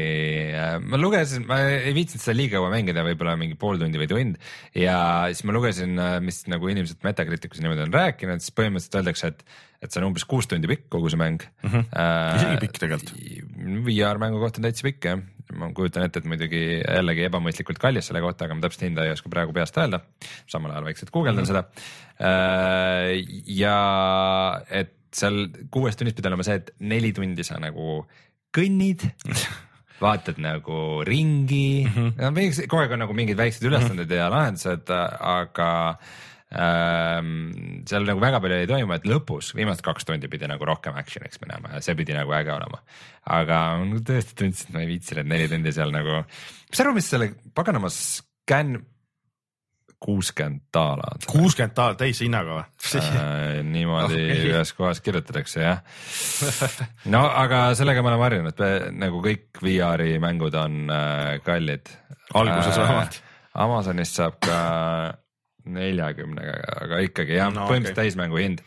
äh, 0.57 0.79
ma 0.81 0.97
lugesin, 0.97 1.43
ma 1.45 1.59
ei 1.77 1.93
viitsinud 1.93 2.23
seda 2.23 2.33
liiga 2.39 2.57
kaua 2.57 2.71
mängida, 2.73 3.03
võib-olla 3.05 3.35
mingi 3.37 3.53
pool 3.61 3.77
tundi 3.77 4.01
või 4.01 4.07
tund 4.09 4.39
ja 4.73 4.95
siis 5.29 5.45
ma 5.45 5.53
lugesin, 5.53 5.93
mis 6.25 6.41
nagu 6.49 6.71
inimesed 6.73 7.05
Metacriticus 7.05 7.61
niimoodi 7.61 7.85
on 7.85 7.93
rääkinud, 7.93 8.41
siis 8.41 8.55
põhimõtteliselt 8.57 8.97
öeldakse, 8.97 9.29
et, 9.29 9.45
et 9.85 9.93
see 9.93 10.01
on 10.01 10.07
umbes 10.09 10.25
kuus 10.25 10.49
tundi 10.49 10.71
pikk 10.71 10.89
kogu 10.97 11.13
see 11.13 11.21
mäng 11.21 11.45
mm. 11.45 11.69
-hmm. 11.69 11.85
Mhm. 11.93 12.41
Isegi 12.41 12.61
pikk 12.65 12.81
tegelikult.. 12.81 13.13
VR 13.91 14.17
mängu 14.25 14.41
kohta 14.41 14.57
on 14.63 14.65
täitsa 14.65 14.89
pikk 14.89 15.05
jah, 15.11 15.21
ma 15.53 15.69
kujutan 15.77 16.05
ette, 16.07 16.19
et 16.19 16.29
muidugi 16.29 16.61
jällegi 16.81 17.27
ebamõistlikult 17.27 17.79
kallis 17.81 18.09
selle 18.09 18.21
kohta, 18.23 18.47
aga 18.47 18.57
ma 18.57 18.65
täpset 18.65 18.87
hinda 18.87 19.05
ei 19.05 19.13
oska 19.13 19.29
praegu 19.29 19.53
peast 19.53 19.77
öelda. 19.77 20.01
samal 20.49 20.71
ajal 20.71 20.87
vaikselt 20.89 21.11
guugeldan 21.11 21.45
mm 21.45 21.49
-hmm. 21.49 21.63
seda. 21.63 21.63
ja 23.45 23.77
et 24.69 24.95
seal 25.15 25.47
kuues 25.71 25.95
tunnis 25.95 26.15
pidi 26.15 26.27
olema 26.27 26.43
see, 26.43 26.59
et 26.59 26.73
neli 26.79 27.13
tundi 27.15 27.43
sa 27.43 27.59
nagu 27.61 28.05
kõnnid 28.55 29.05
vaatad 30.05 30.39
nagu 30.43 31.03
ringi 31.07 31.87
mm, 31.87 32.11
-hmm. 32.19 32.67
kogu 32.67 32.81
aeg 32.81 32.91
on 32.91 33.03
nagu 33.05 33.13
mingid 33.13 33.37
väiksed 33.37 33.63
ülesanded 33.63 34.05
mm 34.05 34.11
-hmm. 34.11 34.17
ja 34.17 34.29
lahendused, 34.29 34.91
aga 35.19 35.69
seal 36.55 38.07
nagu 38.07 38.21
väga 38.23 38.39
palju 38.43 38.61
ei 38.61 38.69
toimu, 38.69 38.95
et 38.95 39.07
lõpus 39.09 39.51
viimased 39.57 39.83
kaks 39.85 40.07
tundi 40.07 40.29
pidi 40.31 40.47
nagu 40.49 40.67
rohkem 40.67 40.95
action'iks 40.99 41.41
minema 41.43 41.75
ja 41.75 41.83
see 41.83 41.97
pidi 41.99 42.15
nagu 42.15 42.31
äge 42.37 42.53
olema. 42.55 42.81
aga 43.37 43.61
ma 43.81 44.01
tõesti 44.05 44.37
tundsin, 44.39 44.69
et 44.69 44.75
ma 44.75 44.83
ei 44.83 44.91
viitsi 44.93 45.19
need 45.19 45.31
neli 45.31 45.51
tundi 45.51 45.73
seal 45.75 45.93
nagu, 45.95 46.21
mis 46.69 46.77
sa 46.77 46.85
arvad, 46.85 46.99
mis 46.99 47.09
selle 47.11 47.31
paganama 47.57 47.91
scan 47.93 48.77
kuuskümmend 50.05 50.61
daala 50.75 51.15
kuuskümmend 51.31 51.75
daala 51.77 51.97
täishinnaga 51.99 52.59
või 52.59 53.01
äh,? 53.01 53.61
niimoodi 53.65 54.19
okay. 54.19 54.49
ühes 54.51 54.73
kohas 54.77 55.01
kirjutatakse 55.01 55.63
jah. 55.63 55.81
no 57.13 57.25
aga 57.27 57.67
sellega 57.79 58.03
me 58.03 58.11
oleme 58.13 58.27
harjunud, 58.27 58.65
nagu 59.01 59.21
kõik 59.25 59.63
VR-i 59.63 60.19
mängud 60.23 60.55
on 60.59 60.83
äh, 60.93 61.37
kallid. 61.45 61.91
alguses 62.33 62.79
vähemalt 62.79 63.21
äh,. 63.21 63.31
Amazonist 63.55 64.17
saab 64.19 64.35
ka 64.43 64.55
neljakümnega, 65.65 66.55
aga 66.85 67.03
ikkagi 67.07 67.39
jah 67.39 67.53
no,, 67.53 67.67
põhimõtteliselt 67.69 67.97
okay. 67.97 68.09
täismängu 68.09 68.41
hind 68.41 68.65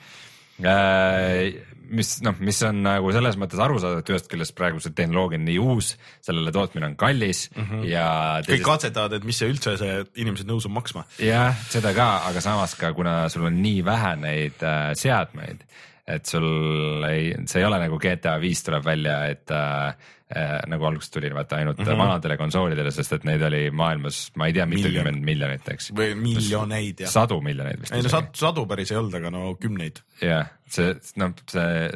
äh, 0.64 1.59
mis 1.94 2.18
noh, 2.24 2.36
mis 2.44 2.59
on 2.66 2.82
nagu 2.84 3.11
selles 3.14 3.38
mõttes 3.40 3.61
arusaadav, 3.62 4.03
et 4.03 4.12
ühest 4.12 4.28
küljest 4.30 4.55
praegu 4.59 4.80
see 4.82 4.94
tehnoloogia 4.96 5.40
on 5.40 5.46
nii 5.49 5.59
uus, 5.62 5.92
sellele 6.24 6.53
tootmine 6.55 6.90
on 6.90 6.96
kallis 7.01 7.46
mm 7.55 7.64
-hmm. 7.64 7.86
ja 7.88 8.09
teisest.... 8.42 8.53
kõik 8.53 8.66
katsetavad, 8.66 9.16
et 9.18 9.28
mis 9.28 9.40
see 9.40 9.51
üldse 9.51 9.76
see 9.80 9.94
inimesed 10.22 10.49
nõus 10.49 10.68
on 10.68 10.74
maksma. 10.76 11.05
jah, 11.22 11.57
seda 11.72 11.94
ka, 11.96 12.09
aga 12.28 12.44
samas 12.44 12.76
ka 12.78 12.92
kuna 12.92 13.28
sul 13.32 13.49
on 13.49 13.62
nii 13.62 13.84
vähe 13.84 14.14
neid 14.20 14.62
äh, 14.62 14.92
seadmeid, 14.99 15.64
et 16.07 16.26
sul 16.26 17.05
ei, 17.09 17.34
see 17.46 17.62
ei 17.62 17.68
ole 17.68 17.80
nagu 17.80 17.99
GTA 17.99 18.38
viis 18.40 18.62
tuleb 18.64 18.84
välja, 18.84 19.24
et 19.32 19.51
äh, 19.51 19.94
äh, 20.37 20.59
nagu 20.68 20.89
alguses 20.89 21.11
tuli 21.11 21.31
vaata 21.35 21.57
ainult 21.57 21.79
mm 21.79 21.87
-hmm. 21.87 21.99
vanadele 21.99 22.37
konsoolidele, 22.37 22.91
sest 22.93 23.12
et 23.18 23.24
neid 23.24 23.43
oli 23.43 23.70
maailmas, 23.70 24.31
ma 24.37 24.47
ei 24.47 24.53
tea, 24.53 24.66
mitukümmend 24.66 25.24
miljonit, 25.24 25.68
eks. 25.68 25.91
või 25.97 26.14
miljoneid 26.14 27.05
jah. 27.05 27.11
sadu 27.11 27.41
miljoneid 27.41 27.81
vist. 27.81 27.95
ei 27.95 28.03
no 28.03 28.12
sadu, 28.12 28.33
sadu 28.35 28.66
päris 28.66 28.93
ei 28.93 28.99
olnud, 29.01 29.14
aga 29.14 29.31
no 29.31 29.55
kümneid. 29.61 30.03
jah, 30.22 30.51
see 30.68 30.95
noh, 31.16 31.35
see 31.51 31.91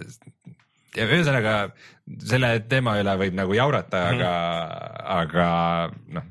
ja 0.96 1.08
ühesõnaga 1.08 1.56
selle 2.28 2.52
teema 2.68 2.96
üle 3.00 3.16
võib 3.24 3.36
nagu 3.36 3.54
jaurata 3.56 4.04
mm, 4.04 4.08
-hmm. 4.08 4.22
aga, 4.22 4.32
aga 5.20 5.46
noh, 6.18 6.30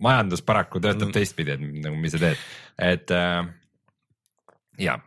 majandus 0.00 0.42
paraku 0.42 0.80
töötab 0.80 1.08
mm 1.08 1.18
teistpidi, 1.18 1.50
et 1.56 1.62
nagu 1.84 1.96
mis 1.96 2.12
sa 2.14 2.22
teed, 2.22 2.42
et 2.78 3.10
äh, 3.10 3.46
ja 4.78 4.98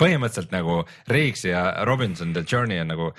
põhimõtteliselt 0.00 0.54
nagu 0.54 0.80
Riggs 1.08 1.44
ja 1.44 1.84
Robinson 1.84 2.32
The 2.32 2.44
Journey 2.46 2.80
on 2.80 2.90
nagu 2.94 3.10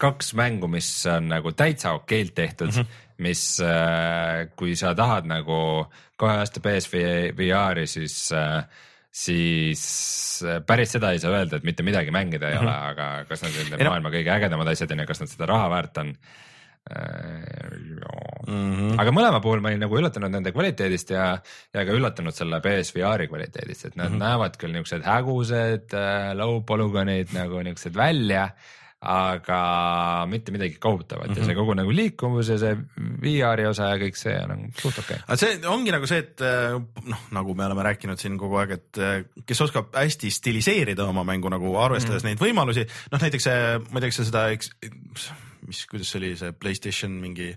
kaks 0.00 0.34
mängu, 0.38 0.68
mis 0.70 0.88
on 1.10 1.30
nagu 1.30 1.52
täitsa 1.56 1.94
okeilt 1.98 2.34
tehtud 2.34 2.72
mm, 2.72 2.82
-hmm. 2.82 3.00
mis 3.26 3.42
äh, 3.64 4.48
kui 4.56 4.76
sa 4.76 4.94
tahad 4.94 5.28
nagu 5.28 5.86
kahe 6.16 6.38
aasta 6.42 6.60
PSVR-i, 6.60 7.86
siis 7.86 8.32
äh, 8.32 8.64
siis 9.10 9.82
äh, 10.46 10.60
päris 10.66 10.92
seda 10.96 11.12
ei 11.12 11.18
saa 11.18 11.32
öelda, 11.34 11.56
et 11.56 11.66
mitte 11.66 11.82
midagi 11.82 12.10
mängida 12.10 12.48
ei 12.48 12.58
mm 12.58 12.60
-hmm. 12.60 12.68
ole, 12.68 12.76
aga 12.92 13.24
kas 13.28 13.42
nad 13.42 13.58
on 13.80 13.86
maailma 13.86 14.10
kõige 14.10 14.30
ägedamad 14.36 14.68
asjad 14.68 14.92
on 14.92 14.98
ja 14.98 15.06
kas 15.06 15.20
nad 15.20 15.28
seda 15.28 15.46
raha 15.46 15.70
väärt 15.70 15.98
on 15.98 16.14
Mm 18.48 18.72
-hmm. 18.74 18.94
aga 19.00 19.10
mõlema 19.10 19.40
puhul 19.40 19.60
ma 19.60 19.68
olin 19.68 19.82
nagu 19.84 19.98
üllatunud 19.98 20.32
nende 20.32 20.50
kvaliteedist 20.52 21.10
ja, 21.10 21.38
ja 21.74 21.84
ka 21.86 21.92
üllatunud 21.92 22.34
selle 22.34 22.58
PSVR-i 22.60 23.28
kvaliteedist, 23.28 23.84
et 23.84 23.96
nad 23.96 24.08
mm 24.08 24.16
-hmm. 24.16 24.18
näevad 24.24 24.56
küll 24.56 24.72
niuksed 24.72 25.04
hägusad 25.04 25.94
äh, 25.94 26.34
low 26.34 26.62
polygon'id 26.64 27.34
nagu 27.36 27.62
niuksed 27.62 27.94
välja 27.94 28.48
aga 29.00 30.26
mitte 30.28 30.52
midagi 30.52 30.76
kohutavat 30.76 31.30
mm 31.30 31.34
-hmm. 31.34 31.38
ja 31.38 31.44
see 31.44 31.54
mhm. 31.54 31.60
kogu 31.60 31.74
nagu 31.74 31.92
liikuvus 31.92 32.48
ja 32.48 32.58
see 32.58 32.76
VR-i 33.22 33.66
osa 33.66 33.88
ja 33.94 33.96
kõik 33.96 34.16
see 34.16 34.34
on 34.42 34.48
nagu 34.52 34.68
suht 34.76 34.98
okei 34.98 35.16
okay.. 35.16 35.24
aga 35.26 35.36
see 35.40 35.68
ongi 35.72 35.94
nagu 35.94 36.06
see, 36.06 36.18
et 36.18 36.44
noh, 37.08 37.22
nagu 37.32 37.54
me 37.54 37.64
oleme 37.64 37.82
rääkinud 37.82 38.20
siin 38.20 38.36
kogu 38.38 38.60
aeg, 38.60 38.70
et 38.76 39.00
kes 39.46 39.60
oskab 39.60 39.96
hästi 39.96 40.30
stiliseerida 40.30 41.04
oma 41.04 41.24
mängu 41.24 41.48
nagu 41.48 41.76
arvestades 41.78 42.22
mm 42.22 42.28
-hmm. 42.28 42.40
neid 42.42 42.44
võimalusi, 42.44 42.86
noh 43.12 43.20
näiteks 43.20 43.48
see, 43.48 43.78
ma 43.78 43.98
ei 43.98 44.00
tea, 44.00 44.10
kas 44.10 44.16
sa 44.16 44.24
seda, 44.24 44.44
mis, 45.66 45.86
kuidas 45.86 46.10
see 46.10 46.20
oli, 46.20 46.36
see 46.36 46.52
Playstation 46.52 47.16
mingi 47.24 47.54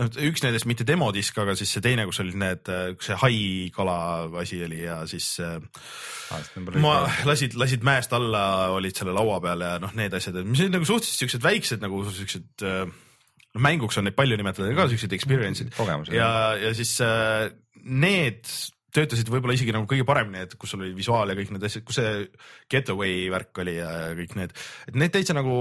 noh, 0.00 0.10
üks 0.28 0.44
nendest 0.44 0.68
mitte 0.68 0.86
demodisk, 0.88 1.38
aga 1.42 1.56
siis 1.58 1.72
see 1.76 1.84
teine, 1.84 2.04
kus 2.08 2.20
olid 2.24 2.36
need, 2.40 2.70
see 3.04 3.16
haikala 3.22 3.96
asi 4.42 4.60
oli 4.66 4.82
ja 4.84 5.00
siis 5.08 5.30
äh, 5.44 5.56
ma 6.82 6.98
lasid, 7.28 7.56
lasid 7.58 7.86
mäest 7.86 8.12
alla, 8.16 8.44
olid 8.76 8.98
selle 8.98 9.16
laua 9.16 9.40
peal 9.44 9.64
ja 9.64 9.74
noh, 9.82 9.94
need 9.98 10.14
asjad, 10.16 10.42
mis 10.44 10.64
olid 10.64 10.76
nagu 10.76 10.88
suhteliselt 10.88 11.24
siuksed 11.24 11.44
väiksed 11.46 11.84
nagu 11.84 12.02
siuksed 12.10 12.66
äh, 12.66 12.84
noh, 13.56 13.64
mänguks 13.68 13.98
on 14.00 14.08
neid 14.08 14.16
palju 14.18 14.38
nimetada 14.38 14.72
ka 14.76 14.88
siukseid 14.92 15.16
experience'id. 15.16 15.72
Ja, 16.12 16.30
ja 16.60 16.72
siis 16.76 16.96
äh, 17.04 17.48
need 17.86 18.44
töötasid 18.96 19.30
võib-olla 19.32 19.56
isegi 19.56 19.74
nagu 19.74 19.88
kõige 19.90 20.06
paremini, 20.08 20.44
et 20.46 20.54
kus 20.58 20.72
sul 20.72 20.82
oli 20.84 20.94
visuaal 20.96 21.32
ja 21.32 21.36
kõik 21.38 21.52
need 21.54 21.66
asjad, 21.68 21.84
kus 21.86 21.98
see 22.00 22.12
getaway 22.72 23.26
värk 23.32 23.60
oli 23.64 23.76
ja 23.78 23.90
kõik 24.18 24.36
need, 24.38 24.54
et 24.88 24.98
need 25.02 25.14
täitsa 25.14 25.36
nagu 25.36 25.56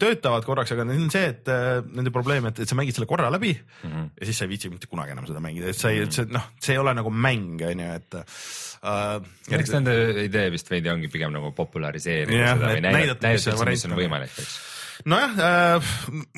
töötavad 0.00 0.46
korraks, 0.46 0.74
aga 0.74 0.86
neil 0.88 1.06
on 1.06 1.12
see, 1.14 1.32
et 1.32 1.50
äh, 1.52 1.80
nende 1.98 2.12
probleem, 2.14 2.48
et, 2.50 2.62
et 2.62 2.70
sa 2.70 2.78
mängid 2.78 2.96
selle 2.96 3.10
korra 3.10 3.30
läbi 3.34 3.54
mm 3.56 3.90
-hmm. 3.90 4.12
ja 4.20 4.30
siis 4.30 4.38
sa 4.38 4.46
ei 4.46 4.54
viitsi 4.54 4.70
mitte 4.72 4.90
kunagi 4.90 5.16
enam 5.16 5.26
seda 5.28 5.42
mängida, 5.42 5.72
et 5.72 5.80
sa 5.80 5.90
ei 5.90 6.00
mm, 6.00 6.06
-hmm. 6.06 6.14
see 6.16 6.38
noh, 6.38 6.46
see 6.60 6.76
ei 6.76 6.82
ole 6.84 6.94
nagu 6.94 7.10
mäng, 7.10 7.60
on 7.70 7.84
ju, 7.84 7.90
et 8.00 8.14
äh,. 8.14 9.58
eks 9.58 9.74
nende 9.74 10.24
idee 10.24 10.50
vist 10.50 10.70
veidi 10.70 10.90
ongi 10.90 11.08
pigem 11.08 11.32
nagu 11.32 11.52
populariseerida 11.52 12.38
yeah, 12.38 12.56
seda 12.56 12.72
või 12.72 12.80
näidata, 12.80 13.28
näidata, 13.28 13.70
mis 13.70 13.84
on 13.86 13.98
võimalik, 13.98 14.38
eks 14.38 14.56
nojah 15.04 15.36
äh,, 15.36 15.90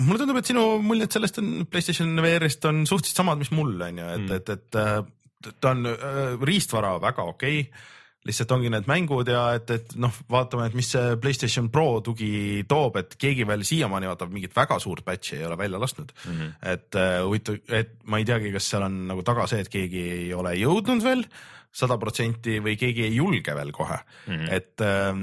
mulle 0.03 0.18
tundub, 0.18 0.40
et 0.40 0.51
sinu 0.51 0.64
muljed 0.82 1.12
sellest 1.14 1.38
on 1.42 1.66
Playstation 1.70 2.16
VR-ist 2.24 2.64
on 2.68 2.82
suhteliselt 2.88 3.22
samad, 3.22 3.38
mis 3.38 3.53
mul 3.55 3.76
on 3.76 4.01
ju, 4.03 4.09
et 4.16 4.24
mm., 4.24 4.34
et, 4.40 4.53
et 4.57 4.80
äh, 4.80 4.99
ta 5.61 5.70
on 5.70 5.86
äh, 5.86 6.34
riistvara 6.43 6.97
väga 7.03 7.22
okei 7.22 7.61
okay 7.61 7.97
lihtsalt 8.28 8.53
ongi 8.57 8.70
need 8.72 8.89
mängud 8.91 9.30
ja 9.30 9.43
et, 9.57 9.70
et 9.72 9.95
noh, 10.01 10.14
vaatame, 10.30 10.66
et 10.68 10.76
mis 10.76 10.89
see 10.91 11.16
Playstation 11.22 11.70
Pro 11.72 12.01
tugi 12.05 12.64
toob, 12.68 12.99
et 13.01 13.14
keegi 13.20 13.47
veel 13.49 13.64
siiamaani 13.66 14.11
vaatab 14.11 14.32
mingit 14.34 14.57
väga 14.57 14.78
suurt 14.82 15.05
patch'i 15.07 15.39
ei 15.39 15.47
ole 15.49 15.59
välja 15.61 15.80
lasknud 15.80 16.12
mm. 16.12 16.32
-hmm. 16.32 16.57
et 16.74 16.99
äh, 16.99 17.18
huvitav 17.24 17.61
uh,, 17.61 17.76
et 17.80 17.95
ma 18.05 18.20
ei 18.20 18.28
teagi, 18.28 18.53
kas 18.53 18.70
seal 18.70 18.86
on 18.89 19.01
nagu 19.12 19.24
taga 19.26 19.47
see, 19.47 19.62
et 19.64 19.72
keegi 19.72 20.05
ei 20.18 20.32
ole 20.34 20.55
jõudnud 20.59 21.05
veel 21.05 21.24
sada 21.72 21.99
protsenti 21.99 22.59
või 22.64 22.76
keegi 22.80 23.07
ei 23.07 23.14
julge 23.16 23.55
veel 23.55 23.72
kohe 23.72 23.99
mm, 23.99 24.34
-hmm. 24.34 24.53
et 24.53 24.84
uh,, 24.84 25.22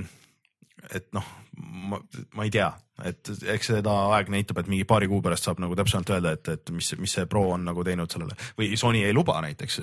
et 0.96 1.12
noh 1.14 1.34
ma, 1.58 2.00
ma 2.36 2.46
ei 2.46 2.52
tea, 2.54 2.68
et 3.04 3.30
eks 3.52 3.70
seda 3.74 3.92
aeg 4.16 4.30
näitab, 4.32 4.62
et 4.62 4.70
mingi 4.72 4.86
paari 4.88 5.08
kuu 5.12 5.20
pärast 5.24 5.48
saab 5.48 5.60
nagu 5.60 5.76
täpsemalt 5.76 6.12
öelda, 6.16 6.32
et, 6.38 6.48
et 6.54 6.72
mis, 6.76 6.94
mis 7.02 7.16
see 7.18 7.26
Pro 7.32 7.44
on 7.52 7.66
nagu 7.68 7.84
teinud 7.84 8.12
sellele 8.12 8.38
või 8.60 8.70
Sony 8.80 9.02
ei 9.04 9.16
luba 9.16 9.36
näiteks, 9.44 9.80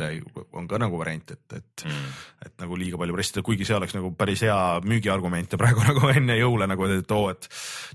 on 0.56 0.68
ka 0.70 0.80
nagu 0.80 1.00
variant, 1.00 1.34
et, 1.34 1.58
et 1.58 1.84
mm., 1.88 2.08
et 2.42 2.54
nagu 2.64 2.78
liiga 2.78 2.98
palju 2.98 3.14
pressida, 3.14 3.44
kuigi 3.46 3.66
see 3.68 3.76
oleks 3.76 3.94
nagu 3.94 4.10
päris 4.18 4.42
hea 4.46 4.56
müügiargument 4.88 5.52
ja 5.52 5.60
praegu 5.60 5.84
nagu 5.90 6.08
enne 6.12 6.38
jõule 6.40 6.68
nagu, 6.70 6.88
et 6.88 7.14
oo, 7.14 7.28
et 7.30 7.48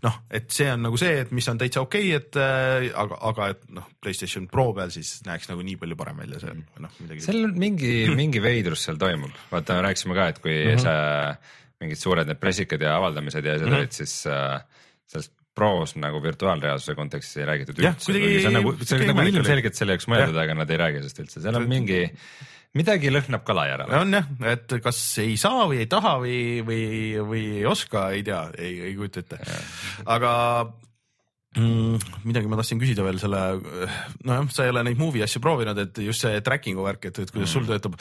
noh, 0.05 0.21
et 0.39 0.49
see 0.53 0.69
on 0.73 0.85
nagu 0.87 1.01
see, 1.01 1.17
et 1.25 1.33
mis 1.35 1.49
on 1.51 1.61
täitsa 1.61 1.83
okei 1.83 2.13
okay,, 2.13 2.21
et 2.21 2.41
äh, 2.41 2.87
aga, 3.03 3.21
aga 3.31 3.51
et 3.55 3.67
noh, 3.73 3.89
Playstation 4.01 4.47
Pro 4.51 4.69
peal 4.77 4.93
siis 4.93 5.17
näeks 5.27 5.49
nagu 5.51 5.65
nii 5.65 5.81
palju 5.81 5.99
parem 5.99 6.21
välja 6.23 6.43
see 6.45 6.53
noh, 6.55 6.93
midagi. 7.01 7.25
seal 7.25 7.49
mingi, 7.57 7.93
mingi 8.15 8.43
veidrus 8.43 8.85
seal 8.85 9.01
toimub, 9.01 9.33
vaata 9.51 9.81
rääkisime 9.83 10.17
ka, 10.17 10.33
et 10.33 10.43
kui 10.45 10.53
mm 10.53 10.75
-hmm. 10.77 10.85
sa 10.85 11.57
mingid 11.81 12.01
suured 12.01 12.29
need 12.29 12.39
pressikad 12.41 12.81
ja 12.81 12.95
avaldamised 12.97 13.45
ja 13.45 13.57
asjad 13.57 13.67
mm 13.67 13.73
-hmm. 13.73 13.83
olid, 13.85 13.91
siis 13.91 14.25
äh, 14.27 14.61
sellest 15.07 15.33
pros 15.57 15.95
nagu 15.97 16.21
virtuaalreaalsuse 16.21 16.95
kontekstis 16.97 17.41
ei 17.41 17.47
räägitud 17.49 17.79
üldse. 17.81 18.13
see 18.13 18.45
on 18.47 18.59
nagu, 18.59 18.75
see 18.83 18.99
on 18.99 19.07
nagu 19.09 19.25
ilmselgelt 19.31 19.79
selle 19.79 19.95
jaoks 19.95 20.09
mõeldud, 20.11 20.37
aga 20.43 20.57
nad 20.57 20.73
ei 20.73 20.79
räägi 20.83 21.01
sellest 21.01 21.23
üldse, 21.23 21.41
seal 21.41 21.57
on 21.57 21.65
mingi, 21.69 22.01
midagi 22.77 23.13
lõhnab 23.13 23.45
kala 23.47 23.65
järele. 23.71 24.01
on 24.03 24.19
jah, 24.19 24.27
et 24.53 24.75
kas 24.83 24.99
ei 25.23 25.37
saa 25.41 25.65
või 25.69 25.81
ei 25.85 25.89
taha 25.89 26.17
või, 26.21 26.41
või, 26.67 26.83
või 27.31 27.45
ei 27.61 27.65
oska, 27.69 28.09
ei 28.17 28.25
tea, 28.27 28.43
ei, 28.57 28.75
ei 28.91 28.93
kujuta 28.99 29.25
ette. 29.25 29.41
aga 30.05 30.33
mm,. 31.57 32.21
midagi 32.27 32.49
ma 32.51 32.59
tahtsin 32.59 32.81
küsida 32.81 33.05
veel 33.05 33.19
selle, 33.21 33.41
nojah, 34.27 34.49
sa 34.53 34.65
ei 34.65 34.73
ole 34.73 34.83
neid 34.87 35.01
movie 35.01 35.25
asju 35.25 35.41
proovinud, 35.43 35.81
et 35.83 36.01
just 36.05 36.25
see 36.25 36.41
tracking'u 36.45 36.85
värk, 36.85 37.09
et, 37.09 37.21
et 37.23 37.33
kuidas 37.33 37.49
mm. 37.49 37.53
sul 37.53 37.67
töötab. 37.69 37.97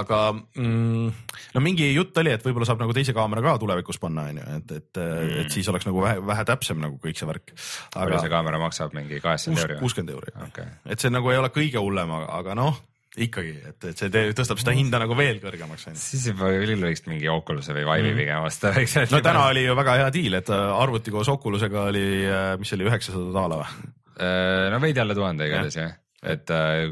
aga 0.00 0.20
mm, 0.34 1.08
no 1.56 1.64
mingi 1.64 1.90
jutt 1.92 2.20
oli, 2.22 2.34
et 2.36 2.44
võib-olla 2.46 2.68
saab 2.68 2.82
nagu 2.84 2.96
teise 2.96 3.16
kaamera 3.16 3.44
ka 3.46 3.56
tulevikus 3.62 4.00
panna, 4.02 4.28
on 4.30 4.42
ju, 4.42 4.46
et, 4.58 4.76
et 4.80 5.02
mm., 5.02 5.34
et 5.44 5.56
siis 5.58 5.72
oleks 5.72 5.88
nagu 5.88 6.04
vähe, 6.04 6.20
vähe 6.32 6.46
täpsem 6.48 6.80
nagu 6.82 7.00
kõik 7.02 7.18
see 7.18 7.28
värk. 7.30 7.56
palju 7.96 8.22
see 8.22 8.32
kaamera 8.32 8.60
maksab, 8.62 8.94
mingi 8.96 9.22
kaheksakümmend 9.22 9.66
euri? 9.66 9.80
kuuskümmend 9.82 10.14
euri 10.16 10.36
okay., 10.48 10.70
et 10.90 11.02
see 11.02 11.12
nagu 11.12 11.32
ei 11.32 11.40
ole 11.40 11.52
kõige 11.54 11.82
hullem, 11.82 12.14
aga 12.28 12.56
noh 12.58 12.78
ikkagi, 13.18 13.54
et, 13.66 13.86
et 13.90 13.98
see 13.98 14.10
teeb, 14.12 14.34
tõstab 14.38 14.60
seda 14.62 14.74
hinda 14.76 15.00
nagu 15.02 15.16
veel 15.18 15.40
kõrgemaks. 15.42 15.88
siis 15.98 16.28
juba 16.30 16.50
küll 16.54 16.84
võiks 16.84 17.02
mingi 17.10 17.30
Oculus'e 17.32 17.74
või 17.74 17.82
Vive'i 17.82 18.12
mm. 18.12 18.20
pigem 18.20 18.44
osta, 18.46 18.74
no 19.10 19.22
täna 19.24 19.46
oli 19.50 19.64
ju 19.64 19.74
väga 19.78 19.96
hea 20.04 20.12
diil, 20.14 20.36
et 20.38 20.52
äh, 20.54 20.66
arvuti 20.76 21.14
koos 21.14 21.30
Oculus'ega 21.32 21.88
oli, 21.90 22.04
äh, 22.28 22.52
mis 22.60 22.70
oli 22.76 22.86
üheksasada 22.86 23.32
daala 23.34 23.62
või? 23.64 23.90
Äh, 24.20 24.68
no 24.70 24.78
veidi 24.82 25.02
alla 25.02 25.16
tuhande 25.18 25.50
igatahes 25.50 25.80
jah 25.80 25.98
et 26.20 26.50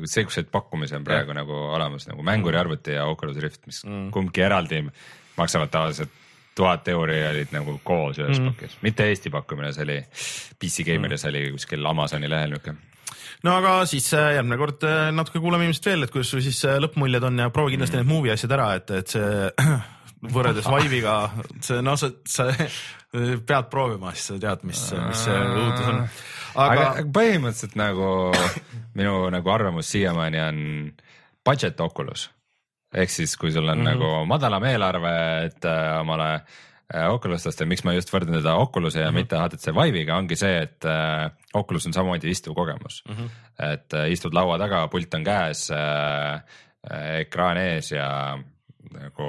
siukseid 0.08 0.46
pakkumisi 0.48 0.94
on 0.96 1.02
praegu 1.04 1.34
ja. 1.34 1.42
nagu 1.42 1.52
olemas 1.52 2.06
nagu 2.08 2.22
mänguriarvuti 2.24 2.94
ja 2.94 3.02
Oculus 3.12 3.36
Rift, 3.44 3.66
mis 3.68 3.82
mm. 3.84 4.06
kumbki 4.14 4.40
eraldi 4.40 4.78
maksavad 5.36 5.68
tavaliselt 5.68 6.14
tuhat 6.56 6.88
euri 6.88 7.18
olid 7.28 7.52
nagu 7.52 7.76
koos 7.84 8.16
ühes 8.22 8.40
mm. 8.40 8.54
pakis, 8.54 8.78
mitte 8.82 9.04
Eesti 9.04 9.30
pakkumine, 9.30 9.74
see 9.76 9.84
oli 9.84 9.98
PC 10.56 10.88
Gameris 10.88 11.26
mm. 11.26 11.28
oli 11.28 11.42
kuskil 11.58 11.92
Amazoni 11.92 12.30
lehel 12.32 12.56
niuke 12.56 12.72
no 13.46 13.54
aga 13.58 13.74
siis 13.90 14.08
äh, 14.16 14.32
järgmine 14.38 14.58
kord 14.60 14.86
äh, 14.88 15.08
natuke 15.14 15.42
kuulame 15.42 15.68
ilmselt 15.68 15.90
veel, 15.90 16.06
et 16.06 16.14
kuidas 16.14 16.32
sul 16.32 16.42
siis 16.44 16.60
äh, 16.68 16.78
lõppmuljed 16.82 17.28
on 17.28 17.44
ja 17.44 17.50
proovi 17.54 17.76
kindlasti 17.76 17.98
mm. 17.98 18.04
need 18.04 18.12
movie 18.14 18.34
asjad 18.34 18.54
ära, 18.56 18.68
et, 18.78 18.92
et 18.98 19.14
see 19.14 19.68
võrreldes 20.34 20.70
Vive'iga, 20.72 21.18
see 21.64 21.82
noh, 21.84 21.98
sa, 22.00 22.10
sa 22.26 22.48
pead 23.50 23.70
proovima, 23.72 24.14
siis 24.14 24.32
sa 24.32 24.40
tead, 24.42 24.64
mis, 24.68 24.82
mis 25.04 25.26
see 25.28 25.36
õudus 25.44 25.92
on. 25.92 26.00
aga, 26.64 26.88
põhimõtteliselt 27.14 27.78
nagu 27.78 28.08
minu 28.98 29.20
nagu 29.34 29.54
arvamus 29.54 29.94
siiamaani 29.94 30.42
on 30.48 30.64
budget 31.46 31.80
Oculus 31.80 32.28
ehk 32.88 33.12
siis, 33.12 33.34
kui 33.36 33.52
sul 33.52 33.68
on 33.68 33.78
mm 33.78 33.86
-hmm. 33.86 33.98
nagu 34.00 34.24
madalam 34.26 34.64
eelarve, 34.64 35.10
et 35.44 35.64
omale 36.00 36.28
äh, 36.34 36.56
Oculus 36.88 37.44
osta, 37.46 37.66
miks 37.68 37.84
ma 37.84 37.92
just 37.92 38.08
võrdlen 38.08 38.38
teda 38.38 38.54
Oculus'e 38.62 39.02
ja 39.02 39.10
mm 39.10 39.16
-hmm. 39.16 39.20
mitte 39.20 39.36
HTC 39.36 39.74
Vive'iga 39.76 40.16
ongi 40.16 40.36
see, 40.40 40.62
et 40.62 40.84
äh, 40.88 41.30
Oculus 41.54 41.86
on 41.86 41.92
samamoodi 41.92 42.30
istuv 42.30 42.54
kogemus 42.56 43.02
mm. 43.08 43.14
-hmm. 43.14 43.28
et 43.72 43.94
äh, 43.94 44.10
istud 44.12 44.34
laua 44.34 44.58
taga, 44.58 44.86
pult 44.88 45.14
on 45.14 45.24
käes 45.24 45.70
äh,, 45.70 46.40
äh 46.90 47.18
ekraan 47.20 47.56
ees 47.56 47.92
ja 47.92 48.38
nagu 48.94 49.28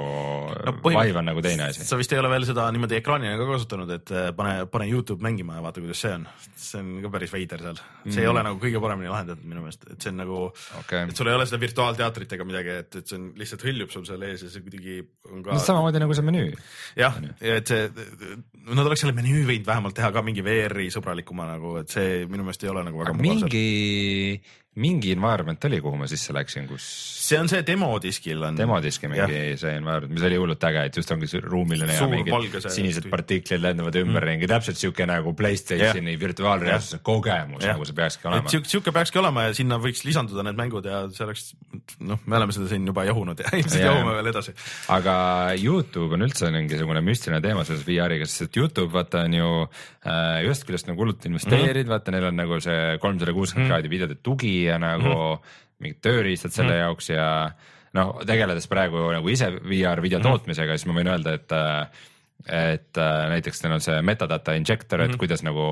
no, 0.50 0.74
Vive 0.84 1.18
on 1.20 1.28
nagu 1.28 1.42
teine 1.44 1.68
asi. 1.70 1.84
sa 1.86 1.98
vist 2.00 2.12
ei 2.14 2.20
ole 2.20 2.30
veel 2.32 2.46
seda 2.48 2.66
niimoodi 2.74 2.98
ekraanina 2.98 3.36
ka 3.40 3.46
kasutanud, 3.48 3.92
et 3.96 4.12
äh, 4.14 4.28
pane, 4.36 4.66
pane 4.72 4.88
Youtube 4.90 5.24
mängima 5.24 5.58
ja 5.58 5.64
vaata, 5.64 5.82
kuidas 5.82 6.02
see 6.04 6.12
on. 6.16 6.26
see 6.54 6.82
on 6.82 6.92
ka 7.04 7.12
päris 7.16 7.34
veider 7.34 7.64
seal, 7.64 7.80
see 8.04 8.12
mm. 8.12 8.22
ei 8.22 8.30
ole 8.30 8.44
nagu 8.46 8.60
kõige 8.62 8.82
paremini 8.82 9.12
lahendatud 9.12 9.48
minu 9.50 9.64
meelest, 9.64 9.86
et 9.90 10.06
see 10.06 10.12
on 10.12 10.20
nagu 10.22 10.38
okay., 10.80 11.04
et 11.10 11.20
sul 11.22 11.30
ei 11.30 11.38
ole 11.38 11.48
seda 11.50 11.60
virtuaalteatrit 11.64 12.36
ega 12.36 12.46
midagi, 12.48 12.76
et, 12.84 13.00
et 13.02 13.12
see 13.12 13.18
on 13.20 13.26
lihtsalt 13.40 13.66
hõljub 13.68 13.94
sul 13.94 14.06
seal 14.08 14.26
ees 14.28 14.46
ja 14.46 14.52
see 14.52 14.64
kuidagi 14.66 15.00
on 15.30 15.44
ka. 15.46 15.58
samamoodi 15.66 16.04
nagu 16.04 16.16
see 16.16 16.28
menüü. 16.30 16.54
jah, 17.00 17.20
et 17.40 17.74
see, 17.74 17.90
nad 18.70 18.86
oleks 18.86 19.04
selle 19.04 19.16
menüü 19.16 19.44
võinud 19.48 19.68
vähemalt 19.68 19.98
teha 19.98 20.12
ka 20.14 20.24
mingi 20.26 20.44
VR-i 20.46 20.90
sõbralikuma 20.94 21.48
nagu, 21.54 21.76
et 21.82 21.92
see 21.92 22.24
minu 22.30 22.46
meelest 22.46 22.64
ei 22.66 22.72
ole 22.72 22.86
nagu 22.88 23.04
väga 23.04 23.16
mingi 23.20 23.66
mingi 24.80 25.12
environment 25.14 25.64
oli, 25.68 25.80
kuhu 25.84 25.98
ma 26.00 26.08
sisse 26.10 26.34
läksin, 26.34 26.66
kus. 26.68 26.84
see 27.20 27.38
on 27.38 27.48
see 27.50 27.62
demodiskil 27.66 28.42
on. 28.48 28.56
demodiski 28.58 29.10
mingi 29.10 29.38
ja. 29.38 29.56
see 29.60 29.74
environment, 29.76 30.14
mis 30.16 30.24
oli 30.26 30.38
hullult 30.40 30.64
äge, 30.70 30.84
et 30.88 30.98
just 31.00 31.12
ongi 31.14 31.28
ruumiline 31.44 31.96
ja 31.96 32.08
mingid 32.10 32.56
sinised 32.72 33.08
partiklid 33.12 33.62
lendavad 33.62 33.98
ümberringi 34.00 34.46
mm., 34.46 34.52
täpselt 34.54 34.80
siuke 34.80 35.06
nagu 35.08 35.34
Playstationi 35.36 36.16
virtuaalreaalsuse 36.20 37.00
kogemus, 37.06 37.64
nagu 37.66 37.86
see 37.88 37.98
peakski 37.98 38.30
olema. 38.30 38.52
siuke, 38.54 38.70
siuke 38.72 38.94
peakski 38.96 39.20
olema 39.22 39.46
ja 39.48 39.56
sinna 39.56 39.78
võiks 39.82 40.04
lisanduda 40.08 40.44
need 40.48 40.58
mängud 40.60 40.88
ja 40.88 41.02
see 41.14 41.26
oleks, 41.26 41.46
noh, 42.00 42.22
me 42.26 42.40
oleme 42.40 42.56
seda 42.56 42.70
siin 42.72 42.88
juba 42.90 43.04
jahunud 43.08 43.44
ja 43.44 43.52
ilmselt 43.60 43.84
jahume 43.84 44.16
veel 44.16 44.32
edasi. 44.32 44.56
aga 44.96 45.16
Youtube 45.60 46.18
on 46.18 46.26
üldse 46.28 46.50
mingisugune 46.54 47.04
müstiline 47.04 47.42
teema 47.44 47.66
selles 47.68 47.84
VR-iga, 47.88 48.28
sest 48.28 48.48
et 48.48 48.60
Youtube 48.62 48.92
vaata 48.94 49.26
on 49.28 49.36
ju 49.38 49.52
äh, 49.60 50.40
ühest 50.48 50.66
küljest 50.68 50.88
nagu 50.90 51.04
hullult 51.04 51.28
investeerid 51.28 51.84
mm, 51.84 51.86
-hmm. 51.86 51.94
vaata 51.94 52.16
neil 52.16 52.30
on 52.30 52.40
nagu 52.42 52.60
see 52.64 52.98
kolmsada 53.02 53.36
kuuskümmend 53.36 53.68
mhm. 53.68 53.74
kraadi 53.74 53.92
videode 53.92 54.18
tugi 54.22 54.69
ja 54.70 54.78
nagu 54.80 55.10
mm. 55.10 55.58
mingid 55.84 56.00
tööriistad 56.04 56.54
selle 56.54 56.76
mm. 56.76 56.80
jaoks 56.84 57.12
ja 57.12 57.26
noh, 57.96 58.14
tegeledes 58.26 58.68
praegu 58.70 59.10
nagu 59.14 59.32
ise 59.32 59.50
VR 59.58 60.02
video 60.02 60.20
mhm. 60.20 60.28
tootmisega, 60.28 60.78
siis 60.78 60.88
ma 60.90 60.98
võin 61.00 61.12
öelda, 61.14 61.36
et 61.38 61.56
et 62.40 62.96
näiteks 63.28 63.60
neil 63.64 63.76
on 63.76 63.82
see 63.84 63.98
metadata 64.06 64.54
injector, 64.56 65.02
et 65.02 65.10
mm 65.10 65.12
-hmm. 65.12 65.20
kuidas 65.20 65.42
nagu 65.44 65.64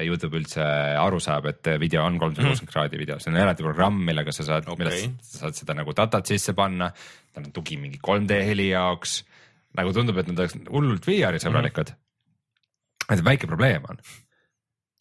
Youtube 0.00 0.38
üldse 0.38 0.64
aru 0.96 1.18
saab, 1.20 1.46
et 1.50 1.68
video 1.80 2.04
on 2.04 2.18
kolmsada 2.18 2.48
kuuskümmend 2.48 2.70
mhm. 2.70 2.72
kraadi 2.72 2.98
video, 2.98 3.18
see 3.18 3.32
on 3.32 3.36
eraldi 3.36 3.62
programm, 3.62 3.98
millega 4.04 4.32
sa 4.32 4.44
saad 4.44 4.68
okay., 4.68 4.86
millest 4.86 5.34
sa 5.34 5.38
saad 5.44 5.54
seda 5.54 5.74
nagu 5.74 5.92
datat 5.92 6.26
sisse 6.26 6.54
panna. 6.54 6.92
tal 7.32 7.44
on 7.44 7.52
tugi 7.52 7.76
mingi 7.76 7.98
3D 8.06 8.40
heli 8.44 8.68
jaoks, 8.70 9.24
nagu 9.76 9.92
tundub, 9.92 10.18
et 10.18 10.28
nad 10.28 10.38
oleks 10.38 10.56
hullult 10.70 11.06
VR-i 11.06 11.38
sõbralikud 11.38 11.90
mm. 11.90 11.96
-hmm. 11.96 13.14
et 13.14 13.24
väike 13.24 13.46
probleem 13.46 13.82
on, 13.88 13.98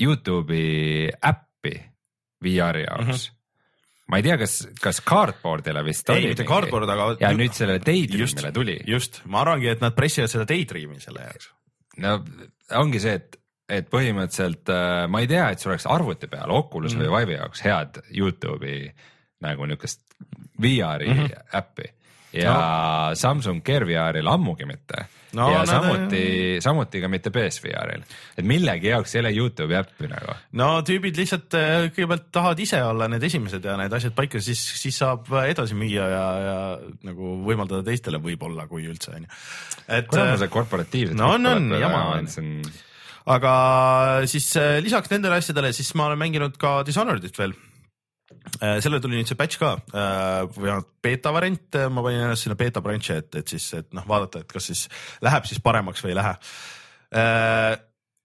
Youtube'i 0.02 1.12
äppi 1.24 1.91
VR-i 2.44 2.88
jaoks 2.88 3.06
mm. 3.06 3.14
-hmm 3.14 3.38
ma 4.12 4.20
ei 4.20 4.26
tea, 4.26 4.36
kas, 4.42 4.56
kas 4.82 5.00
Cardboardile 5.08 5.84
vist 5.88 6.10
ei, 6.12 6.26
mitte 6.28 6.44
Cardboard, 6.44 6.90
aga. 6.92 7.06
ja 7.22 7.30
nüüd 7.36 7.56
sellele 7.56 7.80
Daydreamile 7.80 8.52
tuli. 8.52 8.80
just, 8.88 9.22
ma 9.32 9.40
arvangi, 9.46 9.70
et 9.72 9.84
nad 9.84 9.96
pressivad 9.96 10.32
seda 10.32 10.44
Daydreami 10.50 11.00
selle 11.00 11.30
jaoks. 11.30 11.48
no 12.04 12.18
ongi 12.82 13.00
see, 13.00 13.14
et, 13.22 13.40
et 13.72 13.88
põhimõtteliselt 13.94 14.74
äh, 14.74 15.06
ma 15.08 15.24
ei 15.24 15.32
tea, 15.32 15.48
et 15.54 15.64
sul 15.64 15.72
oleks 15.72 15.88
arvuti 15.88 16.28
peal 16.32 16.52
Oculus 16.52 16.98
mm 16.98 17.08
või 17.08 17.22
Vive'i 17.22 17.40
jaoks 17.40 17.64
head 17.64 18.02
Youtube'i 18.10 18.92
nagu 19.48 19.66
niukest 19.66 20.04
VR-i 20.62 21.08
mm 21.08 21.24
-hmm. 21.24 21.58
äppi 21.58 21.88
ja 22.34 22.54
no. 22.54 23.16
Samsung 23.16 23.64
Gear 23.64 23.88
VR-il 23.88 24.28
ammugi 24.28 24.68
mitte 24.68 25.08
no, 25.38 25.48
ja 25.54 25.62
samuti, 25.70 26.24
samuti 26.64 27.02
ka 27.04 27.10
mitte 27.12 27.32
PSVR-il, 27.34 28.04
et 28.38 28.48
millegi 28.48 28.92
jaoks 28.92 29.16
ei 29.16 29.24
ole 29.24 29.32
Youtube'i 29.36 29.80
äppi 29.80 30.10
nagu. 30.12 30.36
no 30.60 30.70
tüübid 30.88 31.18
lihtsalt 31.20 31.58
äh, 31.58 31.88
kõigepealt 31.90 32.30
tahavad 32.34 32.64
ise 32.64 32.82
olla 32.84 33.08
need 33.12 33.26
esimesed 33.30 33.66
ja 33.66 33.78
need 33.80 33.96
asjad 33.98 34.16
paika, 34.18 34.42
siis, 34.44 34.62
siis 34.82 35.02
saab 35.04 35.32
edasi 35.46 35.78
müüa 35.80 36.12
ja, 36.12 36.26
ja 36.46 36.60
nagu 37.08 37.36
võimaldada 37.48 37.86
teistele 37.88 38.22
võib-olla, 38.24 38.68
kui 38.72 38.88
üldse 38.90 39.16
on 39.16 39.28
ju. 39.28 39.42
et. 39.88 40.08
kuule, 40.12 40.38
see 40.42 40.54
korporatiivset. 40.54 41.18
no 41.18 41.34
on, 41.38 41.52
on 41.56 41.76
jama 41.80 42.06
on 42.20 42.32
aga 43.32 43.52
siis 44.30 44.48
äh, 44.60 44.78
lisaks 44.84 45.12
nendele 45.14 45.42
asjadele, 45.42 45.74
siis 45.78 45.94
ma 45.96 46.10
olen 46.10 46.24
mänginud 46.26 46.58
ka 46.62 46.82
Dishonored'it 46.88 47.38
veel 47.38 47.54
Äh, 47.54 47.71
sellele 48.60 49.02
tuli 49.04 49.20
nüüd 49.20 49.30
see 49.30 49.40
patch 49.40 49.60
ka 49.62 49.76
äh, 49.78 50.48
või 50.56 50.68
vähemalt 50.68 50.90
beeta 51.04 51.34
variant, 51.36 51.68
äh, 51.78 51.88
ma 51.94 52.04
panin 52.06 52.26
ennast 52.26 52.48
sinna 52.48 52.58
beeta 52.60 52.84
branch'i, 52.84 53.20
et, 53.22 53.38
et 53.42 53.54
siis, 53.56 53.68
et 53.78 53.90
noh, 53.98 54.06
vaadata, 54.08 54.44
et 54.44 54.52
kas 54.52 54.70
siis 54.72 54.88
läheb 55.26 55.48
siis 55.50 55.62
paremaks 55.64 56.04
või 56.06 56.14
ei 56.14 56.20
lähe. 56.20 56.36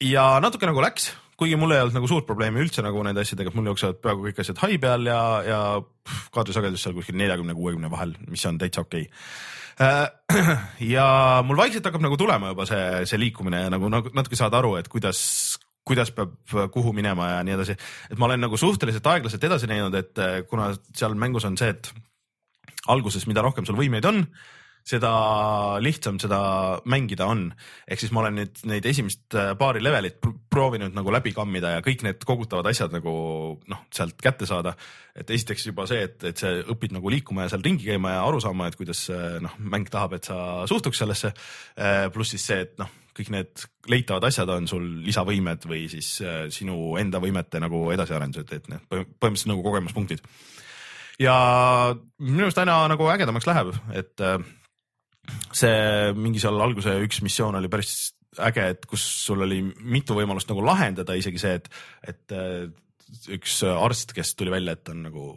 ja 0.06 0.24
natuke 0.44 0.68
nagu 0.68 0.82
läks, 0.84 1.10
kuigi 1.36 1.58
mul 1.60 1.74
ei 1.74 1.82
olnud 1.82 1.96
nagu 1.98 2.08
suurt 2.10 2.26
probleemi 2.28 2.62
üldse 2.64 2.84
nagu 2.84 3.02
nende 3.04 3.24
asjadega, 3.24 3.52
mul 3.54 3.72
jooksevad 3.72 4.00
peaaegu 4.04 4.28
kõik 4.28 4.40
asjad 4.44 4.62
hai 4.62 4.78
peal 4.82 5.08
ja, 5.08 5.20
ja 5.44 5.60
kaadrisagedus 6.34 6.86
seal 6.86 6.96
kuskil 6.96 7.18
neljakümne, 7.20 7.56
kuuekümne 7.56 7.90
vahel, 7.92 8.14
mis 8.30 8.44
on 8.48 8.60
täitsa 8.60 8.86
okei 8.86 9.08
okay. 9.08 9.16
ja 10.96 11.06
mul 11.44 11.58
vaikselt 11.60 11.84
hakkab 11.84 12.04
nagu 12.04 12.16
tulema 12.16 12.54
juba 12.54 12.64
see, 12.68 13.04
see 13.10 13.20
liikumine 13.20 13.66
ja 13.66 13.72
nagu, 13.72 13.90
nagu 13.92 14.12
natuke 14.16 14.38
saad 14.38 14.54
aru, 14.56 14.76
et 14.80 14.88
kuidas, 14.92 15.20
kuidas 15.86 16.10
peab 16.14 16.34
kuhu 16.74 16.92
minema 16.96 17.30
ja 17.36 17.46
nii 17.46 17.54
edasi. 17.54 17.78
et 18.10 18.18
ma 18.18 18.28
olen 18.28 18.44
nagu 18.46 18.58
suhteliselt 18.58 19.06
aeglaselt 19.06 19.44
edasi 19.46 19.70
näinud, 19.70 19.94
et 19.94 20.18
eh, 20.18 20.42
kuna 20.50 20.72
seal 20.94 21.14
mängus 21.14 21.46
on 21.46 21.56
see, 21.58 21.70
et 21.70 21.92
alguses, 22.90 23.26
mida 23.30 23.42
rohkem 23.42 23.66
sul 23.66 23.78
võimeid 23.78 24.06
on, 24.06 24.24
seda 24.86 25.10
lihtsam 25.82 26.20
seda 26.22 26.38
mängida 26.86 27.26
on. 27.26 27.48
ehk 27.90 28.02
siis 28.02 28.12
ma 28.14 28.22
olen 28.22 28.38
nüüd 28.40 28.60
neid 28.70 28.86
esimest 28.86 29.38
eh, 29.38 29.52
paari 29.58 29.82
levelit 29.82 30.18
proovinud 30.50 30.94
nagu 30.94 31.14
läbi 31.14 31.34
kammida 31.34 31.76
ja 31.76 31.86
kõik 31.86 32.02
need 32.06 32.26
kogutavad 32.26 32.66
asjad 32.70 32.94
nagu 32.94 33.14
noh, 33.70 33.86
sealt 33.94 34.18
kätte 34.22 34.46
saada. 34.46 34.74
et 35.14 35.30
esiteks 35.30 35.70
juba 35.70 35.86
see, 35.86 36.02
et, 36.10 36.18
et 36.32 36.42
sa 36.42 36.50
õpid 36.66 36.98
nagu 36.98 37.14
liikuma 37.14 37.46
ja 37.46 37.54
seal 37.54 37.66
ringi 37.66 37.86
käima 37.86 38.18
ja 38.18 38.26
aru 38.26 38.42
saama, 38.42 38.66
et 38.66 38.78
kuidas 38.78 39.06
noh, 39.42 39.58
mäng 39.58 39.90
tahab, 39.90 40.18
et 40.18 40.26
sa 40.26 40.66
suhtuks 40.66 40.98
sellesse. 40.98 41.34
pluss 42.12 42.34
siis 42.34 42.50
see, 42.50 42.62
et 42.66 42.78
noh 42.82 42.90
kõik 43.16 43.30
need 43.32 43.64
leitavad 43.90 44.26
asjad 44.28 44.50
on 44.52 44.68
sul 44.70 44.84
lisavõimed 45.06 45.64
või 45.68 45.86
siis 45.92 46.10
äh, 46.24 46.44
sinu 46.52 46.96
enda 47.00 47.20
võimete 47.22 47.60
nagu 47.62 47.86
edasiarendused, 47.94 48.52
et 48.52 48.68
need 48.72 48.84
põhimõtteliselt 48.90 49.52
nagu 49.52 49.64
kogemuspunktid. 49.64 50.22
ja 51.22 51.36
minu 52.20 52.46
arust 52.46 52.60
aina 52.62 52.82
nagu 52.92 53.08
ägedamaks 53.12 53.48
läheb, 53.48 53.72
et 53.96 54.24
äh, 54.24 54.38
see 55.56 56.12
mingi 56.18 56.42
seal 56.42 56.60
alguse 56.62 56.98
üks 57.06 57.22
missioon 57.24 57.58
oli 57.58 57.72
päris 57.72 58.12
äge, 58.36 58.68
et 58.74 58.86
kus 58.88 59.04
sul 59.24 59.46
oli 59.46 59.62
mitu 59.64 60.16
võimalust 60.16 60.50
nagu 60.50 60.64
lahendada 60.64 61.16
isegi 61.16 61.40
see, 61.40 61.56
et, 61.56 61.70
et 62.12 62.36
äh, 62.36 62.66
üks 63.32 63.62
arst, 63.70 64.12
kes 64.16 64.34
tuli 64.36 64.52
välja, 64.52 64.76
et 64.76 64.92
on 64.92 65.06
nagu 65.08 65.28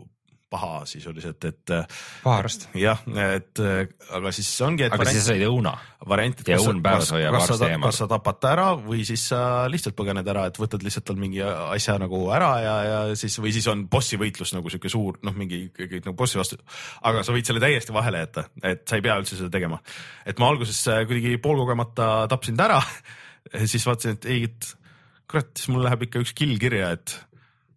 paha 0.49 0.81
sisuliselt, 0.89 1.45
et. 1.45 1.73
Äh, 1.73 1.99
paharast. 2.23 2.67
jah, 2.77 3.01
et 3.35 3.61
aga 3.61 4.31
siis 4.35 4.49
ongi. 4.65 4.87
aga 4.87 4.97
variant, 4.97 5.15
siis 5.15 5.27
sa 5.27 5.33
said 5.33 5.45
õuna. 5.47 5.73
variant, 6.09 6.41
et 6.41 6.49
kas, 6.49 6.65
kas, 6.65 7.11
kas, 7.13 7.51
sa, 7.61 7.69
kas 7.83 8.01
sa 8.01 8.07
tapad 8.09 8.39
ta 8.41 8.53
ära 8.55 8.67
või 8.79 9.03
siis 9.07 9.27
sa 9.31 9.41
lihtsalt 9.71 9.97
põgened 9.99 10.33
ära, 10.33 10.47
et 10.49 10.59
võtad 10.61 10.83
lihtsalt 10.85 11.07
tal 11.09 11.19
mingi 11.21 11.43
asja 11.45 11.99
nagu 12.01 12.23
ära 12.35 12.51
ja, 12.63 12.75
ja 12.87 12.99
siis 13.19 13.37
või 13.41 13.53
siis 13.55 13.69
on 13.71 13.85
bossi 13.91 14.19
võitlus 14.21 14.55
nagu 14.57 14.73
sihuke 14.73 14.91
suur 14.91 15.21
noh, 15.25 15.37
mingi 15.37 15.67
kõik 15.75 16.01
nagu 16.01 16.17
bossi 16.17 16.41
vastu. 16.41 16.59
aga 17.05 17.23
sa 17.25 17.35
võid 17.35 17.49
selle 17.49 17.63
täiesti 17.63 17.95
vahele 17.95 18.25
jätta, 18.25 18.47
et 18.63 18.85
sa 18.89 18.97
ei 18.97 19.05
pea 19.05 19.19
üldse 19.21 19.37
seda 19.37 19.53
tegema. 19.53 19.81
et 20.25 20.41
ma 20.41 20.49
alguses 20.49 20.81
äh, 20.89 21.05
kuidagi 21.09 21.37
poolkogemata 21.43 22.27
tapsin 22.31 22.57
ta 22.57 22.69
ära 22.71 22.83
siis 23.65 23.85
vaatasin, 23.87 24.17
et 24.17 24.29
ei, 24.29 24.43
et 24.49 24.73
kurat, 25.29 25.51
siis 25.57 25.69
mul 25.73 25.85
läheb 25.85 26.07
ikka 26.07 26.21
üks 26.23 26.33
kill 26.37 26.57
kirja, 26.61 26.93
et 26.97 27.15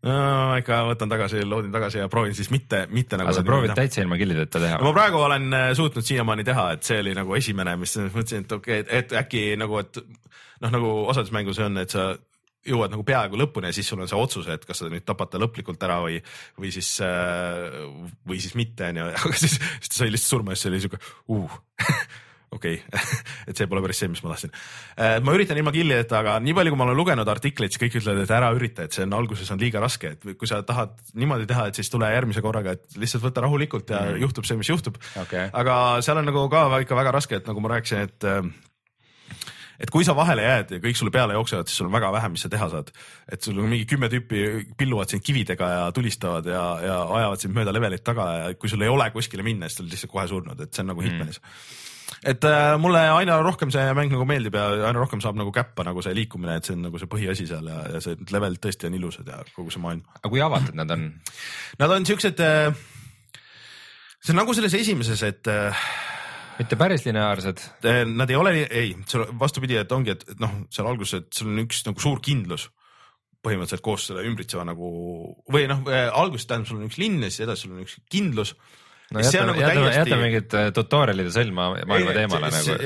no 0.07 0.57
ikka 0.59 0.81
võtan 0.89 1.13
tagasi, 1.13 1.45
loodin 1.47 1.73
tagasi 1.75 2.01
ja 2.03 2.09
proovin 2.11 2.35
siis 2.35 2.51
mitte, 2.55 2.87
mitte 2.91 3.19
nagu. 3.19 3.31
aga 3.31 3.39
sa 3.39 3.47
proovid 3.47 3.75
täitsa 3.79 4.03
ilma 4.03 4.19
killideta 4.21 4.63
teha 4.63 4.81
no,? 4.81 4.89
ma 4.89 4.97
praegu 4.97 5.23
olen 5.23 5.47
äh, 5.55 5.69
suutnud 5.79 6.07
siiamaani 6.07 6.47
teha, 6.49 6.67
et 6.77 6.89
see 6.89 6.99
oli 7.05 7.15
nagu 7.19 7.39
esimene, 7.39 7.77
mis 7.81 7.95
mõtlesin, 8.09 8.47
et 8.47 8.59
okei 8.59 8.83
okay,, 8.83 8.99
et 9.03 9.15
äkki 9.23 9.45
nagu, 9.61 9.79
et 9.83 10.03
noh, 10.03 10.75
nagu 10.75 10.93
osades 11.13 11.33
mängus 11.35 11.63
on, 11.63 11.79
et 11.83 11.95
sa 11.95 12.13
jõuad 12.67 12.93
nagu 12.95 13.03
peaaegu 13.07 13.39
lõpuni 13.39 13.71
ja 13.71 13.75
siis 13.75 13.89
sul 13.91 14.03
on 14.03 14.11
see 14.11 14.19
otsus, 14.19 14.51
et 14.51 14.67
kas 14.67 14.83
sa 14.83 14.91
nüüd 14.91 15.07
tapad 15.07 15.33
ta 15.33 15.41
lõplikult 15.43 15.83
ära 15.83 15.99
või, 16.05 16.21
või 16.59 16.71
siis, 16.75 16.91
äh, 17.03 17.79
või 18.29 18.43
siis 18.43 18.59
mitte 18.59 18.91
onju, 18.91 19.09
aga 19.23 19.39
siis, 19.39 19.59
siis 19.59 19.95
ta 19.95 20.03
sai 20.03 20.13
lihtsalt 20.15 20.37
surma 20.37 20.55
ja 20.55 20.61
siis 20.63 20.71
oli 20.73 20.83
siuke 20.87 21.03
uh 21.35 21.59
okei 22.53 22.79
okay. 22.81 23.13
et 23.49 23.59
see 23.59 23.69
pole 23.71 23.83
päris 23.85 24.03
see, 24.03 24.11
mis 24.13 24.23
ma 24.25 24.33
tahtsin. 24.33 24.53
ma 25.25 25.37
üritan 25.37 25.59
ilma 25.61 25.73
killideta, 25.75 26.21
aga 26.23 26.39
nii 26.45 26.57
palju, 26.57 26.75
kui 26.75 26.81
ma 26.81 26.89
olen 26.89 26.99
lugenud 26.99 27.33
artikleid, 27.35 27.73
siis 27.73 27.83
kõik 27.83 28.01
ütlevad, 28.01 28.25
et 28.25 28.35
ära 28.39 28.51
ürita, 28.57 28.87
et 28.87 28.97
see 28.97 29.07
on 29.07 29.17
alguses 29.19 29.53
on 29.55 29.63
liiga 29.63 29.83
raske, 29.83 30.15
et 30.17 30.27
kui 30.39 30.51
sa 30.51 30.63
tahad 30.67 30.99
niimoodi 31.19 31.49
teha, 31.51 31.69
et 31.71 31.81
siis 31.81 31.93
tule 31.93 32.11
järgmise 32.13 32.45
korraga, 32.45 32.77
et 32.77 32.99
lihtsalt 33.01 33.25
võta 33.25 33.47
rahulikult 33.47 33.95
ja 33.95 34.05
mm. 34.11 34.21
juhtub 34.27 34.49
see, 34.49 34.59
mis 34.61 34.73
juhtub 34.73 35.01
okay.. 35.25 35.49
aga 35.49 35.79
seal 36.05 36.21
on 36.21 36.29
nagu 36.29 36.45
ka 36.53 36.67
ikka 36.85 36.99
väga 36.99 37.17
raske, 37.19 37.41
et 37.41 37.49
nagu 37.49 37.65
ma 37.65 37.75
rääkisin, 37.77 38.07
et 38.09 38.31
et 39.83 39.91
kui 39.91 40.05
sa 40.07 40.15
vahele 40.15 40.45
jääd 40.45 40.77
ja 40.77 40.81
kõik 40.83 40.99
sulle 40.99 41.13
peale 41.15 41.35
jooksevad, 41.35 41.67
siis 41.67 41.81
sul 41.81 41.89
on 41.89 41.95
väga 41.97 42.13
vähe, 42.15 42.29
mis 42.35 42.45
sa 42.45 42.51
teha 42.53 42.69
saad. 42.71 42.93
et 43.33 43.43
sul 43.43 43.59
on 43.59 43.71
mingi 43.71 43.87
kümme 43.89 44.11
tüüpi 44.13 44.43
pilluvad 44.79 45.11
sind 45.11 45.25
kividega 45.27 45.71
ja 45.73 45.87
tulistavad 45.97 46.47
ja, 46.47 46.65
ja 46.85 46.99
ajavad 47.19 47.43
sind 47.43 47.57
mööda 47.57 47.75
levelit 47.75 48.05
taga 48.05 48.29
ja 48.37 48.53
kui 48.55 48.71
sul 48.71 48.85
ei 48.85 48.93
ole 48.93 49.11
kuskile 49.11 49.43
minna, 49.43 49.69
siis 49.69 49.81
sa 49.81 49.85
oled 49.85 49.97
lihtsalt 49.97 50.13
kohe 50.13 50.29
surnud, 50.31 50.61
et 50.61 50.71
see 50.71 50.85
on 50.85 50.93
nagu 50.93 51.03
mm. 51.03 51.11
Hitmanis 51.11 51.41
et 52.23 52.45
äh, 52.47 52.77
mulle 52.79 53.03
aina 53.11 53.41
rohkem 53.43 53.73
see 53.75 53.83
mäng 53.99 54.13
nagu 54.15 54.25
meeldib 54.29 54.55
ja 54.55 54.69
aina 54.89 54.95
rohkem 54.99 55.23
saab 55.25 55.39
nagu 55.39 55.53
käppa 55.55 55.85
nagu 55.87 56.05
see 56.05 56.15
liikumine, 56.17 56.57
et 56.59 56.69
see 56.69 56.77
on 56.77 56.85
nagu 56.87 57.01
see 57.01 57.11
põhiasi 57.11 57.49
seal 57.51 57.67
ja, 57.67 57.81
ja 57.97 58.03
see 58.05 58.19
level 58.31 58.59
tõesti 58.63 58.89
on 58.89 58.99
ilusad 58.99 59.31
ja 59.33 59.41
kogu 59.57 59.75
see 59.75 59.83
maailm. 59.83 60.05
aga 60.21 60.31
kui 60.31 60.43
avatud 60.45 60.79
nad 60.79 60.95
on? 60.95 61.09
Nad 61.83 61.97
on 61.97 62.07
siuksed 62.09 62.43
äh,, 62.47 62.85
see 64.21 64.35
on 64.35 64.43
nagu 64.43 64.55
selles 64.55 64.77
esimeses, 64.79 65.25
et 65.27 65.51
äh, 65.51 65.87
mitte 66.61 66.79
päris 66.79 67.07
lineaarsed? 67.09 67.65
Äh, 67.91 68.05
nad 68.07 68.31
ei 68.31 68.39
ole, 68.39 68.55
ei, 68.69 68.95
vastupidi, 69.41 69.81
et 69.81 69.93
ongi, 69.93 70.15
et 70.15 70.39
noh, 70.43 70.63
seal 70.71 70.87
alguses, 70.91 71.25
et 71.25 71.43
sul 71.43 71.51
on 71.51 71.65
üks 71.65 71.83
nagu 71.89 72.07
suur 72.07 72.23
kindlus 72.23 72.69
põhimõtteliselt 73.43 73.83
koos 73.83 74.05
selle 74.07 74.23
ümbritseva 74.29 74.63
nagu 74.69 74.89
või 75.51 75.67
noh, 75.71 75.83
äh, 75.91 76.07
alguses 76.15 76.47
tähendab, 76.47 76.71
sul 76.71 76.79
on 76.79 76.87
üks 76.87 77.03
linn 77.03 77.25
ja 77.25 77.33
siis 77.33 77.43
edasi 77.49 77.67
sul 77.67 77.75
on 77.75 77.83
üks 77.83 77.99
kindlus 78.13 78.55
no 79.13 79.23
jäta, 79.25 79.45
nagu 79.49 79.61
jäta, 79.61 79.75
täiesti... 79.79 79.99
jäta 80.01 80.19
mingid 80.21 80.57
äh, 80.59 80.69
tutorial'ide 80.77 81.33
sõlma 81.35 81.69
maailma 81.89 82.15
teemale 82.17 82.51
nagu. 82.55 82.77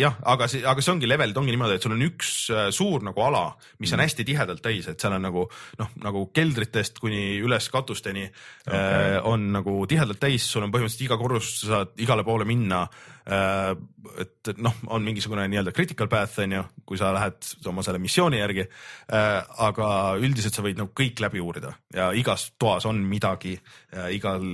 jah, 0.00 0.18
aga 0.34 0.48
see, 0.50 0.64
aga 0.74 0.84
see 0.84 0.94
ongi 0.94 1.10
levelid 1.10 1.40
ongi 1.40 1.54
niimoodi, 1.54 1.78
et 1.78 1.86
sul 1.86 1.96
on 1.96 2.04
üks 2.06 2.32
äh, 2.52 2.68
suur 2.74 3.06
nagu 3.06 3.24
ala, 3.24 3.44
mis 3.82 3.92
on 3.94 4.00
mm. 4.00 4.08
hästi 4.08 4.28
tihedalt 4.28 4.64
täis, 4.64 4.90
et 4.90 5.00
seal 5.00 5.16
on 5.16 5.26
nagu 5.28 5.46
noh, 5.80 5.96
nagu 6.04 6.26
keldritest 6.36 7.00
kuni 7.02 7.40
üles 7.44 7.70
katusteni 7.72 8.26
okay. 8.28 8.76
äh, 8.76 9.18
on 9.28 9.50
nagu 9.56 9.80
tihedalt 9.90 10.22
täis, 10.22 10.46
sul 10.50 10.66
on 10.66 10.74
põhimõtteliselt 10.74 11.08
iga 11.08 11.20
korrus, 11.20 11.56
sa 11.62 11.72
saad 11.72 11.98
igale 12.04 12.26
poole 12.26 12.48
minna 12.48 12.84
et 13.24 14.50
noh, 14.60 14.74
on 14.92 15.04
mingisugune 15.04 15.46
nii-öelda 15.48 15.72
critical 15.72 16.10
path 16.12 16.42
on 16.42 16.52
ju, 16.52 16.62
kui 16.84 16.98
sa 17.00 17.08
lähed 17.16 17.46
oma 17.70 17.84
selle 17.84 18.00
missiooni 18.02 18.40
järgi. 18.40 18.66
Äh, 19.16 19.38
aga 19.64 19.88
üldiselt 20.20 20.56
sa 20.56 20.64
võid 20.64 20.80
nagu 20.80 20.92
kõik 20.96 21.22
läbi 21.24 21.40
uurida 21.40 21.72
ja 21.94 22.10
igas 22.16 22.50
toas 22.60 22.84
on 22.88 23.00
midagi, 23.08 23.54
igal 24.12 24.44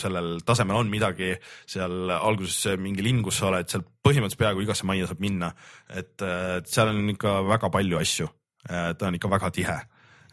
sellel 0.00 0.40
tasemel 0.46 0.80
on 0.82 0.90
midagi, 0.90 1.34
seal 1.70 2.10
alguses 2.16 2.74
mingi 2.82 3.04
linn, 3.06 3.22
kus 3.22 3.38
sa 3.38 3.52
oled, 3.52 3.70
seal 3.70 3.84
põhimõtteliselt 3.84 4.42
peaaegu 4.42 4.64
igasse 4.66 4.86
majja 4.88 5.10
saab 5.10 5.22
minna. 5.22 5.52
et 5.94 6.26
seal 6.66 6.90
on 6.90 7.14
ikka 7.14 7.36
väga 7.46 7.70
palju 7.70 8.00
asju, 8.00 8.28
ta 8.66 9.06
on 9.06 9.18
ikka 9.20 9.30
väga 9.30 9.50
tihe, 9.54 9.78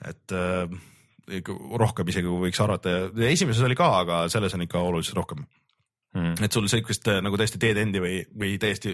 et 0.10 0.36
rohkem 1.82 2.10
isegi 2.10 2.28
kui 2.28 2.48
võiks 2.48 2.62
arvata, 2.64 3.12
esimeses 3.30 3.64
oli 3.68 3.78
ka, 3.78 3.92
aga 4.02 4.24
selles 4.34 4.56
on 4.58 4.66
ikka 4.66 4.82
oluliselt 4.82 5.20
rohkem 5.22 5.46
Mm. 6.12 6.44
et 6.44 6.52
sul 6.52 6.66
sihukest 6.68 7.08
äh, 7.08 7.22
nagu 7.24 7.38
täiesti 7.40 7.60
dead 7.62 7.78
end'i 7.80 8.02
või, 8.04 8.18
või 8.36 8.58
täiesti 8.60 8.92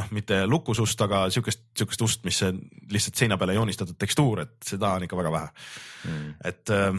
noh, 0.00 0.08
mitte 0.16 0.40
lukusust, 0.50 0.98
aga 1.04 1.28
sihukest, 1.30 1.62
sihukest 1.78 2.02
ust, 2.02 2.24
mis 2.26 2.40
on 2.42 2.58
lihtsalt 2.90 3.22
seina 3.22 3.38
peale 3.38 3.54
joonistatud 3.54 3.94
tekstuur, 4.00 4.42
et 4.42 4.56
seda 4.66 4.96
on 4.96 5.06
ikka 5.06 5.18
väga 5.20 5.30
vähe 5.36 5.52
mm.. 5.52 6.32
et 6.50 6.74
äh, 6.74 6.98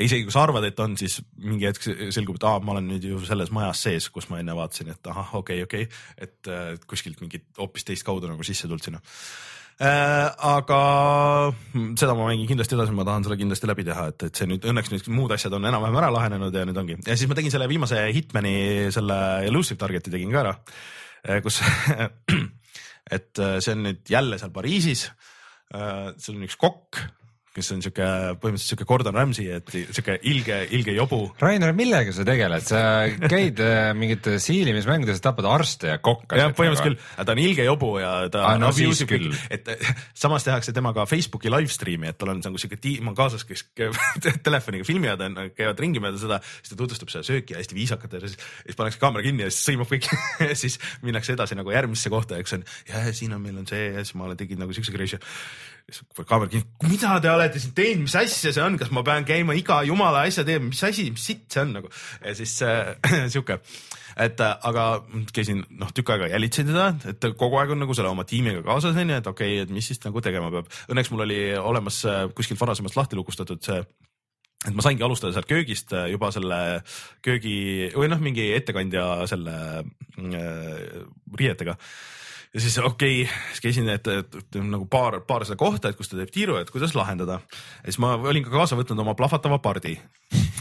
isegi 0.00 0.24
kui 0.24 0.32
sa 0.32 0.46
arvad, 0.46 0.64
et 0.64 0.80
on, 0.80 0.96
siis 0.96 1.18
mingi 1.44 1.68
hetk 1.68 1.84
selgub, 2.16 2.40
et 2.40 2.48
aa, 2.48 2.62
ma 2.64 2.72
olen 2.72 2.88
nüüd 2.94 3.04
ju 3.10 3.20
selles 3.28 3.52
majas 3.52 3.84
sees, 3.84 4.08
kus 4.14 4.30
ma 4.32 4.40
enne 4.40 4.56
vaatasin, 4.56 4.94
et 4.96 5.12
ahah, 5.12 5.36
okei 5.42 5.60
okay,, 5.60 5.84
okei 5.84 5.90
okay., 5.90 6.26
et 6.28 6.52
äh, 6.54 6.72
kuskilt 6.88 7.20
mingit 7.20 7.44
hoopis 7.60 7.84
teist 7.84 8.08
kaudu 8.08 8.32
nagu 8.32 8.48
sisse 8.48 8.64
tulnud 8.64 8.88
sinna 8.88 9.04
Äh, 9.04 9.57
aga 9.78 10.78
seda 11.94 12.14
ma 12.18 12.26
mängin 12.26 12.48
kindlasti 12.50 12.74
edasi, 12.74 12.94
ma 12.96 13.04
tahan 13.06 13.26
selle 13.26 13.38
kindlasti 13.38 13.68
läbi 13.70 13.84
teha, 13.86 14.08
et, 14.10 14.24
et 14.26 14.40
see 14.40 14.48
nüüd 14.50 14.64
õnneks 14.66 14.90
nüüd 14.90 15.10
muud 15.14 15.34
asjad 15.36 15.54
on 15.54 15.68
enam-vähem 15.70 15.98
ära 16.00 16.08
lahenenud 16.10 16.54
ja 16.54 16.64
nüüd 16.66 16.80
ongi 16.82 16.96
ja 16.98 17.14
siis 17.14 17.30
ma 17.30 17.36
tegin 17.38 17.54
selle 17.54 17.68
viimase 17.70 18.00
Hitmani 18.14 18.56
selle 18.94 19.18
Elusive 19.46 19.78
Target'i 19.78 20.10
tegin 20.10 20.34
ka 20.34 20.42
ära, 20.42 20.56
äh, 21.28 21.38
kus 21.44 21.60
et 23.16 23.38
äh, 23.38 23.60
see 23.62 23.76
on 23.76 23.86
nüüd 23.86 24.02
jälle 24.10 24.40
seal 24.42 24.54
Pariisis. 24.54 25.06
seal 25.68 26.34
on 26.34 26.46
üks 26.46 26.56
kokk 26.58 26.98
kes 27.58 27.72
on 27.74 27.82
sihuke 27.84 28.06
põhimõtteliselt 28.40 28.72
sihuke 28.74 28.86
Gordon 28.88 29.16
Ramsay, 29.16 29.48
et 29.58 29.72
sihuke 29.74 30.18
ilge, 30.30 30.60
ilge 30.76 30.94
jobu. 30.96 31.20
Rainer, 31.42 31.74
millega 31.76 32.14
sa 32.14 32.24
tegeled, 32.26 32.64
sa 32.66 32.80
käid 33.28 33.60
äh, 33.64 33.90
mingite 33.98 34.38
siilimismängudes, 34.42 35.20
tapad 35.24 35.48
arste 35.50 35.92
ja 35.92 35.98
kokkasid. 36.02 36.42
jah, 36.42 36.54
põhimõtteliselt 36.56 36.88
küll, 36.88 37.26
ta 37.28 37.34
on 37.34 37.42
ilge 37.42 37.66
jobu 37.66 37.92
ja 38.02 38.12
ta 38.32 38.44
ah, 38.52 38.58
no, 38.60 38.70
siis 38.76 39.02
küll. 39.08 39.32
et 39.54 39.68
samas 40.16 40.46
tehakse 40.46 40.74
temaga 40.76 41.06
Facebooki 41.10 41.52
live 41.52 41.72
stream'i, 41.72 42.12
et 42.12 42.18
tal 42.20 42.32
on 42.34 42.42
nagu 42.44 42.60
sihuke 42.60 42.80
tiim 42.82 43.10
on 43.10 43.16
kaasas, 43.18 43.46
kes 43.48 43.66
telefoniga 44.46 44.86
filmivad, 44.88 45.24
käivad 45.56 45.82
ringi 45.82 46.02
mööda 46.02 46.20
seda, 46.20 46.40
siis 46.60 46.74
ta 46.74 46.80
tutvustab 46.80 47.12
seda 47.12 47.26
sööki 47.26 47.58
hästi 47.58 47.78
viisakalt 47.78 48.18
ja 48.18 48.22
siis, 48.26 48.38
siis 48.64 48.78
pannakse 48.78 49.02
kaamera 49.02 49.26
kinni 49.26 49.46
ja 49.46 49.52
siis 49.52 49.70
sõimab 49.70 49.90
kõik 49.90 50.10
ja 50.48 50.54
siis 50.58 50.78
minnakse 51.04 51.34
edasi 51.34 51.58
nagu 51.58 51.74
järgmisse 51.74 52.12
kohta, 52.12 52.38
eks 52.42 52.58
on, 52.58 52.68
ja 52.90 53.08
siin 53.16 53.34
on, 53.36 53.42
meil 53.44 53.58
on 53.60 53.68
see 53.68 53.90
ja 53.90 54.04
siis 54.04 54.16
ma 54.18 54.30
tegin 54.38 54.60
nagu 54.62 54.74
siukse 54.76 54.94
crazy 54.94 55.18
kaamera 56.28 56.50
kinni, 56.52 56.66
mida 56.90 57.14
te 57.24 57.30
olete 57.32 57.60
siin 57.62 57.72
teinud, 57.76 58.04
mis 58.04 58.16
asja 58.20 58.52
see 58.52 58.64
on, 58.64 58.76
kas 58.80 58.90
ma 58.92 59.02
pean 59.06 59.24
käima 59.28 59.56
iga 59.56 59.80
jumala 59.88 60.26
asja 60.28 60.44
tegema, 60.44 60.68
mis 60.68 60.82
asi, 60.84 61.06
mis 61.14 61.24
sitt 61.30 61.46
see 61.54 61.62
on? 61.64 61.72
Nagu 61.78 61.92
ja 62.24 62.34
siis 62.36 62.58
äh, 62.66 62.92
sihuke, 63.32 63.56
et 64.20 64.42
äh, 64.44 64.66
aga 64.68 64.88
käisin 65.32 65.62
noh, 65.80 65.92
tükk 65.96 66.12
aega 66.12 66.28
jälitsin 66.34 66.68
teda, 66.68 66.90
et 67.08 67.24
kogu 67.40 67.60
aeg 67.60 67.72
on 67.72 67.80
nagu 67.84 67.96
selle 67.96 68.12
oma 68.12 68.26
tiimiga 68.28 68.60
kaasas 68.66 68.98
onju, 68.98 69.16
et 69.22 69.32
okei 69.32 69.54
okay,, 69.56 69.64
et 69.64 69.72
mis 69.72 69.88
siis 69.88 70.02
nagu 70.04 70.20
tegema 70.24 70.52
peab. 70.52 70.68
Õnneks 70.92 71.12
mul 71.14 71.24
oli 71.24 71.40
olemas 71.56 72.02
äh, 72.04 72.26
kuskilt 72.36 72.60
varasemast 72.60 73.00
lahti 73.00 73.16
lukustatud 73.16 73.64
see 73.64 73.80
et 74.66 74.74
ma 74.74 74.82
saingi 74.82 75.04
alustada 75.06 75.32
sealt 75.36 75.48
köögist 75.48 75.92
äh, 75.94 76.08
juba 76.12 76.32
selle 76.34 76.60
köögi 77.24 77.92
või 77.94 78.10
noh, 78.10 78.20
mingi 78.22 78.50
ettekandja 78.56 79.08
selle 79.30 79.56
äh, 79.80 81.02
riietega 81.38 81.78
ja 82.54 82.62
siis 82.62 82.78
okei 82.78 83.22
okay,, 83.22 83.36
siis 83.52 83.62
käisin, 83.64 83.88
et, 83.92 84.08
et, 84.08 84.58
nagu 84.62 84.86
paar, 84.90 85.20
paar 85.28 85.44
seda 85.46 85.58
kohta, 85.60 85.90
et 85.90 85.98
kus 85.98 86.10
ta 86.10 86.18
teeb 86.18 86.32
tiiru, 86.32 86.56
et 86.60 86.72
kuidas 86.72 86.94
lahendada. 86.96 87.40
ja 87.82 87.90
siis 87.90 88.00
ma 88.02 88.14
olin 88.16 88.46
ka 88.46 88.52
kaasa 88.54 88.78
võtnud 88.78 89.04
oma 89.04 89.16
plahvatava 89.18 89.60
pardi. 89.64 89.98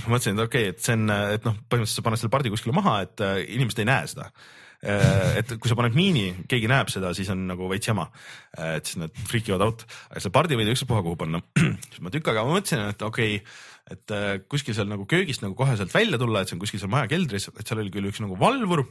mõtlesin, 0.07 0.35
et 0.35 0.45
okei 0.45 0.69
okay,, 0.69 0.75
et 0.75 0.83
see 0.83 0.97
on, 0.97 1.09
et 1.37 1.47
noh, 1.47 1.57
põhimõtteliselt 1.67 2.01
sa 2.01 2.07
paned 2.09 2.21
selle 2.21 2.33
pardi 2.33 2.53
kuskile 2.53 2.75
maha, 2.75 3.01
et 3.07 3.23
äh, 3.23 3.39
inimesed 3.55 3.83
ei 3.83 3.87
näe 3.87 4.11
seda 4.11 4.27
äh, 4.27 5.39
et 5.39 5.55
kui 5.55 5.71
sa 5.71 5.79
paned 5.79 5.95
miini, 5.95 6.27
keegi 6.51 6.71
näeb 6.71 6.91
seda, 6.91 7.13
siis 7.15 7.31
on 7.33 7.47
nagu 7.49 7.71
veits 7.71 7.87
jama. 7.87 8.09
Äh, 8.57 8.77
et 8.81 8.91
siis 8.91 8.99
nad 8.99 9.23
freak 9.31 9.47
ivad 9.47 9.63
out, 9.63 9.87
aga 10.11 10.23
selle 10.23 10.35
pardi 10.35 10.59
võid 10.59 10.75
ükspuha 10.75 11.01
kuhu 11.07 11.19
panna. 11.23 11.43
siis 11.91 12.03
ma 12.03 12.13
tükk 12.13 12.33
aega 12.33 12.45
mõtlesin, 12.47 12.83
et 12.91 13.07
okei 13.07 13.39
okay,, 13.39 13.57
et 13.87 14.11
kuskil 14.51 14.75
seal 14.75 14.89
nagu 14.91 15.05
köögist 15.07 15.39
nagu 15.39 15.55
kohe 15.55 15.77
sealt 15.79 15.93
välja 15.95 16.19
tulla, 16.19 16.41
et 16.43 16.49
see 16.49 16.57
on 16.57 16.59
kuskil 16.59 16.81
seal 16.81 16.91
maja 16.91 17.07
keldris, 17.07 17.47
et 17.53 17.63
seal 17.63 17.79
oli 17.79 17.93
küll 17.93 18.09
üks 18.09 18.19
nagu 18.19 18.35
valvur 18.35 18.83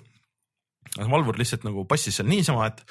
valvur 0.96 1.38
lihtsalt 1.38 1.66
nagu 1.66 1.84
passis 1.88 2.16
seal 2.18 2.28
niisama, 2.30 2.70
et 2.70 2.84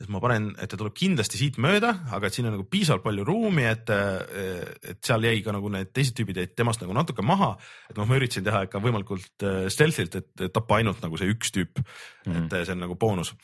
et 0.00 0.08
ma 0.08 0.20
panen, 0.22 0.46
et 0.56 0.70
ta 0.70 0.78
tuleb 0.80 0.94
kindlasti 0.96 1.36
siit 1.36 1.58
mööda, 1.60 1.90
aga 2.16 2.28
et 2.28 2.36
siin 2.36 2.48
on 2.48 2.54
nagu 2.56 2.64
piisavalt 2.72 3.04
palju 3.04 3.24
ruumi, 3.28 3.66
et, 3.68 3.90
et 3.92 5.00
seal 5.04 5.26
jäi 5.28 5.42
ka 5.44 5.52
nagu 5.52 5.68
need 5.72 5.90
teised 5.92 6.16
tüübid 6.16 6.40
jäid 6.40 6.54
temast 6.56 6.80
nagu 6.80 6.94
natuke 6.96 7.24
maha. 7.26 7.50
et 7.90 7.98
noh, 8.00 8.08
ma 8.08 8.16
üritasin 8.16 8.46
teha 8.46 8.62
ikka 8.64 8.80
võimalikult 8.80 9.44
äh, 9.44 9.66
stealth'ilt, 9.72 10.16
et 10.16 10.44
tappa 10.54 10.78
ainult 10.78 11.04
nagu 11.04 11.20
see 11.20 11.28
üks 11.34 11.52
tüüp 11.52 11.82
mm, 11.82 12.30
-hmm. 12.32 12.46
et 12.48 12.64
see 12.64 12.76
on 12.76 12.80
nagu 12.86 12.96
boonus. 12.96 13.34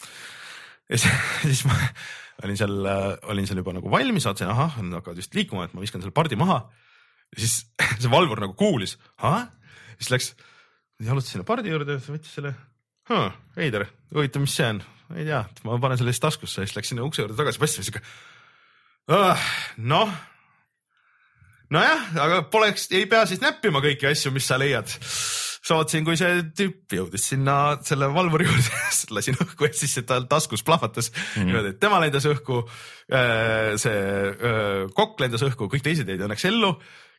ja 0.89 0.97
siis, 0.97 1.13
siis 1.51 1.65
ma 1.69 1.77
olin 2.47 2.57
seal, 2.57 2.89
olin 3.33 3.49
seal 3.49 3.61
juba 3.61 3.77
nagu 3.77 3.93
valmis, 3.93 4.25
vaatasin, 4.25 4.53
ahah, 4.53 4.81
nad 4.81 5.01
hakkavad 5.01 5.21
just 5.21 5.37
liikuma, 5.37 5.69
et 5.69 5.77
ma 5.77 5.85
viskan 5.85 6.01
selle 6.01 6.17
pardi 6.17 6.41
maha. 6.41 6.63
ja 7.37 7.45
siis 7.45 7.67
see 8.01 8.13
valvur 8.13 8.41
nagu 8.41 8.57
kuulis, 8.57 8.97
ahah, 9.21 9.51
siis 9.99 10.11
läks, 10.15 10.33
jalutas 11.05 11.37
sinna 11.37 11.45
pardi 11.45 11.69
juurde, 11.69 12.01
võttis 12.01 12.33
selle 12.41 12.57
huh,. 13.11 13.33
veider, 13.57 13.87
huvitav, 14.15 14.45
mis 14.45 14.55
see 14.59 14.69
on, 14.75 14.83
ei 15.17 15.27
tea, 15.29 15.43
ma 15.67 15.81
panen 15.83 16.01
selle 16.01 16.15
siis 16.15 16.25
taskusse, 16.25 16.65
siis 16.65 16.77
läks 16.77 16.93
sinna 16.93 17.07
ukse 17.07 17.23
juurde 17.23 17.39
tagasi, 17.39 17.63
paistis 17.63 17.91
siuke 17.91 18.03
uh,. 19.13 19.49
noh, 19.79 20.13
nojah, 21.75 22.07
aga 22.27 22.43
poleks, 22.53 22.89
ei 22.95 23.09
pea 23.11 23.25
siis 23.29 23.43
näppima 23.43 23.83
kõiki 23.85 24.11
asju, 24.11 24.35
mis 24.35 24.49
sa 24.49 24.59
leiad. 24.61 24.91
saatsin, 25.67 26.05
kui 26.07 26.15
see 26.15 26.45
tüüp 26.55 26.95
jõudis 26.95 27.25
sinna 27.33 27.79
selle 27.83 28.07
valvuri 28.15 28.47
juurde 28.51 28.83
lasin 29.17 29.39
õhku 29.43 29.67
ja 29.67 29.73
siis 29.75 29.97
tal 30.07 30.29
taskus 30.31 30.63
plahvatas 30.63 31.11
mm 31.11 31.17
-hmm. 31.19 31.47
niimoodi, 31.49 31.73
et 31.75 31.81
tema 31.81 31.99
lendas 32.01 32.27
õhku. 32.27 32.63
Äh, 33.11 33.75
see 33.77 33.99
äh, 34.31 34.87
kokk 34.95 35.21
lendas 35.21 35.43
õhku, 35.43 35.67
kõik 35.71 35.83
teised 35.83 36.09
jäid 36.09 36.23
õnneks 36.23 36.47
ellu 36.47 36.77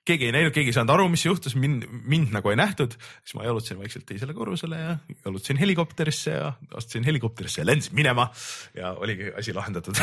keegi 0.08 0.30
ei 0.30 0.36
näinud, 0.36 0.54
keegi 0.56 0.72
ei 0.72 0.76
saanud 0.78 0.94
aru, 0.96 1.08
mis 1.12 1.26
juhtus, 1.26 1.56
mind, 1.60 1.86
mind 2.08 2.34
nagu 2.36 2.52
ei 2.52 2.60
nähtud, 2.60 2.96
siis 3.22 3.36
ma 3.38 3.46
jalutasin 3.48 3.80
vaikselt 3.82 4.08
teisele 4.10 4.36
korrusele 4.38 4.80
ja 4.80 4.96
jalutasin 5.26 5.60
helikopterisse 5.62 6.36
ja 6.36 6.52
astusin 6.80 7.08
helikopterisse 7.08 7.62
ja 7.62 7.68
lendasin 7.68 7.96
minema 7.98 8.30
ja 8.78 8.94
oligi 8.94 9.32
asi 9.38 9.56
lahendatud 9.56 9.98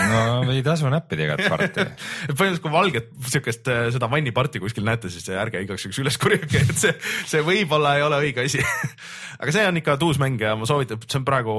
no 0.44 0.52
ei 0.52 0.62
tasu 0.66 0.90
näppida 0.92 1.28
igat 1.28 1.44
parti. 1.48 1.84
põhimõtteliselt, 2.34 2.62
kui 2.64 2.74
valget 2.74 3.10
siukest 3.32 3.70
äh, 3.72 3.84
seda 3.94 4.08
vanniparti 4.10 4.62
kuskil 4.62 4.86
näete, 4.86 5.10
siis 5.12 5.28
ärge 5.32 5.62
igaks 5.64 5.86
juhuks 5.86 6.00
üles 6.02 6.18
korjake, 6.20 6.64
et 6.64 6.80
see, 6.80 6.94
see 7.30 7.44
võib-olla 7.46 7.96
ei 7.98 8.06
ole 8.06 8.20
õige 8.26 8.44
asi. 8.48 8.62
aga 9.40 9.54
see 9.54 9.64
on 9.68 9.80
ikka 9.80 9.96
tuus 10.00 10.20
mäng 10.22 10.40
ja 10.42 10.54
ma 10.58 10.68
soovitan, 10.68 11.00
see 11.06 11.20
on 11.20 11.28
praegu, 11.28 11.54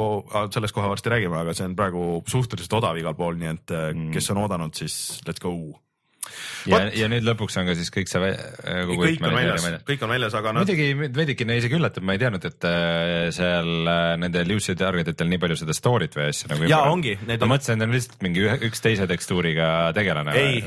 sellest 0.53 0.75
kohe 0.75 0.91
varsti 0.91 1.13
räägime, 1.13 1.41
aga 1.41 1.55
see 1.57 1.67
on 1.69 1.77
praegu 1.77 2.05
suhteliselt 2.31 2.79
odav 2.81 3.01
igal 3.01 3.17
pool, 3.17 3.39
nii 3.39 3.51
et 3.53 3.75
mm. 3.75 4.13
kes 4.15 4.31
on 4.33 4.45
oodanud, 4.45 4.77
siis 4.77 5.19
let's 5.27 5.43
go. 5.43 5.55
Ja 6.71 6.81
ja 6.95 7.09
nüüd 7.11 7.25
lõpuks 7.27 7.57
on 7.61 7.69
ka 7.69 7.75
siis 7.77 7.91
kõik 7.93 8.11
see 8.11 8.21
vä- 8.23 8.35
kogu 8.89 8.99
kõik 9.01 9.05
on 9.05 9.13
Hitmani 9.13 9.39
väljas 9.39 9.67
kõik 9.87 10.05
on 10.05 10.13
väljas, 10.15 10.37
aga 10.39 10.53
noh, 10.55 10.65
muidugi 10.65 11.09
veidikene 11.19 11.57
isegi 11.59 11.77
üllatab, 11.79 12.05
ma 12.07 12.15
ei 12.15 12.21
teadnud, 12.21 12.45
et 12.49 12.67
äh, 12.69 13.13
seal 13.35 13.71
äh, 13.91 14.15
nendel 14.21 14.49
Lucid 14.51 14.79
Targetitel 14.79 15.29
nii 15.31 15.41
palju 15.41 15.59
seda 15.61 15.75
story't 15.77 16.15
või 16.17 16.29
asja 16.31 16.51
nagu. 16.51 16.67
Jaa, 16.69 16.89
ongi, 16.91 17.15
need 17.25 17.41
ma 17.41 17.47
on- 17.47 17.53
mõtlesin, 17.55 17.79
et 17.79 17.87
on 17.87 17.95
lihtsalt 17.95 18.25
mingi 18.25 18.45
ühe, 18.45 18.57
üks 18.69 18.83
teise 18.83 19.07
tekstuuriga 19.09 19.69
tegelane. 19.97 20.35
ei, 20.39 20.63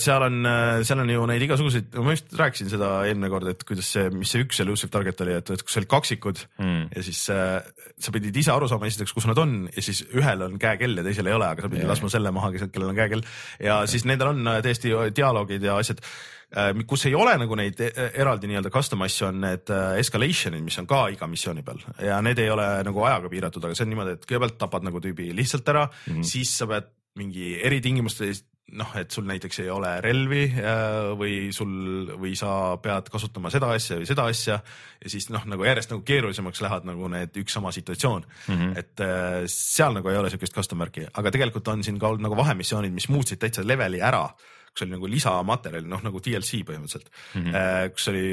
seal 0.00 0.26
on, 0.28 0.40
seal 0.86 1.02
on 1.02 1.12
ju 1.12 1.26
neid 1.30 1.44
igasuguseid, 1.48 1.94
ma 2.04 2.14
just 2.16 2.32
rääkisin 2.38 2.70
seda 2.72 2.92
eelmine 3.08 3.30
kord, 3.32 3.48
et 3.52 3.64
kuidas 3.68 3.90
see, 3.94 4.08
mis 4.14 4.30
see 4.32 4.44
üks 4.44 4.60
elusive 4.64 4.92
target 4.94 5.20
oli, 5.24 5.36
et, 5.38 5.52
et 5.54 5.64
kus 5.64 5.78
olid 5.80 5.90
kaksikud 5.90 6.42
mm. 6.58 6.82
ja 6.96 7.04
siis 7.06 7.22
äh, 7.34 7.58
sa 7.98 8.14
pidid 8.14 8.36
ise 8.38 8.52
aru 8.54 8.68
saama 8.70 8.88
esiteks, 8.90 9.14
kus 9.16 9.28
nad 9.30 9.38
on 9.42 9.56
ja 9.74 9.84
siis 9.84 10.04
ühel 10.12 10.44
on 10.46 10.58
käekell 10.60 11.00
ja 11.00 11.06
teisel 11.06 11.28
ei 11.30 11.36
ole, 11.36 11.48
aga 11.48 11.64
sa 11.64 11.70
pidid 11.72 11.84
Jaa. 11.86 11.92
laskma 11.92 12.12
selle 12.12 12.32
maha, 12.34 12.52
kellel 12.58 12.92
on 12.92 12.98
käekell 12.98 13.24
ja 13.64 13.80
siis 13.90 14.06
nendel 14.08 14.32
on 14.34 14.52
äh, 14.54 14.60
täiesti 14.64 14.92
dialoogid 15.14 15.64
ja 15.64 15.78
asjad 15.80 16.02
äh, 16.02 16.72
kus 16.88 17.06
ei 17.08 17.14
ole 17.18 17.36
nagu 17.40 17.58
neid 17.58 17.80
e- 17.84 18.10
eraldi 18.22 18.50
nii-öelda 18.50 18.72
custom 18.74 19.04
asju, 19.06 19.30
on 19.30 19.40
need 19.44 19.72
äh, 19.74 19.96
escalation'id, 20.02 20.64
mis 20.64 20.78
on 20.80 20.88
ka 20.90 21.06
iga 21.14 21.30
missiooni 21.30 21.64
peal 21.66 21.82
ja 22.04 22.20
need 22.24 22.40
ei 22.42 22.52
ole 22.52 22.68
nagu 22.88 23.08
ajaga 23.08 23.32
piiratud, 23.32 23.64
aga 23.64 23.78
see 23.78 23.88
on 23.88 23.94
niimoodi, 23.94 24.18
et 24.18 24.28
kõigepealt 24.28 24.60
tapad 24.60 24.86
nagu 24.88 25.02
tüübi 25.04 25.32
lihtsalt 25.36 25.68
ära 25.74 25.88
mm, 25.88 26.14
-hmm. 26.14 26.30
siis 26.34 26.54
sa 26.60 26.70
pead 26.70 26.94
mingi 27.18 27.58
eritingimustes 27.66 28.44
noh, 28.78 28.90
et 29.00 29.10
sul 29.10 29.24
näiteks 29.24 29.62
ei 29.62 29.70
ole 29.72 29.94
relvi 30.04 30.42
äh, 30.60 31.12
või 31.16 31.52
sul 31.56 32.10
või 32.20 32.34
sa 32.36 32.76
pead 32.82 33.08
kasutama 33.12 33.52
seda 33.52 33.70
asja 33.72 33.96
või 33.96 34.08
seda 34.08 34.26
asja 34.28 34.58
ja 35.04 35.12
siis 35.12 35.30
noh, 35.32 35.44
nagu 35.48 35.64
järjest 35.64 35.94
nagu 35.94 36.04
keerulisemaks 36.04 36.60
lähevad 36.64 36.84
nagu 36.88 37.08
need 37.12 37.36
üks 37.40 37.56
sama 37.56 37.72
situatsioon 37.72 38.26
mm. 38.28 38.54
-hmm. 38.54 38.76
et 38.78 39.48
seal 39.52 39.96
nagu 39.96 40.08
ei 40.08 40.20
ole 40.20 40.30
siukest 40.30 40.54
custom 40.54 40.80
märki, 40.80 41.06
aga 41.12 41.32
tegelikult 41.32 41.68
on 41.68 41.84
siin 41.84 41.98
ka 41.98 42.08
olnud 42.08 42.28
nagu 42.28 42.36
vahemissioonid, 42.36 42.92
mis 42.92 43.08
muutsid 43.08 43.40
täitsa 43.40 43.64
leveli 43.64 44.00
ära 44.00 44.28
kus 44.72 44.84
oli 44.86 44.94
nagu 44.94 45.10
lisamaterjali, 45.10 45.88
noh 45.90 46.04
nagu 46.04 46.22
DLC 46.24 46.62
põhimõtteliselt. 46.68 47.10
Mm, 47.34 47.50
-hmm. 47.50 47.92
kus 47.96 48.08
oli 48.12 48.24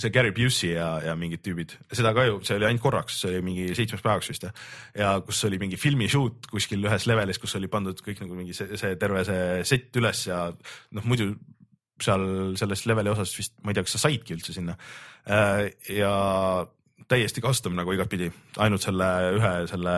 see 0.00 0.10
Gary 0.10 0.32
Busey 0.32 0.72
ja, 0.72 0.88
ja 1.04 1.14
mingid 1.18 1.42
tüübid, 1.44 1.74
seda 1.92 2.14
ka 2.16 2.24
ju, 2.24 2.38
see 2.46 2.56
oli 2.56 2.68
ainult 2.70 2.82
korraks, 2.84 3.18
see 3.20 3.28
oli 3.28 3.42
mingi 3.44 3.66
seitsmeks 3.76 4.04
päevaks 4.04 4.30
vist 4.32 4.46
ja, 4.46 4.52
ja 4.96 5.10
kus 5.20 5.42
oli 5.44 5.58
mingi 5.60 5.76
filmi 5.76 6.08
shoot 6.08 6.48
kuskil 6.48 6.88
ühes 6.88 7.04
levelis, 7.10 7.40
kus 7.42 7.58
oli 7.60 7.68
pandud 7.72 8.00
kõik 8.00 8.22
nagu 8.24 8.38
mingi 8.38 8.56
see, 8.56 8.78
see 8.80 8.96
terve 9.00 9.24
see 9.28 9.42
set 9.68 10.00
üles 10.00 10.24
ja 10.30 10.46
noh, 10.48 11.04
muidu 11.04 11.34
seal 12.02 12.24
selles 12.58 12.86
leveli 12.88 13.12
osas 13.12 13.34
vist 13.36 13.58
ma 13.62 13.72
ei 13.72 13.78
tea, 13.78 13.86
kas 13.86 13.98
sa 13.98 14.06
saidki 14.08 14.34
üldse 14.34 14.54
sinna. 14.56 14.74
Ja 15.92 16.12
täiesti 17.10 17.42
custom 17.44 17.76
nagu 17.78 17.92
igatpidi, 17.94 18.30
ainult 18.62 18.84
selle 18.84 19.08
ühe 19.36 19.52
selle 19.70 19.94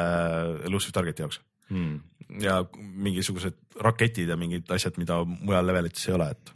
elusive 0.68 0.94
target'i 0.96 1.24
jaoks. 1.24 1.40
Hmm. 1.70 2.00
Ja 2.42 2.60
mingisugused 2.78 3.60
raketid 3.84 4.30
ja 4.30 4.38
mingid 4.40 4.70
asjad, 4.74 4.98
mida 4.98 5.20
mujal 5.24 5.66
levelites 5.66 6.08
ei 6.08 6.16
ole, 6.16 6.30
et, 6.34 6.54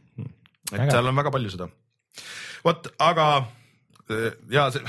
et 0.73 0.81
Äge. 0.81 0.91
seal 0.91 1.11
on 1.11 1.23
väga 1.23 1.33
palju 1.35 1.55
seda. 1.55 1.69
vot, 2.65 2.91
aga 2.99 3.29
ja 4.53 4.69
see, 4.75 4.85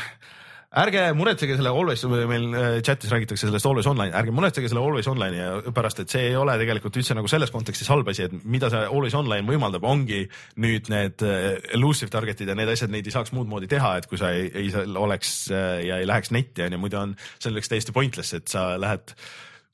ärge 0.79 1.01
muretsege 1.17 1.55
selle 1.57 1.71
Always, 1.73 2.03
meil 2.29 2.45
eh, 2.53 2.75
chat'is 2.85 3.09
räägitakse 3.11 3.47
sellest 3.47 3.65
Always 3.65 3.87
Online, 3.89 4.13
ärge 4.15 4.33
muretsege 4.35 4.69
selle 4.69 4.83
Always 4.85 5.09
Online'i 5.09 5.73
pärast, 5.75 6.03
et 6.03 6.13
see 6.13 6.27
ei 6.29 6.37
ole 6.37 6.55
tegelikult 6.61 6.99
üldse 7.01 7.17
nagu 7.17 7.31
selles 7.31 7.53
kontekstis 7.53 7.89
halb 7.89 8.11
asi, 8.11 8.27
et 8.27 8.35
mida 8.45 8.69
see 8.71 8.85
Always 8.85 9.17
Online 9.17 9.47
võimaldab, 9.49 9.87
ongi 9.89 10.23
nüüd 10.61 10.91
need 10.93 11.25
eh, 11.25 11.49
elusive 11.77 12.13
target'id 12.13 12.53
ja 12.53 12.57
need 12.57 12.69
asjad, 12.75 12.93
neid 12.93 13.09
ei 13.09 13.15
saaks 13.15 13.33
muud 13.35 13.49
moodi 13.49 13.69
teha, 13.71 13.95
et 13.99 14.09
kui 14.09 14.21
sa 14.21 14.31
ei, 14.35 14.49
ei 14.53 14.73
oleks 14.93 15.35
eh, 15.49 15.75
ja 15.89 15.99
ei 16.01 16.09
läheks 16.09 16.33
netti 16.35 16.67
on 16.67 16.77
ju, 16.77 16.81
muidu 16.85 17.01
on 17.01 17.17
selleks 17.41 17.73
täiesti 17.73 17.95
pointless, 17.95 18.37
et 18.37 18.51
sa 18.51 18.71
lähed 18.79 19.17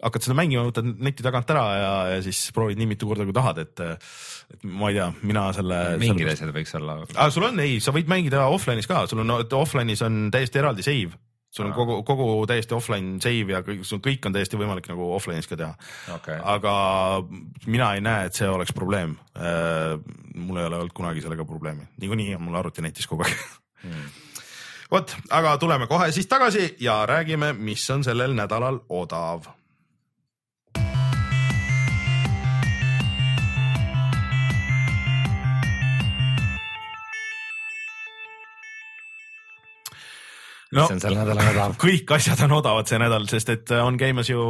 hakkad 0.06 0.26
seda 0.28 0.38
mängima, 0.38 0.64
võtad 0.70 0.88
neti 1.02 1.26
tagant 1.26 1.50
ära 1.56 1.66
ja, 1.80 1.92
ja 2.14 2.24
siis 2.26 2.40
proovid 2.56 2.80
nii 2.80 2.90
mitu 2.94 3.10
korda, 3.10 3.26
kui 3.28 3.36
tahad, 3.36 3.62
et, 3.66 3.84
et 4.56 4.66
ma 4.70 4.92
ei 4.92 5.00
tea, 5.00 5.10
mina 5.26 5.48
selle. 5.58 5.80
mingid 6.02 6.30
asjad 6.32 6.54
võiks 6.56 6.76
olla. 6.78 7.00
aga 7.10 7.30
sul 7.34 7.48
on, 7.50 7.62
ei, 7.64 7.80
sa 7.84 7.94
võid 7.96 8.10
mängida 8.12 8.46
offline'is 8.54 8.90
ka, 8.90 9.06
sul 9.10 9.24
on 9.26 9.34
offline'is 9.44 10.04
on 10.06 10.28
täiesti 10.34 10.62
eraldi 10.62 10.86
save, 10.86 11.18
sul 11.56 11.66
on 11.68 11.74
Aa. 11.74 11.78
kogu, 11.80 11.98
kogu 12.08 12.28
täiesti 12.50 12.76
offline 12.78 13.18
save 13.24 13.56
ja 13.56 13.62
kõik, 13.66 13.82
sul 13.88 14.02
kõik 14.04 14.26
on 14.30 14.36
täiesti 14.36 14.60
võimalik 14.60 14.90
nagu 14.92 15.10
offline'is 15.18 15.50
ka 15.50 15.58
teha 15.60 15.74
Okei. 16.18 16.38
aga 16.54 16.76
mina 17.66 17.94
ei 17.96 18.04
näe, 18.06 18.30
et 18.30 18.38
see 18.38 18.50
oleks 18.52 18.76
probleem. 18.76 19.18
mul 20.36 20.60
ei 20.60 20.66
ole 20.70 20.82
olnud 20.84 20.94
kunagi 20.94 21.24
sellega 21.24 21.46
probleemi, 21.48 21.88
niikuinii 22.02 22.36
on 22.36 22.44
mul 22.48 22.62
arvuti 22.62 22.84
netis 22.86 23.08
kogu 23.08 23.26
aeg 23.28 23.38
Hmm. 23.86 24.08
vot, 24.92 25.12
aga 25.30 25.58
tuleme 25.62 25.86
kohe 25.88 26.08
siis 26.12 26.26
tagasi 26.28 26.76
ja 26.82 27.04
räägime, 27.06 27.52
mis 27.54 27.84
on 27.94 28.04
sellel 28.04 28.34
nädalal 28.34 28.80
odav 28.90 29.46
no 40.76 40.86
mis 40.86 40.96
on 40.96 41.02
sel 41.04 41.16
nädalal 41.18 41.50
odav? 41.54 41.76
kõik 41.82 42.14
asjad 42.18 42.42
on 42.46 42.56
odavad 42.60 42.90
see 42.90 43.00
nädal, 43.02 43.28
sest 43.32 43.52
et 43.54 43.74
on 43.80 43.98
käimas 44.00 44.30
ju 44.30 44.42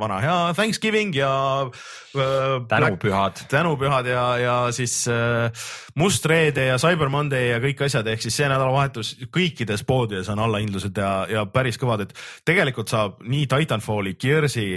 vana 0.00 0.20
hea 0.24 0.36
Thanksgiving 0.56 1.14
ja 1.18 1.32
äh,. 1.64 2.54
tänupühad. 2.70 3.44
tänupühad 3.50 4.08
ja, 4.10 4.26
ja 4.40 4.56
siis 4.76 4.96
äh, 5.10 5.66
Must 5.98 6.26
Reede 6.30 6.68
ja 6.70 6.78
Cyber 6.82 7.10
Monday 7.12 7.50
ja 7.50 7.58
kõik 7.64 7.84
asjad, 7.88 8.08
ehk 8.10 8.22
siis 8.24 8.38
see 8.40 8.48
nädalavahetus 8.50 9.16
kõikides 9.34 9.84
poodides 9.86 10.30
on 10.32 10.42
allahindlused 10.46 10.96
ja, 10.96 11.12
ja 11.30 11.44
päris 11.50 11.80
kõvad, 11.80 12.06
et 12.06 12.16
tegelikult 12.46 12.92
saab 12.92 13.20
nii 13.26 13.48
Titanfalli, 13.50 14.16
Gears'i, 14.20 14.70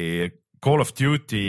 Call 0.64 0.82
of 0.82 0.92
Duty 0.98 1.48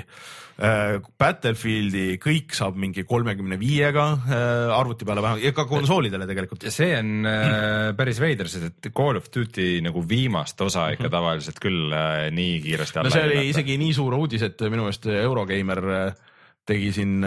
äh, 0.00 0.34
Battlefieldi, 0.56 2.16
kõik 2.22 2.54
saab 2.56 2.78
mingi 2.80 3.04
kolmekümne 3.04 3.58
viiega 3.60 4.06
äh, 4.16 4.70
arvuti 4.72 5.04
peale 5.04 5.24
vähemalt 5.24 5.44
ja 5.44 5.52
ka 5.56 5.66
konsoolidele 5.68 6.28
tegelikult. 6.28 6.64
see 6.72 6.94
on 6.96 7.28
äh, 7.28 7.90
päris 7.98 8.20
veider, 8.22 8.48
sest 8.48 8.70
et 8.70 8.88
Call 8.96 9.20
of 9.20 9.28
Duty 9.32 9.82
nagu 9.84 10.00
viimast 10.08 10.60
osa 10.64 10.88
ikka 10.94 11.12
tavaliselt 11.12 11.60
küll 11.60 11.92
äh, 11.92 12.30
nii 12.32 12.62
kiiresti 12.64 13.04
no 13.04 13.12
see 13.12 13.26
oli. 13.28 13.50
isegi 13.50 13.76
nii 13.82 13.92
suur 13.96 14.16
uudis, 14.16 14.46
et 14.48 14.64
minu 14.70 14.86
meelest 14.86 15.10
Eurogeimer 15.12 15.84
äh, 15.98 16.32
tegi 16.66 16.90
siin, 16.94 17.20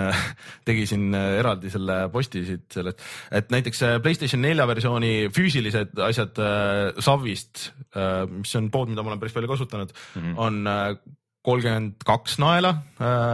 tegi 0.67 0.85
siin 0.89 1.13
äh, 1.15 1.37
eraldi 1.39 1.71
selle 1.73 1.99
posti 2.13 2.43
siit 2.47 2.67
selle, 2.75 2.93
et 3.35 3.51
näiteks 3.53 3.83
äh, 3.87 3.95
Playstation 4.03 4.43
nelja 4.43 4.67
versiooni 4.69 5.13
füüsilised 5.35 5.95
asjad 6.09 6.41
äh, 6.43 6.99
Savist, 7.03 7.69
mis 8.29 8.51
on 8.59 8.67
pood, 8.69 8.91
mida 8.91 9.01
ma 9.01 9.13
olen 9.13 9.21
päris 9.21 9.33
palju 9.33 9.49
kasutanud 9.49 9.89
mm, 9.95 10.21
-hmm. 10.21 10.35
on 10.37 10.59
kolmkümmend 11.41 12.03
kaks 12.05 12.39
naela, 12.41 12.75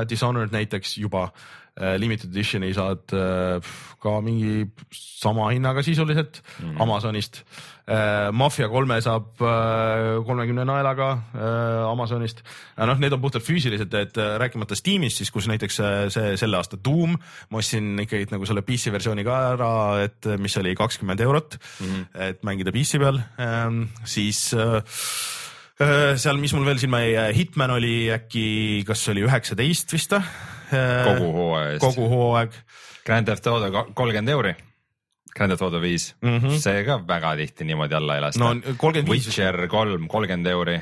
Dishonored 0.10 0.53
näiteks 0.53 0.98
juba 1.02 1.30
äh, 1.76 1.95
limited 1.99 2.32
edition'i 2.32 2.72
saad 2.76 3.11
äh, 3.15 3.73
ka 3.99 4.19
mingi 4.23 4.68
sama 4.94 5.49
hinnaga 5.52 5.84
sisuliselt 5.84 6.41
mm. 6.61 6.77
Amazonist 6.82 7.41
äh,. 7.86 8.32
Mafia 8.32 8.68
kolme 8.72 8.98
saab 9.03 9.38
kolmekümne 10.26 10.65
naelaga 10.65 11.10
äh, 11.36 11.84
Amazonist. 11.90 12.41
noh, 12.77 12.98
need 12.99 13.14
on 13.14 13.22
puhtalt 13.22 13.45
füüsilised, 13.45 13.94
et 13.94 14.18
äh, 14.18 14.36
rääkimata 14.41 14.76
Steamist 14.76 15.22
siis, 15.22 15.32
kus 15.32 15.49
näiteks 15.52 15.80
äh, 15.80 16.02
see 16.14 16.36
selle 16.40 16.57
aasta 16.57 16.80
Doom, 16.80 17.18
ma 17.49 17.61
ostsin 17.61 17.94
ikkagi 18.06 18.32
nagu 18.32 18.48
selle 18.48 18.64
PC 18.65 18.94
versiooni 18.95 19.26
ka 19.27 19.40
ära, 19.53 19.72
et 20.06 20.32
äh, 20.32 20.40
mis 20.41 20.56
oli 20.61 20.76
kakskümmend 20.76 21.22
eurot 21.27 21.60
mm, 21.60 21.88
-hmm. 21.88 22.22
et 22.30 22.44
mängida 22.44 22.72
PC 22.72 23.02
peal 23.03 23.19
ähm,, 23.40 23.90
siis 24.06 24.53
äh, 24.53 24.80
Äh, 24.80 25.44
seal, 25.80 26.38
mis 26.39 26.53
mul 26.56 26.65
veel 26.68 26.80
silma 26.81 27.02
jäi, 27.03 27.31
Hitman 27.35 27.76
oli 27.76 27.95
äkki, 28.14 28.45
kas 28.88 29.03
oli 29.11 29.26
üheksateist 29.26 29.95
vist 29.95 30.15
või? 30.15 30.23
kogu 31.06 31.34
hooaja 31.35 31.73
eest. 31.76 31.84
kogu 31.84 32.07
hooaeg. 32.10 32.56
Grand 33.06 33.27
Theft 33.27 33.47
Auto 33.52 33.84
kolmkümmend 33.93 34.31
euri. 34.34 34.56
Grand 35.35 35.52
Theft 35.52 35.65
Auto 35.68 35.81
viis 35.84 36.15
mm. 36.22 36.38
-hmm. 36.38 36.60
see 36.64 36.84
ka 36.88 36.99
väga 37.07 37.35
tihti 37.35 37.68
niimoodi 37.68 37.95
alla 37.95 38.15
ei 38.15 38.22
lasta 38.22 38.39
no 38.39 38.56
Witcher 39.10 39.68
kolm, 39.68 40.07
kolmkümmend 40.07 40.47
euri 40.47 40.80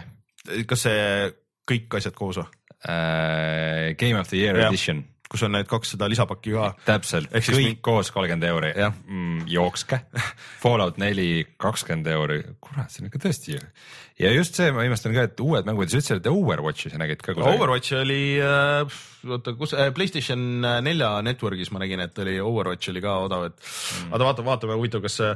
kas 0.68 0.86
see 0.88 1.32
kõik 1.72 1.98
asjad 1.98 2.14
koos 2.14 2.38
või? 2.38 2.45
uh,. 2.86 3.95
Game 3.98 4.20
of 4.20 4.30
the 4.30 4.38
Year 4.38 4.57
Jah. 4.57 4.70
edition 4.70 5.03
kus 5.32 5.44
on 5.48 5.56
need 5.56 5.68
kakssada 5.70 6.08
lisapakki 6.12 6.54
ka. 6.54 6.68
täpselt, 6.86 7.32
Ehk 7.34 7.45
siis 7.45 7.58
kõik 7.58 7.70
mi- 7.72 7.80
koos 7.86 8.12
kolmkümmend 8.14 8.45
euri 8.48 8.72
mm,, 8.76 9.48
jookske. 9.50 10.00
Fallout 10.64 11.00
neli 11.02 11.45
kakskümmend 11.58 12.10
euri, 12.14 12.41
kurat, 12.62 12.91
see 12.94 13.04
on 13.04 13.10
ikka 13.10 13.24
tõesti. 13.24 13.58
ja 14.22 14.34
just 14.36 14.60
see, 14.60 14.70
ma 14.76 14.86
imestan 14.86 15.16
ka, 15.16 15.26
et 15.30 15.41
uued 15.44 15.66
mängud, 15.70 15.90
sa 15.90 15.98
ütlesid, 16.02 16.22
et 16.22 16.30
Overwatchi 16.30 16.94
sa 16.94 17.02
nägid 17.02 17.24
ka 17.24 17.34
kusagil. 17.34 17.58
Overwatch 17.58 17.98
oli 17.98 18.22
äh,, 18.44 19.00
oota, 19.30 19.56
kus 19.58 19.74
äh, 19.74 19.90
Playstation 19.95 20.45
nelja 20.86 21.16
network'is 21.26 21.74
ma 21.74 21.82
nägin, 21.82 22.04
et 22.06 22.24
oli 22.26 22.38
Overwatch 22.44 22.94
oli 22.94 23.04
ka 23.04 23.18
odav, 23.26 23.50
et 23.50 23.58
mm. 23.58 24.14
oota, 24.14 24.30
vaata, 24.30 24.48
vaatame 24.52 24.78
huvitav, 24.78 25.02
kas 25.08 25.18
see, 25.22 25.34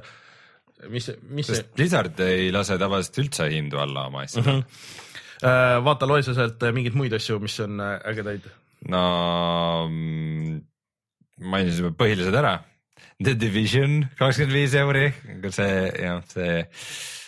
mis, 0.93 1.09
mis 1.31 1.49
see 1.49 1.57
sest 1.57 1.73
Blizzard 1.73 2.22
ei 2.27 2.51
lase 2.53 2.77
tavaliselt 2.77 3.18
üldse 3.23 3.49
hindu 3.49 3.81
alla 3.81 4.07
oma 4.11 4.27
asjadele 4.27 4.59
mm. 4.59 4.64
-hmm. 4.69 5.41
äh,, 5.41 5.84
vaata, 5.89 6.09
loe 6.09 6.22
sa 6.22 6.38
sealt 6.38 6.64
äh, 6.64 6.73
mingeid 6.76 6.97
muid 6.97 7.18
asju, 7.18 7.39
mis 7.41 7.59
on 7.65 7.81
äh, 7.81 7.97
ägedaid. 8.14 8.45
No 8.91 9.03
mm, 9.89 10.57
mainisime 11.51 11.93
põhilised 11.97 12.35
ära. 12.37 12.57
The 13.17 13.33
Division 13.33 14.03
kakskümmend 14.17 14.53
viis 14.53 14.75
euri, 14.77 15.07
see 15.53 15.71
jah, 16.03 16.19
see 16.29 16.59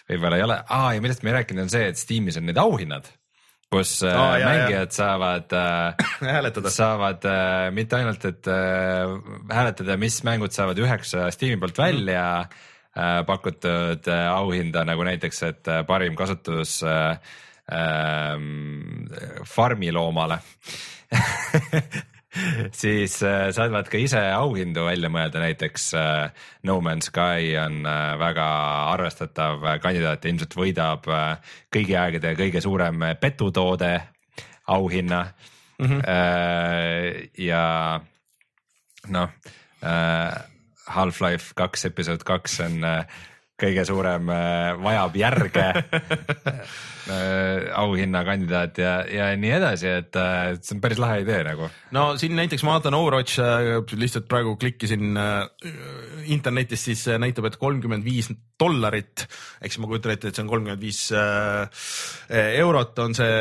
võib-olla 0.09 0.37
ei 0.37 0.45
ole. 0.45 0.59
Ah,, 0.69 0.91
ja 0.95 1.01
millest 1.01 1.23
me 1.25 1.31
ei 1.31 1.39
rääkinud, 1.39 1.65
on 1.65 1.73
see, 1.73 1.89
et 1.89 1.97
Steamis 1.97 2.37
on 2.39 2.45
need 2.49 2.59
auhinnad, 2.61 3.09
kus 3.73 3.99
Aa, 4.05 4.13
ah, 4.13 4.35
jaa, 4.41 4.53
mängijad 4.53 4.93
saavad 4.93 5.57
äh, 5.57 6.07
hääletada. 6.33 6.73
saavad 6.73 7.25
äh, 7.29 7.67
mitte 7.73 7.99
ainult, 7.99 8.25
et 8.29 8.49
äh, 8.53 9.17
hääletada, 9.53 9.97
mis 10.01 10.21
mängud 10.27 10.53
saavad 10.55 10.81
üheksa 10.81 11.29
Steam'i 11.33 11.59
poolt 11.61 11.81
välja 11.81 12.25
äh, 12.45 13.19
pakutud 13.29 14.09
äh, 14.09 14.25
auhinda 14.33 14.85
nagu 14.89 15.05
näiteks, 15.09 15.43
et 15.49 15.73
äh, 15.73 15.83
parim 15.89 16.17
kasutus 16.17 16.79
äh, 16.85 17.17
äh, 17.73 18.33
farmiloomale 19.57 20.41
siis 22.81 23.15
äh, 23.25 23.49
saavad 23.55 23.89
ka 23.89 23.97
ise 24.01 24.21
auhindu 24.35 24.85
välja 24.85 25.09
mõelda, 25.11 25.41
näiteks 25.41 25.87
äh, 25.97 26.43
No 26.63 26.79
Man's 26.85 27.09
Sky 27.09 27.55
on 27.61 27.81
äh, 27.89 28.13
väga 28.21 28.47
arvestatav 28.93 29.65
äh, 29.65 29.79
kandidaat 29.81 30.25
ja 30.25 30.33
ilmselt 30.33 30.55
võidab 30.57 31.09
äh, 31.09 31.55
kõigi 31.73 31.97
aegade 31.97 32.35
kõige 32.39 32.61
suurem 32.63 33.01
äh, 33.07 33.15
petutoode 33.19 33.95
auhinna 34.69 35.23
mm. 35.79 35.85
-hmm. 35.85 36.01
ja 37.41 37.63
noh 39.09 39.29
äh,, 39.81 40.37
Half-Life 40.89 41.53
kaks 41.57 41.85
episood 41.89 42.23
kaks 42.25 42.59
on 42.65 42.83
äh, 42.83 43.19
kõige 43.59 43.85
suurem 43.87 44.29
äh, 44.33 44.73
vajab 44.79 45.17
järge 45.19 45.65
äh, 45.75 47.67
auhinnakandidaat 47.79 48.79
ja, 48.81 48.93
ja 49.11 49.29
nii 49.39 49.53
edasi, 49.57 49.89
et 50.01 50.19
äh, 50.19 50.55
see 50.61 50.77
on 50.77 50.83
päris 50.83 51.01
lahe 51.01 51.21
idee 51.23 51.41
nagu. 51.47 51.69
no 51.95 52.05
siin 52.21 52.35
näiteks 52.39 52.63
ma 52.65 52.77
vaatan 52.77 52.97
Overwatch, 52.97 53.39
lihtsalt 53.99 54.29
praegu 54.31 54.55
klikkisin 54.59 55.19
internetist, 56.29 56.89
siis 56.89 57.05
näitab, 57.21 57.49
et 57.49 57.59
kolmkümmend 57.61 58.05
viis 58.07 58.31
dollarit, 58.59 59.25
eks 59.63 59.79
ma 59.79 59.87
kujutan 59.87 60.15
ette, 60.15 60.31
et 60.31 60.35
see 60.35 60.43
on 60.43 60.51
kolmkümmend 60.51 60.83
viis 60.83 61.05
eurot 62.65 62.99
on 63.05 63.15
see 63.15 63.39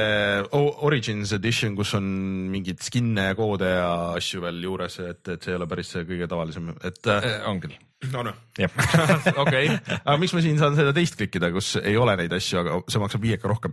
Origins 0.87 1.35
edition, 1.37 1.75
kus 1.79 1.95
on 1.99 2.07
mingeid 2.53 2.83
skin'e 2.85 3.31
ja 3.33 3.39
koode 3.39 3.75
ja 3.75 3.91
asju 4.19 4.47
veel 4.47 4.63
juures, 4.69 5.01
et, 5.03 5.23
et 5.27 5.43
see 5.43 5.55
ei 5.55 5.59
ole 5.59 5.69
päris 5.71 5.93
see 5.95 6.07
kõige 6.09 6.31
tavalisem, 6.31 6.73
et 6.87 7.15
on 7.51 7.63
küll, 7.63 7.77
või? 8.07 8.33
jah. 8.59 8.71
okei, 9.45 9.71
aga 9.99 10.17
miks 10.21 10.35
ma 10.37 10.45
siin 10.45 10.61
saan 10.61 10.79
seda 10.79 10.95
teist 10.97 11.19
klikkida, 11.19 11.53
kus 11.55 11.77
ei 11.83 11.97
ole 11.99 12.17
neid 12.21 12.35
asju, 12.39 12.63
aga 12.63 12.81
see 12.89 13.03
maksab 13.03 13.25
viieka 13.25 13.51
rohkem? 13.51 13.73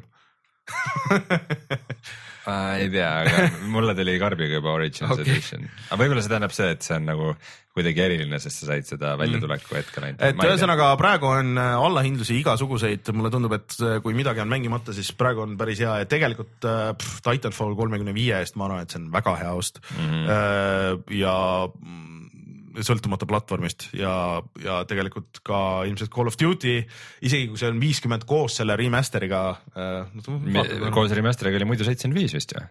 ei 2.79 2.89
tea, 2.93 3.11
aga 3.21 3.51
mulle 3.73 3.93
tuli 3.97 4.17
karbiga 4.21 4.59
juba 4.59 4.73
Origins 4.77 5.13
okay. 5.13 5.27
Edition, 5.27 5.69
aga 5.89 6.01
võib-olla 6.01 6.23
see 6.23 6.33
tähendab 6.33 6.55
see, 6.55 6.71
et 6.75 6.85
see 6.85 6.97
on 6.97 7.07
nagu 7.09 7.29
kuidagi 7.75 8.03
eriline, 8.05 8.37
sest 8.39 8.61
sa 8.61 8.69
said 8.69 8.87
seda 8.87 9.13
väljatuleku 9.19 9.75
hetkel 9.75 10.05
ainult. 10.07 10.21
et 10.23 10.43
ühesõnaga 10.47 10.87
praegu 10.99 11.27
on 11.27 11.59
äh, 11.59 11.73
allahindlusi 11.75 12.37
igasuguseid, 12.39 13.11
mulle 13.17 13.31
tundub, 13.33 13.55
et 13.57 13.75
äh, 13.81 13.97
kui 14.03 14.15
midagi 14.17 14.43
on 14.43 14.51
mängimata, 14.51 14.95
siis 14.95 15.11
praegu 15.17 15.43
on 15.43 15.57
päris 15.59 15.83
hea 15.83 15.99
ja 16.01 16.09
tegelikult 16.09 16.69
äh, 16.69 16.87
pff, 16.95 17.19
Titanfall 17.25 17.75
kolmekümne 17.77 18.15
viie 18.15 18.39
eest 18.39 18.57
ma 18.59 18.69
arvan, 18.69 18.85
et 18.85 18.95
see 18.95 19.03
on 19.03 19.09
väga 19.13 19.35
hea 19.41 19.53
ost 19.59 19.81
mm. 19.83 20.07
-hmm. 20.07 21.15
ja 21.19 21.37
mm, 21.67 22.14
sõltumata 22.83 23.27
platvormist 23.29 23.87
ja, 23.95 24.41
ja 24.63 24.79
tegelikult 24.89 25.41
ka 25.45 25.59
ilmselt 25.87 26.11
Call 26.13 26.31
of 26.31 26.37
Duty, 26.39 26.77
isegi 27.25 27.49
kui 27.51 27.61
see 27.61 27.71
on 27.71 27.79
viiskümmend 27.81 28.25
koos 28.29 28.57
selle 28.59 28.77
remaster'iga 28.79 29.43
äh,. 29.75 30.89
koos 30.95 31.13
remaster'iga 31.15 31.61
oli 31.61 31.69
muidu 31.69 31.87
seitsekümmend 31.87 32.21
viis 32.21 32.35
vist 32.35 32.55
ju, 32.55 32.65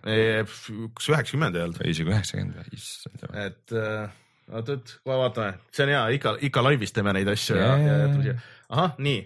kas 0.96 1.10
üheksakümmend 1.12 1.58
ei 1.58 1.66
olnud? 1.68 1.80
või 1.80 1.94
isegi 1.94 2.12
üheksakümmend, 2.12 2.74
issand 2.76 3.24
jumal. 3.24 3.48
et 3.48 3.76
äh, 3.78 4.18
oot, 4.52 4.74
oot, 4.76 4.96
kohe 5.04 5.20
vaatame, 5.22 5.56
see 5.74 5.86
on 5.86 5.94
hea, 5.94 6.04
ikka, 6.18 6.36
ikka 6.50 6.66
laivis 6.66 6.94
teeme 6.96 7.14
neid 7.16 7.30
asju 7.32 7.58
ja, 7.60 7.72
ja, 7.80 7.96
ja 8.28 8.36
ahah, 8.68 8.98
nii. 8.98 9.24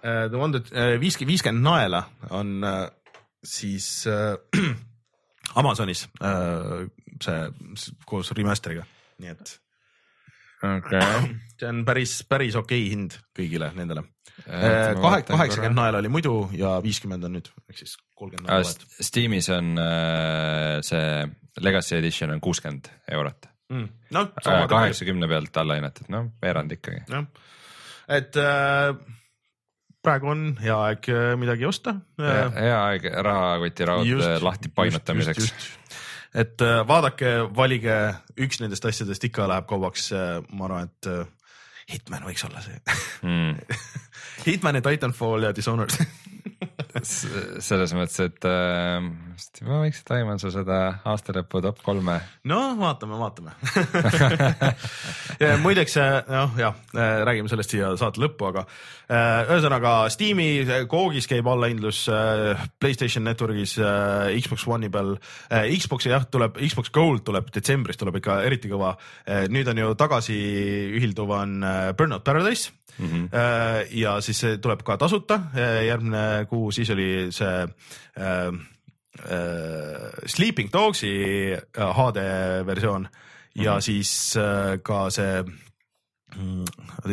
The 0.00 0.38
One 0.38 0.56
That, 0.56 0.70
viiskümmend, 1.02 1.28
viiskümmend 1.28 1.60
naela 1.60 2.06
on 2.32 2.64
äh, 2.64 2.86
siis 3.44 4.06
äh, 4.06 4.38
Amazonis 5.60 6.08
äh, 6.22 6.86
see 7.20 7.40
koos 8.08 8.32
remaster'iga, 8.36 8.86
nii 9.20 9.34
et 9.34 9.56
okei, 10.62 11.34
see 11.58 11.68
on 11.68 11.84
päris, 11.88 12.16
päris 12.28 12.56
okei 12.58 12.88
hind 12.92 13.18
kõigile 13.36 13.70
nendele. 13.76 14.04
Äh, 14.46 14.94
kahe, 14.96 15.20
kaheksakümmend 15.28 15.76
naela 15.76 16.00
oli 16.00 16.08
muidu 16.12 16.34
ja 16.56 16.78
viiskümmend 16.84 17.26
on 17.28 17.36
nüüd, 17.36 17.50
ehk 17.68 17.82
siis 17.82 17.96
kolmkümmend 18.16 18.48
naela 18.48 18.64
vahet. 18.64 18.86
Steamis 19.04 19.50
on 19.52 19.72
äh, 19.80 20.80
see 20.86 21.28
Legacy 21.60 21.98
Edition 21.98 22.32
on 22.34 22.42
kuuskümmend 22.44 22.88
eurot, 23.12 23.50
noh, 23.70 23.88
sama 24.10 24.34
tegelikult 24.42 24.74
kaheksakümne 24.76 25.28
pealt 25.30 25.62
alla 25.62 25.78
hinnatud, 25.78 26.08
noh 26.12 26.30
veerand 26.42 26.76
ikkagi. 26.76 27.02
jah, 27.10 27.26
et 28.16 28.40
äh, 28.40 28.94
praegu 30.00 30.32
on 30.32 30.46
hea 30.62 30.78
aeg 30.86 31.10
äh, 31.12 31.34
midagi 31.40 31.68
osta. 31.68 31.98
hea 32.20 32.78
aeg 32.78 33.10
rahakoti 33.28 33.90
raud 33.92 34.24
lahti 34.46 34.72
painutamiseks. 34.74 35.52
Et 36.34 36.62
äh, 36.62 36.80
vaadake, 36.86 37.34
valige 37.56 37.96
üks 38.38 38.60
nendest 38.62 38.86
asjadest 38.86 39.24
ikka 39.26 39.48
läheb 39.50 39.66
kaubaks, 39.70 40.10
ma 40.52 40.68
arvan, 40.68 40.90
et 40.90 41.10
äh, 41.10 41.26
Hitman 41.90 42.26
võiks 42.28 42.44
olla 42.46 42.62
see 42.64 42.78
Mm. 43.26 43.56
Hitman 44.46 44.78
ja 44.78 44.84
Titanfall 44.84 45.44
ja 45.44 45.50
Dishonored 45.52 45.92
selles 47.02 47.92
mõttes, 47.96 48.20
et 48.24 48.46
äh, 48.48 49.10
vist 49.40 49.60
ma 49.64 49.80
võiks 49.80 50.02
taimata 50.04 50.42
su 50.42 50.50
seda 50.52 50.78
aastalõpu 51.08 51.62
top 51.64 51.80
kolme. 51.84 52.18
no 52.50 52.58
vaatame, 52.78 53.16
vaatame 53.20 53.54
muideks, 55.64 55.96
noh 56.28 56.58
jah, 56.60 56.76
räägime 57.24 57.50
sellest 57.50 57.72
siia 57.72 57.92
saate 58.00 58.20
lõppu, 58.20 58.50
aga 58.50 58.66
äh, 58.66 59.52
ühesõnaga 59.54 59.94
Steam'i 60.12 60.48
koogis 60.90 61.28
käib 61.30 61.48
allahindlus 61.50 62.02
äh, 62.12 62.66
Playstation 62.82 63.24
Networkis 63.28 63.78
äh, 63.80 64.36
Xbox 64.40 64.66
One'i 64.68 64.92
peal 64.92 65.16
äh,. 65.16 65.70
Xbox'i 65.80 66.12
jah, 66.12 66.26
tuleb 66.28 66.60
Xbox 66.60 66.92
Gold 66.94 67.24
tuleb 67.28 67.48
detsembris 67.54 68.00
tuleb 68.00 68.20
ikka 68.20 68.42
eriti 68.48 68.70
kõva 68.72 68.92
äh,. 69.24 69.46
nüüd 69.52 69.70
on 69.72 69.80
ju 69.84 69.94
tagasi 70.00 70.36
ühilduv 70.98 71.32
on 71.38 71.56
äh, 71.64 71.80
Burnout 71.96 72.26
Paradise 72.26 72.74
mm. 72.98 73.06
-hmm. 73.06 73.28
ja 73.90 74.20
siis 74.20 74.40
see 74.40 74.58
tuleb 74.58 74.82
ka 74.84 74.96
tasuta, 75.00 75.40
järgmine 75.86 76.44
kuu, 76.50 76.70
siis 76.70 76.90
oli 76.90 77.30
see 77.32 77.62
äh, 77.62 77.70
äh, 78.20 78.52
Sleeping 80.26 80.70
Dogsi 80.72 81.10
äh, 81.52 81.90
HD 81.96 82.22
versioon 82.66 83.08
ja 83.54 83.72
mm 83.72 83.76
-hmm. 83.76 83.80
siis 83.80 84.36
äh, 84.36 84.78
ka 84.82 85.10
see 85.10 85.44
mm, 86.36 86.64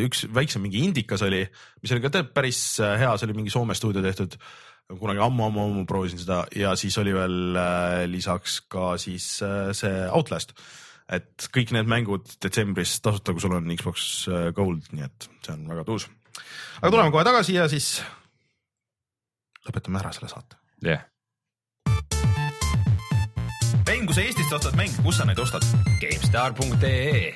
üks 0.05 0.27
väiksem 0.34 0.61
mingi 0.61 0.85
indikas 0.85 1.21
oli, 1.21 1.47
mis 1.81 1.91
oli 1.91 2.01
ka 2.01 2.23
päris 2.23 2.79
äh, 2.79 2.99
hea, 2.99 3.17
see 3.17 3.25
oli 3.25 3.34
mingi 3.34 3.49
Soome 3.49 3.75
stuudio 3.75 4.01
tehtud 4.01 4.38
kunagi 4.95 5.19
ammu-ammu-ammu 5.19 5.85
proovisin 5.88 6.21
seda 6.21 6.45
ja 6.55 6.75
siis 6.79 6.95
oli 7.01 7.13
veel 7.15 7.57
äh, 7.59 8.03
lisaks 8.07 8.61
ka 8.71 8.95
siis 9.01 9.41
äh, 9.43 9.71
see 9.75 10.05
Outlast. 10.07 10.53
et 11.11 11.47
kõik 11.55 11.71
need 11.71 11.88
mängud 11.88 12.27
detsembris 12.43 12.97
tasuta, 12.99 13.31
kui 13.31 13.43
sul 13.43 13.55
on 13.55 13.67
Xbox 13.75 14.27
äh, 14.31 14.49
Gold, 14.55 14.88
nii 14.91 15.03
et 15.07 15.27
see 15.43 15.53
on 15.55 15.67
väga 15.67 15.84
tuus. 15.88 16.07
aga 16.79 16.91
tuleme 16.91 17.11
kohe 17.11 17.25
tagasi 17.27 17.59
ja 17.59 17.67
siis 17.71 17.97
lõpetame 19.67 19.99
ära 19.99 20.13
selle 20.15 20.31
saate. 20.31 20.59
jah, 20.88 21.03
mäng, 23.88 24.07
kui 24.07 24.15
sa 24.18 24.23
Eestist 24.26 24.53
ostad 24.53 24.76
mänge, 24.80 24.99
kus 25.03 25.19
sa 25.19 25.27
neid 25.27 25.39
ostad? 25.39 25.64
GameStar.ee 26.01 27.31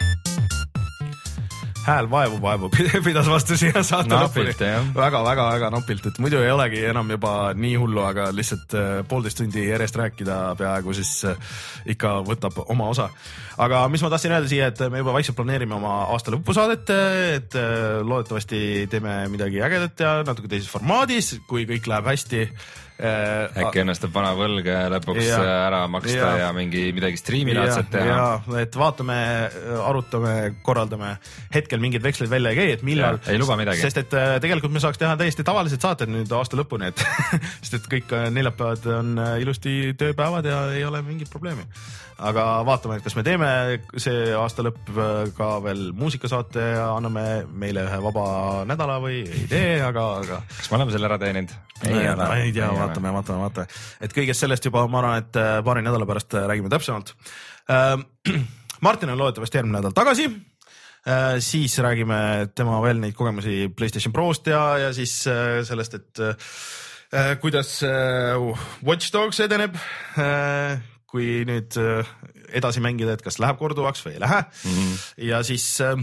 hääl 1.82 2.06
vaevu, 2.12 2.38
vaevu 2.42 2.70
pidas 3.06 3.26
vastu 3.30 3.56
siia 3.58 3.82
saate 3.86 4.14
lõpuni. 4.14 4.54
väga-väga-väga 4.94 5.70
napilt, 5.74 6.06
et 6.12 6.20
muidu 6.22 6.42
ei 6.44 6.52
olegi 6.54 6.84
enam 6.92 7.10
juba 7.10 7.32
nii 7.58 7.74
hullu, 7.82 8.04
aga 8.06 8.28
lihtsalt 8.36 8.76
äh, 8.78 8.90
poolteist 9.10 9.42
tundi 9.42 9.64
järjest 9.66 9.98
rääkida 9.98 10.38
peaaegu 10.60 10.94
siis 10.98 11.14
äh, 11.32 11.56
ikka 11.96 12.20
võtab 12.28 12.60
oma 12.68 12.92
osa. 12.94 13.10
aga 13.58 13.82
mis 13.90 14.04
ma 14.06 14.12
tahtsin 14.14 14.36
öelda 14.36 14.52
siia, 14.52 14.70
et 14.70 14.84
me 14.94 15.02
juba 15.02 15.16
vaikselt 15.18 15.40
planeerime 15.40 15.78
oma 15.80 15.96
aasta 16.14 16.36
lõpusaadet, 16.36 16.94
et 17.40 17.58
äh, 17.58 17.98
loodetavasti 18.06 18.86
teeme 18.92 19.18
midagi 19.34 19.64
ägedat 19.66 20.06
ja 20.06 20.14
natuke 20.28 20.52
teises 20.52 20.70
formaadis, 20.70 21.34
kui 21.50 21.66
kõik 21.70 21.90
läheb 21.90 22.14
hästi 22.14 22.46
äkki 23.02 23.82
õnnestub 23.84 24.14
vana 24.14 24.32
võlg 24.38 24.68
lõpuks 24.96 25.26
Ja. 25.26 25.40
ära 25.68 25.82
maksta 25.92 26.18
ja, 26.18 26.32
Ja. 26.42 26.50
mingi 26.54 26.92
midagi 26.94 27.18
striimilaadset 27.18 27.90
teha. 27.92 28.06
ja 28.06 28.60
et 28.62 28.76
vaatame, 28.78 29.18
arutame, 29.88 30.36
korraldame, 30.62 31.16
hetkel 31.54 31.80
mingeid 31.84 32.04
veksleid 32.04 32.30
välja 32.32 32.52
ei 32.54 32.60
käi, 32.60 32.68
et 32.78 32.84
millal. 32.84 33.20
Ei 33.28 33.40
luba 33.42 33.58
midagi. 33.58 33.82
sest 33.82 33.98
et 34.04 34.14
äh, 34.14 34.36
tegelikult 34.44 34.74
me 34.74 34.80
saaks 34.84 34.98
teha 35.02 35.16
täiesti 35.18 35.44
tavalised 35.48 35.82
saated 35.82 36.10
nüüd 36.14 36.32
aasta 36.38 36.58
lõpuni, 36.60 36.92
et 36.92 37.04
sest 37.64 37.80
et 37.80 37.90
kõik 37.92 38.14
äh, 38.18 38.30
neljapäevad 38.34 38.86
on 39.00 39.18
äh, 39.20 39.36
ilusti 39.42 39.94
tööpäevad 39.98 40.46
ja 40.46 40.64
ei 40.76 40.86
ole 40.86 41.02
mingit 41.02 41.30
probleemi. 41.30 41.66
Aga 42.22 42.44
vaatame, 42.68 42.98
et 43.00 43.06
kas 43.06 43.16
me 43.18 43.24
teeme 43.26 43.50
see 44.02 44.32
aasta 44.38 44.66
lõpp 44.66 44.92
äh, 44.94 45.32
ka 45.38 45.50
veel 45.66 45.90
muusikasaate 45.98 46.66
ja 46.76 46.86
anname 46.94 47.24
meile 47.50 47.86
ühe 47.88 48.00
vaba 48.06 48.26
nädala 48.70 49.00
või 49.04 49.22
ei 49.26 49.48
tee, 49.50 49.80
aga, 49.84 50.06
aga 50.22 50.42
kas 50.48 50.70
me 50.70 50.78
oleme 50.80 50.96
selle 50.96 51.10
ära 51.10 51.18
teeninud? 51.22 51.56
ma 51.82 52.28
ei 52.38 52.54
tea, 52.54 52.70
vaatame, 52.78 53.14
vaatame, 53.16 53.42
vaatame, 53.42 53.82
et 54.06 54.14
kõigest 54.14 54.46
sellest 54.46 54.68
juba 54.70 54.86
ma 54.92 55.02
arvan, 55.02 55.24
et 55.24 55.42
äh, 55.42 55.58
paari 55.66 55.86
nädala 55.86 56.08
pärast 56.10 56.38
äh, 56.38 56.46
räägime 56.52 56.72
täpsemalt. 56.74 57.16
Martin 58.86 59.14
on 59.14 59.20
loodetavasti 59.22 59.60
järgmine 59.60 59.80
nädal 59.80 59.94
tagasi. 59.96 60.30
siis 61.40 61.78
räägime 61.82 62.50
tema 62.56 62.82
veel 62.84 63.00
neid 63.02 63.16
kogemusi 63.18 63.72
Playstation 63.78 64.14
Prost 64.14 64.48
ja, 64.48 64.78
ja 64.78 64.94
siis 64.94 65.14
sellest, 65.66 65.96
et 65.98 66.22
kuidas 67.42 67.80
Watch 68.86 69.14
Dogs 69.14 69.40
edeneb. 69.40 69.78
Kui 71.12 71.44
nüüd 71.48 71.76
äh, 71.82 72.08
edasi 72.56 72.84
mängida, 72.84 73.16
et 73.16 73.24
kas 73.26 73.40
läheb 73.44 73.60
korduvaks 73.60 74.04
või 74.06 74.18
ei 74.18 74.24
lähe 74.24 74.42
mm. 74.42 74.76
-hmm. 74.76 75.00
ja 75.28 75.44
siis 75.48 75.68
äh, 75.84 75.96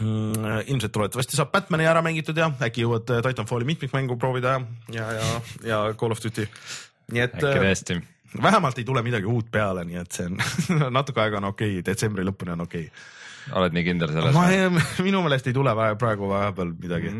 Mm, 0.00 0.44
ilmselt 0.70 0.96
loodetavasti 0.96 1.36
saab 1.36 1.50
Batman'i 1.52 1.84
ära 1.84 2.00
mängitud 2.00 2.38
ja 2.38 2.46
äkki 2.64 2.86
jõuad 2.86 3.10
äh, 3.12 3.18
Titanfalli 3.26 3.66
mitmikmängu 3.68 4.14
proovida 4.16 4.54
ja, 4.94 5.08
ja, 5.12 5.26
ja 5.66 5.80
Call 5.98 6.14
of 6.14 6.22
Duty. 6.24 6.46
nii 7.12 7.20
et 7.26 7.34
äkki 7.36 7.58
tõesti. 7.60 7.96
vähemalt 8.42 8.78
ei 8.80 8.86
tule 8.88 9.02
midagi 9.04 9.28
uut 9.28 9.50
peale, 9.52 9.84
nii 9.84 9.98
et 10.00 10.16
see 10.16 10.30
on 10.30 10.38
natuke 10.98 11.20
aega 11.20 11.42
on 11.42 11.50
okei 11.50 11.74
okay., 11.74 11.84
detsembri 11.90 12.24
lõpuni 12.24 12.54
on 12.54 12.64
okei 12.64 12.86
oled 13.56 13.74
nii 13.76 13.84
kindel 13.86 14.10
selles? 14.14 14.34
ma 14.36 14.46
ei, 14.52 14.68
minu 15.06 15.22
meelest 15.24 15.48
ei 15.50 15.54
tule 15.56 15.72
vä- 15.76 15.94
praegu 16.00 16.28
vahepeal 16.30 16.72
midagi. 16.80 17.12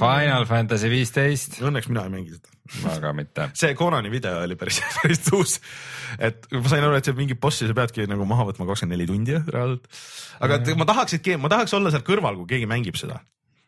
Final 0.00 0.46
Fantasy 0.50 0.90
viisteist, 0.92 1.58
Õnneks 1.64 1.90
mina 1.92 2.06
ei 2.08 2.12
mängi 2.14 2.36
seda. 2.36 2.54
aga 2.94 3.12
mitte. 3.16 3.48
see 3.60 3.74
Conani 3.78 4.10
video 4.12 4.42
oli 4.44 4.56
päris, 4.60 4.80
päris 5.00 5.22
tuus. 5.26 5.58
et 6.18 6.48
ma 6.52 6.64
sain 6.68 6.84
aru, 6.84 6.98
et 6.98 7.08
see 7.08 7.16
mingi 7.18 7.36
bossi 7.40 7.68
sa 7.68 7.76
peadki 7.76 8.06
nagu 8.10 8.26
maha 8.28 8.48
võtma 8.50 8.68
kakskümmend 8.68 8.96
neli 8.96 9.08
tundi 9.08 9.36
reaalselt. 9.38 9.88
aga 10.44 10.60
et 10.60 10.72
ma 10.78 10.88
tahaks, 10.88 11.18
et 11.18 11.32
ma 11.40 11.52
tahaks 11.52 11.76
olla 11.78 11.92
seal 11.94 12.06
kõrval, 12.06 12.40
kui 12.42 12.54
keegi 12.56 12.70
mängib 12.70 12.98
seda. 13.00 13.20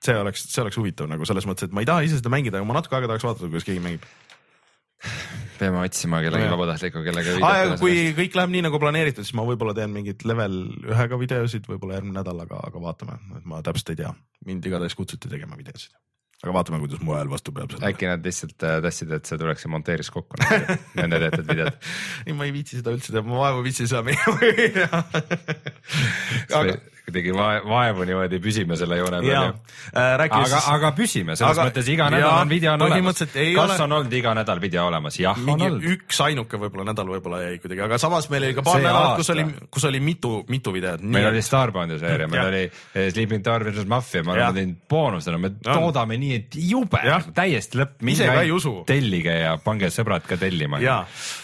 see 0.04 0.16
oleks, 0.16 0.46
see 0.48 0.62
oleks 0.64 0.78
huvitav 0.80 1.08
nagu 1.10 1.26
selles 1.28 1.46
mõttes, 1.48 1.68
et 1.68 1.76
ma 1.76 1.84
ei 1.84 1.88
taha 1.88 2.04
ise 2.06 2.20
seda 2.20 2.32
mängida, 2.32 2.60
aga 2.60 2.68
ma 2.68 2.78
natuke 2.78 2.96
aega 2.96 3.10
tahaks 3.12 3.26
vaadata, 3.28 3.50
kuidas 3.52 3.68
keegi 3.68 3.84
mängib. 3.84 4.04
Peame 5.60 5.80
otsima 5.84 6.20
kellegi 6.24 6.46
Nojah. 6.46 6.56
vabatahtliku, 6.56 7.02
kellega 7.06 7.36
aa, 7.46 7.56
ja 7.62 7.78
kui 7.80 8.10
kõik 8.16 8.36
läheb 8.38 8.52
nii 8.54 8.66
nagu 8.66 8.80
planeeritud, 8.82 9.26
siis 9.26 9.36
ma 9.38 9.46
võib-olla 9.48 9.74
teen 9.76 9.92
mingeid 9.94 10.24
level 10.28 10.60
ühega 10.88 11.18
videosid, 11.20 11.66
võib-olla 11.70 11.98
järgmine 11.98 12.16
nädal, 12.20 12.44
aga, 12.46 12.60
aga 12.68 12.84
vaatame, 12.84 13.18
et 13.38 13.48
ma 13.48 13.60
täpselt 13.66 13.92
ei 13.94 14.00
tea. 14.02 14.14
mind 14.48 14.70
igatahes 14.70 14.96
kutsuti 14.96 15.30
tegema 15.32 15.58
videosid. 15.58 15.92
aga 16.42 16.54
vaatame, 16.56 16.80
kuidas 16.84 17.02
mu 17.04 17.16
hääl 17.16 17.32
vastu 17.32 17.52
peab 17.56 17.74
äkki 17.90 18.08
nad 18.08 18.24
lihtsalt 18.24 18.64
äh, 18.64 18.78
tahtsid, 18.86 19.12
et 19.16 19.28
see 19.28 19.40
tuleks 19.40 19.66
ja 19.66 19.72
monteeriks 19.74 20.12
kokku 20.14 20.40
nende 21.00 21.20
tehtud 21.26 21.50
videod. 21.50 21.90
ei, 22.26 22.36
ma 22.36 22.48
ei 22.48 22.54
viitsi 22.56 22.80
seda 22.80 22.96
üldse 22.96 23.12
teha, 23.12 23.26
ma 23.26 23.42
vaevu 23.44 23.66
viitsin 23.66 23.90
seda 23.90 24.04
minna. 24.06 25.02
aga, 26.60 26.80
kuidagi 27.10 27.34
vae- 27.36 27.62
vaevu 27.68 28.06
niimoodi 28.08 28.38
püsime 28.42 28.76
selle 28.78 28.96
joone 29.00 29.20
ja 29.26 29.40
peal. 29.40 29.52
äh, 29.90 30.16
rääkige 30.22 30.46
aga, 30.46 30.60
aga 30.74 30.92
püsime, 30.96 31.36
selles 31.36 31.58
Aga- 31.58 31.68
mõttes 31.68 31.88
iga 31.92 32.08
nädal 32.10 32.36
on 32.40 32.48
video 32.48 32.72
on 32.74 32.82
olemas. 32.86 33.18
kas 33.18 33.36
ole- 33.36 33.82
on 33.84 33.92
olnud 33.98 34.12
iga 34.12 34.34
nädal 34.34 34.60
video 34.60 34.86
olemas? 34.86 35.18
jah, 35.20 35.38
on 35.38 35.60
olnud. 35.60 35.82
üks 35.94 36.20
ainuke 36.24 36.56
võib-olla 36.60 36.86
nädal 36.92 37.06
võib-olla 37.10 37.42
jäi 37.44 37.58
kuidagi, 37.58 37.80
aga 37.86 37.98
samas 37.98 38.30
meil 38.30 38.44
oli 38.48 38.54
ka 38.54 38.62
paar 38.62 38.80
nädalat, 38.80 39.16
kus 39.16 39.30
oli, 39.34 39.44
kus 39.70 39.84
oli 39.90 40.00
mitu, 40.00 40.44
mitu 40.48 40.72
videot. 40.72 41.02
meil 41.02 41.26
oli 41.30 41.42
Starboundi 41.42 41.98
seeria, 41.98 42.28
meil 42.28 42.46
oli 42.46 42.62
eh, 42.94 43.10
Sleeping 43.12 43.44
Tower 43.44 43.64
versus 43.64 43.86
Mafia, 43.86 44.22
me 44.22 44.32
oleme 44.32 44.52
teinud 44.52 44.76
boonusena, 44.88 45.38
me 45.38 45.52
On. 45.66 45.74
toodame 45.74 46.16
nii, 46.16 46.34
et 46.34 46.56
jube 46.56 47.00
täiesti 47.34 47.78
lõpp. 47.80 47.98
Usu. 48.50 48.84
tellige 48.86 49.32
ja 49.32 49.56
pange 49.64 49.90
sõbrad 49.92 50.24
ka 50.26 50.36
tellima. 50.36 50.80
ja 50.80 51.00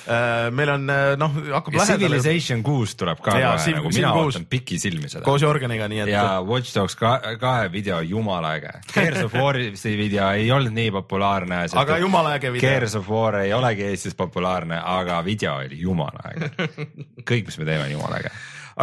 äh, 0.08 0.50
meil 0.50 0.70
on 0.70 0.90
äh, 0.90 1.16
noh, 1.18 1.32
hakkab 1.52 1.74
ja 1.74 1.80
lähedale 1.84 2.20
Civilization 2.20 2.62
kuus 2.62 2.94
tuleb 2.96 3.20
ka 3.20 3.30
kohe 3.30 3.72
nagu 3.76 3.92
mina 3.94 4.12
ootan 4.14 4.46
pikisilmi 4.50 5.08
seda. 5.10 5.24
koos 5.26 5.42
Jorganiga, 5.56 5.86
nii 5.88 6.00
et 6.04 6.10
ja 6.12 6.24
Watch 6.44 6.74
Dogs 6.76 6.96
ka, 7.00 7.14
kahe 7.40 7.70
video 7.72 8.00
jumala 8.04 8.52
äge. 8.58 8.74
Gears 8.92 9.22
of 9.24 9.32
War'i 9.34 9.70
video 10.02 10.28
ei 10.36 10.50
olnud 10.52 10.74
nii 10.76 10.90
populaarne. 10.92 11.62
Aga 11.80 11.96
jumala 12.02 12.34
äge 12.36 12.52
video. 12.52 12.68
Gears 12.68 12.96
of 12.98 13.08
War 13.08 13.40
ei 13.40 13.54
olegi 13.56 13.86
Eestis 13.88 14.14
populaarne, 14.18 14.80
aga 14.84 15.22
video 15.24 15.56
oli 15.62 15.80
jumala 15.80 16.28
äge. 16.32 16.50
kõik, 17.30 17.48
mis 17.48 17.58
me 17.58 17.68
teeme, 17.68 17.88
on 17.88 17.94
jumala 17.96 18.20
äge. 18.20 18.32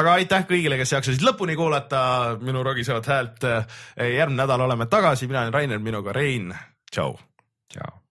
aga 0.01 0.17
aitäh 0.17 0.47
kõigile, 0.49 0.81
kes 0.81 0.95
jaksasid 0.97 1.25
lõpuni 1.25 1.57
kuulata 1.59 2.03
minu 2.41 2.65
rogisevat 2.65 3.11
häält. 3.13 3.49
järgmine 3.97 4.41
nädal 4.41 4.65
oleme 4.65 4.89
tagasi, 4.89 5.29
mina 5.29 5.45
olen 5.45 5.53
Rainer, 5.53 5.79
minuga 5.79 6.15
Rein, 6.15 6.55
tšau. 6.91 7.19
tšau. 7.69 8.02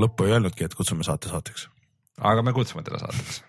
Lõppu 0.00 0.26
ei 0.26 0.36
öelnudki, 0.38 0.64
et 0.64 0.74
kutsume 0.74 1.06
saate 1.06 1.28
saateks. 1.32 1.68
aga 2.32 2.42
me 2.42 2.52
kutsume 2.56 2.82
teda 2.86 2.98
saateks 3.04 3.44